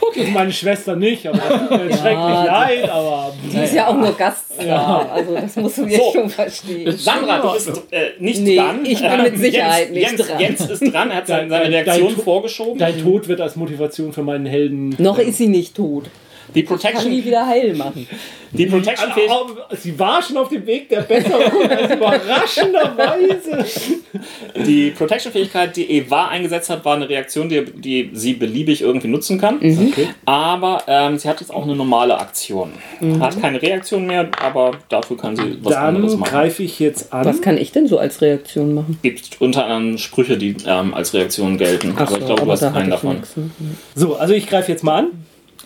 Okay, 0.00 0.28
meine 0.32 0.52
Schwester 0.52 0.94
nicht, 0.94 1.26
aber 1.26 1.38
das 1.38 1.60
tut 1.60 1.70
mir 1.70 1.84
jetzt 1.86 2.00
schrecklich 2.00 2.18
leid, 2.46 2.90
aber. 2.90 3.32
Die 3.50 3.56
ist 3.58 3.74
ja 3.74 3.86
auch 3.86 3.94
nur 3.96 4.12
Gaststar. 4.12 5.10
Also 5.12 5.34
das 5.34 5.56
musst 5.56 5.78
du 5.78 5.84
jetzt 5.86 5.96
So. 5.98 6.12
schon 6.12 6.28
verstehen. 6.30 6.96
Sandra, 6.98 7.38
du 7.40 7.52
bist 7.54 7.70
äh, 7.90 8.10
nicht 8.18 8.40
Nee, 8.42 8.56
dran. 8.56 8.84
ich 8.84 9.00
bin 9.00 9.22
mit 9.22 9.38
Sicherheit 9.38 9.90
Jens, 9.94 10.12
nicht 10.12 10.18
Jens, 10.18 10.28
dran. 10.28 10.40
Jens 10.40 10.60
ist 10.82 10.92
dran, 10.92 11.10
er 11.10 11.16
hat 11.16 11.26
seine, 11.26 11.48
seine 11.48 11.62
Dein- 11.64 11.72
dein 11.72 11.84
Reaktion 11.84 12.14
To- 12.14 12.22
vorgeschoben. 12.22 12.78
Dein 12.78 13.02
Tod 13.02 13.28
wird 13.28 13.40
als 13.40 13.56
Motivation 13.56 14.12
für 14.12 14.22
meinen 14.22 14.46
Helden. 14.46 14.94
Noch 14.98 15.18
ist 15.18 15.38
sie 15.38 15.48
nicht 15.48 15.74
tot. 15.74 16.04
Die 16.54 16.62
Kann 16.64 16.78
die 16.78 16.82
Protection, 16.88 17.24
wieder 17.24 17.46
heil 17.46 17.74
machen. 17.74 18.06
die 18.52 18.66
Protection 18.66 19.12
fähig, 19.12 19.30
Sie 19.80 19.98
war 19.98 20.22
schon 20.22 20.36
auf 20.36 20.48
dem 20.48 20.66
Weg 20.66 20.88
der 20.88 21.02
Besserung, 21.02 21.42
also 21.70 21.94
überraschenderweise. 21.94 23.64
die 24.66 24.90
Protection 24.90 25.32
Fähigkeit, 25.32 25.76
die 25.76 25.90
E 25.90 26.10
war 26.10 26.28
eingesetzt 26.30 26.70
hat, 26.70 26.84
war 26.84 26.96
eine 26.96 27.08
Reaktion, 27.08 27.48
die, 27.48 27.64
die 27.64 28.10
sie 28.12 28.34
beliebig 28.34 28.82
irgendwie 28.82 29.08
nutzen 29.08 29.38
kann. 29.40 29.56
Okay. 29.56 30.08
Aber 30.24 30.82
ähm, 30.86 31.18
sie 31.18 31.28
hat 31.28 31.40
jetzt 31.40 31.52
auch 31.52 31.62
eine 31.64 31.76
normale 31.76 32.18
Aktion. 32.18 32.72
Hat 33.20 33.40
keine 33.40 33.60
Reaktion 33.62 34.06
mehr, 34.06 34.28
aber 34.42 34.72
dafür 34.88 35.16
kann 35.16 35.36
sie 35.36 35.58
was 35.62 35.74
anderes 35.74 36.12
Dann 36.12 36.20
machen. 36.20 36.30
greife 36.30 36.62
ich 36.62 36.78
jetzt 36.80 37.12
an. 37.12 37.24
Was 37.24 37.40
kann 37.42 37.58
ich 37.58 37.72
denn 37.72 37.86
so 37.86 37.98
als 37.98 38.20
Reaktion 38.20 38.74
machen? 38.74 38.98
gibt 39.02 39.40
unter 39.40 39.66
anderem 39.66 39.98
Sprüche, 39.98 40.36
die 40.36 40.56
ähm, 40.66 40.94
als 40.94 41.14
Reaktion 41.14 41.58
gelten. 41.58 41.94
aber 41.96 42.18
ich 42.18 42.26
glaube, 42.26 42.42
du 42.44 42.50
hast 42.50 42.72
keinen 42.72 42.90
davon. 42.90 43.16
nix, 43.16 43.36
ne? 43.36 43.50
So, 43.94 44.16
also 44.16 44.34
ich 44.34 44.46
greife 44.48 44.70
jetzt 44.72 44.82
mal 44.84 44.98
an. 44.98 45.06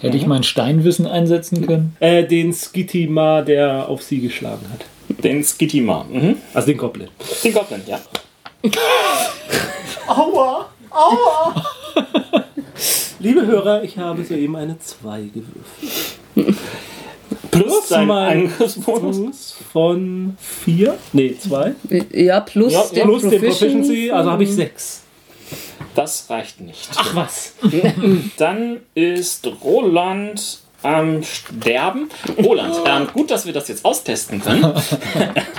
Hätte 0.04 0.18
ich 0.18 0.26
mein 0.26 0.42
Steinwissen 0.42 1.06
einsetzen 1.06 1.66
können? 1.66 1.96
Äh, 1.98 2.24
den 2.24 2.52
Skitima, 2.52 3.40
der 3.40 3.88
auf 3.88 4.02
sie 4.02 4.20
geschlagen 4.20 4.66
hat. 4.70 4.84
Den 5.24 5.42
Skitima. 5.42 6.04
Mhm. 6.10 6.36
Also 6.52 6.66
den 6.66 6.76
Goblin. 6.76 7.08
Den 7.42 7.54
Goblin, 7.54 7.80
ja. 7.86 7.98
Aua! 10.06 10.68
Aua! 10.90 11.64
Liebe 13.18 13.46
Hörer, 13.46 13.82
ich 13.82 13.96
habe 13.96 14.22
soeben 14.24 14.56
eine 14.56 14.78
2 14.78 15.22
gewürfelt. 15.22 16.58
Plus 17.50 17.88
sein 17.88 18.06
mein 18.06 18.42
Angriffsbonus. 18.42 19.16
Bonus 19.16 19.56
von 19.72 20.36
4. 20.38 20.98
Nee, 21.14 21.34
2. 21.38 21.74
Ja, 22.12 22.40
plus 22.40 22.74
Ja, 22.74 22.82
den 22.94 23.04
Plus 23.04 23.22
den 23.22 23.30
Proficiency. 23.30 23.46
Proficiency, 23.46 24.10
also 24.10 24.30
habe 24.30 24.44
ich 24.44 24.54
6. 24.54 25.03
Das 25.94 26.28
reicht 26.28 26.60
nicht. 26.60 26.88
Ach 26.96 27.14
was. 27.14 27.54
Dann 28.36 28.80
ist 28.94 29.46
Roland 29.62 30.63
am 30.84 31.22
Sterben. 31.22 32.08
Roland, 32.42 32.76
ähm, 32.86 33.08
gut, 33.12 33.30
dass 33.30 33.46
wir 33.46 33.52
das 33.52 33.68
jetzt 33.68 33.84
austesten 33.84 34.40
können. 34.40 34.62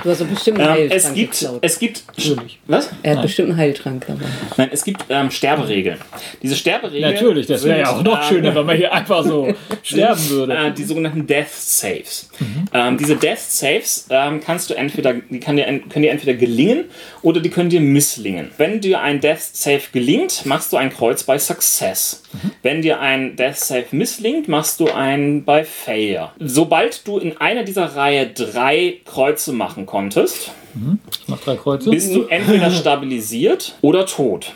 Du 0.02 0.10
hast 0.12 0.20
doch 0.20 0.26
bestimmt 0.26 0.60
einen 0.60 0.68
Ähm, 0.68 0.74
Heiltrank 0.90 0.92
es 1.02 1.14
gibt, 1.14 1.32
geklaut. 1.40 1.58
es 1.62 1.78
gibt, 1.80 2.04
Natürlich. 2.16 2.58
was? 2.68 2.90
Er 3.02 3.16
hat 3.16 3.22
bestimmt 3.22 3.48
einen 3.48 3.58
Heiltrank 3.58 4.04
dabei. 4.06 4.24
Nein, 4.56 4.68
es 4.70 4.84
gibt 4.84 5.04
ähm, 5.08 5.30
Sterberegeln. 5.32 5.98
Diese 6.42 6.54
Sterberegeln. 6.54 7.12
Natürlich, 7.12 7.46
das 7.48 7.64
wäre 7.64 7.80
ja 7.80 7.90
auch 7.90 8.02
noch 8.04 8.18
ähm, 8.22 8.28
schöner, 8.28 8.54
wenn 8.54 8.66
man 8.66 8.76
hier 8.76 8.92
einfach 8.92 9.24
so 9.24 9.52
sterben 9.82 10.28
würde. 10.28 10.54
Äh, 10.54 10.72
die 10.72 10.84
sogenannten 10.84 11.26
Death 11.26 11.50
Saves. 11.50 12.28
Ähm, 12.72 12.98
diese 12.98 13.16
Death 13.16 13.38
Saves 13.40 14.06
ähm, 14.10 14.40
kannst 14.44 14.70
du 14.70 14.74
entweder, 14.74 15.14
die 15.14 15.40
kann 15.40 15.56
dir, 15.56 15.66
en- 15.66 15.88
können 15.88 16.04
dir 16.04 16.12
entweder 16.12 16.34
gelingen 16.34 16.84
oder 17.22 17.40
die 17.40 17.50
können 17.50 17.70
dir 17.70 17.80
misslingen. 17.80 18.52
Wenn 18.58 18.80
dir 18.80 19.00
ein 19.00 19.20
Death 19.20 19.40
Save 19.54 19.82
gelingt, 19.92 20.46
machst 20.46 20.72
du 20.72 20.76
ein 20.76 20.90
Kreuz 20.92 21.24
bei 21.24 21.36
Success. 21.38 22.22
Wenn 22.62 22.80
dir 22.82 23.00
ein 23.00 23.34
Death 23.34 23.56
Save 23.58 23.86
misslingt, 23.90 24.46
machst 24.46 24.78
du 24.78 24.88
ein 24.92 25.15
bei 25.44 25.64
Failure. 25.64 26.30
Sobald 26.38 27.06
du 27.06 27.18
in 27.18 27.36
einer 27.38 27.62
dieser 27.64 27.96
Reihe 27.96 28.28
drei 28.28 29.00
Kreuze 29.04 29.52
machen 29.52 29.86
konntest, 29.86 30.50
Ich 30.74 31.28
mach 31.28 31.40
drei 31.40 31.56
Kreuze. 31.56 31.90
bist 31.90 32.14
du 32.14 32.24
entweder 32.24 32.70
stabilisiert 32.82 33.74
oder 33.82 34.06
tot. 34.06 34.52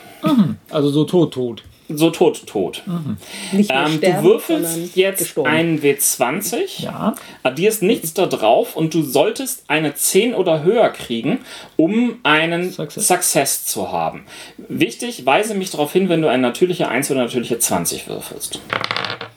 Also 0.69 0.89
so 0.89 1.03
tot, 1.05 1.33
tot. 1.33 1.63
So 1.93 2.09
tot, 2.09 2.47
tot. 2.47 2.83
Nur 2.85 3.17
Ähm, 3.53 3.63
sterben, 3.65 3.99
du 3.99 4.23
würfelst 4.23 4.95
jetzt 4.95 5.19
gestorben. 5.19 5.49
einen 5.49 5.81
W20. 5.81 6.83
Ja. 6.83 7.15
Addierst 7.43 7.83
nichts 7.83 8.13
da 8.13 8.27
drauf 8.27 8.77
und 8.77 8.93
du 8.93 9.01
solltest 9.03 9.65
eine 9.67 9.93
10 9.93 10.33
oder 10.33 10.63
höher 10.63 10.87
kriegen, 10.89 11.39
um 11.75 12.19
einen 12.23 12.71
Success. 12.71 13.07
Success, 13.09 13.65
zu 13.65 13.91
haben. 13.91 14.23
Wichtig, 14.69 15.25
weise 15.25 15.53
mich 15.53 15.71
darauf 15.71 15.91
hin, 15.91 16.07
wenn 16.07 16.21
du 16.21 16.29
eine 16.29 16.41
natürliche 16.43 16.87
1 16.87 17.11
oder 17.11 17.23
natürliche 17.23 17.59
20 17.59 18.07
würfelst. 18.07 18.61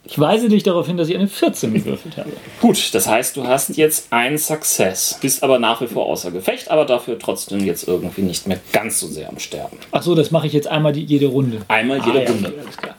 Ich 0.07 0.19
weise 0.19 0.49
dich 0.49 0.63
darauf 0.63 0.87
hin, 0.87 0.97
dass 0.97 1.09
ich 1.09 1.15
eine 1.17 1.29
14 1.29 1.73
gewürfelt 1.75 2.17
habe. 2.19 2.31
Gut, 2.61 2.95
das 2.95 3.09
heißt, 3.09 3.37
du 3.37 3.47
hast 3.47 3.77
jetzt 3.77 4.13
einen 4.13 4.37
Success, 4.39 5.19
bist 5.21 5.43
aber 5.43 5.59
nach 5.59 5.81
wie 5.81 5.87
vor 5.87 6.07
außer 6.07 6.31
Gefecht, 6.31 6.71
aber 6.71 6.85
dafür 6.85 7.19
trotzdem 7.19 7.65
jetzt 7.65 7.89
irgendwie 7.89 8.23
nicht 8.23 8.47
mehr 8.47 8.61
ganz 8.73 9.01
so 9.01 9.07
sehr 9.07 9.29
am 9.31 9.39
Sterben. 9.39 9.79
Ach 9.93 10.03
so, 10.03 10.15
das 10.15 10.31
mache 10.31 10.47
ich 10.47 10.53
jetzt 10.53 10.67
einmal 10.69 10.93
die, 10.93 11.05
jede 11.05 11.27
Runde. 11.27 11.63
Einmal 11.69 11.99
jede 12.05 12.19
Ah, 12.19 12.23
ja, 12.23 12.29
Runde. 12.31 12.49
okay, 12.49 12.59
alles 12.63 12.77
klar. 12.77 12.95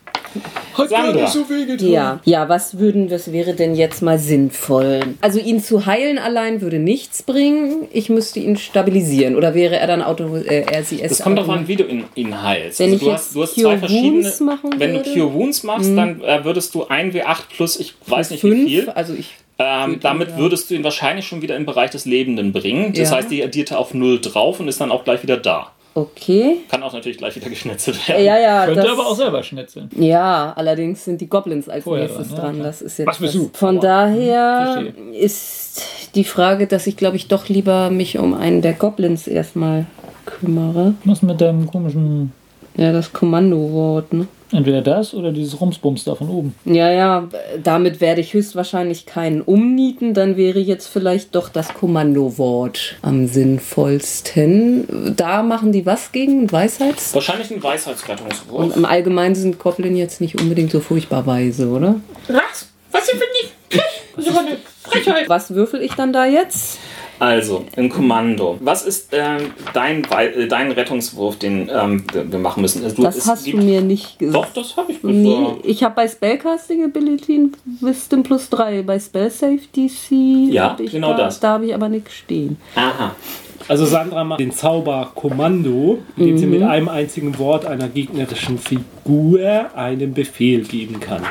Sandra, 0.88 1.32
Ja, 1.80 2.20
ja, 2.26 2.50
was 2.50 2.78
würden, 2.78 3.10
was 3.10 3.32
wäre 3.32 3.54
denn 3.54 3.76
jetzt 3.76 4.02
mal 4.02 4.20
sinnvoll? 4.20 5.00
Also 5.22 5.40
ihn 5.40 5.62
zu 5.62 5.86
heilen 5.86 6.18
allein 6.18 6.62
würde 6.62 6.80
nichts 6.80 7.24
bringen. 7.24 7.88
Ich 7.92 8.10
müsste 8.10 8.40
ihn 8.40 8.58
stabilisieren. 8.58 9.36
Oder 9.36 9.54
wäre 9.54 9.78
er 9.78 9.88
dann 9.88 10.02
Auto, 10.02 10.36
äh, 10.36 10.66
RCS? 10.80 11.10
Das 11.10 11.22
kommt 11.22 11.38
darauf 11.38 11.56
an, 11.56 11.68
wie 11.68 11.76
du 11.76 11.84
ihn, 11.86 12.04
ihn 12.16 12.42
heilst. 12.42 12.80
Wenn 12.80 12.94
ich 12.94 13.00
du 13.00 13.06
jetzt 13.08 13.14
hast, 13.16 13.36
du 13.36 13.42
hast 13.44 13.56
Cure 13.56 13.64
zwei 13.74 13.78
verschiedene. 13.78 14.24
Wounds 14.24 14.40
machen 14.42 14.70
wenn 14.78 14.92
du 14.94 14.98
würde? 14.98 15.10
Mhm. 15.10 15.14
Cure 15.14 15.34
Wounds 15.34 15.64
machst, 15.64 15.98
dann 15.98 16.22
äh, 16.22 16.44
würdest 16.44 16.76
du 16.76 16.86
1 16.86 17.16
W8 17.16 17.38
plus, 17.56 17.80
ich 17.80 17.94
weiß 18.08 18.32
nicht 18.32 18.44
wie 18.44 18.50
fünf. 18.50 18.68
viel. 18.70 18.90
Also 18.90 19.14
ich. 19.14 19.36
Ähm, 19.58 20.00
damit 20.02 20.36
würdest 20.38 20.70
du 20.70 20.74
ihn 20.76 20.84
wahrscheinlich 20.84 21.26
schon 21.26 21.42
wieder 21.42 21.56
im 21.56 21.66
Bereich 21.66 21.90
des 21.92 22.04
Lebenden 22.04 22.52
bringen. 22.52 22.92
Das 22.94 23.10
Ja. 23.12 23.16
heißt, 23.18 23.32
die 23.32 23.42
addiert 23.42 23.72
er 23.72 23.80
auf 23.80 23.94
0 23.94 24.20
drauf 24.20 24.60
und 24.60 24.68
ist 24.68 24.82
dann 24.82 24.92
auch 24.92 25.06
gleich 25.06 25.24
wieder 25.24 25.38
da. 25.38 25.72
Okay. 25.98 26.58
Kann 26.70 26.84
auch 26.84 26.92
natürlich 26.92 27.18
gleich 27.18 27.36
wieder 27.38 27.50
geschnetzelt 27.50 28.06
werden. 28.10 28.26
Ja, 28.26 28.38
ja. 28.38 28.66
Könnte 28.66 28.82
das, 28.82 28.92
aber 28.92 29.08
auch 29.08 29.16
selber 29.16 29.42
schnetzeln. 29.44 29.90
Ja, 29.98 30.52
allerdings 30.56 31.06
sind 31.06 31.22
die 31.22 31.30
Goblins 31.30 31.70
als 31.70 31.86
Vorher 31.86 32.06
nächstes 32.08 32.28
dran, 32.30 32.38
ja, 32.38 32.44
dran. 32.52 32.64
Das 32.64 32.82
ist 32.82 32.98
jetzt 33.00 33.08
Was 33.08 33.20
das. 33.20 33.32
du? 33.32 33.50
Von 33.54 33.78
Aber- 33.78 33.88
daher 33.88 34.84
Verstehe. 34.84 35.14
ist 35.14 35.82
die 36.16 36.26
Frage, 36.26 36.68
dass 36.68 36.86
ich 36.86 36.98
glaube 36.98 37.16
ich 37.16 37.30
doch 37.30 37.48
lieber 37.48 37.90
mich 37.90 38.18
um 38.20 38.34
einen 38.34 38.62
der 38.62 38.74
Goblins 38.74 39.26
erstmal 39.26 39.86
kümmere. 40.26 40.96
Was 41.06 41.22
mit 41.22 41.40
deinem 41.40 41.66
komischen. 41.66 42.34
Ja, 42.78 42.92
das 42.92 43.14
Kommandowort, 43.14 44.14
ne? 44.14 44.28
Entweder 44.52 44.82
das 44.82 45.14
oder 45.14 45.32
dieses 45.32 45.60
Rumsbums 45.60 46.04
da 46.04 46.16
von 46.16 46.30
oben. 46.30 46.56
Ja, 46.66 46.92
ja, 46.92 47.28
damit 47.62 48.00
werde 48.00 48.22
ich 48.22 48.34
höchstwahrscheinlich 48.34 49.06
keinen 49.06 49.42
umnieten. 49.42 50.14
Dann 50.14 50.38
wäre 50.38 50.60
jetzt 50.60 50.88
vielleicht 50.88 51.36
doch 51.36 51.50
das 51.50 51.74
Kommandowort 51.74 52.96
am 53.02 53.28
sinnvollsten. 53.28 55.16
Da 55.16 55.42
machen 55.42 55.72
die 55.72 55.86
was 55.86 56.12
gegen 56.12 56.52
Weisheits? 56.52 57.14
Wahrscheinlich 57.16 57.52
ein 57.52 57.62
Weisheitsrettungswurf. 57.62 58.60
Und 58.60 58.76
im 58.76 58.86
Allgemeinen 58.86 59.36
sind 59.36 59.58
Goblin 59.58 59.96
jetzt 59.96 60.22
nicht 60.22 60.40
unbedingt 60.40 60.72
so 60.72 60.80
furchtbar 60.80 61.26
weise, 61.26 61.68
oder? 61.70 61.96
Was? 62.28 62.68
Was 62.92 63.08
sind 63.08 63.20
wir 63.20 63.28
nicht? 63.42 63.54
Das 64.16 64.26
ist 64.26 64.32
aber 64.32 64.48
eine 64.48 64.58
Frechheit. 64.84 65.28
Was 65.28 65.54
würfel 65.54 65.82
ich 65.82 65.94
dann 65.94 66.14
da 66.14 66.26
jetzt? 66.26 66.78
Also, 67.20 67.66
ein 67.78 67.90
Kommando. 67.90 68.58
Was 68.60 68.86
ist 68.86 69.10
ähm, 69.14 69.52
dein, 69.74 70.04
äh, 70.06 70.48
dein 70.48 70.72
Rettungswurf, 70.72 71.38
den 71.38 71.70
ähm, 71.74 72.04
wir 72.14 72.40
machen 72.40 72.62
müssen? 72.62 72.84
Also, 72.84 72.98
du- 72.98 73.04
Das 73.04 73.26
hast 73.26 73.48
du 73.48 73.58
mir 73.58 73.82
nicht 73.82 74.16
Doch, 74.22 74.28
gesagt. 74.52 74.58
das 74.58 74.78
habe 74.78 74.92
ich 74.92 75.02
Nee, 75.04 75.36
gesagt. 75.36 75.58
ich 75.64 75.84
habe 75.84 75.96
bei 75.96 76.08
Spellcasting 76.08 76.84
Ability 76.84 77.38
ein 77.38 77.52
Wisdom 77.82 78.24
plus 78.24 78.50
3. 78.50 78.82
Bei 78.84 79.00
Spell 79.00 79.30
Save 79.32 79.60
DC 79.76 80.52
Ja, 80.52 80.76
genau 80.78 81.12
da, 81.12 81.18
das. 81.26 81.40
Da 81.40 81.54
habe 81.54 81.66
ich 81.68 81.74
aber 81.74 81.90
nichts 81.90 82.14
stehen. 82.14 82.58
Aha. 82.76 83.16
Also 83.68 83.86
Sandra 83.86 84.24
macht 84.24 84.40
den 84.40 84.52
Zauber 84.52 85.12
Kommando, 85.16 85.98
indem 86.18 86.38
sie 86.38 86.46
mit 86.46 86.62
einem 86.62 86.88
einzigen 86.88 87.40
Wort 87.40 87.66
einer 87.66 87.88
gegnerischen 87.88 88.60
Figur 88.60 89.40
einen 89.76 90.14
Befehl 90.14 90.62
geben 90.64 91.00
kann. 91.00 91.24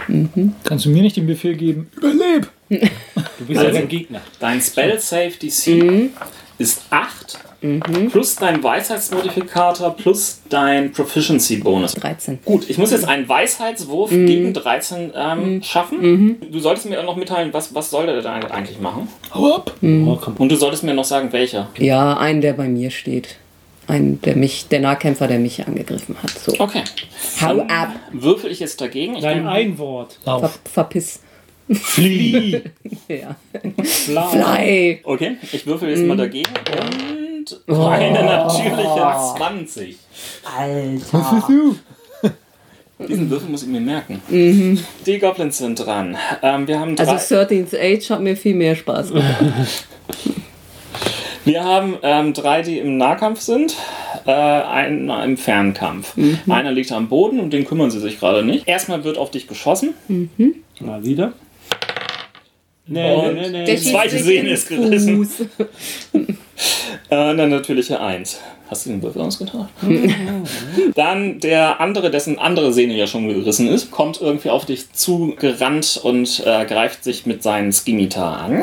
Kannst 0.65 0.85
du 0.87 0.91
mir 0.91 1.03
nicht 1.03 1.17
den 1.17 1.27
Befehl 1.29 1.55
geben? 1.55 1.87
Überleb! 1.97 2.49
Du 2.69 2.79
bist 3.47 3.61
ja 3.61 3.67
Also- 3.69 3.73
der 3.79 3.87
Gegner. 3.87 4.21
Dein 4.41 4.61
Spell 4.61 4.99
Save 4.99 5.33
DC 5.41 5.83
Mhm. 5.83 6.11
ist 6.59 6.83
8 6.91 7.39
plus 8.11 8.37
dein 8.37 8.63
Weisheitsmodifikator 8.63 9.97
plus 9.97 10.41
dein 10.51 10.93
Proficiency 10.93 11.57
Bonus. 11.57 11.95
13. 11.95 12.39
Gut, 12.45 12.69
ich 12.69 12.77
muss 12.77 12.91
jetzt 12.91 13.07
einen 13.09 13.27
Weisheitswurf 13.27 14.11
Mhm. 14.11 14.27
gegen 14.27 14.53
13 14.55 15.13
ähm, 15.15 15.63
schaffen. 15.63 16.39
Du 16.51 16.59
solltest 16.61 16.87
mir 16.91 17.01
auch 17.01 17.05
noch 17.05 17.17
mitteilen, 17.17 17.53
was, 17.55 17.75
was 17.75 17.89
soll 17.91 18.05
der 18.07 18.21
denn 18.21 18.27
eigentlich 18.51 18.81
machen? 18.81 19.09
Hau 19.33 19.55
ab! 19.57 19.73
Oh. 19.83 20.19
Und 20.39 20.53
du 20.53 20.57
solltest 20.57 20.83
mir 20.85 20.93
noch 20.95 21.05
sagen, 21.07 21.33
welcher. 21.33 21.71
Ja, 21.79 22.17
einen, 22.19 22.41
der 22.43 22.53
bei 22.53 22.69
mir 22.69 22.91
steht. 22.91 23.37
Ein, 23.87 24.21
der 24.23 24.37
mich, 24.37 24.69
der 24.69 24.81
Nahkämpfer, 24.81 25.27
der 25.27 25.39
mich 25.39 25.67
angegriffen 25.67 26.17
hat. 26.23 26.31
So. 26.31 26.53
Okay. 26.59 26.83
Hau 27.41 27.61
ab. 27.69 27.91
Würfel 28.13 28.51
ich 28.51 28.61
jetzt 28.61 28.81
dagegen. 28.81 29.15
Ich 29.17 29.23
Nein, 29.23 29.47
ein 29.47 29.79
Wort. 29.79 30.19
Ver, 30.25 30.51
verpiss. 30.73 31.21
Flieh. 31.71 32.61
Ja. 33.09 33.37
Flau. 33.83 34.29
Fly. 34.29 35.01
Okay, 35.05 35.37
ich 35.53 35.67
würfel 35.67 35.89
jetzt 35.91 36.01
Mhm. 36.01 36.09
mal 36.09 36.17
dagegen. 36.17 36.51
Und 36.51 37.61
Oh. 37.69 37.87
eine 37.87 38.23
natürliche 38.25 39.15
20. 39.37 39.97
Alter. 40.57 41.43
Diesen 43.09 43.29
Würfel 43.29 43.49
muss 43.51 43.63
ich 43.63 43.69
mir 43.69 43.81
merken. 43.81 44.23
Die 44.31 45.19
Goblins 45.19 45.59
sind 45.59 45.77
dran. 45.85 46.17
Ähm, 46.43 46.67
wir, 46.69 46.79
haben 46.81 46.97
drei, 46.97 47.07
Also 47.09 47.35
13th 47.37 47.75
Age 47.75 48.11
hat 48.11 48.21
mir 48.21 48.37
viel 48.37 48.55
mehr 48.55 48.77
Spaß 48.77 49.09
gemacht. 49.13 49.37
wir 51.45 51.65
haben 51.65 51.97
ähm, 52.03 52.33
drei, 52.33 52.63
die 52.63 52.79
im 52.79 52.97
Nahkampf 52.97 53.41
sind, 53.41 53.75
äh, 54.27 54.31
einer 54.31 55.25
im 55.25 55.37
Fernkampf. 55.37 56.15
Einer 56.49 56.73
liegt 56.73 56.93
am 56.93 57.09
Boden, 57.09 57.41
um 57.41 57.51
den 57.51 57.65
kümmern 57.67 57.91
sie 57.91 58.01
sich 58.01 58.19
gerade 58.21 58.45
nicht. 58.45 58.67
Erstmal 58.69 59.05
wird 59.05 59.19
auf 59.19 59.31
dich 59.31 59.47
geschossen. 59.49 59.93
Mal 60.81 61.05
wieder. 61.05 61.33
Nee, 62.87 63.15
Und 63.15 63.35
nee, 63.35 63.49
nee, 63.49 63.65
der 63.65 63.75
nee. 63.75 63.77
zweite 63.81 64.19
Sehne 64.19 64.51
ist 64.51 64.69
gerissen. 64.69 65.29
Äh, 67.11 67.17
eine 67.17 67.49
natürliche 67.49 68.01
1. 68.01 68.41
Hast 68.71 68.87
du 68.87 68.91
den 68.91 69.03
Würfel 69.03 69.23
ausgetauscht? 69.23 69.71
Dann 70.95 71.41
der 71.41 71.81
andere, 71.81 72.11
dessen 72.11 72.39
andere 72.39 72.73
Sehne 72.73 72.95
ja 72.95 73.07
schon 73.09 73.29
gerissen 73.29 73.69
ist, 73.69 73.91
kommt 73.91 74.21
irgendwie 74.21 74.51
auf 74.51 74.65
dich 74.65 74.93
zugerannt 74.93 76.01
und 76.03 76.45
äh, 76.47 76.65
greift 76.65 77.03
sich 77.05 77.27
mit 77.27 77.43
seinen 77.43 77.73
Skimitar 77.73 78.39
an. 78.43 78.63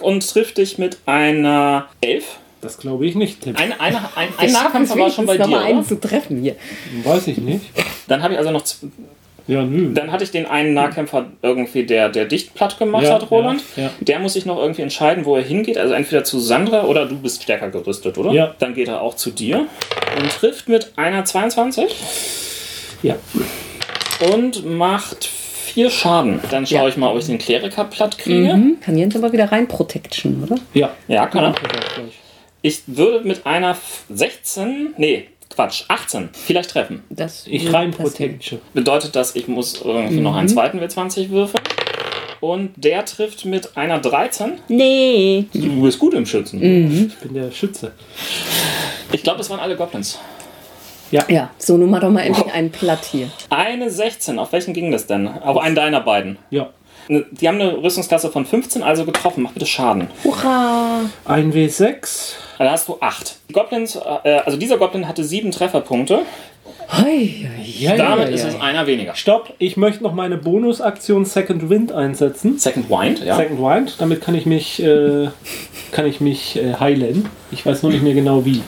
Und 0.00 0.28
trifft 0.28 0.58
dich 0.58 0.76
mit 0.78 0.98
einer 1.06 1.88
11. 2.02 2.24
Das 2.60 2.78
glaube 2.78 3.06
ich 3.06 3.14
nicht, 3.14 3.42
Tim. 3.42 3.56
Ein, 3.56 3.78
eine, 3.78 3.98
ein, 4.16 4.28
ein 4.36 4.52
Nahkämpfer 4.52 4.98
war 4.98 5.10
schon 5.10 5.26
bei 5.26 5.36
dir. 5.36 5.46
mal 5.46 5.62
einen 5.62 5.78
Oder? 5.78 5.88
zu 5.88 6.00
treffen 6.00 6.42
hier. 6.42 6.56
Weiß 7.04 7.26
ich 7.28 7.38
nicht. 7.38 7.66
Dann 8.08 8.22
habe 8.22 8.34
ich 8.34 8.38
also 8.38 8.50
noch. 8.50 8.64
Ja, 9.48 9.62
nö. 9.62 9.92
Dann 9.94 10.10
hatte 10.10 10.24
ich 10.24 10.30
den 10.32 10.46
einen 10.46 10.74
Nahkämpfer 10.74 11.26
irgendwie, 11.42 11.84
der, 11.86 12.08
der 12.08 12.24
dicht 12.24 12.54
platt 12.54 12.78
gemacht 12.78 13.04
Ja, 13.04 13.14
hat, 13.14 13.30
Roland. 13.30 13.62
ja, 13.76 13.84
ja. 13.84 13.90
Der 14.00 14.18
muss 14.18 14.32
sich 14.32 14.44
noch 14.44 14.58
irgendwie 14.58 14.82
entscheiden, 14.82 15.24
wo 15.24 15.36
er 15.36 15.42
hingeht. 15.42 15.78
Also 15.78 15.94
entweder 15.94 16.24
zu 16.24 16.40
Sandra 16.40 16.84
oder 16.84 17.06
du 17.06 17.16
bist 17.16 17.42
stärker 17.44 17.70
gerüstet, 17.70 18.18
oder? 18.18 18.32
Ja. 18.32 18.54
Dann 18.58 18.74
geht 18.74 18.88
er 18.88 19.00
auch 19.02 19.14
zu 19.14 19.30
dir 19.30 19.66
und 20.20 20.30
trifft 20.32 20.68
mit 20.68 20.92
einer 20.96 21.24
22 21.24 21.94
Ja. 23.02 23.14
und 24.32 24.64
macht 24.66 25.24
vier 25.26 25.90
Schaden. 25.90 26.40
Dann 26.50 26.66
schaue 26.66 26.78
Ja. 26.82 26.88
ich 26.88 26.96
mal, 26.96 27.12
ob 27.12 27.18
ich 27.18 27.26
den 27.26 27.38
Kleriker 27.38 27.84
platt 27.84 28.18
kriege. 28.18 28.54
Mhm. 28.54 28.80
Kann 28.80 28.96
Jens 28.98 29.14
aber 29.14 29.32
wieder 29.32 29.52
rein 29.52 29.68
Protection, 29.68 30.42
oder? 30.42 30.56
Ja. 30.74 30.90
Ja, 31.06 31.26
kann 31.26 31.44
er. 31.44 31.54
Ich 32.62 32.80
würde 32.86 33.26
mit 33.26 33.46
einer 33.46 33.76
16, 34.08 34.94
nee, 34.96 35.28
Quatsch, 35.56 35.84
18. 35.88 36.28
Vielleicht 36.32 36.70
treffen. 36.70 37.02
Das 37.08 37.46
ich 37.46 37.72
rein 37.72 37.90
Protection. 37.90 38.60
Bedeutet 38.74 39.16
das, 39.16 39.34
ich 39.34 39.48
muss 39.48 39.80
irgendwie 39.82 40.18
mhm. 40.18 40.22
noch 40.22 40.36
einen 40.36 40.48
mhm. 40.48 40.52
zweiten 40.52 40.78
W20 40.78 41.30
würfeln. 41.30 41.62
Und 42.40 42.72
der 42.76 43.06
trifft 43.06 43.46
mit 43.46 43.76
einer 43.78 43.98
13. 43.98 44.52
Nee. 44.68 45.46
Du 45.54 45.82
bist 45.82 45.98
gut 45.98 46.12
im 46.12 46.26
Schützen. 46.26 46.60
Mhm. 46.60 47.06
Ich 47.06 47.16
bin 47.16 47.32
der 47.32 47.50
Schütze. 47.50 47.92
Ich 49.12 49.22
glaube, 49.22 49.38
das 49.38 49.48
waren 49.48 49.60
alle 49.60 49.76
Goblins. 49.76 50.18
Ja. 51.10 51.24
ja, 51.28 51.50
so 51.56 51.78
nun 51.78 51.88
mal 51.88 52.00
doch 52.00 52.10
mal 52.10 52.20
endlich 52.20 52.52
einen 52.52 52.70
Platt 52.70 53.04
hier. 53.04 53.30
Eine 53.48 53.90
16, 53.90 54.38
auf 54.38 54.52
welchen 54.52 54.74
ging 54.74 54.90
das 54.90 55.06
denn? 55.06 55.28
Auf 55.28 55.56
einen 55.56 55.76
deiner 55.76 56.00
beiden. 56.00 56.36
Ja. 56.50 56.70
Ne, 57.08 57.24
die 57.30 57.48
haben 57.48 57.60
eine 57.60 57.80
Rüstungsklasse 57.80 58.30
von 58.30 58.44
15, 58.44 58.82
also 58.82 59.04
getroffen. 59.04 59.44
Mach 59.44 59.52
bitte 59.52 59.66
Schaden. 59.66 60.08
Hurra! 60.24 61.02
Ein 61.24 61.52
W6. 61.52 62.34
Dann 62.58 62.70
hast 62.70 62.88
du 62.88 62.96
acht. 63.00 63.36
Goblins, 63.52 63.96
äh, 63.96 64.00
äh, 64.24 64.38
also 64.38 64.58
dieser 64.58 64.78
Goblin 64.78 65.06
hatte 65.06 65.24
sieben 65.24 65.50
Trefferpunkte. 65.50 66.22
Hei, 66.88 67.48
hei, 67.58 67.88
hei, 67.88 67.96
Damit 67.96 68.28
ist 68.28 68.44
es 68.44 68.60
einer 68.60 68.86
weniger. 68.86 69.14
Stopp, 69.14 69.52
ich 69.58 69.76
möchte 69.76 70.02
noch 70.02 70.14
meine 70.14 70.36
Bonusaktion 70.36 71.24
Second 71.24 71.68
Wind 71.68 71.92
einsetzen. 71.92 72.58
Second 72.58 72.88
Wind, 72.88 73.24
ja. 73.24 73.36
Second 73.36 73.60
Wind, 73.60 73.96
damit 73.98 74.20
kann 74.20 74.34
ich 74.34 74.46
mich, 74.46 74.82
äh, 74.82 75.28
kann 75.90 76.06
ich 76.06 76.20
mich 76.20 76.56
äh, 76.56 76.74
heilen. 76.74 77.28
Ich 77.50 77.66
weiß 77.66 77.82
nur 77.82 77.92
nicht 77.92 78.02
mehr 78.02 78.14
genau 78.14 78.44
wie. 78.44 78.62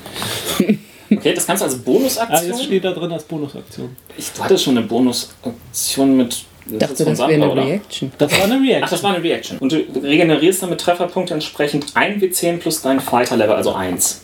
Okay, 1.10 1.32
das 1.32 1.46
kannst 1.46 1.62
du 1.62 1.66
als 1.66 1.78
Bonusaktion. 1.78 2.38
Ah, 2.38 2.44
jetzt 2.44 2.64
steht 2.64 2.84
da 2.84 2.92
drin 2.92 3.10
als 3.10 3.24
Bonusaktion. 3.24 3.96
Ich, 4.18 4.30
du 4.30 4.44
hattest 4.44 4.64
schon 4.64 4.76
eine 4.76 4.86
Bonusaktion 4.86 6.16
mit 6.16 6.44
ich 6.70 6.78
dachte, 6.78 7.04
das 7.04 7.18
wäre 7.18 7.32
eine 7.32 7.54
Reaction. 7.56 8.12
Das 8.18 8.32
war 8.32 8.44
eine 8.44 8.54
Ach, 8.56 8.60
Reaction. 8.62 8.90
das 8.90 9.02
war 9.02 9.14
eine 9.14 9.24
Reaction. 9.24 9.58
Und 9.58 9.72
du 9.72 9.76
regenerierst 10.02 10.62
damit 10.62 10.80
Trefferpunkte 10.80 11.34
entsprechend 11.34 11.96
1 11.96 12.22
W10 12.22 12.58
plus 12.58 12.82
dein 12.82 13.00
Fighter-Level, 13.00 13.54
also 13.56 13.72
1. 13.74 14.22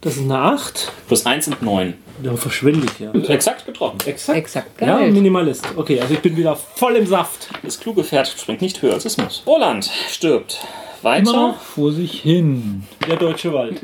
Das 0.00 0.16
ist 0.16 0.22
eine 0.22 0.38
8. 0.38 0.92
Plus 1.08 1.26
1 1.26 1.44
sind 1.44 1.62
9. 1.62 1.94
Da 2.22 2.34
verschwinde 2.36 2.86
ich 2.86 3.00
ja. 3.00 3.12
Exakt 3.34 3.66
getroffen. 3.66 3.98
Exakt. 4.06 4.38
Exakt, 4.38 4.80
Ja. 4.80 4.98
Minimalist. 4.98 5.64
Okay, 5.76 6.00
also 6.00 6.14
ich 6.14 6.20
bin 6.20 6.36
wieder 6.36 6.56
voll 6.56 6.96
im 6.96 7.06
Saft. 7.06 7.48
Das 7.62 7.78
kluge 7.80 8.02
Pferd 8.04 8.28
springt 8.28 8.62
nicht 8.62 8.80
höher 8.82 8.94
als 8.94 9.04
es 9.04 9.16
muss. 9.18 9.42
Roland 9.46 9.90
stirbt. 10.10 10.58
Immer 11.02 11.10
Weiter. 11.12 11.32
noch 11.32 11.60
vor 11.60 11.92
sich 11.92 12.20
hin. 12.20 12.84
Der 13.08 13.16
deutsche 13.16 13.52
Wald. 13.52 13.80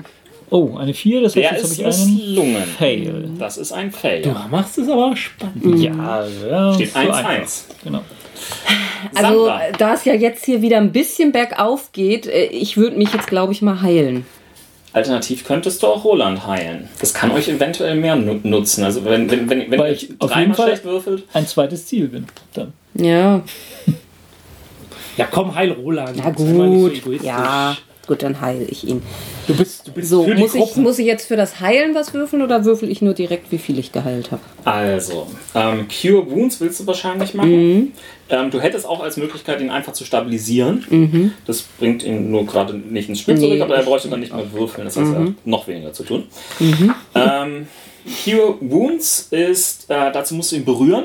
Oh, 0.50 0.76
eine 0.76 0.94
4, 0.94 1.22
das 1.22 1.34
heißt, 1.34 1.36
Der 1.36 1.52
jetzt 1.52 1.64
ist 1.72 1.78
habe 1.82 1.90
ich 1.90 1.96
einen 2.06 2.16
misslungen. 2.16 2.62
Fail. 2.78 3.28
Das 3.38 3.56
ist 3.56 3.72
ein 3.72 3.90
Fail. 3.90 4.22
Du 4.22 4.30
machst 4.50 4.78
es 4.78 4.88
aber 4.88 5.16
spannend. 5.16 5.80
Ja, 5.82 6.24
ja 6.48 6.74
Steht 6.74 6.92
so 6.92 6.98
einfach. 7.00 7.28
1-1. 7.28 7.64
Genau. 7.84 8.00
Also, 9.14 9.46
Sandra. 9.46 9.60
da 9.78 9.94
es 9.94 10.04
ja 10.04 10.14
jetzt 10.14 10.44
hier 10.44 10.62
wieder 10.62 10.76
ein 10.76 10.92
bisschen 10.92 11.32
bergauf 11.32 11.90
geht, 11.92 12.26
äh, 12.26 12.44
ich 12.46 12.76
würde 12.76 12.96
mich 12.96 13.12
jetzt, 13.12 13.26
glaube 13.26 13.52
ich, 13.52 13.60
mal 13.62 13.82
heilen. 13.82 14.24
Alternativ 14.92 15.44
könntest 15.44 15.82
du 15.82 15.88
auch 15.88 16.04
Roland 16.04 16.46
heilen. 16.46 16.88
Das 17.00 17.12
kann 17.12 17.30
euch 17.32 17.48
eventuell 17.48 17.96
mehr 17.96 18.16
nu 18.16 18.40
nutzen. 18.44 18.82
Also 18.84 19.04
wenn, 19.04 19.30
wenn, 19.30 19.50
wenn, 19.50 19.70
wenn 19.70 19.80
ich 19.92 20.10
auf 20.20 20.30
jeden 20.30 20.52
dreimal 20.52 20.54
Fall- 20.56 20.66
schlecht 20.68 20.84
würfelt. 20.84 21.24
Ein 21.34 21.46
zweites 21.46 21.86
Ziel 21.86 22.08
bin. 22.08 22.26
Dann. 22.54 22.72
Ja, 22.94 23.42
Ja, 25.18 25.26
komm, 25.30 25.54
heil 25.54 25.72
Roland. 25.72 26.16
na 26.16 26.32
so 26.36 26.44
gut. 26.44 26.94
egoistisch. 26.94 27.26
Ja, 27.26 27.76
gut, 28.06 28.22
dann 28.22 28.40
heile 28.40 28.64
ich 28.64 28.86
ihn. 28.86 29.02
Du 29.46 29.54
bist, 29.56 29.86
du 29.86 29.92
bist 29.92 30.10
So, 30.10 30.24
für 30.24 30.34
die 30.34 30.40
muss 30.42 30.54
ich, 30.54 30.60
Gruppe. 30.60 30.80
muss 30.80 30.98
ich 30.98 31.06
jetzt 31.06 31.26
für 31.26 31.36
das 31.36 31.60
Heilen 31.60 31.94
was 31.94 32.14
würfeln 32.14 32.42
oder 32.42 32.64
würfel 32.64 32.90
ich 32.90 33.02
nur 33.02 33.14
direkt, 33.14 33.50
wie 33.52 33.58
viel 33.58 33.78
ich 33.78 33.92
geheilt 33.92 34.30
habe? 34.32 34.42
Also, 34.64 35.26
ähm, 35.54 35.86
Cure 35.88 36.30
Wounds 36.30 36.60
willst 36.60 36.80
du 36.80 36.86
wahrscheinlich 36.86 37.34
machen. 37.34 37.92
Ähm, 38.28 38.50
du 38.50 38.60
hättest 38.60 38.86
auch 38.86 39.00
als 39.00 39.16
Möglichkeit, 39.16 39.60
ihn 39.60 39.70
einfach 39.70 39.92
zu 39.92 40.04
stabilisieren. 40.04 41.30
Das 41.46 41.62
bringt 41.62 42.02
ihn 42.02 42.30
nur 42.30 42.44
gerade 42.46 42.74
nicht 42.74 43.08
ins 43.08 43.20
Spiel 43.20 43.34
Nee. 43.34 43.40
zurück, 43.40 43.60
aber 43.60 43.76
er 43.76 43.82
bräuchte 43.84 44.08
dann 44.08 44.20
nicht 44.20 44.34
mehr 44.34 44.52
würfeln. 44.52 44.84
Das 44.84 44.96
heißt, 44.96 45.12
er 45.12 45.20
hat 45.20 45.46
noch 45.46 45.68
weniger 45.68 45.92
zu 45.92 46.02
tun. 46.04 46.24
Ähm, 47.14 47.66
Cure 48.06 48.54
Wounds 48.60 49.28
ist, 49.30 49.90
äh, 49.90 50.12
dazu 50.12 50.34
musst 50.34 50.52
du 50.52 50.56
ihn 50.56 50.64
berühren. 50.64 51.04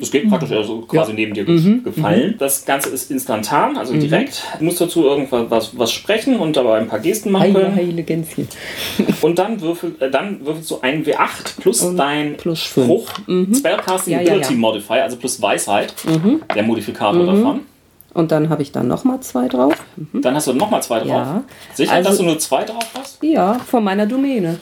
Das 0.00 0.10
geht 0.10 0.28
praktisch 0.28 0.52
also 0.52 0.80
quasi 0.82 1.12
neben 1.12 1.34
dir 1.34 1.44
ge 1.44 1.80
gefallen. 1.84 2.36
Das 2.38 2.64
Ganze 2.64 2.90
ist 2.90 3.10
instantan, 3.10 3.76
also 3.76 3.94
direkt. 3.94 4.42
Du 4.58 4.64
musst 4.64 4.80
dazu 4.80 5.04
irgendwas 5.04 5.70
was, 5.74 5.92
sprechen 5.92 6.38
und 6.38 6.56
dabei 6.56 6.78
ein 6.78 6.88
paar 6.88 6.98
Gesten 6.98 7.30
machen 7.30 7.42
Heile, 7.42 7.60
können. 7.60 7.74
heile 7.74 8.02
Gänschen. 8.02 8.48
Und 9.20 9.38
dann, 9.38 9.60
würfel, 9.60 9.94
äh, 10.00 10.10
dann 10.10 10.44
würfelst 10.44 10.70
du 10.70 10.80
einen 10.80 11.04
W8 11.04 11.60
plus 11.60 11.94
dein 11.94 12.36
plus. 12.36 12.60
Spruch, 12.60 13.08
Spellcasting 13.54 14.14
Ja, 14.14 14.20
ja, 14.22 14.32
Ability 14.32 14.54
ja. 14.54 14.58
Modifier, 14.58 15.02
also 15.04 15.16
plus 15.16 15.40
Weisheit, 15.42 15.94
der 16.54 16.62
Modifikator 16.62 17.26
davon. 17.26 17.60
Und 18.12 18.32
dann 18.32 18.48
habe 18.48 18.62
ich 18.62 18.72
dann 18.72 18.88
nochmal 18.88 19.20
zwei 19.20 19.46
drauf. 19.48 19.74
Dann 20.12 20.34
hast 20.34 20.46
du 20.48 20.52
nochmal 20.52 20.82
zwei 20.82 20.98
drauf. 20.98 21.08
Ja. 21.08 21.44
Sicher, 21.74 21.92
Also- 21.92 22.08
dass 22.10 22.18
du 22.18 22.24
nur 22.24 22.38
zwei 22.38 22.64
drauf 22.64 22.84
hast? 22.98 23.22
Ja, 23.22 23.54
von 23.58 23.84
meiner 23.84 24.06
Domäne. 24.06 24.58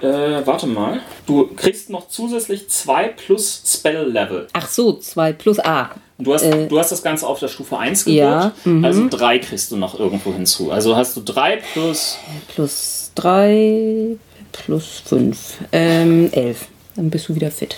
Äh, 0.00 0.46
warte 0.46 0.66
mal. 0.66 1.00
Du 1.26 1.48
kriegst 1.56 1.90
noch 1.90 2.08
zusätzlich 2.08 2.68
zwei 2.68 3.08
plus 3.08 3.62
Spell 3.66 4.10
Level. 4.10 4.46
Ach 4.52 4.68
so, 4.68 4.92
zwei 4.94 5.32
plus 5.32 5.58
A. 5.58 5.90
Du 6.18 6.32
hast, 6.32 6.42
Äh, 6.44 6.68
du 6.68 6.78
hast 6.78 6.92
das 6.92 7.02
Ganze 7.02 7.26
auf 7.26 7.40
der 7.40 7.48
Stufe 7.48 7.76
1 7.76 8.04
Ja, 8.06 8.52
gewürzt, 8.62 8.84
also 8.84 9.08
drei 9.10 9.38
kriegst 9.40 9.72
du 9.72 9.76
noch 9.76 9.98
irgendwo 9.98 10.32
hinzu. 10.32 10.70
Also 10.70 10.94
hast 10.94 11.16
du 11.16 11.20
drei 11.22 11.58
plus 11.72 12.18
Plus 12.54 13.10
drei, 13.16 14.16
plus 14.52 15.02
fünf. 15.04 15.58
Ähm, 15.72 16.28
elf. 16.32 16.66
Dann 16.96 17.10
bist 17.10 17.28
du 17.28 17.34
wieder 17.34 17.50
fit. 17.50 17.76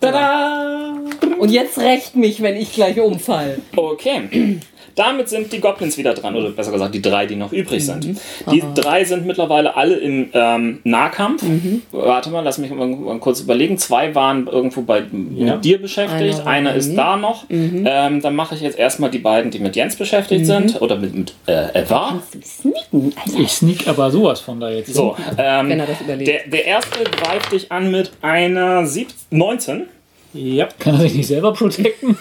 Tada! 0.00 0.94
Und 1.38 1.50
jetzt 1.50 1.78
rächt 1.78 2.16
mich, 2.16 2.42
wenn 2.42 2.56
ich 2.56 2.72
gleich 2.72 3.00
umfall. 3.00 3.58
Okay. 3.74 4.58
Damit 4.94 5.28
sind 5.28 5.52
die 5.52 5.60
Goblins 5.60 5.96
wieder 5.96 6.14
dran, 6.14 6.34
oder 6.36 6.50
besser 6.50 6.72
gesagt 6.72 6.94
die 6.94 7.00
drei, 7.00 7.24
die 7.24 7.36
noch 7.36 7.52
übrig 7.52 7.84
sind. 7.86 8.06
Mhm. 8.06 8.16
Die 8.52 8.62
drei 8.74 9.04
sind 9.04 9.24
mittlerweile 9.24 9.76
alle 9.76 9.96
im 9.96 10.28
ähm, 10.34 10.80
Nahkampf. 10.84 11.42
Mhm. 11.42 11.82
Warte 11.92 12.30
mal, 12.30 12.42
lass 12.42 12.58
mich 12.58 12.70
mal, 12.70 12.86
mal 12.86 13.18
kurz 13.18 13.40
überlegen. 13.40 13.78
Zwei 13.78 14.14
waren 14.14 14.46
irgendwo 14.46 14.82
bei 14.82 15.02
mit 15.10 15.64
dir 15.64 15.80
beschäftigt, 15.80 16.40
Einer 16.40 16.70
einer 16.70 16.74
ist. 16.74 16.90
Mhm. 16.90 16.96
da 16.96 17.16
noch. 17.16 17.44
Ähm, 17.48 18.20
dann 18.20 18.34
mache 18.34 18.54
ich 18.56 18.60
jetzt 18.60 18.78
erstmal 18.78 19.10
die 19.10 19.20
beiden, 19.20 19.50
die 19.50 19.60
mit 19.60 19.76
Jens 19.76 19.96
beschäftigt 19.96 20.44
sind, 20.44 20.82
oder 20.82 20.96
mit, 20.96 21.14
mit 21.14 21.34
äh, 21.46 21.80
Eva. 21.80 22.20
Sneaken. 22.44 23.14
Ich 23.38 23.52
sneak 23.52 23.88
aber 23.88 24.10
sowas 24.10 24.40
von 24.40 24.60
da 24.60 24.70
jetzt. 24.70 24.92
So, 24.92 25.16
ähm, 25.38 25.68
Wenn 25.70 25.80
er 25.80 25.86
das 25.86 26.00
überlebt. 26.00 26.28
der, 26.28 26.48
der 26.48 26.66
erste 26.66 27.04
greift 27.04 27.52
dich 27.52 27.70
an 27.70 27.90
mit 27.90 28.10
einer 28.56 28.86
sieb 28.86 29.08
19 29.30 29.86
Ja. 30.32 30.68
Kann 30.78 30.94
er 30.94 31.00
sich 31.02 31.14
nicht 31.14 31.26
selber 31.26 31.52
protecten? 31.52 32.16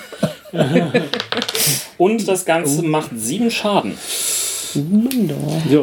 und 1.98 2.28
das 2.28 2.46
Ganze 2.46 2.82
macht 2.84 3.12
sieben 3.16 3.52
Schaden. 3.52 3.96
So, 4.74 4.80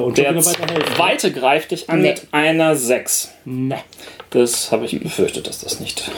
und 0.05 0.17
Der 0.19 0.35
weiterhelfen. 0.37 0.95
zweite 0.97 1.33
greift 1.33 1.73
dich 1.73 1.91
an 1.91 2.03
Nee. 2.03 2.11
mit 2.11 2.23
einer 2.31 2.77
6. 2.77 3.31
Ne. 3.45 3.79
Das 4.31 4.71
habe 4.71 4.85
ich 4.87 5.01
befürchtet, 5.01 5.47
dass 5.49 5.61
das 5.61 5.81
nicht. 5.81 6.09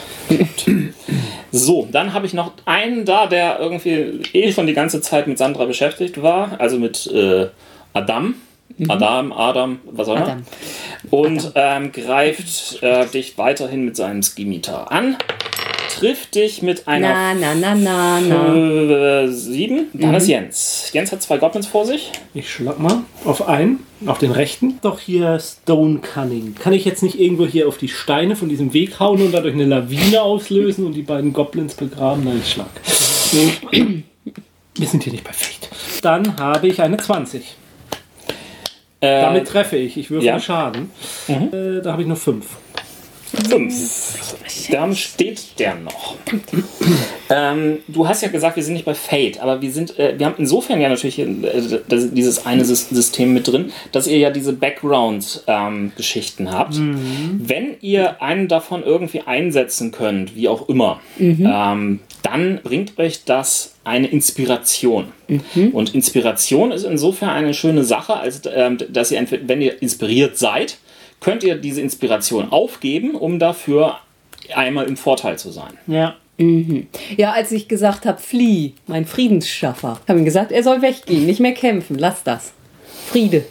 So, 1.51 1.87
dann 1.91 2.13
habe 2.13 2.25
ich 2.27 2.33
noch 2.33 2.51
einen 2.65 3.05
da, 3.05 3.25
der 3.25 3.59
irgendwie 3.59 4.21
eh 4.33 4.51
schon 4.51 4.67
die 4.67 4.73
ganze 4.73 5.01
Zeit 5.01 5.27
mit 5.27 5.37
Sandra 5.39 5.65
beschäftigt 5.65 6.21
war, 6.21 6.59
also 6.59 6.77
mit 6.77 7.07
äh, 7.07 7.47
Adam. 7.93 8.35
Adam, 8.87 9.31
Adam, 9.33 9.79
was 9.91 10.07
auch 10.07 10.15
immer. 10.15 10.23
Adam. 10.25 10.43
Und 11.09 11.51
ähm, 11.55 11.91
greift 11.91 12.81
äh, 12.81 13.05
dich 13.07 13.37
weiterhin 13.37 13.85
mit 13.85 13.95
seinem 13.95 14.23
Skimitar 14.23 14.91
an. 14.91 15.17
Trifft 15.89 16.35
dich 16.35 16.61
mit 16.61 16.87
einer 16.87 17.33
Na, 17.33 17.33
na, 17.33 17.55
na, 17.55 17.75
na, 17.75 18.19
na. 18.21 19.23
äh, 19.23 19.27
7. 19.27 19.87
Dann 19.93 20.13
ist 20.15 20.27
Jens. 20.27 20.91
Jens 20.93 21.11
hat 21.11 21.21
zwei 21.21 21.37
Goblins 21.37 21.67
vor 21.67 21.85
sich. 21.85 22.11
Ich 22.33 22.49
schlag 22.49 22.79
mal 22.79 23.01
auf 23.25 23.49
einen, 23.49 23.79
auf 24.05 24.17
den 24.17 24.31
rechten. 24.31 24.79
Doch 24.81 24.99
hier 24.99 25.39
Stone 25.39 25.99
Cunning. 25.99 26.55
Kann 26.55 26.71
ich 26.71 26.85
jetzt 26.85 27.03
nicht 27.03 27.19
irgendwo 27.19 27.45
hier 27.45 27.67
auf 27.67 27.77
die 27.77 27.89
Steine 27.89 28.37
von 28.37 28.47
diesem 28.47 28.73
Weg 28.73 28.99
hauen 28.99 29.21
und 29.21 29.33
dadurch 29.33 29.53
eine 29.55 29.65
Lawine 29.65 30.21
auslösen 30.21 30.85
und 30.85 30.93
die 30.93 31.01
beiden 31.01 31.33
Goblins 31.33 31.73
begraben? 31.73 32.23
Nein, 32.23 32.39
ich 32.41 32.51
schlag. 32.51 32.69
Wir 34.75 34.87
sind 34.87 35.03
hier 35.03 35.11
nicht 35.11 35.27
Fate. 35.27 35.69
Dann 36.01 36.37
habe 36.39 36.67
ich 36.67 36.81
eine 36.81 36.95
20. 36.97 37.55
Äh, 39.01 39.21
Damit 39.21 39.47
treffe 39.47 39.77
ich. 39.77 39.97
Ich 39.97 40.11
würfel 40.11 40.27
ja. 40.27 40.39
Schaden. 40.39 40.91
Äh, 41.27 41.81
da 41.81 41.93
habe 41.93 42.01
ich 42.01 42.07
nur 42.07 42.17
5. 42.17 42.45
5. 43.49 44.35
Dann 44.71 44.95
steht 44.95 45.59
der 45.59 45.75
noch. 45.75 46.15
ähm, 47.29 47.79
du 47.87 48.07
hast 48.07 48.21
ja 48.21 48.27
gesagt, 48.29 48.55
wir 48.55 48.63
sind 48.63 48.73
nicht 48.73 48.85
bei 48.85 48.93
Fate, 48.93 49.39
aber 49.39 49.61
wir 49.61 49.71
sind, 49.71 49.97
äh, 49.99 50.15
wir 50.17 50.25
haben 50.25 50.35
insofern 50.37 50.81
ja 50.81 50.89
natürlich 50.89 51.19
äh, 51.19 51.27
das, 51.87 52.11
dieses 52.13 52.45
eine 52.45 52.63
Sys- 52.63 52.93
System 52.93 53.33
mit 53.33 53.47
drin, 53.47 53.71
dass 53.91 54.07
ihr 54.07 54.17
ja 54.17 54.29
diese 54.31 54.53
Background-Geschichten 54.53 56.51
habt. 56.51 56.75
Wenn 56.79 57.75
ihr 57.81 58.21
einen 58.21 58.47
davon 58.47 58.83
irgendwie 58.83 59.21
einsetzen 59.25 59.91
könnt, 59.91 60.35
wie 60.35 60.47
auch 60.47 60.67
immer, 60.69 60.99
ähm, 61.19 61.99
dann 62.23 62.59
bringt 62.63 62.97
euch 62.99 63.23
das 63.25 63.75
eine 63.83 64.07
Inspiration. 64.07 65.05
Und 65.71 65.95
Inspiration 65.95 66.71
ist 66.71 66.83
insofern 66.83 67.29
eine 67.29 67.53
schöne 67.53 67.83
Sache, 67.83 68.15
als 68.15 68.41
ähm, 68.53 68.77
dass 68.89 69.11
ihr 69.11 69.17
entweder, 69.19 69.47
wenn 69.47 69.61
ihr 69.61 69.81
inspiriert 69.81 70.37
seid, 70.37 70.77
könnt 71.19 71.43
ihr 71.43 71.55
diese 71.55 71.81
Inspiration 71.81 72.51
aufgeben, 72.51 73.15
um 73.15 73.39
dafür 73.39 73.97
einmal 74.53 74.87
im 74.87 74.97
Vorteil 74.97 75.37
zu 75.37 75.51
sein. 75.51 75.77
Ja. 75.87 76.15
Ja, 77.17 77.33
als 77.33 77.51
ich 77.51 77.67
gesagt 77.67 78.05
habe, 78.05 78.17
flieh, 78.17 78.73
mein 78.87 79.05
Friedensschaffer, 79.05 79.99
habe 80.07 80.19
ihm 80.19 80.25
gesagt, 80.25 80.53
er 80.53 80.63
soll 80.63 80.81
weggehen, 80.81 81.25
nicht 81.25 81.41
mehr 81.41 81.53
kämpfen, 81.53 81.97
lass 81.99 82.23
das. 82.23 82.53
Friede. 83.07 83.43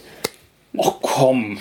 Och 0.75 0.99
komm. 1.01 1.59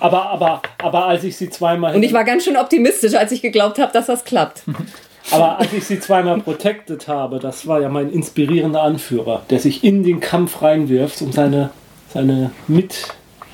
Aber, 0.00 0.30
aber, 0.30 0.62
aber 0.78 1.06
als 1.06 1.24
ich 1.24 1.36
sie 1.36 1.48
zweimal. 1.48 1.94
Und 1.94 2.02
ich 2.02 2.12
war 2.12 2.24
ganz 2.24 2.44
schön 2.44 2.56
optimistisch, 2.56 3.14
als 3.14 3.32
ich 3.32 3.40
geglaubt 3.40 3.78
habe, 3.78 3.92
dass 3.92 4.06
das 4.06 4.24
klappt. 4.24 4.64
Aber 5.32 5.58
als 5.58 5.72
ich 5.72 5.84
sie 5.84 6.00
zweimal 6.00 6.40
protected 6.40 7.06
habe, 7.06 7.38
das 7.38 7.66
war 7.66 7.80
ja 7.80 7.88
mein 7.88 8.10
inspirierender 8.10 8.82
Anführer, 8.82 9.42
der 9.50 9.60
sich 9.60 9.84
in 9.84 10.02
den 10.02 10.18
Kampf 10.18 10.60
reinwirft, 10.62 11.22
um 11.22 11.30
seine, 11.30 11.70
seine 12.12 12.50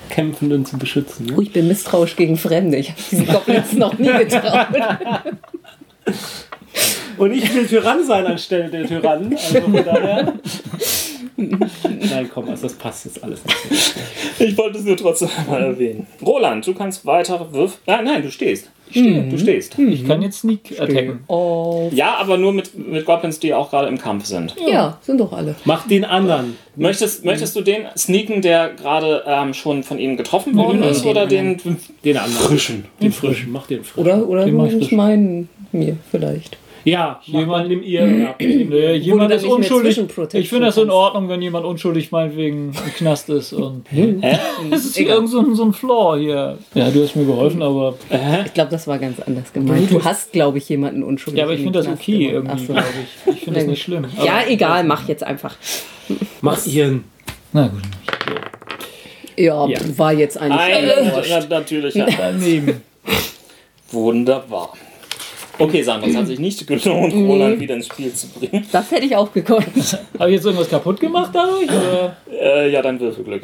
Mitkämpfenden 0.07 0.65
zu 0.65 0.79
beschützen. 0.79 1.31
Oh, 1.33 1.37
Ne? 1.37 1.43
ich 1.43 1.53
bin 1.53 1.69
misstrauisch 1.69 2.17
gegen 2.17 2.37
Fremde. 2.37 2.77
Ich 2.79 2.91
habe 2.91 3.01
diesen 3.11 3.27
Goblins 3.27 3.73
noch 3.73 3.99
nie 3.99 4.09
getraut. 4.13 4.69
Und 7.19 7.33
ich 7.33 7.53
will 7.55 7.67
Tyrann 7.67 8.05
sein 8.05 8.27
anstelle 8.27 8.69
der 8.69 8.87
Tyrannen. 8.87 9.33
Also 9.33 9.61
von 9.61 9.73
daher. 9.73 10.35
Nein, 11.37 12.31
komm, 12.33 12.49
also 12.49 12.63
das 12.65 12.75
passt 12.75 13.05
jetzt 13.05 13.23
alles 13.23 13.41
nicht. 13.45 13.95
Ich 14.39 14.57
wollte 14.57 14.79
es 14.79 14.85
nur 14.85 14.97
trotzdem 14.97 15.29
mal 15.49 15.63
erwähnen. 15.63 16.07
Roland, 16.25 16.67
du 16.67 16.75
kannst 16.75 17.05
weiter 17.05 17.53
würfeln. 17.53 17.81
Ah, 17.87 18.03
nein, 18.03 18.23
du 18.23 18.31
stehst. 18.31 18.71
Du 18.93 19.39
stehst. 19.39 19.79
Ich 19.79 20.07
kann 20.07 20.23
jetzt 20.23 20.41
sneak 20.41 20.81
attacken. 20.81 21.21
Oh. 21.27 21.91
Ja, 21.93 22.17
aber 22.17 22.39
nur 22.39 22.53
mit, 22.53 22.77
mit 22.79 23.05
Goblins, 23.05 23.41
die 23.41 23.53
auch 23.53 23.71
gerade 23.71 23.89
im 23.89 23.99
Kampf 23.99 24.27
sind. 24.27 24.55
Ja, 24.67 24.99
sind 25.03 25.19
doch 25.19 25.33
alle. 25.33 25.57
Mach 25.65 25.87
den 25.89 26.05
anderen. 26.05 26.57
Möchtest, 26.77 27.25
möchtest 27.25 27.57
du 27.57 27.63
den 27.63 27.87
sneaken, 27.97 28.43
der 28.43 28.71
gerade 28.71 29.25
ähm, 29.27 29.55
schon 29.55 29.83
von 29.83 29.99
ihnen 29.99 30.17
getroffen 30.17 30.57
worden 30.57 30.83
ist, 30.83 31.05
oder 31.05 31.27
den 31.27 31.61
Den 32.05 32.17
anderen. 32.17 32.47
Frischen. 32.47 32.85
Den 33.03 33.13
frischen. 33.13 33.51
Mach 33.51 33.67
den 33.67 33.83
frischen. 33.85 34.01
Oder, 34.01 34.29
oder 34.29 34.45
Den 34.45 34.57
mach 34.57 34.67
ich 34.67 34.93
meinen 34.93 35.49
mir 35.73 35.97
vielleicht. 36.11 36.57
Ja, 36.87 37.21
jemand 37.25 37.69
nimm 37.69 37.83
ihr. 37.83 38.07
Ja, 38.07 38.35
nimm 38.39 38.69
Nee, 38.69 38.93
jemand 38.95 39.33
ist 39.33 39.45
unschuldig. 39.45 40.01
Ich 40.35 40.49
finde 40.49 40.67
das 40.67 40.77
in. 40.79 40.89
Ordnung, 40.89 41.29
wenn 41.29 41.43
jemand 41.43 41.67
unschuldig 41.67 42.13
meinetwegen 42.13 42.69
im 42.69 42.93
Knast 42.95 43.29
ist. 43.29 43.53
Und 43.53 43.85
Hä? 43.91 44.15
das 44.71 44.85
ist 44.85 44.97
hier 44.97 45.09
irgend 45.09 45.29
so 45.29 45.41
ein, 45.41 45.55
so 45.57 45.65
ein 45.65 45.73
Flaw 45.73 46.17
hier. 46.17 46.59
Ja, 46.75 46.89
du 46.91 47.03
hast 47.03 47.17
mir 47.17 47.25
geholfen, 47.25 47.61
aber. 47.61 47.95
Ich 48.47 48.55
glaube, 48.55 48.71
das 48.71 48.87
war 48.87 48.99
ganz 49.01 49.19
anders 49.19 49.53
gemeint. 49.53 49.91
Du 49.91 50.05
hast, 50.05 50.31
glaube 50.33 50.59
ich, 50.59 50.69
jemanden 50.69 51.03
unschuldig. 51.03 51.39
Ja, 51.39 51.45
aber 51.45 51.55
ich 51.55 51.59
in 51.61 51.65
finde 51.67 51.79
das 51.81 51.87
Knast 51.87 52.03
okay 52.03 52.19
genommen. 52.19 52.35
irgendwie, 52.35 52.53
Ach 52.55 52.59
so. 52.67 52.73
glaube 52.73 52.87
ich. 53.27 53.33
Ich 53.37 53.41
finde 53.45 53.61
das 53.61 53.69
nicht 53.69 53.83
schlimm. 53.83 54.05
Aber- 54.17 54.25
Ja, 54.25 54.41
egal, 54.49 54.85
mach 54.85 55.09
jetzt 55.09 55.25
einfach. 55.25 55.57
Mach 56.41 56.65
ihren. 56.67 57.03
Na 57.53 57.67
gut. 57.67 57.83
Ja, 59.37 59.67
Ja. 59.67 59.79
war 59.97 60.13
jetzt 60.13 60.39
eigentlich. 60.39 60.61
Ein 60.61 61.15
wurscht. 61.15 61.31
na, 61.51 61.59
natürlicher 61.59 62.07
Daneben. 62.17 62.81
Wunderbar. 63.91 64.73
Okay, 65.59 65.83
Sandra, 65.83 66.09
es 66.09 66.17
hat 66.17 66.27
sich 66.27 66.39
nicht 66.39 66.67
gelohnt, 66.67 67.15
Roland 67.15 67.59
wieder 67.61 67.75
ins 67.75 67.87
Spiel 67.87 68.13
zu 68.13 68.29
bringen. 68.29 68.67
Das 68.73 68.91
hätte 68.91 69.07
ich 69.07 69.17
auch 69.17 69.33
gekonnt. 69.33 69.67
Habe 70.19 70.31
ich 70.31 70.37
jetzt 70.37 70.45
irgendwas 70.45 70.69
kaputt 70.69 71.01
gemacht 71.01 71.31
dadurch? 71.33 71.69
Oder? 71.69 72.17
Äh, 72.31 72.71
ja, 72.71 72.83
dann 72.83 73.01
Würfelglück. 73.01 73.43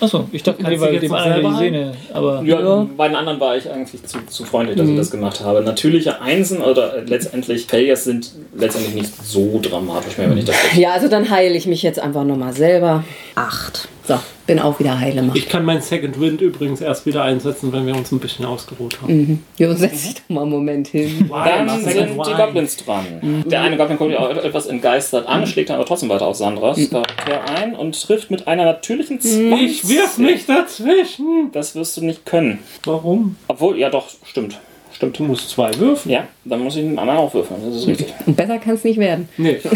Achso, 0.00 0.28
ich 0.32 0.42
dachte, 0.42 0.62
du 0.62 0.80
weil 0.80 0.94
jetzt 0.94 1.02
dem 1.02 1.12
anderen 1.14 1.52
die 1.52 1.58
Sehne. 1.58 1.92
Aber 2.12 2.42
Ja, 2.42 2.86
bei 2.96 3.08
den 3.08 3.16
anderen 3.16 3.40
war 3.40 3.56
ich 3.56 3.70
eigentlich 3.70 4.04
zu, 4.04 4.18
zu 4.26 4.44
freundlich, 4.44 4.76
dass 4.76 4.88
ich 4.88 4.96
das 4.96 5.10
gemacht 5.10 5.40
habe. 5.40 5.62
Natürliche 5.62 6.20
Einsen 6.20 6.60
oder 6.60 6.96
äh, 6.98 7.00
letztendlich 7.04 7.66
Failures 7.66 8.04
sind 8.04 8.32
letztendlich 8.54 8.94
nicht 8.94 9.24
so 9.24 9.58
dramatisch 9.62 10.18
mehr, 10.18 10.30
wenn 10.30 10.38
ich 10.38 10.44
das 10.44 10.56
Ja, 10.76 10.92
also 10.92 11.08
dann 11.08 11.30
heile 11.30 11.56
ich 11.56 11.66
mich 11.66 11.82
jetzt 11.82 11.98
einfach 11.98 12.24
nochmal 12.24 12.52
selber. 12.52 13.04
Acht. 13.34 13.88
So, 14.06 14.18
bin 14.46 14.58
auch 14.58 14.78
wieder 14.78 15.00
heile 15.00 15.22
machen. 15.22 15.36
Ich 15.36 15.48
kann 15.48 15.64
mein 15.64 15.80
Second 15.80 16.20
Wind 16.20 16.42
übrigens 16.42 16.82
erst 16.82 17.06
wieder 17.06 17.24
einsetzen, 17.24 17.72
wenn 17.72 17.86
wir 17.86 17.96
uns 17.96 18.12
ein 18.12 18.18
bisschen 18.18 18.44
ausgeruht 18.44 19.00
haben. 19.00 19.42
Jo, 19.56 19.72
setz 19.72 20.02
dich 20.02 20.14
doch 20.16 20.28
mal 20.28 20.42
einen 20.42 20.50
Moment 20.50 20.88
hin. 20.88 21.30
Dann 21.30 21.68
sind 21.70 21.84
Second 21.84 22.10
die 22.10 22.18
Wine. 22.18 22.36
Goblins 22.36 22.76
dran. 22.76 23.44
Der 23.46 23.62
eine 23.62 23.78
Goblin 23.78 23.96
kommt 23.96 24.14
auch 24.16 24.28
etwas 24.28 24.66
entgeistert 24.66 25.26
an, 25.26 25.46
schlägt 25.46 25.70
dann 25.70 25.76
aber 25.76 25.86
trotzdem 25.86 26.10
weiter 26.10 26.26
auf 26.26 26.36
Sandras 26.36 26.78
Charakter 26.90 27.44
ein 27.56 27.74
und 27.74 27.98
trifft 28.00 28.30
mit 28.30 28.46
einer 28.46 28.64
natürlichen 28.66 29.20
20. 29.22 29.54
Ich 29.62 29.88
wirf 29.88 30.18
mich 30.18 30.44
dazwischen. 30.44 31.50
Das 31.52 31.74
wirst 31.74 31.96
du 31.96 32.04
nicht 32.04 32.26
können. 32.26 32.58
Warum? 32.84 33.36
Obwohl, 33.48 33.78
ja 33.78 33.88
doch, 33.88 34.08
stimmt. 34.26 34.58
Stimmt. 34.92 35.18
Du 35.18 35.24
musst 35.24 35.48
zwei 35.48 35.74
würfen. 35.78 36.10
Ja, 36.10 36.28
dann 36.44 36.60
muss 36.60 36.76
ich 36.76 36.82
den 36.82 36.98
anderen 36.98 37.18
auch 37.18 37.32
würfeln. 37.34 37.58
Das 37.66 37.74
ist 37.74 37.86
richtig. 37.86 38.12
Und 38.26 38.36
besser 38.36 38.58
kann 38.58 38.74
es 38.74 38.84
nicht 38.84 38.98
werden. 38.98 39.28
Nee. 39.38 39.58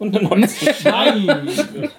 Und 0.00 0.16
eine 0.16 0.26
19. 0.26 0.68
Nein. 0.84 1.90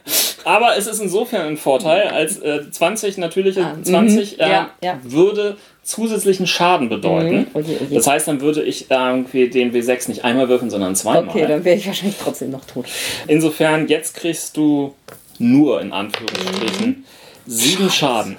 Aber 0.43 0.75
es 0.75 0.87
ist 0.87 0.99
insofern 0.99 1.49
ein 1.49 1.57
Vorteil, 1.57 2.07
als 2.07 2.39
äh, 2.39 2.69
20 2.69 3.19
natürliche 3.19 3.63
Ah, 3.63 3.75
20 3.81 4.37
mhm. 4.37 4.43
äh, 4.43 4.49
Ja, 4.49 4.69
ja. 4.83 4.99
würde 5.03 5.55
zusätzlichen 5.83 6.47
Schaden 6.47 6.89
bedeuten. 6.89 7.35
Mhm. 7.35 7.47
Oje, 7.53 7.77
oje. 7.79 7.95
Das 7.95 8.07
heißt, 8.07 8.27
dann 8.27 8.41
würde 8.41 8.63
ich 8.63 8.89
irgendwie 8.89 9.49
den 9.49 9.71
W6 9.71 10.09
nicht 10.09 10.23
einmal 10.23 10.49
würfeln, 10.49 10.71
sondern 10.71 10.95
zweimal. 10.95 11.29
Okay, 11.29 11.45
dann 11.47 11.63
wäre 11.63 11.77
ich 11.77 11.85
wahrscheinlich 11.85 12.17
trotzdem 12.19 12.49
noch 12.49 12.65
tot. 12.65 12.87
Insofern, 13.27 13.87
jetzt 13.87 14.15
kriegst 14.15 14.57
du 14.57 14.95
nur 15.37 15.79
in 15.79 15.93
Anführungsstrichen 15.93 17.05
sieben 17.45 17.89
Schaden. 17.89 18.37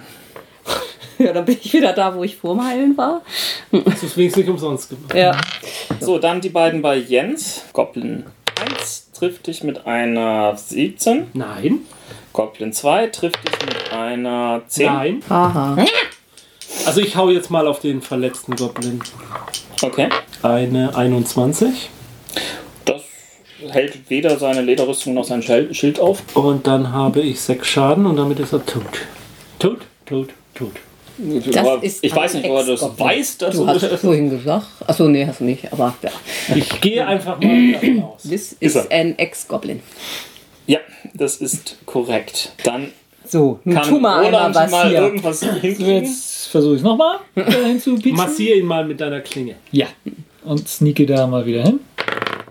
Ja, 1.19 1.33
dann 1.33 1.45
bin 1.45 1.57
ich 1.63 1.73
wieder 1.73 1.93
da, 1.93 2.17
wo 2.17 2.25
ich 2.25 2.35
vorm 2.35 2.67
Heilen 2.67 2.97
war. 2.97 3.23
Das 3.71 4.03
ist 4.03 4.17
wenigstens 4.17 4.39
nicht 4.39 4.49
umsonst 4.49 4.89
gemacht. 4.89 5.15
Ja. 5.15 5.41
So, 6.01 6.19
dann 6.19 6.41
die 6.41 6.49
beiden 6.49 6.83
bei 6.83 6.97
Jens. 6.97 7.63
Goblin 7.73 8.25
1 8.61 9.02
trifft 9.23 9.47
dich 9.47 9.62
mit 9.62 9.86
einer 9.86 10.57
17. 10.57 11.28
Nein. 11.32 11.82
Goblin 12.32 12.73
2 12.73 13.07
trifft 13.07 13.39
dich 13.47 13.55
mit 13.65 13.93
einer 13.93 14.62
10. 14.66 14.86
Nein. 14.86 15.23
Haha. 15.31 15.85
Also 16.86 17.01
ich 17.01 17.15
hau 17.15 17.31
jetzt 17.31 17.49
mal 17.49 17.69
auf 17.69 17.78
den 17.78 18.03
verletzten 18.03 18.57
Goblin. 18.57 19.01
Okay. 19.81 20.09
Eine 20.43 20.97
21. 20.97 21.89
Das 22.85 23.03
hält 23.70 24.11
weder 24.11 24.40
seine 24.40 24.61
Lederrüstung 24.61 25.15
noch 25.15 25.24
sein 25.24 25.44
Schild 25.44 26.01
auf. 26.01 26.24
Und 26.35 26.66
dann 26.66 26.93
habe 26.93 27.20
ich 27.20 27.40
sechs 27.40 27.69
Schaden 27.69 28.07
und 28.07 28.16
damit 28.16 28.40
ist 28.40 28.53
er 28.53 28.66
tot. 28.66 29.07
Tot, 29.61 29.82
tot, 30.05 30.31
tot. 30.57 30.73
Ich 31.23 32.15
weiß 32.15 32.35
nicht, 32.35 32.49
woher 32.49 32.65
du 32.65 32.73
das 32.73 32.82
Ex-Goblin. 32.82 33.07
weißt. 33.07 33.43
Dass 33.43 33.55
Du 33.57 33.66
hast 33.66 33.82
es 33.82 34.01
vorhin 34.01 34.31
gesagt. 34.31 34.66
Achso, 34.86 35.09
nee, 35.09 35.24
hast 35.27 35.40
du 35.40 35.44
nicht. 35.44 35.73
Aber 35.73 35.94
ja. 36.03 36.11
Ich 36.55 36.81
gehe 36.81 37.07
einfach 37.07 37.40
mal 37.40 37.73
davon 37.73 38.03
aus. 38.03 38.23
Das 38.24 38.32
Ist 38.32 38.57
ist 38.61 38.77
er. 38.77 38.90
ein 38.90 39.19
Ex-Goblin. 39.19 39.81
ja, 40.66 40.78
das 41.15 41.36
ist 41.36 41.77
korrekt. 41.86 42.53
Dann 42.65 42.89
So, 43.28 43.61
nun 43.65 43.74
kann 43.77 43.89
tu 43.89 43.99
mal 43.99 44.24
einmal 44.24 44.35
Roland 44.35 44.55
was 44.55 44.70
mal 44.70 44.89
hier. 44.89 44.99
irgendwas 45.01 45.43
hinkriegen. 45.43 45.86
Jetzt 46.05 46.47
versuche 46.49 46.73
ich 46.74 46.78
es 46.81 46.85
nochmal 46.85 47.19
hinzupieksen. 47.66 48.16
Massier 48.16 48.57
ihn 48.57 48.66
mal 48.66 48.85
mit 48.85 49.01
deiner 49.01 49.20
Klinge. 49.20 49.55
Ja. 49.70 49.86
Und 50.44 50.69
sneake 50.69 51.07
da 51.07 51.27
mal 51.27 51.47
wieder 51.47 51.62
hin. 51.62 51.81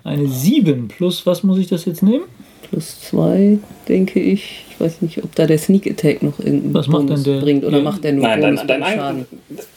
Eine 0.04 0.28
7 0.28 0.88
plus, 0.88 1.26
was 1.26 1.44
muss 1.44 1.60
ich 1.60 1.68
das 1.68 1.86
jetzt 1.86 2.02
nehmen? 2.02 2.24
Plus 2.70 3.02
zwei, 3.02 3.60
denke 3.88 4.20
ich. 4.20 4.66
Ich 4.82 4.86
weiß 4.88 5.02
nicht, 5.04 5.24
ob 5.24 5.36
da 5.36 5.46
der 5.46 5.60
Sneak 5.60 5.86
Attack 5.90 6.24
noch 6.24 6.40
irgendeinen 6.40 6.74
Was 6.74 6.88
macht 6.88 7.06
Bonus 7.06 7.24
denn 7.24 7.34
der? 7.36 7.42
bringt. 7.42 7.64
Oder 7.66 7.78
Ja. 7.78 7.84
macht 7.84 8.04
der 8.04 8.14
nur 8.14 8.24
Nein, 8.24 8.42
dein, 8.42 8.56
Bonus 8.56 8.68
dein 8.68 8.80
beim 8.82 8.94
Schaden? 8.96 9.26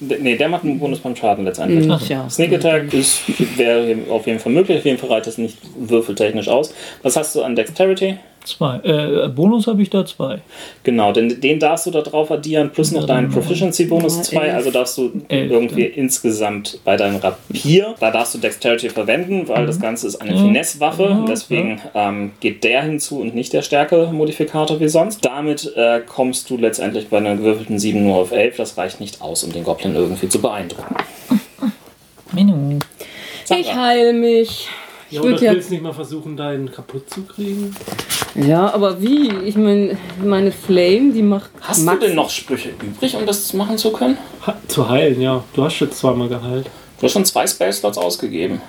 Nee, 0.01 0.37
der 0.37 0.49
macht 0.49 0.65
einen 0.65 0.79
Bonus 0.79 0.99
beim 1.01 1.15
Schaden 1.15 1.45
letztendlich. 1.45 1.91
Ach 1.91 2.09
ja. 2.09 2.29
Sneak 2.31 2.55
Attack 2.55 2.93
ist, 2.95 3.21
wäre 3.59 3.97
auf 4.09 4.27
jeden 4.27 4.39
Fall 4.39 4.53
möglich. 4.53 4.79
Auf 4.79 4.85
jeden 4.87 4.99
Fall 4.99 5.11
reicht 5.11 5.27
es 5.27 5.37
nicht 5.37 5.59
würfeltechnisch 5.79 6.49
aus. 6.49 6.73
Was 7.03 7.17
hast 7.17 7.35
du 7.35 7.43
an 7.43 7.55
Dexterity? 7.55 8.17
Zwei. 8.45 8.79
Äh, 8.81 9.29
Bonus 9.29 9.67
habe 9.67 9.83
ich 9.83 9.89
da 9.89 10.05
zwei. 10.05 10.41
Genau, 10.83 11.13
denn 11.13 11.41
den 11.41 11.59
darfst 11.59 11.87
du 11.87 11.91
da 11.91 12.03
drauf 12.03 12.31
addieren, 12.31 12.71
plus 12.71 12.93
noch 12.93 13.07
deinen 13.07 13.31
Proficiency-Bonus 13.31 14.19
Ja, 14.19 14.23
2. 14.23 14.37
elf. 14.45 14.55
Also 14.55 14.71
darfst 14.71 14.99
du 14.99 15.13
Elf, 15.29 15.51
irgendwie 15.51 15.85
insgesamt 15.85 16.79
bei 16.85 16.97
deinem 16.97 17.17
Rapier, 17.17 17.95
da 18.01 18.11
darfst 18.11 18.35
du 18.35 18.39
Dexterity 18.39 18.91
verwenden, 18.91 19.49
weil 19.49 19.67
das 19.67 19.81
Ganze 19.81 20.07
ist 20.07 20.17
eine 20.17 20.37
Finesse-Waffe. 20.37 21.05
Ja, 21.05 21.25
Deswegen 21.27 21.81
ähm, 21.95 22.33
geht 22.41 22.65
der 22.65 22.83
hinzu 22.83 23.21
und 23.21 23.35
nicht 23.35 23.53
der 23.55 23.63
Stärke-Modifikator 23.63 24.79
wie 24.79 24.89
sonst. 24.89 25.25
Damit 25.25 25.73
äh, 25.75 26.01
kommst 26.07 26.51
du 26.51 26.59
letztendlich 26.59 27.09
bei 27.09 27.17
einer 27.17 27.37
gewürfelten 27.37 27.79
7 27.79 28.03
nur 28.05 28.17
auf 28.17 28.33
11. 28.33 28.57
Das 28.57 28.77
reicht 28.77 29.01
nicht 29.01 29.23
aus, 29.23 29.43
um 29.43 29.53
den 29.53 29.65
Goblin 29.65 29.95
irgendwie 29.95 30.29
zu 30.29 30.41
beeindrucken. 30.41 30.97
Menü. 32.33 32.79
Ich 33.51 33.75
heile 33.75 34.13
mich. 34.13 34.69
Ich 35.11 35.17
Ja, 35.17 35.21
oder 35.21 35.31
würd 35.31 35.41
du 35.41 35.45
ja, 35.45 35.53
willst 35.53 35.71
nicht 35.71 35.83
mal 35.83 35.93
versuchen, 35.93 36.37
deinen 36.37 36.73
kaputt 36.73 37.11
zu 37.11 37.23
kriegen? 37.23 37.75
Ja, 38.35 38.73
aber 38.75 39.01
wie? 39.01 39.29
Ich 39.45 39.57
meine, 39.57 39.97
meine 40.23 40.51
Flame, 40.53 41.13
die 41.13 41.23
macht. 41.23 41.51
Hast 41.61 41.85
Max- 41.85 42.01
du 42.01 42.07
denn 42.07 42.17
noch 42.17 42.31
Sprüche 42.31 42.71
übrig, 42.71 43.15
um 43.17 43.27
das 43.27 43.53
machen 43.53 43.79
zu 43.79 43.93
können? 43.93 44.19
Ha 44.47 44.55
zu 44.69 44.89
heilen, 44.89 45.21
ja. 45.21 45.43
Du 45.55 45.65
hast 45.65 45.79
jetzt 45.81 45.99
zweimal 45.99 46.29
geheilt. 46.29 46.67
Du 46.99 47.05
hast 47.07 47.13
schon 47.13 47.25
zwei 47.25 47.47
Space-Slots 47.47 47.99
ausgegeben. 47.99 48.61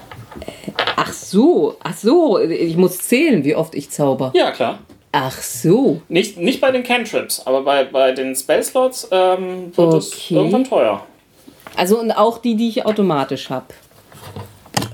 Ach 0.96 1.12
so, 1.14 1.78
ach 1.84 1.96
so. 1.96 2.40
Ich 2.40 2.76
muss 2.78 2.98
zählen, 3.00 3.44
wie 3.44 3.56
oft 3.56 3.74
ich 3.76 3.90
zauber. 3.90 4.32
Ja, 4.36 4.52
klar. 4.52 4.80
Ach 5.12 5.32
so. 5.42 6.02
Nicht, 6.10 6.38
nicht 6.38 6.60
bei 6.60 6.72
den 6.72 6.84
Cantrips, 6.84 7.42
aber 7.46 7.62
bei, 7.62 7.86
bei 7.86 8.12
den 8.12 8.36
Spell-Slots 8.36 9.08
ähm, 9.12 9.72
wird 9.76 9.94
es 9.94 10.12
Okay. 10.14 10.36
irgendwann 10.36 10.64
teuer. 10.66 11.06
Also 11.78 12.00
und 12.00 12.12
auch 12.12 12.38
die, 12.40 12.56
die 12.56 12.68
ich 12.70 12.86
automatisch 12.86 13.50
habe. 13.50 13.66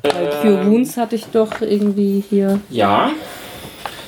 Cure 0.03 0.61
Ähm, 0.61 0.71
Wounds 0.71 0.97
hatte 0.97 1.15
ich 1.15 1.25
doch 1.25 1.61
irgendwie 1.61 2.23
hier. 2.29 2.59
Ja. 2.69 3.11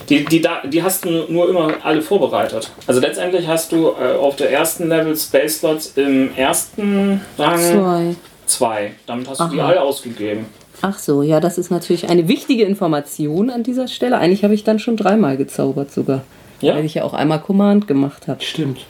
Die, 0.09 0.25
die, 0.25 0.41
da, 0.41 0.61
die 0.65 0.83
hast 0.83 1.05
du 1.05 1.09
nur 1.29 1.49
immer 1.49 1.73
alle 1.83 2.01
vorbereitet. 2.01 2.71
Also 2.87 2.99
letztendlich 2.99 3.47
hast 3.47 3.71
du 3.71 3.89
äh, 3.89 4.15
auf 4.17 4.35
der 4.35 4.51
ersten 4.51 4.89
Level 4.89 5.15
Space 5.15 5.59
Slots 5.59 5.93
im 5.95 6.35
ersten 6.35 7.21
Rang 7.37 7.59
Zwei. 7.59 8.15
zwei. 8.45 8.91
Damit 9.05 9.29
hast 9.29 9.39
du 9.39 9.47
die 9.47 9.59
Aha. 9.59 9.69
alle 9.69 9.81
ausgegeben. 9.81 10.45
Ach 10.81 10.99
so, 10.99 11.21
ja, 11.21 11.39
das 11.39 11.57
ist 11.57 11.71
natürlich 11.71 12.09
eine 12.09 12.27
wichtige 12.27 12.63
Information 12.63 13.49
an 13.49 13.63
dieser 13.63 13.87
Stelle. 13.87 14.17
Eigentlich 14.17 14.43
habe 14.43 14.53
ich 14.53 14.65
dann 14.65 14.79
schon 14.79 14.97
dreimal 14.97 15.37
gezaubert 15.37 15.91
sogar. 15.91 16.23
Ja. 16.59 16.75
Weil 16.75 16.85
ich 16.85 16.93
ja 16.95 17.03
auch 17.03 17.13
einmal 17.13 17.39
Command 17.39 17.87
gemacht 17.87 18.27
habe. 18.27 18.41
Stimmt. 18.43 18.85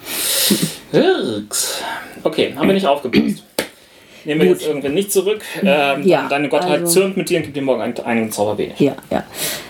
Irks. 0.91 1.81
Okay, 2.23 2.53
haben 2.55 2.67
wir 2.67 2.73
nicht 2.73 2.87
aufgepasst. 2.87 3.43
Nehmen 4.25 4.41
wir 4.41 4.47
Gut. 4.49 4.59
jetzt 4.59 4.67
irgendwie 4.67 4.89
nicht 4.89 5.11
zurück. 5.11 5.41
Ähm, 5.61 6.03
Ja, 6.03 6.27
deine 6.29 6.49
Gottheit 6.49 6.81
also- 6.81 6.93
zürnt 7.01 7.17
mit 7.17 7.29
dir 7.29 7.37
und 7.37 7.43
gibt 7.43 7.55
dir 7.57 7.61
morgen 7.61 7.81
einen, 7.81 7.97
einen 7.99 8.31
Zauber 8.31 8.57
weniger. 8.57 8.75
Ja, 8.81 8.95
ja. 9.11 9.23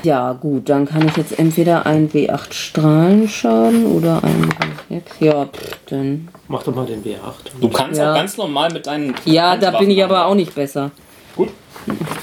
Ja, 0.03 0.33
gut, 0.33 0.69
dann 0.69 0.85
kann 0.85 1.07
ich 1.07 1.17
jetzt 1.17 1.37
entweder 1.39 1.85
einen 1.85 2.09
W8 2.11 2.53
Strahlenschaden 2.53 3.85
oder 3.87 4.23
einen 4.23 4.49
W6. 4.89 5.01
Ja, 5.19 5.45
pff, 5.45 5.77
dann. 5.87 6.27
Mach 6.47 6.63
doch 6.63 6.75
mal 6.75 6.85
den 6.85 7.03
W8. 7.03 7.51
Du 7.61 7.69
kannst 7.69 7.99
Ja. 7.99 8.11
auch 8.11 8.15
ganz 8.15 8.37
normal 8.37 8.71
mit 8.71 8.85
deinen. 8.87 9.15
Ja, 9.25 9.57
da 9.57 9.71
bin 9.79 9.89
ich 9.89 10.03
aber 10.03 10.25
auch 10.25 10.35
nicht 10.35 10.53
besser. 10.55 10.91
Gut. 11.35 11.49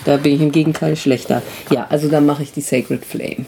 Da 0.05 0.17
bin 0.17 0.35
ich 0.35 0.41
im 0.41 0.53
Gegenteil 0.53 0.97
schlechter. 0.97 1.43
Ja, 1.71 1.87
also 1.91 2.09
dann 2.09 2.27
mache 2.27 2.43
ich 2.43 2.53
die 2.53 2.61
Sacred 2.61 3.05
Flame. 3.05 3.45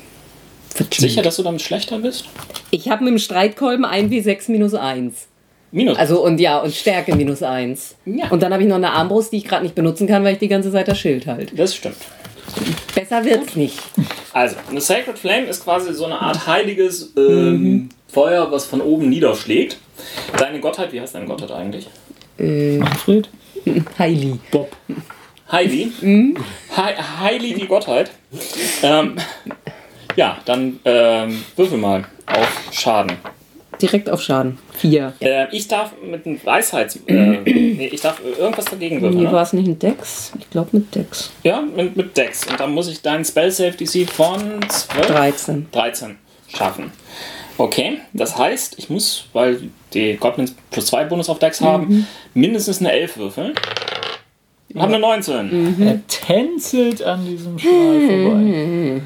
Sicher, 0.91 1.23
dass 1.23 1.37
du 1.37 1.43
damit 1.43 1.63
schlechter 1.63 1.99
bist? 1.99 2.25
Ich 2.71 2.89
habe 2.89 3.05
mit 3.05 3.13
dem 3.13 3.19
Streitkolben 3.19 3.85
ein 3.85 4.11
W6 4.11 4.51
minus 4.51 4.75
1. 4.75 5.29
Minus. 5.73 5.99
Also 5.99 6.23
und 6.23 6.39
ja, 6.39 6.59
und 6.59 6.75
Stärke 6.75 7.17
minus 7.17 7.43
1. 7.43 7.95
Ja. 8.05 8.29
Und 8.29 8.43
dann 8.43 8.53
habe 8.53 8.63
ich 8.63 8.69
noch 8.69 8.77
eine 8.77 8.91
Armbrust, 8.93 9.33
die 9.33 9.39
ich 9.39 9.45
gerade 9.45 9.63
nicht 9.65 9.75
benutzen 9.75 10.07
kann, 10.07 10.23
weil 10.23 10.35
ich 10.35 10.39
die 10.39 10.49
ganze 10.49 10.71
Zeit 10.71 10.87
das 10.87 10.99
Schild 10.99 11.27
halte. 11.27 11.57
das 11.57 11.75
stimmt. 11.75 11.97
Besser 12.95 13.25
wird's 13.25 13.57
nicht. 13.57 13.79
Also, 14.35 14.57
eine 14.71 14.81
Sacred 14.81 15.19
Flame 15.19 15.47
ist 15.47 15.65
quasi 15.65 15.95
so 15.95 16.05
eine 16.05 16.21
Art 16.21 16.47
heiliges 16.47 17.13
ähm, 17.17 17.89
Feuer, 18.09 18.53
was 18.53 18.67
von 18.67 18.83
oben 18.83 19.09
niederschlägt. 19.09 19.79
Deine 20.39 20.61
Gottheit, 20.61 20.93
wie 20.93 21.01
heißt 21.01 21.15
deine 21.15 21.25
Gottheit 21.27 21.51
eigentlich? 21.53 21.89
Manfred? 22.39 23.31
Heili. 23.99 24.39
Bob. 24.51 24.71
Heili. 25.51 25.91
Mhm. 26.03 26.37
Hei- 26.77 26.97
Heili 27.21 27.55
die 27.55 27.67
Gottheit. 27.67 28.11
Ähm, 28.83 29.17
ja, 30.17 30.39
dann 30.45 30.81
ähm, 30.85 31.43
würfel 31.57 31.79
mal 31.79 32.05
auf 32.27 32.63
Schaden. 32.73 33.13
Direkt 33.83 34.09
auf 34.09 34.23
Schaden. 34.23 34.59
Vier. 34.79 35.13
Äh, 35.21 35.47
ich 35.51 35.67
darf 35.67 35.93
mit 36.09 36.25
einem 36.25 36.41
Weisheits... 36.45 37.01
Äh, 37.07 37.15
nee, 37.45 37.91
ich 37.93 38.01
darf 38.01 38.21
irgendwas 38.39 38.67
dagegen 38.67 39.03
würfeln, 39.03 39.19
Nee, 39.23 39.27
ne? 39.27 39.33
war 39.33 39.43
es 39.43 39.53
nicht 39.53 39.67
ein 39.67 39.79
Dex? 39.79 40.31
Ich 40.39 40.49
glaube 40.51 40.69
mit 40.73 40.95
Dex. 40.95 41.33
Ja, 41.43 41.61
mit, 41.61 41.97
mit 41.97 42.17
Dex. 42.17 42.47
Und 42.47 42.61
dann 42.61 42.73
muss 42.73 42.89
ich 42.89 43.03
deinen 43.03 43.25
Spell 43.25 43.51
Save 43.51 43.73
DC 43.73 44.09
von 44.09 44.41
12... 44.69 45.07
13. 45.09 45.67
13 45.73 46.17
schaffen. 46.47 46.93
Okay, 47.59 47.99
das 48.13 48.39
heißt, 48.39 48.79
ich 48.79 48.89
muss, 48.89 49.27
weil 49.33 49.71
die 49.93 50.17
Goblins 50.17 50.55
plus 50.71 50.87
2 50.87 51.05
Bonus 51.05 51.29
auf 51.29 51.39
Dex 51.39 51.61
haben, 51.61 52.07
mindestens 52.35 52.81
eine 52.81 52.93
11 52.93 53.17
würfeln. 53.17 53.53
Ich 54.69 54.77
habe 54.77 54.95
eine 54.95 55.01
19. 55.01 55.83
Er 55.83 56.07
tänzelt 56.07 57.03
an 57.03 57.27
diesem 57.27 57.59
Strahl 57.59 58.01
vorbei. 58.09 59.03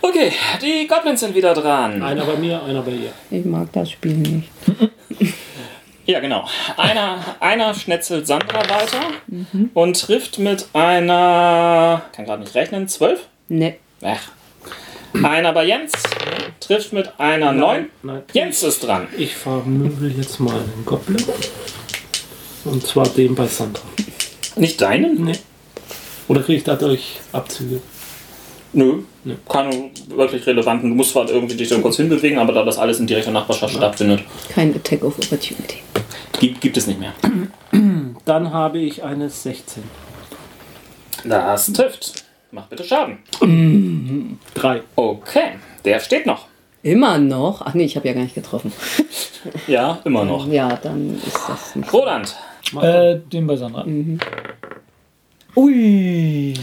Okay, 0.00 0.32
die 0.62 0.86
Goblins 0.86 1.20
sind 1.20 1.34
wieder 1.34 1.54
dran. 1.54 2.02
Einer 2.02 2.24
bei 2.24 2.36
mir, 2.36 2.62
einer 2.62 2.82
bei 2.82 2.92
ihr. 2.92 3.12
Ich 3.30 3.44
mag 3.44 3.72
das 3.72 3.90
Spiel 3.90 4.14
nicht. 4.14 4.48
Ja, 6.08 6.20
genau. 6.20 6.48
Einer, 6.78 7.22
einer 7.38 7.74
schnetzelt 7.74 8.26
Sandra 8.26 8.60
weiter 8.60 9.10
und 9.74 10.00
trifft 10.00 10.38
mit 10.38 10.66
einer, 10.72 12.00
kann 12.16 12.24
gerade 12.24 12.40
nicht 12.40 12.54
rechnen, 12.54 12.88
12? 12.88 13.26
Ne. 13.48 13.76
Ach. 14.02 14.30
Einer 15.22 15.52
bei 15.52 15.66
Jens. 15.66 15.92
Trifft 16.60 16.94
mit 16.94 17.12
einer 17.20 17.52
9. 17.52 17.90
Nein. 18.02 18.22
Jens 18.32 18.62
ist 18.62 18.86
dran. 18.86 19.06
Ich 19.18 19.36
vermöbel 19.36 20.10
jetzt 20.16 20.40
mal 20.40 20.54
einen 20.54 20.82
Goblin. 20.86 21.22
Und 22.64 22.86
zwar 22.86 23.06
den 23.10 23.34
bei 23.34 23.46
Sandra. 23.46 23.82
Nicht 24.56 24.80
deinen? 24.80 25.24
Nee. 25.24 25.38
Oder 26.28 26.42
kriege 26.42 26.56
ich 26.56 26.64
dadurch 26.64 27.20
Abzüge? 27.32 27.82
Nö. 28.72 29.00
Keine 29.48 29.90
wirklich 30.08 30.46
relevanten. 30.46 30.90
Du 30.90 30.94
musst 30.96 31.12
zwar 31.12 31.28
irgendwie 31.28 31.56
dich 31.56 31.68
dann 31.68 31.82
kurz 31.82 31.96
hinbewegen, 31.96 32.38
aber 32.38 32.52
da 32.52 32.64
das 32.64 32.78
alles 32.78 33.00
in 33.00 33.06
direkter 33.06 33.30
Nachbarschaft 33.30 33.74
stattfindet, 33.74 34.22
Kein 34.50 34.74
Attack 34.74 35.02
of 35.04 35.18
Opportunity. 35.18 35.78
gibt, 36.38 36.60
gibt 36.60 36.76
es 36.76 36.86
nicht 36.86 37.00
mehr. 37.00 37.12
Dann 38.24 38.52
habe 38.52 38.78
ich 38.78 39.02
eine 39.02 39.30
16. 39.30 39.82
Das 41.24 41.72
trifft. 41.72 42.24
Mach 42.50 42.66
bitte 42.66 42.84
Schaden. 42.84 43.18
3. 44.54 44.82
Okay, 44.96 45.52
der 45.84 46.00
steht 46.00 46.26
noch. 46.26 46.46
Immer 46.82 47.18
noch? 47.18 47.62
Ach 47.62 47.74
nee, 47.74 47.84
ich 47.84 47.96
habe 47.96 48.06
ja 48.08 48.14
gar 48.14 48.22
nicht 48.22 48.34
getroffen. 48.34 48.72
Ja, 49.68 50.00
immer 50.04 50.24
noch. 50.24 50.48
Ja, 50.48 50.76
dann 50.82 51.14
ist 51.24 51.38
das 51.48 51.76
nicht. 51.76 51.92
Roland. 51.92 52.34
Äh, 52.82 53.18
den 53.32 53.46
bei 53.46 53.56
Sandra. 53.56 53.86
Ui. 55.56 56.54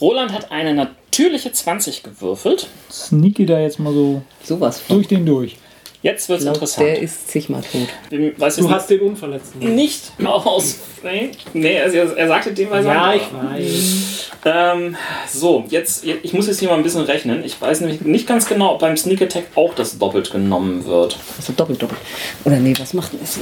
Roland 0.00 0.32
hat 0.32 0.50
eine 0.50 0.74
natürliche 0.74 1.52
20 1.52 2.02
gewürfelt. 2.02 2.66
Sneaky 2.90 3.46
da 3.46 3.58
jetzt 3.60 3.78
mal 3.78 3.92
so 3.92 4.22
Sowas 4.42 4.80
von. 4.80 4.96
durch 4.96 5.08
den 5.08 5.24
durch. 5.26 5.56
Jetzt 6.02 6.28
wird 6.28 6.40
es 6.40 6.46
interessant. 6.46 6.86
der 6.86 7.00
ist 7.00 7.28
zigmal 7.28 7.62
tot. 7.62 7.88
Ich 8.10 8.38
weiß 8.38 8.56
Du 8.56 8.70
hast 8.70 8.88
den 8.90 9.00
Unverletzten. 9.00 9.74
nicht 9.74 10.12
aus. 10.22 10.78
Nee, 11.06 11.30
nee 11.54 11.74
er, 11.76 12.16
er 12.16 12.28
sagte 12.28 12.52
dem 12.52 12.68
bei 12.70 12.82
Ja, 12.82 13.14
ich 13.14 13.22
weiß. 13.32 14.30
Ähm, 14.44 14.96
so, 15.28 15.64
jetzt, 15.70 16.04
ich 16.04 16.32
muss 16.32 16.46
jetzt 16.46 16.60
hier 16.60 16.68
mal 16.68 16.76
ein 16.76 16.82
bisschen 16.84 17.02
rechnen. 17.02 17.42
Ich 17.44 17.60
weiß 17.60 17.80
nämlich 17.80 18.02
nicht 18.02 18.28
ganz 18.28 18.46
genau, 18.46 18.74
ob 18.74 18.80
beim 18.80 18.96
Sneak 18.96 19.20
Attack 19.22 19.44
auch 19.56 19.74
das 19.74 19.98
doppelt 19.98 20.30
genommen 20.30 20.86
wird. 20.86 21.16
Also 21.36 21.52
doppelt, 21.52 21.82
doppelt. 21.82 22.00
Oder 22.44 22.56
nee, 22.58 22.72
was 22.78 22.94
macht 22.94 23.12
denn 23.12 23.20
das? 23.20 23.40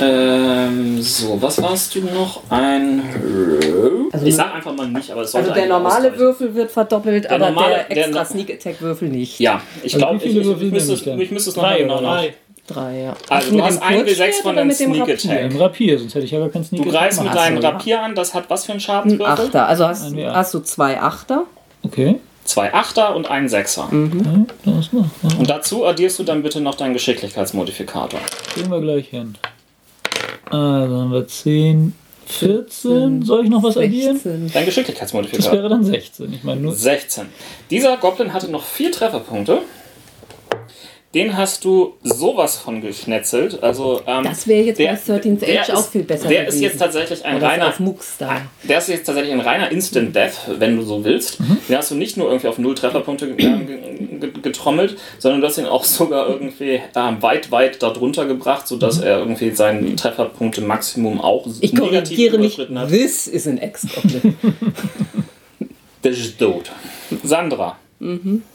Ähm, 0.00 1.00
so, 1.02 1.40
was 1.42 1.60
warst 1.60 1.94
du 1.94 2.00
noch? 2.00 2.42
Ein. 2.48 3.02
Also 4.12 4.24
ich 4.26 4.34
sag 4.34 4.54
einfach 4.54 4.74
mal 4.74 4.88
nicht, 4.88 5.10
aber 5.10 5.22
es 5.22 5.32
sollte 5.32 5.50
Also 5.50 5.60
der 5.60 5.68
normale 5.68 5.96
ausreichen. 6.08 6.18
Würfel 6.18 6.54
wird 6.54 6.70
verdoppelt, 6.70 7.24
Der 7.24 7.32
aber 7.32 7.50
normale- 7.50 7.74
der 7.74 7.94
der 7.94 8.04
extra 8.06 8.22
no- 8.22 8.28
Sneak 8.28 8.50
Attack 8.54 8.80
Würfel 8.80 9.08
nicht. 9.08 9.38
Ja, 9.40 9.60
ich 9.82 9.94
Also 9.94 9.98
glaube, 9.98 10.16
ich, 10.24 10.36
ich, 10.36 10.46
ich, 10.46 10.72
müsste, 10.72 10.92
es, 10.94 10.98
ich 11.00 11.04
denn? 11.04 11.20
ich 11.20 11.30
müsste 11.30 11.50
es 11.50 11.56
noch 11.56 11.64
Drei 11.64 11.70
mal 11.72 11.78
genau 11.82 12.00
nach. 12.00 12.24
Drei. 12.72 13.02
Ja. 13.02 13.14
Also, 13.28 13.46
Mit 13.50 13.60
du 13.60 13.62
dem 13.62 13.64
hast 13.66 13.82
ein 13.82 13.94
W6 14.00 14.04
Kurzschwert 14.06 14.34
von 14.42 14.56
dem 14.56 14.70
Sneak 14.72 15.00
Rapier? 15.00 15.14
Attack. 15.14 15.30
Ein 15.42 15.56
Rapier, 15.56 15.98
sonst 15.98 16.14
hätte 16.14 16.24
ich 16.24 16.30
ja 16.30 16.38
gar 16.38 16.48
keinen 16.48 16.64
Sneak 16.64 16.82
Du 16.84 16.90
greifst 16.90 17.22
mit 17.22 17.34
deinem 17.34 17.60
so. 17.60 17.66
Rapier 17.68 18.02
an, 18.02 18.14
das 18.14 18.34
hat 18.34 18.48
was 18.48 18.64
für 18.64 18.72
einen 18.72 18.78
Ein 18.78 18.80
Schadenswürfel? 18.80 19.26
Achter. 19.46 19.66
Also 19.66 19.86
hast, 19.86 20.04
Ein 20.06 20.14
W8. 20.14 20.32
hast 20.32 20.54
du 20.54 20.60
zwei 20.60 21.00
Achter. 21.00 21.44
Okay. 21.82 22.16
Zwei 22.44 22.72
Achter 22.74 23.14
und 23.14 23.30
einen 23.30 23.48
Sechser. 23.48 23.86
Mhm. 23.90 24.46
Ja, 24.64 24.72
das. 24.74 24.88
Ja, 24.92 25.38
Und 25.38 25.48
dazu 25.50 25.84
addierst 25.86 26.18
du 26.18 26.24
dann 26.24 26.42
bitte 26.42 26.60
noch 26.60 26.74
deinen 26.74 26.94
Geschicklichkeitsmodifikator. 26.94 28.18
kriegen 28.54 28.70
wir 28.70 28.80
gleich 28.80 29.08
hin. 29.08 29.36
Also 30.50 30.56
haben 30.96 31.12
wir 31.12 31.26
10, 31.28 31.94
14. 32.26 33.22
Soll 33.22 33.44
ich 33.44 33.50
noch 33.50 33.62
was 33.62 33.76
addieren? 33.76 34.14
16. 34.14 34.32
Dein 34.32 34.50
Das 34.52 34.64
Geschicklichkeitsmodifikator. 34.64 35.52
wäre 35.52 35.68
dann 35.68 35.84
16. 35.84 36.32
Ich 36.32 36.42
meine 36.44 36.60
nur. 36.60 36.72
16. 36.72 37.26
Dieser 37.70 37.96
Goblin 37.98 38.32
hatte 38.32 38.50
noch 38.50 38.64
vier 38.64 38.90
Trefferpunkte. 38.90 39.58
Den 41.12 41.36
hast 41.36 41.64
du 41.64 41.94
sowas 42.04 42.56
von 42.56 42.80
geschnetzelt. 42.80 43.64
Also, 43.64 44.00
ähm, 44.06 44.22
Das 44.22 44.46
wäre 44.46 44.62
jetzt 44.66 44.78
der- 44.78 44.92
bei 44.92 45.14
13th 45.14 45.40
der 45.40 45.62
Age 45.62 45.70
auch 45.70 45.80
ist- 45.80 45.88
viel 45.90 46.04
besser 46.04 46.28
Der 46.28 46.42
ist 46.42 46.54
gewesen. 46.54 46.62
jetzt 46.62 46.78
tatsächlich 46.78 47.24
ein 47.24 47.36
Oder 47.38 47.48
reiner. 47.48 47.74
Der 48.68 48.78
ist 48.78 48.88
jetzt 48.88 49.06
tatsächlich 49.06 49.32
ein 49.32 49.40
reiner 49.40 49.72
Instant 49.72 50.14
Death, 50.14 50.34
wenn 50.60 50.76
du 50.76 50.82
so 50.82 51.02
willst. 51.02 51.40
Den 51.68 51.76
hast 51.76 51.90
du 51.90 51.96
nicht 51.96 52.16
nur 52.16 52.28
irgendwie 52.28 52.46
auf 52.46 52.58
null 52.58 52.76
Trefferpunkte 52.76 53.26
äh, 53.26 53.34
ge- 53.34 54.30
getrommelt, 54.40 54.98
sondern 55.18 55.40
du 55.40 55.48
hast 55.48 55.58
ihn 55.58 55.66
auch 55.66 55.82
sogar 55.82 56.28
irgendwie 56.28 56.80
ähm, 56.94 57.20
weit, 57.20 57.50
weit 57.50 57.82
darunter 57.82 58.26
gebracht, 58.26 58.68
sodass 58.68 59.00
er 59.00 59.18
irgendwie 59.18 59.50
sein 59.50 59.96
Trefferpunkte-Maximum 59.96 61.20
auch 61.20 61.44
Ich 61.60 61.72
negativ 61.72 62.32
überschritten 62.34 62.78
hat. 62.78 62.88
This 62.90 63.26
is 63.26 63.48
an 63.48 63.58
Ex-Goblin. 63.58 64.36
Der 66.04 66.12
ist 66.12 66.38
tot. 66.38 66.70
Sandra. 67.24 67.76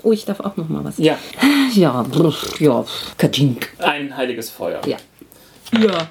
Oh, 0.03 0.11
ich 0.11 0.25
darf 0.25 0.39
auch 0.39 0.57
noch 0.57 0.69
mal 0.69 0.83
was. 0.83 0.97
Ja, 0.97 1.17
Ja, 1.73 2.03
brr, 2.03 2.33
ja, 2.59 2.85
Kajink. 3.17 3.73
ein 3.79 4.15
heiliges 4.15 4.49
Feuer. 4.49 4.81
Ja. 4.85 4.97
Ja. 5.79 6.07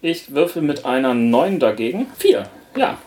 Ich 0.00 0.32
würfel 0.34 0.62
mit 0.62 0.84
einer 0.84 1.14
9 1.14 1.58
dagegen. 1.58 2.06
4. 2.18 2.48
Ja. 2.76 2.98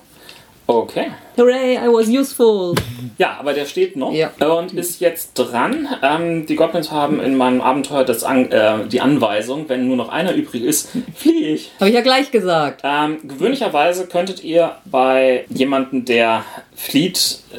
Okay. 0.68 1.12
Hooray, 1.38 1.76
I 1.78 1.88
was 1.88 2.08
useful. 2.08 2.76
Ja, 3.18 3.38
aber 3.40 3.54
der 3.54 3.66
steht 3.66 3.96
noch 3.98 4.14
Ja. 4.14 4.32
und 4.40 4.74
ist 4.74 5.02
jetzt 5.02 5.34
dran. 5.34 5.88
Ähm, 6.02 6.46
die 6.46 6.56
Goblins 6.56 6.92
haben 6.92 7.20
in 7.20 7.36
meinem 7.36 7.62
Abenteuer 7.62 8.06
das 8.06 8.24
An 8.24 8.50
äh, 8.52 8.86
die 8.88 9.02
Anweisung, 9.02 9.68
wenn 9.68 9.88
nur 9.88 9.98
noch 9.98 10.10
einer 10.10 10.34
übrig 10.34 10.64
ist, 10.64 10.90
fliehe 11.16 11.50
ich. 11.56 11.72
Habe 11.80 11.90
ich 11.90 11.96
ja 11.96 12.02
gleich 12.02 12.32
gesagt. 12.32 12.82
Ähm, 12.84 13.18
gewöhnlicherweise 13.28 14.08
könntet 14.08 14.44
ihr 14.44 14.76
bei 14.86 15.46
jemandem, 15.50 16.06
der 16.06 16.46
flieht, 16.76 17.40
äh, 17.54 17.58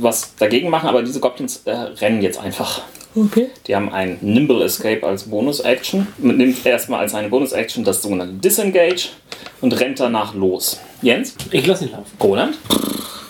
was 0.00 0.36
dagegen 0.36 0.68
machen, 0.70 0.88
aber 0.88 1.02
diese 1.02 1.20
Goblins 1.20 1.62
äh, 1.64 1.70
rennen 1.72 2.22
jetzt 2.22 2.38
einfach. 2.38 2.82
Okay. 3.16 3.48
Die 3.66 3.74
haben 3.74 3.90
einen 3.92 4.18
Nimble 4.20 4.62
Escape 4.62 5.04
als 5.06 5.24
Bonus-Action. 5.24 6.06
Man 6.18 6.36
nimmt 6.36 6.64
erstmal 6.66 7.00
als 7.00 7.14
eine 7.14 7.28
Bonus-Action 7.30 7.82
das 7.82 8.02
sogenannte 8.02 8.34
Disengage 8.34 9.08
und 9.62 9.72
rennt 9.80 9.98
danach 10.00 10.34
los. 10.34 10.80
Jens? 11.02 11.34
Ich 11.50 11.66
lasse 11.66 11.86
ihn 11.86 11.92
laufen. 11.92 12.12
Roland? 12.22 12.56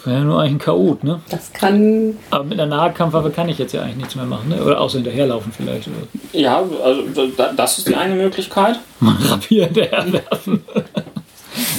Wäre 0.05 0.19
ja 0.19 0.25
nur 0.25 0.41
eigentlich 0.41 0.55
ein 0.55 0.59
Chaot, 0.59 1.03
ne? 1.05 1.21
Das 1.31 1.53
kann. 1.53 2.17
Aber 2.31 2.45
mit 2.45 2.59
einer 2.61 2.75
Nahkampfwaffe 2.77 3.31
kann 3.31 3.49
ich 3.49 3.59
jetzt 3.59 3.73
ja 3.73 3.83
eigentlich 3.83 3.97
nichts 3.97 4.15
mehr 4.17 4.25
machen, 4.25 4.49
ne? 4.49 4.63
Oder 4.63 4.81
außer 4.81 4.99
hinterherlaufen 4.99 5.53
vielleicht. 5.57 5.89
Oder 5.89 5.97
Ja, 6.33 6.63
also 6.85 7.03
da- 7.37 7.53
das 7.53 7.79
ist 7.79 7.89
die 7.89 7.95
eine 7.97 8.15
Möglichkeit. 8.15 8.79
mal 9.01 9.15
Rapier 9.21 9.65
hinterherwerfen. 9.67 10.63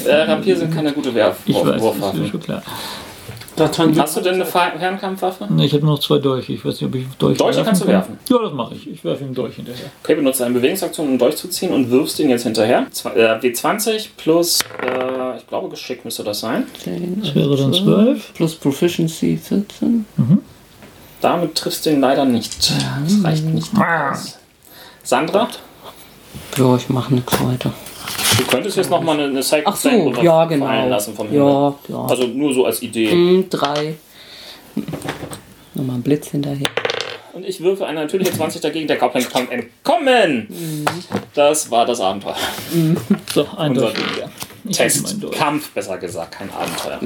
Äh, 0.05 0.13
Rapier 0.13 0.57
sind 0.57 0.73
keine 0.73 0.91
gute 0.91 1.13
Werf 1.13 1.37
Ich 1.45 1.55
weiß, 1.55 1.63
das 1.65 1.75
ist 1.75 1.81
Wurfwaffen. 1.81 2.27
schon 2.29 2.39
klar. 2.41 2.63
Hast 3.59 4.15
du 4.17 4.21
denn 4.21 4.35
eine 4.35 4.45
Fe- 4.45 4.73
Fernkampfwaffe? 4.77 5.51
Ne, 5.51 5.65
Ich 5.65 5.73
habe 5.73 5.85
noch 5.85 5.99
zwei 5.99 6.19
Dolche. 6.19 6.53
Ich 6.53 6.63
weiß 6.63 6.73
nicht, 6.81 6.83
ob 6.85 6.95
ich 6.95 7.07
Dolche 7.17 7.37
Dolche 7.37 7.63
kannst 7.63 7.81
du 7.81 7.85
kann. 7.85 7.93
werfen. 7.95 8.19
Ja, 8.29 8.37
das 8.39 8.53
mache 8.53 8.75
ich. 8.75 8.89
Ich 8.89 9.03
werfe 9.03 9.23
ihm 9.23 9.33
Dolch 9.33 9.55
hinterher. 9.55 9.87
Okay, 10.03 10.15
benutze 10.15 10.45
eine 10.45 10.53
Bewegungsaktion, 10.53 11.07
um 11.07 11.17
durchzuziehen 11.17 11.73
und 11.73 11.89
wirfst 11.89 12.19
ihn 12.19 12.29
jetzt 12.29 12.43
hinterher. 12.43 12.85
Zwei- 12.91 13.11
äh, 13.15 13.39
W20 13.41 14.09
plus, 14.17 14.59
äh, 14.81 15.37
ich 15.37 15.47
glaube, 15.47 15.69
Geschick 15.69 16.05
müsste 16.05 16.23
das 16.23 16.39
sein. 16.41 16.65
Das 17.23 17.33
wäre 17.35 17.55
dann 17.57 17.73
12. 17.73 18.33
Plus 18.33 18.55
Proficiency 18.55 19.37
14. 19.37 20.05
Damit 21.21 21.55
triffst 21.55 21.85
du 21.85 21.89
ihn 21.89 21.99
leider 22.01 22.25
nicht. 22.25 22.71
Das 22.71 23.23
reicht 23.23 23.43
nicht 23.45 23.71
aus. 23.75 24.37
Sandra, 25.03 25.47
Ja, 26.57 26.75
ich 26.75 26.89
mache 26.89 27.13
nichts 27.13 27.33
weiter. 27.43 27.73
Du 28.37 28.43
könntest 28.45 28.77
jetzt 28.77 28.89
nochmal 28.89 29.19
eine, 29.19 29.29
eine 29.29 29.43
Sacred 29.43 29.67
Ach 29.67 29.75
so, 29.75 29.89
ja, 30.21 30.45
genau. 30.45 30.87
lassen 30.87 31.13
vom 31.15 31.27
Himmel. 31.29 31.47
Ja, 31.47 31.75
ja. 31.87 32.05
Also 32.05 32.27
nur 32.27 32.53
so 32.53 32.65
als 32.65 32.81
Idee. 32.81 33.11
Hm, 33.11 33.49
drei. 33.49 33.95
Nochmal 35.73 35.97
ein 35.97 36.01
Blitz 36.01 36.29
hinterher. 36.29 36.67
Und 37.33 37.45
ich 37.45 37.61
würfe 37.61 37.85
eine 37.85 38.01
natürliche 38.01 38.33
20 38.33 38.61
dagegen. 38.61 38.87
Der 38.87 38.97
Goblin 38.97 39.23
kann 39.29 39.47
entkommen. 39.49 40.47
Das 41.35 41.69
war 41.69 41.85
das 41.85 42.01
Abenteuer. 42.01 42.35
So, 43.31 43.45
ein 43.57 43.71
Unser 43.71 43.81
Dolch. 43.81 43.95
Ich 44.69 44.75
Test. 44.77 44.97
nehme 44.97 45.09
einen 45.09 45.21
Dolch. 45.21 45.37
Kampf, 45.37 45.69
besser 45.69 45.97
gesagt, 45.97 46.31
kein 46.31 46.49
Abenteuer. 46.51 46.99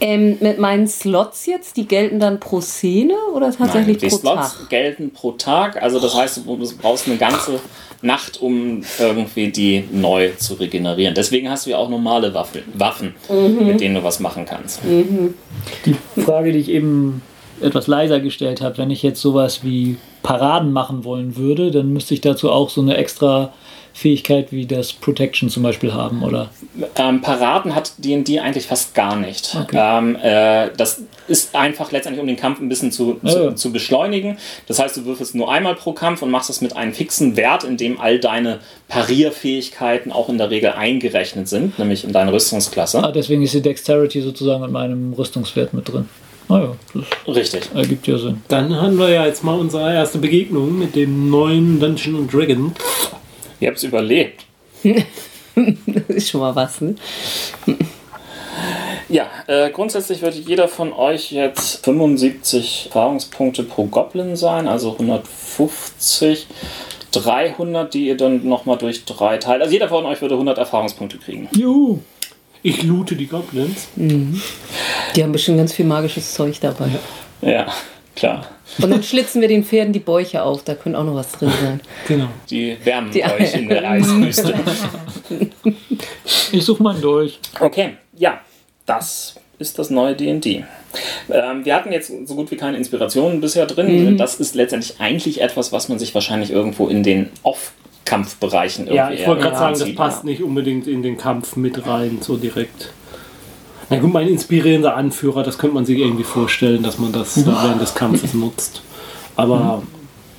Ähm, 0.00 0.36
mit 0.40 0.58
meinen 0.58 0.86
Slots 0.86 1.46
jetzt, 1.46 1.76
die 1.78 1.88
gelten 1.88 2.20
dann 2.20 2.38
pro 2.38 2.60
Szene 2.60 3.14
oder 3.34 3.50
tatsächlich 3.50 3.96
Nein, 3.96 3.98
die 3.98 4.08
pro 4.08 4.16
Slots 4.18 4.58
Tag? 4.58 4.68
gelten 4.68 5.10
pro 5.10 5.32
Tag. 5.32 5.82
Also 5.82 5.98
das 5.98 6.14
heißt, 6.14 6.42
du 6.46 6.76
brauchst 6.80 7.06
eine 7.08 7.16
ganze 7.16 7.60
Nacht, 8.04 8.40
um 8.40 8.82
irgendwie 8.98 9.48
die 9.50 9.84
neu 9.90 10.30
zu 10.36 10.54
regenerieren. 10.54 11.14
Deswegen 11.14 11.48
hast 11.50 11.66
du 11.66 11.70
ja 11.70 11.78
auch 11.78 11.88
normale 11.88 12.34
Waffen, 12.34 12.62
Waffen 12.74 13.14
Mhm. 13.28 13.66
mit 13.66 13.80
denen 13.80 13.94
du 13.96 14.04
was 14.04 14.20
machen 14.20 14.44
kannst. 14.44 14.80
Die 14.84 15.96
Frage, 16.20 16.52
die 16.52 16.58
ich 16.58 16.68
eben 16.68 17.22
etwas 17.60 17.86
leiser 17.86 18.20
gestellt 18.20 18.60
habe, 18.60 18.78
wenn 18.78 18.90
ich 18.90 19.02
jetzt 19.02 19.20
sowas 19.20 19.64
wie 19.64 19.96
Paraden 20.22 20.72
machen 20.72 21.04
wollen 21.04 21.36
würde, 21.36 21.70
dann 21.70 21.92
müsste 21.92 22.14
ich 22.14 22.20
dazu 22.20 22.50
auch 22.50 22.68
so 22.70 22.80
eine 22.80 22.96
extra 22.96 23.52
Fähigkeit 23.96 24.50
wie 24.50 24.66
das 24.66 24.92
Protection 24.92 25.48
zum 25.48 25.62
Beispiel 25.62 25.94
haben, 25.94 26.24
oder? 26.24 26.50
Ähm, 26.96 27.22
Paraden 27.22 27.76
hat 27.76 27.92
D&D 27.98 28.40
eigentlich 28.40 28.66
fast 28.66 28.92
gar 28.92 29.14
nicht. 29.14 29.56
Okay. 29.58 29.78
Ähm, 29.80 30.16
äh, 30.16 30.70
das 30.76 31.02
ist 31.28 31.54
einfach 31.54 31.92
letztendlich, 31.92 32.20
um 32.20 32.26
den 32.26 32.36
Kampf 32.36 32.60
ein 32.60 32.68
bisschen 32.68 32.90
zu, 32.90 33.14
zu, 33.24 33.26
Ja, 33.26 33.44
ja. 33.44 33.54
zu 33.54 33.72
beschleunigen. 33.72 34.36
Das 34.66 34.80
heißt, 34.80 34.96
du 34.96 35.04
würfelst 35.04 35.36
nur 35.36 35.50
einmal 35.50 35.76
pro 35.76 35.92
Kampf 35.92 36.22
und 36.22 36.30
machst 36.32 36.48
das 36.48 36.60
mit 36.60 36.76
einem 36.76 36.92
fixen 36.92 37.36
Wert, 37.36 37.62
in 37.62 37.76
dem 37.76 38.00
all 38.00 38.18
deine 38.18 38.58
Parierfähigkeiten 38.88 40.10
auch 40.10 40.28
in 40.28 40.38
der 40.38 40.50
Regel 40.50 40.72
eingerechnet 40.72 41.48
sind, 41.48 41.78
nämlich 41.78 42.02
in 42.02 42.12
deine 42.12 42.32
Rüstungsklasse. 42.32 43.02
Ah, 43.02 43.12
deswegen 43.12 43.42
ist 43.42 43.54
die 43.54 43.62
Dexterity 43.62 44.22
sozusagen 44.22 44.60
mit 44.62 44.72
meinem 44.72 45.12
Rüstungswert 45.12 45.72
mit 45.72 45.90
drin. 45.90 46.08
Ah 46.48 46.58
ja, 46.58 46.76
das 47.26 47.36
Richtig. 47.36 47.70
ergibt 47.74 48.06
ja 48.08 48.18
Sinn. 48.18 48.42
Dann 48.48 48.74
haben 48.74 48.98
wir 48.98 49.08
ja 49.08 49.24
jetzt 49.24 49.44
mal 49.44 49.58
unsere 49.58 49.94
erste 49.94 50.18
Begegnung 50.18 50.78
mit 50.78 50.94
dem 50.96 51.30
neuen 51.30 51.78
Dungeon 51.80 52.28
Dragon. 52.28 52.74
Ihr 53.60 53.68
habt 53.68 53.78
es 53.78 53.84
überlebt. 53.84 54.44
Das 55.86 56.08
ist 56.08 56.30
schon 56.30 56.40
mal 56.40 56.56
was, 56.56 56.80
ne? 56.80 56.96
Ja, 59.08 59.28
äh, 59.46 59.70
grundsätzlich 59.70 60.20
wird 60.22 60.34
jeder 60.34 60.66
von 60.66 60.92
euch 60.92 61.30
jetzt 61.30 61.84
75 61.84 62.86
Erfahrungspunkte 62.86 63.62
pro 63.62 63.84
Goblin 63.84 64.34
sein, 64.34 64.66
also 64.66 64.92
150, 64.92 66.48
300, 67.12 67.94
die 67.94 68.08
ihr 68.08 68.16
dann 68.16 68.48
nochmal 68.48 68.78
durch 68.78 69.04
drei 69.04 69.38
teilt. 69.38 69.62
Also 69.62 69.72
jeder 69.72 69.88
von 69.88 70.04
euch 70.06 70.20
würde 70.20 70.34
100 70.34 70.58
Erfahrungspunkte 70.58 71.18
kriegen. 71.18 71.48
Juhu. 71.52 72.00
Ich 72.62 72.82
loote 72.82 73.14
die 73.14 73.26
Goblins. 73.26 73.88
Die 73.94 75.22
haben 75.22 75.32
bestimmt 75.32 75.58
ganz 75.58 75.74
viel 75.74 75.84
magisches 75.84 76.32
Zeug 76.32 76.58
dabei. 76.60 76.88
Ja, 77.42 77.66
klar. 78.16 78.46
Und 78.80 78.90
dann 78.90 79.02
schlitzen 79.02 79.40
wir 79.40 79.48
den 79.48 79.64
Pferden 79.64 79.92
die 79.92 79.98
Bäuche 80.00 80.42
auf, 80.42 80.64
da 80.64 80.74
könnte 80.74 80.98
auch 80.98 81.04
noch 81.04 81.14
was 81.14 81.32
drin 81.32 81.50
sein. 81.62 81.80
Genau. 82.08 82.28
Die 82.50 82.76
wärmen 82.84 83.10
Die- 83.10 83.24
euch 83.24 83.54
in 83.54 83.68
der 83.68 83.84
Eiswüste. 83.90 84.54
Ich 86.52 86.64
suche 86.64 86.82
mal 86.82 86.94
durch. 87.00 87.38
Okay, 87.60 87.94
ja, 88.16 88.40
das 88.86 89.36
ist 89.58 89.78
das 89.78 89.90
neue 89.90 90.14
D&D. 90.14 90.64
Ähm, 91.30 91.64
wir 91.64 91.74
hatten 91.74 91.92
jetzt 91.92 92.12
so 92.26 92.34
gut 92.34 92.50
wie 92.50 92.56
keine 92.56 92.76
Inspirationen 92.76 93.40
bisher 93.40 93.66
drin. 93.66 94.16
Das 94.16 94.36
ist 94.40 94.54
letztendlich 94.54 95.00
eigentlich 95.00 95.40
etwas, 95.40 95.72
was 95.72 95.88
man 95.88 95.98
sich 95.98 96.14
wahrscheinlich 96.14 96.50
irgendwo 96.50 96.88
in 96.88 97.02
den 97.02 97.30
Off-Kampfbereichen 97.42 98.86
irgendwie 98.86 98.96
Ja, 98.96 99.10
ich 99.10 99.26
wollte 99.26 99.42
gerade 99.42 99.56
sagen, 99.56 99.78
das 99.78 99.94
passt 99.94 100.24
nicht 100.24 100.42
unbedingt 100.42 100.86
in 100.86 101.02
den 101.02 101.16
Kampf 101.16 101.56
mit 101.56 101.86
rein, 101.86 102.18
so 102.20 102.36
direkt. 102.36 102.90
Na 103.90 103.98
gut, 103.98 104.12
mein 104.12 104.28
inspirierender 104.28 104.96
Anführer, 104.96 105.42
das 105.42 105.58
könnte 105.58 105.74
man 105.74 105.84
sich 105.84 105.98
irgendwie 105.98 106.24
vorstellen, 106.24 106.82
dass 106.82 106.98
man 106.98 107.12
das 107.12 107.34
dann 107.34 107.46
während 107.46 107.80
des 107.80 107.94
Kampfes 107.94 108.34
nutzt. 108.34 108.82
Aber, 109.36 109.82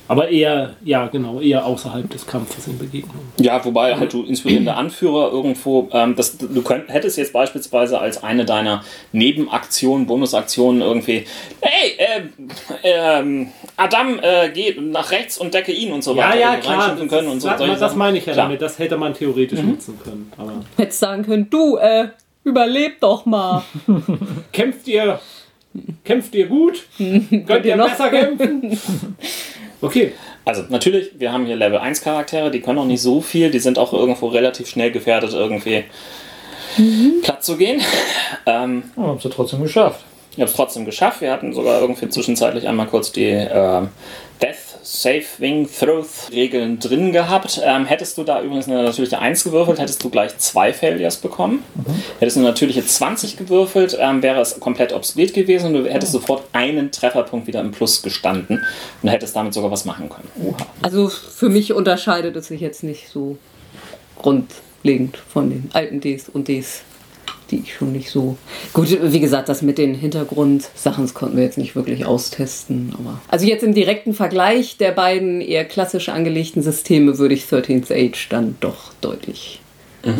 aber 0.08 0.28
eher, 0.28 0.76
ja 0.84 1.06
genau, 1.08 1.40
eher 1.40 1.66
außerhalb 1.66 2.08
des 2.10 2.26
Kampfes 2.26 2.66
in 2.66 2.78
Begegnung. 2.78 3.20
Ja, 3.38 3.62
wobei 3.64 3.96
halt 3.96 4.12
du 4.12 4.22
inspirierender 4.24 4.76
Anführer 4.76 5.30
irgendwo, 5.32 5.88
ähm, 5.92 6.16
das, 6.16 6.38
du 6.38 6.62
könnt, 6.62 6.88
hättest 6.88 7.18
jetzt 7.18 7.32
beispielsweise 7.32 7.98
als 7.98 8.22
eine 8.22 8.44
deiner 8.44 8.82
Nebenaktionen, 9.12 10.06
Bonusaktionen 10.06 10.80
irgendwie, 10.80 11.24
hey, 11.60 11.96
ähm, 11.98 12.48
ähm, 12.82 13.48
Adam, 13.76 14.18
äh, 14.22 14.50
geh 14.52 14.80
nach 14.80 15.10
rechts 15.10 15.38
und 15.38 15.52
decke 15.52 15.72
ihn 15.72 15.92
und 15.92 16.02
so 16.02 16.16
weiter. 16.16 16.36
irgendwie 16.38 16.68
reinschimpfen 16.68 17.08
können 17.08 17.28
und 17.28 17.40
so. 17.40 17.48
das, 17.48 17.80
das 17.80 17.96
meine 17.96 18.18
ich 18.18 18.26
ja 18.26 18.32
Klar. 18.32 18.46
damit, 18.46 18.62
das 18.62 18.78
hätte 18.78 18.96
man 18.96 19.12
theoretisch 19.12 19.60
nutzen 19.60 19.98
können. 20.02 20.32
Aber 20.38 20.52
Hättest 20.76 21.00
sagen 21.00 21.24
können, 21.24 21.50
du, 21.50 21.76
äh, 21.76 22.08
überleb 22.46 23.00
doch 23.00 23.26
mal. 23.26 23.62
kämpft 24.52 24.88
ihr, 24.88 25.20
kämpft 26.04 26.34
ihr 26.34 26.46
gut? 26.46 26.84
Könnt 26.98 27.66
ihr 27.66 27.76
besser 27.76 28.08
kämpfen? 28.08 28.78
Okay, 29.82 30.12
Also 30.46 30.62
natürlich, 30.70 31.10
wir 31.18 31.30
haben 31.30 31.44
hier 31.44 31.54
Level 31.54 31.78
1 31.78 32.00
Charaktere, 32.00 32.50
die 32.50 32.62
können 32.62 32.78
auch 32.78 32.86
nicht 32.86 33.02
so 33.02 33.20
viel, 33.20 33.50
die 33.50 33.58
sind 33.58 33.78
auch 33.78 33.92
irgendwo 33.92 34.28
relativ 34.28 34.68
schnell 34.68 34.90
gefährdet, 34.90 35.34
irgendwie 35.34 35.84
platt 37.22 37.44
zu 37.44 37.58
gehen. 37.58 37.82
Ähm, 38.46 38.84
Oh, 38.96 39.02
haben 39.02 39.20
sie 39.20 39.28
trotzdem 39.28 39.62
geschafft. 39.62 40.00
Ich 40.32 40.40
habe 40.40 40.50
es 40.50 40.56
trotzdem 40.56 40.86
geschafft. 40.86 41.20
Wir 41.20 41.30
hatten 41.30 41.52
sogar 41.52 41.80
irgendwie 41.82 42.08
zwischenzeitlich 42.08 42.66
einmal 42.66 42.86
kurz 42.86 43.12
die 43.12 43.26
ähm, 43.28 43.88
Death 44.40 44.65
Saving 44.86 45.68
Throw 45.68 46.06
Regeln 46.30 46.78
drin 46.78 47.10
gehabt. 47.10 47.60
Ähm, 47.64 47.86
hättest 47.86 48.16
du 48.18 48.22
da 48.22 48.40
übrigens 48.40 48.68
eine 48.68 48.84
natürliche 48.84 49.18
1 49.18 49.42
gewürfelt, 49.42 49.80
hättest 49.80 50.02
du 50.04 50.10
gleich 50.10 50.38
zwei 50.38 50.72
Failures 50.72 51.16
bekommen. 51.16 51.64
Hättest 52.20 52.36
du 52.36 52.40
eine 52.40 52.50
natürliche 52.50 52.86
20 52.86 53.36
gewürfelt, 53.36 53.96
ähm, 54.00 54.22
wäre 54.22 54.40
es 54.40 54.60
komplett 54.60 54.92
obsolet 54.92 55.34
gewesen 55.34 55.74
und 55.74 55.84
du 55.84 55.90
hättest 55.90 56.12
sofort 56.12 56.44
einen 56.52 56.92
Trefferpunkt 56.92 57.48
wieder 57.48 57.60
im 57.62 57.72
Plus 57.72 58.00
gestanden 58.02 58.64
und 59.02 59.08
hättest 59.08 59.34
damit 59.34 59.54
sogar 59.54 59.72
was 59.72 59.84
machen 59.86 60.08
können. 60.08 60.54
Also 60.82 61.08
für 61.08 61.48
mich 61.48 61.72
unterscheidet 61.72 62.36
es 62.36 62.46
sich 62.46 62.60
jetzt 62.60 62.84
nicht 62.84 63.08
so 63.08 63.38
grundlegend 64.16 65.16
von 65.16 65.50
den 65.50 65.68
alten 65.72 66.00
Ds 66.00 66.28
und 66.28 66.46
Ds, 66.46 66.82
die 67.50 67.60
ich 67.60 67.74
schon 67.74 67.92
nicht 67.92 68.10
so. 68.10 68.36
Gut, 68.72 68.98
wie 69.00 69.20
gesagt, 69.20 69.48
das 69.48 69.62
mit 69.62 69.78
den 69.78 69.94
Hintergrundsachen 69.94 71.12
konnten 71.14 71.36
wir 71.36 71.44
jetzt 71.44 71.58
nicht 71.58 71.76
wirklich 71.76 72.04
austesten. 72.04 72.94
Aber 72.98 73.20
also 73.28 73.46
jetzt 73.46 73.62
im 73.62 73.74
direkten 73.74 74.14
Vergleich 74.14 74.76
der 74.76 74.92
beiden 74.92 75.40
eher 75.40 75.64
klassisch 75.64 76.08
angelegten 76.08 76.62
Systeme 76.62 77.18
würde 77.18 77.34
ich 77.34 77.44
13th 77.44 77.92
Age 77.92 78.28
dann 78.28 78.56
doch 78.60 78.92
deutlich 79.00 79.60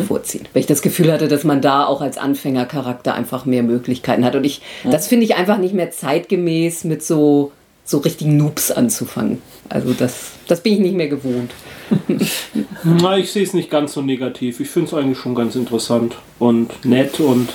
vorziehen. 0.05 0.47
Weil 0.53 0.61
ich 0.61 0.65
das 0.67 0.81
Gefühl 0.81 1.11
hatte, 1.11 1.27
dass 1.27 1.43
man 1.43 1.61
da 1.61 1.85
auch 1.85 2.01
als 2.01 2.17
Anfängercharakter 2.17 3.13
einfach 3.13 3.45
mehr 3.45 3.63
Möglichkeiten 3.63 4.25
hat. 4.25 4.35
Und 4.35 4.43
ich, 4.43 4.61
das 4.83 5.07
finde 5.07 5.25
ich 5.25 5.35
einfach 5.35 5.57
nicht 5.57 5.73
mehr 5.73 5.91
zeitgemäß 5.91 6.83
mit 6.83 7.03
so, 7.03 7.51
so 7.87 7.99
richtigen 7.99 8.35
Noobs 8.35 8.69
anzufangen. 8.69 9.41
Also 9.69 9.93
das, 9.93 10.31
das 10.47 10.61
bin 10.61 10.73
ich 10.73 10.79
nicht 10.79 10.95
mehr 10.95 11.07
gewohnt. 11.07 11.51
Na, 12.83 13.17
ich 13.17 13.31
sehe 13.31 13.43
es 13.43 13.53
nicht 13.53 13.71
ganz 13.71 13.93
so 13.93 14.01
negativ. 14.01 14.59
Ich 14.59 14.69
finde 14.69 14.87
es 14.87 14.93
eigentlich 14.93 15.17
schon 15.17 15.35
ganz 15.35 15.55
interessant 15.55 16.17
und 16.37 16.85
nett. 16.85 17.21
Und 17.21 17.47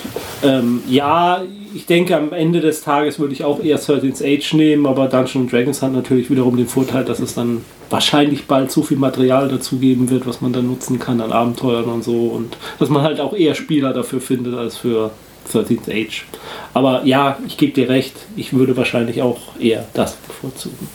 ähm, 0.43 0.81
ja, 0.89 1.43
ich 1.75 1.85
denke, 1.85 2.17
am 2.17 2.33
Ende 2.33 2.61
des 2.61 2.81
Tages 2.81 3.19
würde 3.19 3.33
ich 3.33 3.43
auch 3.43 3.63
eher 3.63 3.79
13th 3.79 4.23
Age 4.23 4.53
nehmen, 4.55 4.87
aber 4.87 5.07
Dungeons 5.07 5.51
Dragons 5.51 5.83
hat 5.83 5.93
natürlich 5.93 6.31
wiederum 6.31 6.57
den 6.57 6.67
Vorteil, 6.67 7.05
dass 7.05 7.19
es 7.19 7.35
dann 7.35 7.63
wahrscheinlich 7.91 8.45
bald 8.45 8.71
so 8.71 8.81
viel 8.81 8.97
Material 8.97 9.49
dazu 9.49 9.77
geben 9.77 10.09
wird, 10.09 10.25
was 10.25 10.41
man 10.41 10.51
dann 10.51 10.65
nutzen 10.65 10.97
kann 10.97 11.21
an 11.21 11.31
Abenteuern 11.31 11.85
und 11.85 12.03
so. 12.03 12.27
Und 12.29 12.57
dass 12.79 12.89
man 12.89 13.03
halt 13.03 13.19
auch 13.19 13.33
eher 13.33 13.53
Spieler 13.53 13.93
dafür 13.93 14.19
findet 14.19 14.55
als 14.55 14.77
für 14.77 15.11
13th 15.53 15.89
Age. 15.89 16.25
Aber 16.73 17.03
ja, 17.05 17.37
ich 17.47 17.57
gebe 17.57 17.73
dir 17.73 17.89
recht, 17.89 18.15
ich 18.35 18.53
würde 18.53 18.75
wahrscheinlich 18.75 19.21
auch 19.21 19.39
eher 19.59 19.85
das 19.93 20.15
bevorzugen. 20.15 20.87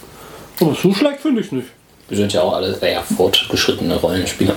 Aber 0.60 0.74
so 0.74 0.92
schlecht 0.92 1.20
finde 1.20 1.40
ich 1.40 1.46
es 1.46 1.52
nicht. 1.52 1.68
Wir 2.08 2.16
sind 2.16 2.32
ja 2.32 2.42
auch 2.42 2.54
alle 2.54 2.74
sehr 2.74 3.02
fortgeschrittene 3.02 3.96
Rollenspieler. 3.96 4.56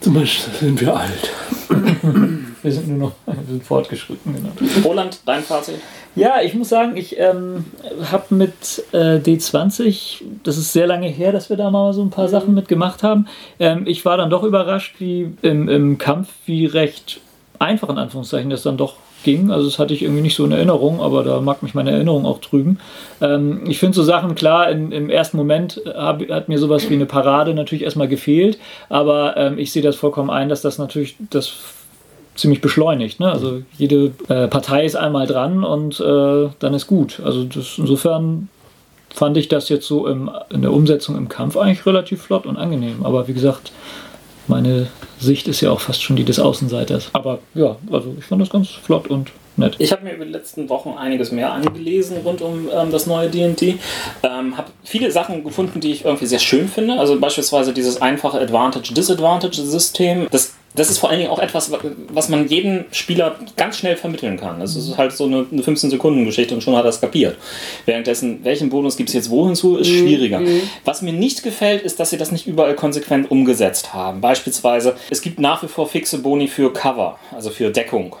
Zum 0.00 0.14
Beispiel 0.14 0.54
sind 0.58 0.80
wir 0.80 0.96
alt. 0.96 1.30
Wir 2.62 2.72
sind 2.72 2.88
nur 2.88 2.98
noch 2.98 3.12
wir 3.26 3.34
sind 3.48 3.64
fortgeschritten, 3.64 4.34
genau. 4.34 4.50
Roland, 4.86 5.20
dein 5.24 5.42
Fazit? 5.42 5.76
Ja, 6.14 6.42
ich 6.42 6.54
muss 6.54 6.68
sagen, 6.68 6.96
ich 6.96 7.18
ähm, 7.18 7.64
habe 8.10 8.34
mit 8.34 8.84
äh, 8.92 9.16
D20, 9.16 10.22
das 10.42 10.58
ist 10.58 10.72
sehr 10.72 10.86
lange 10.86 11.08
her, 11.08 11.32
dass 11.32 11.48
wir 11.48 11.56
da 11.56 11.70
mal 11.70 11.94
so 11.94 12.02
ein 12.02 12.10
paar 12.10 12.28
Sachen 12.28 12.52
mitgemacht 12.52 13.02
haben. 13.02 13.26
Ähm, 13.58 13.84
ich 13.86 14.04
war 14.04 14.18
dann 14.18 14.28
doch 14.28 14.42
überrascht, 14.42 14.96
wie 14.98 15.32
im, 15.42 15.68
im 15.68 15.96
Kampf, 15.96 16.28
wie 16.44 16.66
recht 16.66 17.20
einfach 17.60 17.90
in 17.90 17.98
Anführungszeichen 17.98 18.50
das 18.50 18.62
dann 18.62 18.76
doch 18.76 18.94
ging. 19.22 19.50
Also 19.50 19.66
das 19.66 19.78
hatte 19.78 19.92
ich 19.92 20.02
irgendwie 20.02 20.22
nicht 20.22 20.34
so 20.34 20.44
in 20.44 20.52
Erinnerung, 20.52 21.00
aber 21.00 21.22
da 21.22 21.40
mag 21.40 21.62
mich 21.62 21.74
meine 21.74 21.90
Erinnerung 21.90 22.24
auch 22.24 22.40
trügen. 22.40 22.80
Ähm, 23.20 23.64
ich 23.68 23.78
finde 23.78 23.94
so 23.94 24.02
Sachen, 24.02 24.34
klar, 24.34 24.70
in, 24.70 24.90
im 24.92 25.10
ersten 25.10 25.36
Moment 25.36 25.80
hab, 25.86 26.26
hat 26.28 26.48
mir 26.48 26.58
sowas 26.58 26.88
wie 26.88 26.94
eine 26.94 27.06
Parade 27.06 27.54
natürlich 27.54 27.84
erstmal 27.84 28.08
gefehlt, 28.08 28.58
aber 28.88 29.36
ähm, 29.36 29.58
ich 29.58 29.72
sehe 29.72 29.82
das 29.82 29.96
vollkommen 29.96 30.30
ein, 30.30 30.48
dass 30.48 30.62
das 30.62 30.78
natürlich 30.78 31.16
das 31.28 31.52
ziemlich 32.34 32.62
beschleunigt. 32.62 33.20
Ne? 33.20 33.30
Also 33.30 33.62
jede 33.76 34.12
äh, 34.28 34.48
Partei 34.48 34.86
ist 34.86 34.96
einmal 34.96 35.26
dran 35.26 35.62
und 35.62 36.00
äh, 36.00 36.48
dann 36.58 36.74
ist 36.74 36.86
gut. 36.86 37.20
Also 37.22 37.44
das, 37.44 37.76
insofern 37.76 38.48
fand 39.10 39.36
ich 39.36 39.48
das 39.48 39.68
jetzt 39.68 39.86
so 39.86 40.06
im, 40.06 40.30
in 40.48 40.62
der 40.62 40.72
Umsetzung 40.72 41.16
im 41.18 41.28
Kampf 41.28 41.58
eigentlich 41.58 41.84
relativ 41.84 42.22
flott 42.22 42.46
und 42.46 42.56
angenehm. 42.56 43.04
Aber 43.04 43.28
wie 43.28 43.34
gesagt, 43.34 43.72
meine 44.50 44.88
Sicht 45.18 45.48
ist 45.48 45.62
ja 45.62 45.70
auch 45.70 45.80
fast 45.80 46.02
schon 46.02 46.16
die 46.16 46.24
des 46.24 46.38
Außenseiters. 46.38 47.10
Aber 47.14 47.38
ja, 47.54 47.76
also 47.90 48.14
ich 48.18 48.24
fand 48.24 48.42
das 48.42 48.50
ganz 48.50 48.68
flott 48.68 49.06
und 49.06 49.30
nett. 49.56 49.76
Ich 49.78 49.92
habe 49.92 50.04
mir 50.04 50.12
über 50.14 50.24
die 50.24 50.32
letzten 50.32 50.68
Wochen 50.68 50.90
einiges 50.90 51.32
mehr 51.32 51.52
angelesen 51.52 52.18
rund 52.24 52.42
um 52.42 52.68
ähm, 52.74 52.90
das 52.90 53.06
neue 53.06 53.30
D&D. 53.30 53.78
Ähm, 54.22 54.56
habe 54.58 54.70
viele 54.84 55.10
Sachen 55.10 55.44
gefunden, 55.44 55.80
die 55.80 55.92
ich 55.92 56.04
irgendwie 56.04 56.26
sehr 56.26 56.38
schön 56.38 56.68
finde. 56.68 56.98
Also 56.98 57.18
beispielsweise 57.18 57.72
dieses 57.72 58.02
einfache 58.02 58.38
Advantage-Disadvantage-System. 58.40 60.26
Das, 60.30 60.54
das 60.74 60.88
ist 60.88 60.98
vor 60.98 61.10
allen 61.10 61.18
Dingen 61.18 61.30
auch 61.30 61.40
etwas, 61.40 61.72
was 62.08 62.28
man 62.28 62.46
jedem 62.46 62.84
Spieler 62.92 63.36
ganz 63.56 63.78
schnell 63.78 63.96
vermitteln 63.96 64.36
kann. 64.36 64.60
Das 64.60 64.76
ist 64.76 64.96
halt 64.96 65.12
so 65.12 65.24
eine, 65.24 65.46
eine 65.50 65.62
15-Sekunden-Geschichte 65.62 66.54
und 66.54 66.62
schon 66.62 66.76
hat 66.76 66.84
er 66.84 66.90
es 66.90 67.00
kapiert. 67.00 67.36
Währenddessen, 67.86 68.44
welchen 68.44 68.70
Bonus 68.70 68.96
gibt 68.96 69.08
es 69.08 69.14
jetzt 69.14 69.30
wohin 69.30 69.56
zu, 69.56 69.76
ist 69.76 69.88
schwieriger. 69.88 70.40
Was 70.84 71.02
mir 71.02 71.12
nicht 71.12 71.42
gefällt, 71.42 71.82
ist, 71.82 71.98
dass 71.98 72.10
sie 72.10 72.18
das 72.18 72.30
nicht 72.30 72.46
überall 72.46 72.76
konsequent 72.76 73.30
umgesetzt 73.30 73.92
haben. 73.94 74.20
Beispielsweise, 74.20 74.94
es 75.10 75.22
gibt 75.22 75.40
nach 75.40 75.62
wie 75.62 75.68
vor 75.68 75.88
fixe 75.88 76.18
Boni 76.18 76.46
für 76.46 76.72
Cover, 76.72 77.18
also 77.32 77.50
für 77.50 77.70
Deckung. 77.70 78.16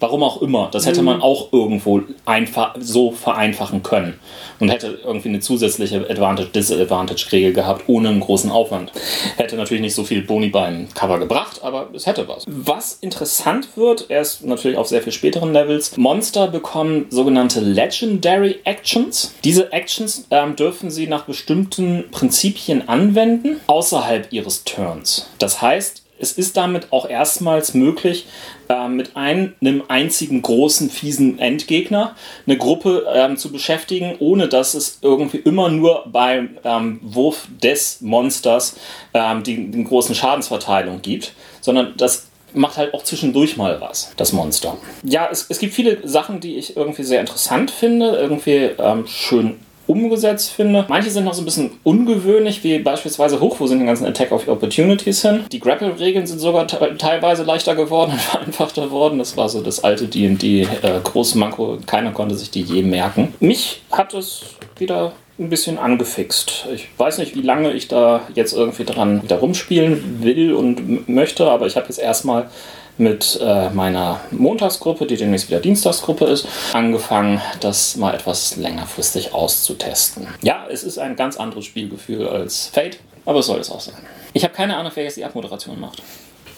Warum 0.00 0.22
auch 0.22 0.42
immer. 0.42 0.68
Das 0.70 0.86
hätte 0.86 1.02
man 1.02 1.20
auch 1.20 1.52
irgendwo 1.52 2.02
einfach 2.24 2.76
so 2.78 3.10
vereinfachen 3.10 3.82
können. 3.82 4.18
Und 4.60 4.68
hätte 4.68 4.98
irgendwie 5.04 5.28
eine 5.28 5.40
zusätzliche 5.40 6.08
Advantage-Disadvantage-Regel 6.08 7.52
gehabt, 7.52 7.84
ohne 7.88 8.10
einen 8.10 8.20
großen 8.20 8.50
Aufwand. 8.50 8.92
Hätte 9.36 9.56
natürlich 9.56 9.80
nicht 9.80 9.94
so 9.94 10.04
viel 10.04 10.22
Boni 10.22 10.48
beim 10.48 10.88
Cover 10.94 11.18
gebracht, 11.18 11.60
aber 11.62 11.88
es 11.94 12.06
hätte 12.06 12.28
was. 12.28 12.44
Was 12.46 12.98
interessant 13.00 13.76
wird, 13.76 14.06
erst 14.08 14.44
natürlich 14.44 14.78
auf 14.78 14.86
sehr 14.88 15.02
viel 15.02 15.12
späteren 15.12 15.52
Levels, 15.52 15.96
Monster 15.96 16.48
bekommen 16.48 17.06
sogenannte 17.10 17.60
Legendary 17.60 18.60
Actions. 18.64 19.34
Diese 19.42 19.72
Actions 19.72 20.26
ähm, 20.30 20.54
dürfen 20.56 20.90
sie 20.90 21.06
nach 21.06 21.24
bestimmten 21.24 22.04
Prinzipien 22.10 22.88
anwenden, 22.88 23.60
außerhalb 23.66 24.32
ihres 24.32 24.64
Turns. 24.64 25.28
Das 25.38 25.60
heißt, 25.60 26.02
es 26.18 26.32
ist 26.32 26.56
damit 26.56 26.92
auch 26.92 27.08
erstmals 27.08 27.74
möglich, 27.74 28.26
äh, 28.68 28.88
mit 28.88 29.16
ein, 29.16 29.54
einem 29.60 29.82
einzigen 29.88 30.42
großen, 30.42 30.90
fiesen 30.90 31.38
Endgegner 31.38 32.14
eine 32.46 32.56
Gruppe 32.56 33.06
ähm, 33.12 33.36
zu 33.36 33.50
beschäftigen, 33.50 34.16
ohne 34.18 34.48
dass 34.48 34.74
es 34.74 34.98
irgendwie 35.02 35.38
immer 35.38 35.68
nur 35.68 36.04
beim 36.06 36.58
ähm, 36.64 37.00
Wurf 37.02 37.48
des 37.62 38.00
Monsters 38.00 38.76
ähm, 39.14 39.42
die, 39.42 39.70
die 39.70 39.84
großen 39.84 40.14
Schadensverteilung 40.14 41.02
gibt, 41.02 41.32
sondern 41.60 41.96
dass 41.96 42.28
macht 42.54 42.78
halt 42.78 42.94
auch 42.94 43.04
zwischendurch 43.04 43.56
mal 43.58 43.80
was, 43.80 44.12
das 44.16 44.32
Monster. 44.32 44.78
Ja, 45.02 45.28
es, 45.30 45.46
es 45.48 45.58
gibt 45.58 45.74
viele 45.74 46.06
Sachen, 46.08 46.40
die 46.40 46.56
ich 46.56 46.76
irgendwie 46.76 47.02
sehr 47.02 47.20
interessant 47.20 47.70
finde, 47.70 48.16
irgendwie 48.16 48.70
ähm, 48.78 49.06
schön 49.06 49.60
umgesetzt 49.88 50.50
finde. 50.50 50.84
Manche 50.88 51.10
sind 51.10 51.24
noch 51.24 51.34
so 51.34 51.42
ein 51.42 51.46
bisschen 51.46 51.70
ungewöhnlich, 51.82 52.62
wie 52.62 52.78
beispielsweise 52.78 53.40
hoch, 53.40 53.56
wo 53.58 53.66
sind 53.66 53.80
die 53.80 53.86
ganzen 53.86 54.06
Attack 54.06 54.30
of 54.32 54.46
Opportunities 54.46 55.22
hin. 55.22 55.44
Die 55.50 55.60
Grapple-Regeln 55.60 56.26
sind 56.26 56.38
sogar 56.38 56.66
te 56.66 56.96
teilweise 56.98 57.42
leichter 57.42 57.74
geworden 57.74 58.12
und 58.12 58.20
vereinfachter 58.20 58.82
geworden. 58.82 59.18
Das 59.18 59.36
war 59.36 59.48
so 59.48 59.60
das 59.60 59.82
alte 59.82 60.06
D&D 60.06 60.62
äh, 60.62 60.66
Großmanko. 61.02 61.78
Keiner 61.86 62.12
konnte 62.12 62.36
sich 62.36 62.50
die 62.50 62.62
je 62.62 62.82
merken. 62.82 63.34
Mich 63.40 63.82
hat 63.90 64.14
es 64.14 64.42
wieder 64.78 65.12
ein 65.38 65.50
bisschen 65.50 65.78
angefixt. 65.78 66.66
Ich 66.74 66.88
weiß 66.96 67.18
nicht, 67.18 67.34
wie 67.36 67.42
lange 67.42 67.72
ich 67.72 67.88
da 67.88 68.22
jetzt 68.34 68.52
irgendwie 68.52 68.84
dran 68.84 69.22
wieder 69.22 69.36
rumspielen 69.36 70.22
will 70.22 70.52
und 70.52 71.08
möchte, 71.08 71.48
aber 71.48 71.66
ich 71.66 71.76
habe 71.76 71.86
jetzt 71.86 71.98
erstmal 71.98 72.50
mit 72.98 73.38
äh, 73.42 73.70
meiner 73.70 74.20
Montagsgruppe, 74.30 75.06
die 75.06 75.16
demnächst 75.16 75.48
wieder 75.48 75.60
Dienstagsgruppe 75.60 76.24
ist, 76.26 76.46
angefangen, 76.72 77.40
das 77.60 77.96
mal 77.96 78.14
etwas 78.14 78.56
längerfristig 78.56 79.32
auszutesten. 79.32 80.26
Ja, 80.42 80.66
es 80.70 80.82
ist 80.82 80.98
ein 80.98 81.16
ganz 81.16 81.36
anderes 81.36 81.64
Spielgefühl 81.64 82.28
als 82.28 82.66
Fate, 82.66 82.98
aber 83.24 83.38
es 83.38 83.46
soll 83.46 83.60
es 83.60 83.70
auch 83.70 83.80
sein. 83.80 83.94
Ich 84.32 84.44
habe 84.44 84.54
keine 84.54 84.76
Ahnung, 84.76 84.92
wer 84.94 85.04
jetzt 85.04 85.16
die 85.16 85.24
Abmoderation 85.24 85.80
macht. 85.80 86.02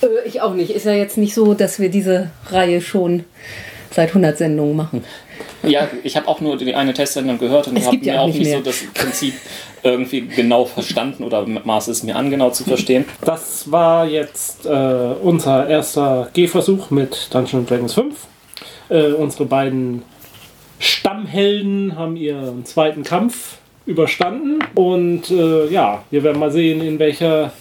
Äh, 0.03 0.07
ich 0.27 0.41
auch 0.41 0.55
nicht. 0.55 0.71
Ist 0.71 0.87
ja 0.87 0.93
jetzt 0.93 1.17
nicht 1.17 1.35
so, 1.35 1.55
dass 1.55 1.79
wir 1.79 1.91
diese 1.91 2.31
Reihe 2.51 2.81
schon 2.81 3.25
seit 3.91 4.09
100 4.09 4.39
Sendungen 4.39 4.77
machen. 4.77 5.05
Ja, 5.63 5.89
ich 6.05 6.17
habe 6.17 6.29
auch 6.29 6.41
nur 6.41 6.57
die 6.57 6.75
eine 6.75 6.95
Testsendung 6.95 7.39
gehört 7.39 7.69
und 7.69 7.85
habe 7.85 7.97
mir 7.97 8.21
auch 8.21 8.27
nicht 8.29 8.43
mehr. 8.43 8.59
so 8.59 8.65
das 8.65 8.83
Prinzip 8.95 9.35
irgendwie 9.83 10.23
genau 10.23 10.65
verstanden 10.65 11.25
oder 11.25 11.47
maße 11.47 11.91
es 11.91 12.03
mir 12.03 12.17
an, 12.17 12.31
genau 12.31 12.51
zu 12.51 12.65
verstehen. 12.65 13.05
Das 13.25 13.71
war 13.71 14.07
jetzt 14.07 14.67
äh, 14.67 14.69
unser 15.23 15.69
erster 15.69 16.29
Gehversuch 16.33 16.91
mit 16.91 17.29
Dungeons 17.33 17.69
Dragons 17.69 17.95
5. 17.95 18.15
Äh, 18.89 19.13
unsere 19.13 19.45
beiden 19.47 20.03
Stammhelden 20.79 21.97
haben 21.97 22.17
ihren 22.17 22.65
zweiten 22.65 23.05
Kampf 23.05 23.59
überstanden. 23.87 24.59
Und 24.75 25.31
äh, 25.31 25.69
ja, 25.69 26.05
wir 26.11 26.23
werden 26.23 26.39
mal 26.39 26.51
sehen, 26.51 26.81
in 26.81 26.99
welcher 26.99 27.53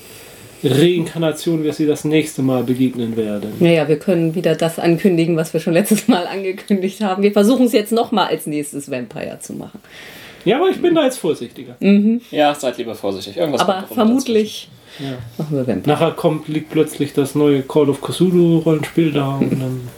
Reinkarnation 0.64 1.64
wir 1.64 1.74
sie 1.74 1.86
das 1.86 2.04
nächste 2.04 2.42
Mal 2.42 2.64
begegnen 2.64 3.16
werden. 3.16 3.54
Naja, 3.60 3.88
wir 3.88 3.98
können 3.98 4.36
wieder 4.36 4.56
das 4.56 4.78
ankündigen, 4.78 5.38
was 5.38 5.54
wir 5.54 5.60
schon 5.60 5.74
letztes 5.74 6.08
Mal 6.08 6.28
angekündigt 6.28 7.02
haben. 7.02 7.24
Wir 7.24 7.32
versuchen 7.32 7.66
es 7.66 7.72
jetzt 7.72 7.92
nochmal 7.92 8.28
als 8.28 8.46
nächstes 8.46 8.92
Vampire 8.92 9.40
zu 9.40 9.54
machen. 9.54 9.80
Ja, 10.46 10.58
aber 10.58 10.70
ich 10.70 10.82
bin 10.82 10.96
da 10.96 11.04
jetzt 11.04 11.18
vorsichtiger. 11.18 11.76
Ja, 12.32 12.56
seid 12.56 12.78
lieber 12.78 12.96
vorsichtig. 12.96 13.38
Irgendwas 13.38 13.62
Aber 13.62 13.86
vermutlich 13.88 14.70
machen 15.38 15.58
wir 15.58 15.68
Vampire. 15.68 15.82
Nachher 15.86 16.12
kommt, 16.12 16.48
liegt 16.48 16.72
plötzlich 16.72 17.14
das 17.14 17.36
neue 17.36 17.62
Call 17.62 17.90
of 17.90 18.02
Cthulhu 18.02 18.60
Rollenspiel 18.60 19.12
da 19.12 19.36
und 19.40 19.60
dann 19.60 19.90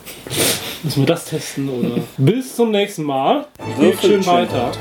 müssen 0.82 1.02
wir 1.02 1.06
das 1.06 1.24
testen 1.26 1.68
oder. 1.68 2.02
Bis 2.18 2.56
zum 2.56 2.70
nächsten 2.70 3.02
Mal. 3.04 3.46
Geht 3.78 4.00
schön 4.00 4.22
schön 4.22 4.26
weiter. 4.26 4.72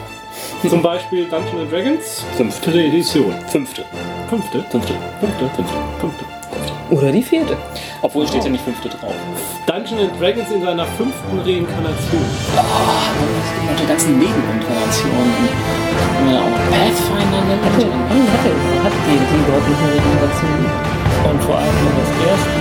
Zum 0.67 0.81
Beispiel 0.81 1.25
Dungeons 1.25 1.61
and 1.61 1.71
Dragons. 1.71 2.23
Fünfte. 2.37 2.71
Edition. 2.71 3.33
Fünfte. 3.47 3.83
Fünfte. 4.29 4.63
Fünfte. 4.69 4.93
Fünfte. 5.19 5.49
Fünfte. 5.55 5.73
Fünfte. 5.99 6.40
Oder 6.91 7.11
die 7.11 7.23
vierte. 7.23 7.57
Obwohl 8.01 8.27
steht 8.27 8.43
ja 8.43 8.49
nicht 8.49 8.65
fünfte 8.65 8.89
drauf. 8.89 9.15
Dungeons 9.65 10.01
and 10.01 10.19
Dragons 10.19 10.51
in 10.51 10.61
seiner 10.61 10.85
fünften 10.85 11.39
Reinkarnation. 11.39 12.21
Und 13.69 13.79
die 13.79 13.87
ganzen 13.87 14.19
Nebeninkarnationen. 14.19 15.31
Auch 16.35 16.49
noch 16.51 16.65
Pathfinder 16.69 17.41
hat 17.47 18.93
die, 19.07 19.17
die 19.17 19.41
dort 19.47 19.69
noch 19.69 19.79
eine 19.79 19.93
Regeneration. 19.93 20.61
Und 21.31 21.43
vor 21.43 21.55
allem 21.55 21.75
das 21.95 22.11
erste 22.27 22.60